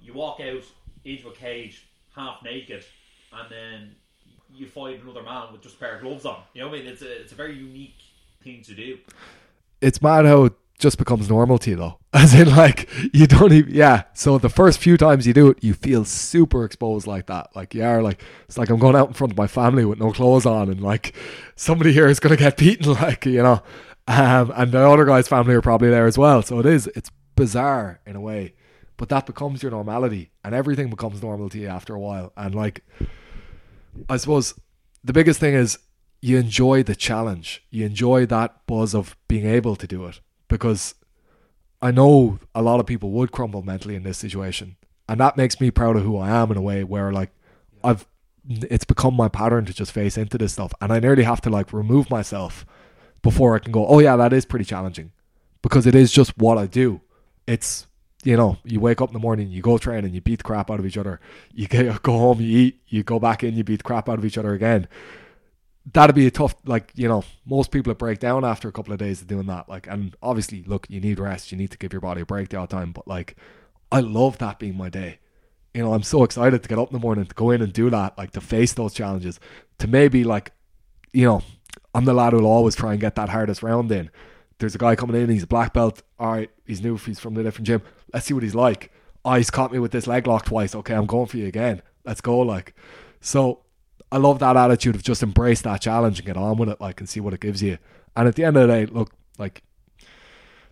you 0.00 0.12
walk 0.14 0.40
out 0.40 0.62
into 1.04 1.28
a 1.28 1.32
cage 1.34 1.86
half 2.14 2.42
naked, 2.44 2.84
and 3.32 3.50
then 3.50 3.94
you 4.54 4.66
fight 4.66 5.02
another 5.02 5.22
man 5.22 5.52
with 5.52 5.62
just 5.62 5.74
a 5.74 5.78
pair 5.78 5.96
of 5.96 6.02
gloves 6.02 6.24
on. 6.24 6.42
You 6.54 6.62
know 6.62 6.68
what 6.68 6.78
I 6.78 6.82
mean? 6.82 6.92
It's 6.92 7.02
a 7.02 7.20
it's 7.22 7.32
a 7.32 7.34
very 7.34 7.56
unique 7.56 7.98
thing 8.42 8.62
to 8.62 8.74
do. 8.74 8.98
it's 9.80 10.00
mad 10.00 10.26
how 10.26 10.50
just 10.78 10.98
becomes 10.98 11.28
normal 11.28 11.58
to 11.58 11.70
you 11.70 11.76
though. 11.76 11.98
As 12.12 12.34
in 12.34 12.54
like 12.54 12.88
you 13.12 13.26
don't 13.26 13.52
even 13.52 13.74
yeah. 13.74 14.04
So 14.14 14.38
the 14.38 14.48
first 14.48 14.78
few 14.78 14.96
times 14.96 15.26
you 15.26 15.32
do 15.32 15.48
it, 15.50 15.62
you 15.62 15.74
feel 15.74 16.04
super 16.04 16.64
exposed 16.64 17.06
like 17.06 17.26
that. 17.26 17.54
Like 17.54 17.74
you 17.74 17.84
are 17.84 18.02
like 18.02 18.22
it's 18.46 18.58
like 18.58 18.70
I'm 18.70 18.78
going 18.78 18.96
out 18.96 19.08
in 19.08 19.14
front 19.14 19.32
of 19.32 19.38
my 19.38 19.46
family 19.46 19.84
with 19.84 19.98
no 19.98 20.12
clothes 20.12 20.46
on 20.46 20.70
and 20.70 20.80
like 20.80 21.14
somebody 21.56 21.92
here 21.92 22.06
is 22.06 22.20
gonna 22.20 22.36
get 22.36 22.56
beaten, 22.58 22.92
like, 22.94 23.26
you 23.26 23.42
know. 23.42 23.62
Um, 24.06 24.52
and 24.54 24.70
the 24.70 24.86
other 24.86 25.06
guy's 25.06 25.28
family 25.28 25.54
are 25.54 25.62
probably 25.62 25.88
there 25.88 26.06
as 26.06 26.18
well. 26.18 26.42
So 26.42 26.58
it 26.58 26.66
is 26.66 26.86
it's 26.88 27.10
bizarre 27.36 28.00
in 28.06 28.16
a 28.16 28.20
way. 28.20 28.54
But 28.96 29.08
that 29.08 29.26
becomes 29.26 29.62
your 29.62 29.72
normality 29.72 30.30
and 30.44 30.54
everything 30.54 30.88
becomes 30.88 31.20
normal 31.22 31.48
to 31.50 31.58
you 31.58 31.68
after 31.68 31.94
a 31.94 32.00
while. 32.00 32.32
And 32.36 32.54
like 32.54 32.84
I 34.08 34.16
suppose 34.18 34.54
the 35.02 35.12
biggest 35.12 35.40
thing 35.40 35.54
is 35.54 35.78
you 36.20 36.38
enjoy 36.38 36.82
the 36.82 36.94
challenge. 36.94 37.62
You 37.70 37.86
enjoy 37.86 38.26
that 38.26 38.66
buzz 38.66 38.94
of 38.94 39.16
being 39.28 39.46
able 39.46 39.76
to 39.76 39.86
do 39.86 40.06
it 40.06 40.20
because 40.48 40.94
I 41.82 41.90
know 41.90 42.38
a 42.54 42.62
lot 42.62 42.80
of 42.80 42.86
people 42.86 43.10
would 43.12 43.32
crumble 43.32 43.62
mentally 43.62 43.94
in 43.94 44.02
this 44.02 44.18
situation, 44.18 44.76
and 45.08 45.20
that 45.20 45.36
makes 45.36 45.60
me 45.60 45.70
proud 45.70 45.96
of 45.96 46.02
who 46.02 46.16
I 46.16 46.30
am 46.30 46.50
in 46.50 46.56
a 46.56 46.62
way 46.62 46.84
where 46.84 47.12
like 47.12 47.30
I've 47.82 48.06
it's 48.48 48.84
become 48.84 49.14
my 49.14 49.28
pattern 49.28 49.64
to 49.64 49.72
just 49.72 49.92
face 49.92 50.16
into 50.18 50.38
this 50.38 50.54
stuff, 50.54 50.72
and 50.80 50.92
I 50.92 51.00
nearly 51.00 51.24
have 51.24 51.40
to 51.42 51.50
like 51.50 51.72
remove 51.72 52.10
myself 52.10 52.66
before 53.22 53.54
I 53.54 53.58
can 53.58 53.72
go. 53.72 53.86
Oh 53.86 54.00
yeah, 54.00 54.16
that 54.16 54.32
is 54.32 54.44
pretty 54.44 54.64
challenging 54.64 55.12
because 55.62 55.86
it 55.86 55.94
is 55.94 56.12
just 56.12 56.36
what 56.38 56.58
I 56.58 56.66
do. 56.66 57.00
It's 57.46 57.86
you 58.22 58.38
know, 58.38 58.56
you 58.64 58.80
wake 58.80 59.02
up 59.02 59.10
in 59.10 59.12
the 59.12 59.18
morning, 59.18 59.50
you 59.50 59.60
go 59.60 59.76
train, 59.76 60.04
and 60.04 60.14
you 60.14 60.20
beat 60.22 60.38
the 60.38 60.44
crap 60.44 60.70
out 60.70 60.80
of 60.80 60.86
each 60.86 60.96
other. 60.96 61.20
You 61.52 61.68
go 61.68 62.12
home, 62.12 62.40
you 62.40 62.58
eat, 62.58 62.80
you 62.88 63.02
go 63.02 63.18
back 63.18 63.44
in, 63.44 63.54
you 63.54 63.64
beat 63.64 63.78
the 63.78 63.84
crap 63.84 64.08
out 64.08 64.18
of 64.18 64.24
each 64.24 64.38
other 64.38 64.54
again 64.54 64.88
that'd 65.92 66.16
be 66.16 66.26
a 66.26 66.30
tough 66.30 66.54
like 66.64 66.90
you 66.94 67.06
know 67.06 67.22
most 67.44 67.70
people 67.70 67.90
would 67.90 67.98
break 67.98 68.18
down 68.18 68.44
after 68.44 68.68
a 68.68 68.72
couple 68.72 68.92
of 68.92 68.98
days 68.98 69.20
of 69.20 69.26
doing 69.26 69.46
that 69.46 69.68
like 69.68 69.86
and 69.86 70.16
obviously 70.22 70.62
look 70.64 70.86
you 70.88 71.00
need 71.00 71.18
rest 71.18 71.52
you 71.52 71.58
need 71.58 71.70
to 71.70 71.78
give 71.78 71.92
your 71.92 72.00
body 72.00 72.22
a 72.22 72.26
break 72.26 72.48
the 72.48 72.56
odd 72.56 72.70
time 72.70 72.90
but 72.90 73.06
like 73.06 73.36
i 73.92 74.00
love 74.00 74.38
that 74.38 74.58
being 74.58 74.76
my 74.76 74.88
day. 74.88 75.18
You 75.74 75.82
know 75.82 75.92
i'm 75.92 76.02
so 76.02 76.24
excited 76.24 76.62
to 76.62 76.68
get 76.68 76.78
up 76.78 76.88
in 76.88 76.94
the 76.94 77.00
morning 77.00 77.26
to 77.26 77.34
go 77.34 77.50
in 77.50 77.60
and 77.60 77.72
do 77.72 77.90
that 77.90 78.16
like 78.16 78.30
to 78.32 78.40
face 78.40 78.72
those 78.72 78.94
challenges 78.94 79.40
to 79.78 79.86
maybe 79.86 80.24
like 80.24 80.52
you 81.12 81.26
know 81.26 81.42
i'm 81.94 82.04
the 82.04 82.14
lad 82.14 82.32
who'll 82.32 82.46
always 82.46 82.76
try 82.76 82.92
and 82.92 83.00
get 83.00 83.16
that 83.16 83.28
hardest 83.28 83.62
round 83.62 83.90
in. 83.92 84.10
There's 84.58 84.76
a 84.76 84.78
guy 84.78 84.94
coming 84.94 85.20
in 85.20 85.28
he's 85.28 85.42
a 85.42 85.48
black 85.48 85.74
belt 85.74 86.02
all 86.18 86.32
right 86.32 86.50
he's 86.64 86.80
new 86.80 86.96
he's 86.96 87.18
from 87.18 87.36
a 87.36 87.42
different 87.42 87.66
gym 87.66 87.82
let's 88.12 88.26
see 88.26 88.34
what 88.34 88.44
he's 88.44 88.54
like. 88.54 88.90
Oh 89.24 89.34
he's 89.34 89.50
caught 89.50 89.72
me 89.72 89.80
with 89.80 89.90
this 89.90 90.06
leg 90.06 90.26
lock 90.26 90.46
twice 90.46 90.74
okay 90.76 90.94
i'm 90.94 91.06
going 91.06 91.26
for 91.26 91.36
you 91.36 91.46
again 91.46 91.82
let's 92.04 92.20
go 92.20 92.38
like. 92.38 92.74
So 93.20 93.63
I 94.12 94.18
love 94.18 94.38
that 94.38 94.56
attitude 94.56 94.94
of 94.94 95.02
just 95.02 95.22
embrace 95.22 95.62
that 95.62 95.80
challenge 95.80 96.18
and 96.18 96.26
get 96.26 96.36
on 96.36 96.56
with 96.56 96.68
it, 96.68 96.80
like, 96.80 97.00
and 97.00 97.08
see 97.08 97.20
what 97.20 97.34
it 97.34 97.40
gives 97.40 97.62
you. 97.62 97.78
And 98.16 98.28
at 98.28 98.36
the 98.36 98.44
end 98.44 98.56
of 98.56 98.68
the 98.68 98.74
day, 98.74 98.86
look, 98.86 99.12
like, 99.38 99.62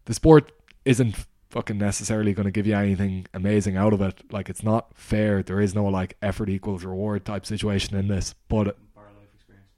the 0.05 0.15
sport 0.15 0.53
isn't 0.85 1.27
fucking 1.51 1.79
necessarily 1.79 2.33
going 2.33 2.47
to 2.47 2.51
give 2.51 2.67
you 2.67 2.75
anything 2.75 3.27
amazing 3.35 3.77
out 3.77 3.93
of 3.93 4.01
it. 4.01 4.23
Like, 4.33 4.49
it's 4.49 4.63
not 4.63 4.97
fair. 4.97 5.43
There 5.43 5.61
is 5.61 5.75
no 5.75 5.85
like 5.85 6.17
effort 6.23 6.49
equals 6.49 6.85
reward 6.85 7.25
type 7.25 7.45
situation 7.45 7.97
in 7.97 8.09
this, 8.09 8.35
but 8.49 8.77
Bar 8.95 9.05
life 9.19 9.29
experience. 9.35 9.69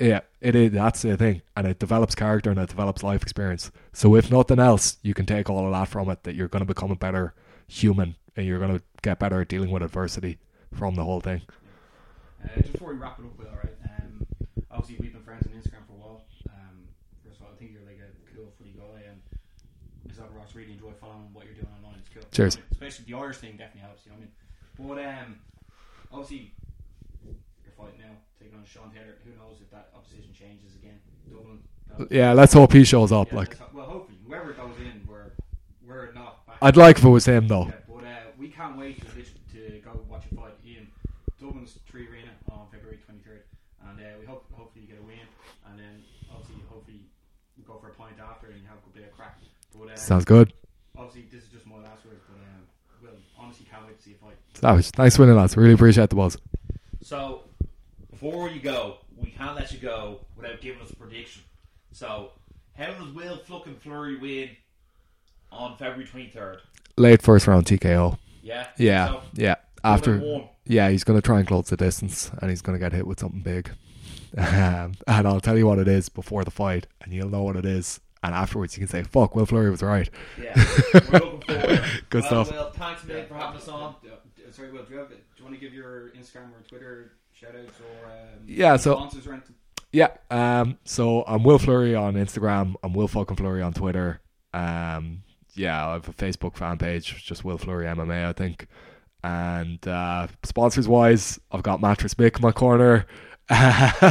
yeah, 0.00 0.20
it 0.40 0.56
is. 0.56 0.72
That's 0.72 1.02
the 1.02 1.16
thing, 1.16 1.42
and 1.56 1.66
it 1.66 1.78
develops 1.78 2.14
character 2.14 2.50
and 2.50 2.58
it 2.58 2.70
develops 2.70 3.02
life 3.02 3.22
experience. 3.22 3.70
So 3.92 4.16
if 4.16 4.30
nothing 4.30 4.58
else, 4.58 4.96
you 5.02 5.14
can 5.14 5.26
take 5.26 5.48
all 5.48 5.64
of 5.64 5.72
that 5.72 5.88
from 5.88 6.10
it. 6.10 6.24
That 6.24 6.34
you're 6.34 6.48
going 6.48 6.64
to 6.64 6.66
become 6.66 6.90
a 6.90 6.96
better 6.96 7.34
human 7.68 8.16
and 8.36 8.46
you're 8.46 8.58
going 8.58 8.78
to 8.78 8.82
get 9.02 9.18
better 9.18 9.40
at 9.42 9.48
dealing 9.48 9.70
with 9.70 9.82
adversity 9.82 10.38
from 10.74 10.94
the 10.94 11.04
whole 11.04 11.20
thing. 11.20 11.42
Uh, 12.44 12.60
just 12.60 12.72
before 12.72 12.92
we 12.92 12.98
wrap 12.98 13.18
it 13.18 13.24
up, 13.24 13.38
Will, 13.38 13.46
alright? 13.46 13.76
Um, 13.98 14.26
obviously, 14.70 14.96
we've 15.00 15.12
been 15.12 15.22
friends 15.22 15.46
on 15.46 15.52
Instagram 15.54 15.86
for 15.86 15.94
a 15.94 16.00
while. 16.02 16.20
Um, 16.50 16.88
first 17.24 17.38
of 17.40 17.46
all, 17.46 17.52
I 17.54 17.56
think 17.58 17.72
you're 17.72 17.82
like 17.86 18.00
a 18.02 18.10
cool, 18.34 18.50
funny 18.58 18.74
guy, 18.74 19.06
and 19.08 19.20
myself 20.06 20.28
and 20.28 20.36
Ross 20.36 20.54
really 20.54 20.72
enjoy 20.72 20.92
following 21.00 21.30
what 21.32 21.44
you're 21.46 21.54
doing 21.54 21.70
online. 21.78 21.98
It's 22.00 22.10
cool. 22.12 22.24
Cheers. 22.32 22.56
I 22.56 22.60
mean, 22.60 22.66
especially 22.72 23.04
the 23.06 23.14
Irish 23.18 23.38
thing 23.38 23.52
definitely 23.56 23.82
helps, 23.86 24.02
you 24.06 24.12
know 24.12 24.18
what 24.18 24.26
I 24.26 24.26
mean? 24.26 24.34
But 24.82 24.98
um, 25.06 25.28
obviously, 26.10 26.52
you're 27.24 27.76
fighting 27.78 28.00
now, 28.00 28.14
taking 28.40 28.58
on 28.58 28.64
Sean 28.66 28.90
Taylor. 28.90 29.16
Who 29.24 29.30
knows 29.38 29.62
if 29.62 29.70
that 29.70 29.90
opposition 29.94 30.32
changes 30.34 30.74
again? 30.74 30.98
Dublin. 31.30 31.62
Yeah, 32.10 32.32
let's 32.32 32.52
hope 32.54 32.72
he 32.72 32.84
shows 32.84 33.12
up. 33.12 33.30
Yeah, 33.30 33.36
Like, 33.38 33.50
that's- 33.50 33.74
well, 33.74 33.86
hopefully, 33.86 34.18
whoever 34.26 34.52
goes 34.52 34.74
in, 34.80 35.06
we're 35.06 35.30
we're 35.86 36.10
not. 36.12 36.46
Back 36.46 36.56
I'd 36.62 36.76
like 36.76 36.98
if 36.98 37.04
it 37.04 37.08
was 37.08 37.26
him 37.26 37.46
though. 37.48 37.66
yeah, 37.66 37.84
but 37.86 38.04
uh, 38.04 38.32
we 38.38 38.48
can't 38.48 38.76
wait 38.78 38.98
to, 39.02 39.06
lit- 39.16 39.36
to 39.52 39.78
go 39.84 40.00
watch 40.08 40.24
a 40.30 40.34
fight 40.34 40.54
in 40.64 40.88
Dublin's 41.38 41.76
3Arena 41.92 42.32
on 42.50 42.66
February 42.72 42.98
23rd, 43.04 43.42
and 43.90 43.98
uh, 44.00 44.04
we 44.20 44.24
hope 44.24 44.46
hopefully 44.52 44.86
you 44.86 44.90
get 44.94 45.02
a 45.02 45.06
win, 45.06 45.20
and 45.68 45.78
then 45.78 46.00
obviously 46.32 46.56
hopefully 46.70 47.00
we 47.58 47.64
go 47.64 47.76
for 47.78 47.88
a 47.88 47.94
pint 47.94 48.16
after 48.24 48.46
and 48.48 48.62
you 48.62 48.66
have 48.68 48.78
a 48.78 48.84
good 48.88 48.94
bit 48.94 49.04
of 49.10 49.12
crack. 49.12 49.36
But 49.76 49.90
uh, 49.91 49.91
Sounds 50.02 50.24
good. 50.24 50.52
obviously 50.96 51.22
this 51.30 51.44
is 51.44 51.48
just 51.50 51.66
my 51.66 51.76
last 51.76 52.02
but 52.04 52.12
um, 52.34 52.62
Will 53.02 53.10
honestly 53.38 53.66
can't 53.70 53.86
wait 53.86 53.96
to 53.98 54.02
see 54.02 54.12
a 54.12 54.24
fight. 54.24 54.36
Savage. 54.54 54.90
Thanks 54.90 55.16
for 55.16 55.22
winning, 55.22 55.36
lads. 55.36 55.56
Really 55.56 55.74
appreciate 55.74 56.10
the 56.10 56.16
buzz. 56.16 56.36
So, 57.02 57.42
before 58.10 58.48
you 58.48 58.60
go, 58.60 58.98
we 59.16 59.30
can't 59.30 59.56
let 59.56 59.72
you 59.72 59.78
go 59.78 60.20
without 60.36 60.60
giving 60.60 60.82
us 60.82 60.90
a 60.90 60.96
prediction. 60.96 61.42
So, 61.92 62.30
how 62.76 62.92
does 62.92 63.12
Will 63.12 63.38
fucking 63.38 63.76
Fleury 63.76 64.18
win 64.18 64.50
on 65.50 65.76
February 65.76 66.06
23rd? 66.06 66.58
Late 66.96 67.22
first 67.22 67.46
round 67.46 67.66
TKO. 67.66 68.18
Yeah? 68.42 68.68
Yeah, 68.76 69.06
So, 69.06 69.22
yeah. 69.34 69.54
After, 69.84 70.44
yeah, 70.64 70.90
he's 70.90 71.02
going 71.04 71.20
to 71.20 71.24
try 71.24 71.38
and 71.38 71.46
close 71.48 71.68
the 71.68 71.76
distance, 71.76 72.30
and 72.40 72.50
he's 72.50 72.62
going 72.62 72.78
to 72.78 72.84
get 72.84 72.92
hit 72.92 73.06
with 73.06 73.20
something 73.20 73.40
big. 73.40 73.70
Um, 74.34 74.94
and 75.06 75.28
I'll 75.28 75.42
tell 75.42 75.58
you 75.58 75.66
what 75.66 75.78
it 75.78 75.86
is 75.88 76.08
before 76.08 76.42
the 76.42 76.50
fight, 76.50 76.86
and 77.02 77.12
you'll 77.12 77.28
know 77.28 77.42
what 77.42 77.54
it 77.54 77.66
is. 77.66 78.00
And 78.22 78.34
afterwards, 78.34 78.76
you 78.76 78.80
can 78.80 78.88
say, 78.88 79.02
"Fuck, 79.02 79.34
Will 79.34 79.46
Fleury 79.46 79.70
was 79.70 79.82
right." 79.82 80.08
Yeah. 80.40 80.54
We're 80.94 81.18
looking. 81.18 81.80
Good 82.10 82.22
well, 82.22 82.44
stuff. 82.44 82.52
Will, 82.52 82.70
thanks 82.70 83.02
a 83.04 83.24
for 83.24 83.34
having 83.34 83.60
us 83.60 83.68
on. 83.68 83.96
Sorry, 84.50 84.70
Will, 84.70 84.84
do 84.84 84.92
you, 84.92 84.98
have, 84.98 85.08
do 85.08 85.16
you 85.38 85.44
want 85.44 85.54
to 85.56 85.60
give 85.60 85.72
your 85.72 86.10
Instagram 86.10 86.50
or 86.52 86.62
Twitter 86.68 87.12
shout 87.32 87.54
outs 87.56 87.80
or 87.80 88.06
um, 88.06 88.44
Yeah, 88.46 88.76
so- 88.76 88.94
sponsors 88.94 89.26
or 89.26 89.32
anything? 89.32 89.56
Yeah. 89.92 90.08
Um. 90.30 90.78
So 90.84 91.24
I'm 91.26 91.42
Will 91.42 91.58
Fleury 91.58 91.94
on 91.94 92.14
Instagram. 92.14 92.74
I'm 92.82 92.94
Will 92.94 93.08
fucking 93.08 93.36
Fleury 93.36 93.62
on 93.62 93.72
Twitter. 93.72 94.20
Um. 94.54 95.22
Yeah, 95.54 95.86
I 95.88 95.92
have 95.94 96.08
a 96.08 96.12
Facebook 96.14 96.56
fan 96.56 96.78
page, 96.78 97.24
just 97.26 97.44
Will 97.44 97.58
Fleury 97.58 97.84
MMA, 97.86 98.26
I 98.26 98.32
think. 98.32 98.68
And 99.22 99.86
uh, 99.86 100.28
sponsors 100.44 100.88
wise, 100.88 101.38
I've 101.50 101.62
got 101.62 101.80
Mattress 101.80 102.14
Mick 102.14 102.36
in 102.36 102.42
my 102.42 102.52
corner. 102.52 103.06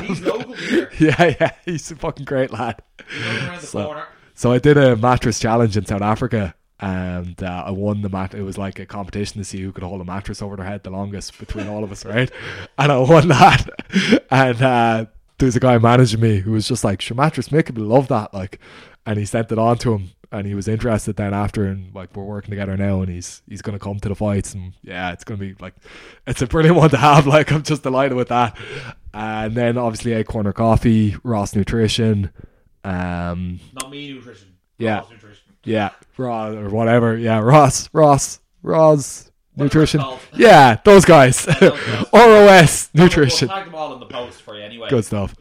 He's 0.06 0.22
local 0.22 0.54
here. 0.54 0.90
yeah, 1.00 1.36
yeah, 1.40 1.52
he's 1.66 1.90
a 1.92 1.96
fucking 1.96 2.26
great 2.26 2.52
lad. 2.52 2.82
He's 3.10 3.26
around 3.26 3.62
the 3.62 3.68
So-. 3.68 4.04
So 4.34 4.52
I 4.52 4.60
did 4.60 4.78
a 4.78 4.96
mattress 4.96 5.40
challenge 5.40 5.78
in 5.78 5.86
South 5.86 6.02
Africa, 6.02 6.56
and 6.80 7.42
uh, 7.44 7.64
I 7.68 7.72
won 7.72 8.02
the 8.02 8.10
mat. 8.10 8.34
It 8.34 8.42
was 8.44 8.58
like 8.58 8.80
a 8.80 8.86
competition 8.86 9.38
to 9.40 9.46
see 9.46 9.62
who 9.62 9.72
could 9.72 9.84
hold 9.84 10.02
a 10.02 10.06
mattress 10.06 10.42
over 10.42 10.56
their 10.56 10.66
head 10.66 10.84
the 10.84 10.90
longest 10.90 11.38
between 11.38 11.68
all 11.68 11.84
of 11.84 11.92
us, 11.92 12.06
right? 12.06 12.32
And 12.78 12.92
I 12.92 12.98
won 12.98 13.28
that. 13.28 13.68
And 14.32 14.62
uh, 14.62 15.06
there 15.38 15.46
was 15.46 15.56
a 15.58 15.60
guy 15.60 15.78
managing 15.78 16.22
me 16.22 16.38
who 16.38 16.54
was 16.54 16.68
just 16.68 16.84
like, 16.84 17.02
"Sure, 17.02 17.16
mattress 17.18 17.50
Mick 17.50 17.68
would 17.68 17.78
love 17.78 18.08
that," 18.08 18.34
like, 18.34 18.60
and 19.06 19.20
he 19.20 19.26
sent 19.26 19.52
it 19.52 19.60
on 19.60 19.78
to 19.80 19.94
him, 19.94 20.12
and 20.32 20.48
he 20.48 20.56
was 20.56 20.68
interested 20.70 21.18
then 21.18 21.34
after, 21.34 21.66
and 21.66 21.94
like 21.94 22.16
we're 22.16 22.24
working 22.24 22.52
together 22.52 22.78
now, 22.78 23.02
and 23.02 23.12
he's 23.12 23.42
he's 23.50 23.62
gonna 23.62 23.78
come 23.78 24.00
to 24.00 24.10
the 24.10 24.16
fights, 24.16 24.54
and 24.54 24.74
yeah, 24.82 25.12
it's 25.12 25.26
gonna 25.26 25.40
be 25.40 25.54
like, 25.60 25.74
it's 26.26 26.42
a 26.42 26.48
brilliant 26.48 26.78
one 26.78 26.90
to 26.92 26.98
have. 26.98 27.28
Like 27.32 27.52
I'm 27.52 27.64
just 27.64 27.84
delighted 27.84 28.16
with 28.16 28.30
that. 28.30 28.58
And 29.14 29.56
then 29.56 29.78
obviously 29.78 30.14
a 30.14 30.24
corner 30.24 30.54
coffee, 30.54 31.16
Ross 31.24 31.56
Nutrition. 31.56 32.32
Um, 32.84 33.60
Not 33.74 33.92
me 33.92 34.14
nutrition. 34.14 34.56
Yeah. 34.78 35.00
Ross 35.00 35.10
nutrition. 35.12 35.44
yeah, 35.66 35.90
Raw 36.18 36.48
or 36.50 36.70
whatever. 36.70 37.18
Yeah, 37.18 37.40
Ross, 37.40 37.90
Ross, 37.94 38.40
Ross 38.64 39.30
Nutrition. 39.56 40.02
Yeah, 40.34 40.78
those 40.86 41.06
guys. 41.06 41.46
Yeah, 41.46 41.54
those 41.60 41.80
guys. 41.86 42.08
ROS 42.14 42.90
We'll- 42.94 43.04
Nutrition. 43.06 43.48
We'll 43.50 43.58
tag 43.58 43.66
them 43.66 43.76
all 43.76 43.94
in 43.94 44.00
the 44.00 44.06
post 44.08 44.42
for 44.42 44.56
you 44.58 44.64
anyway. 44.64 44.90
Good 44.90 45.06
stuff. 45.06 45.36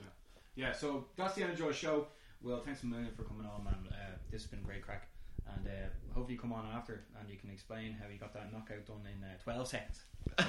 Yeah, 0.57 0.73
so 0.73 1.07
that's 1.17 1.35
the 1.35 1.43
end 1.43 1.53
of 1.53 1.59
the 1.59 1.73
show. 1.73 2.09
Well, 2.43 2.61
thanks 2.65 2.83
a 2.83 2.87
million 2.87 3.11
for 3.17 3.23
coming 3.23 3.47
on, 3.47 3.65
man. 3.65 3.75
Uh, 3.91 3.95
this 4.31 4.43
has 4.43 4.51
been 4.51 4.63
great 4.63 4.83
crack. 4.83 5.09
And 5.57 5.67
uh, 5.67 5.71
hopefully 6.13 6.35
you 6.35 6.41
come 6.41 6.53
on 6.53 6.67
after 6.75 7.05
and 7.19 7.29
you 7.31 7.37
can 7.39 7.51
explain 7.51 7.97
how 8.03 8.09
you 8.13 8.19
got 8.19 8.35
that 8.35 8.53
knockout 8.53 8.85
done 8.87 9.07
in 9.07 9.23
uh, 9.25 9.29
12 9.43 9.69
seconds. 9.69 10.01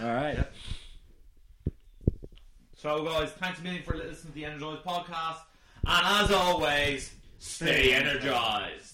All 0.01 0.13
right. 0.13 0.37
So, 2.81 3.03
guys, 3.05 3.29
thanks 3.33 3.59
a 3.59 3.61
million 3.61 3.83
for 3.83 3.95
listening 3.95 4.33
to 4.33 4.39
the 4.39 4.45
Energized 4.45 4.83
podcast. 4.83 5.37
And 5.85 6.25
as 6.25 6.31
always, 6.31 7.11
stay 7.37 7.93
energized. 7.93 8.91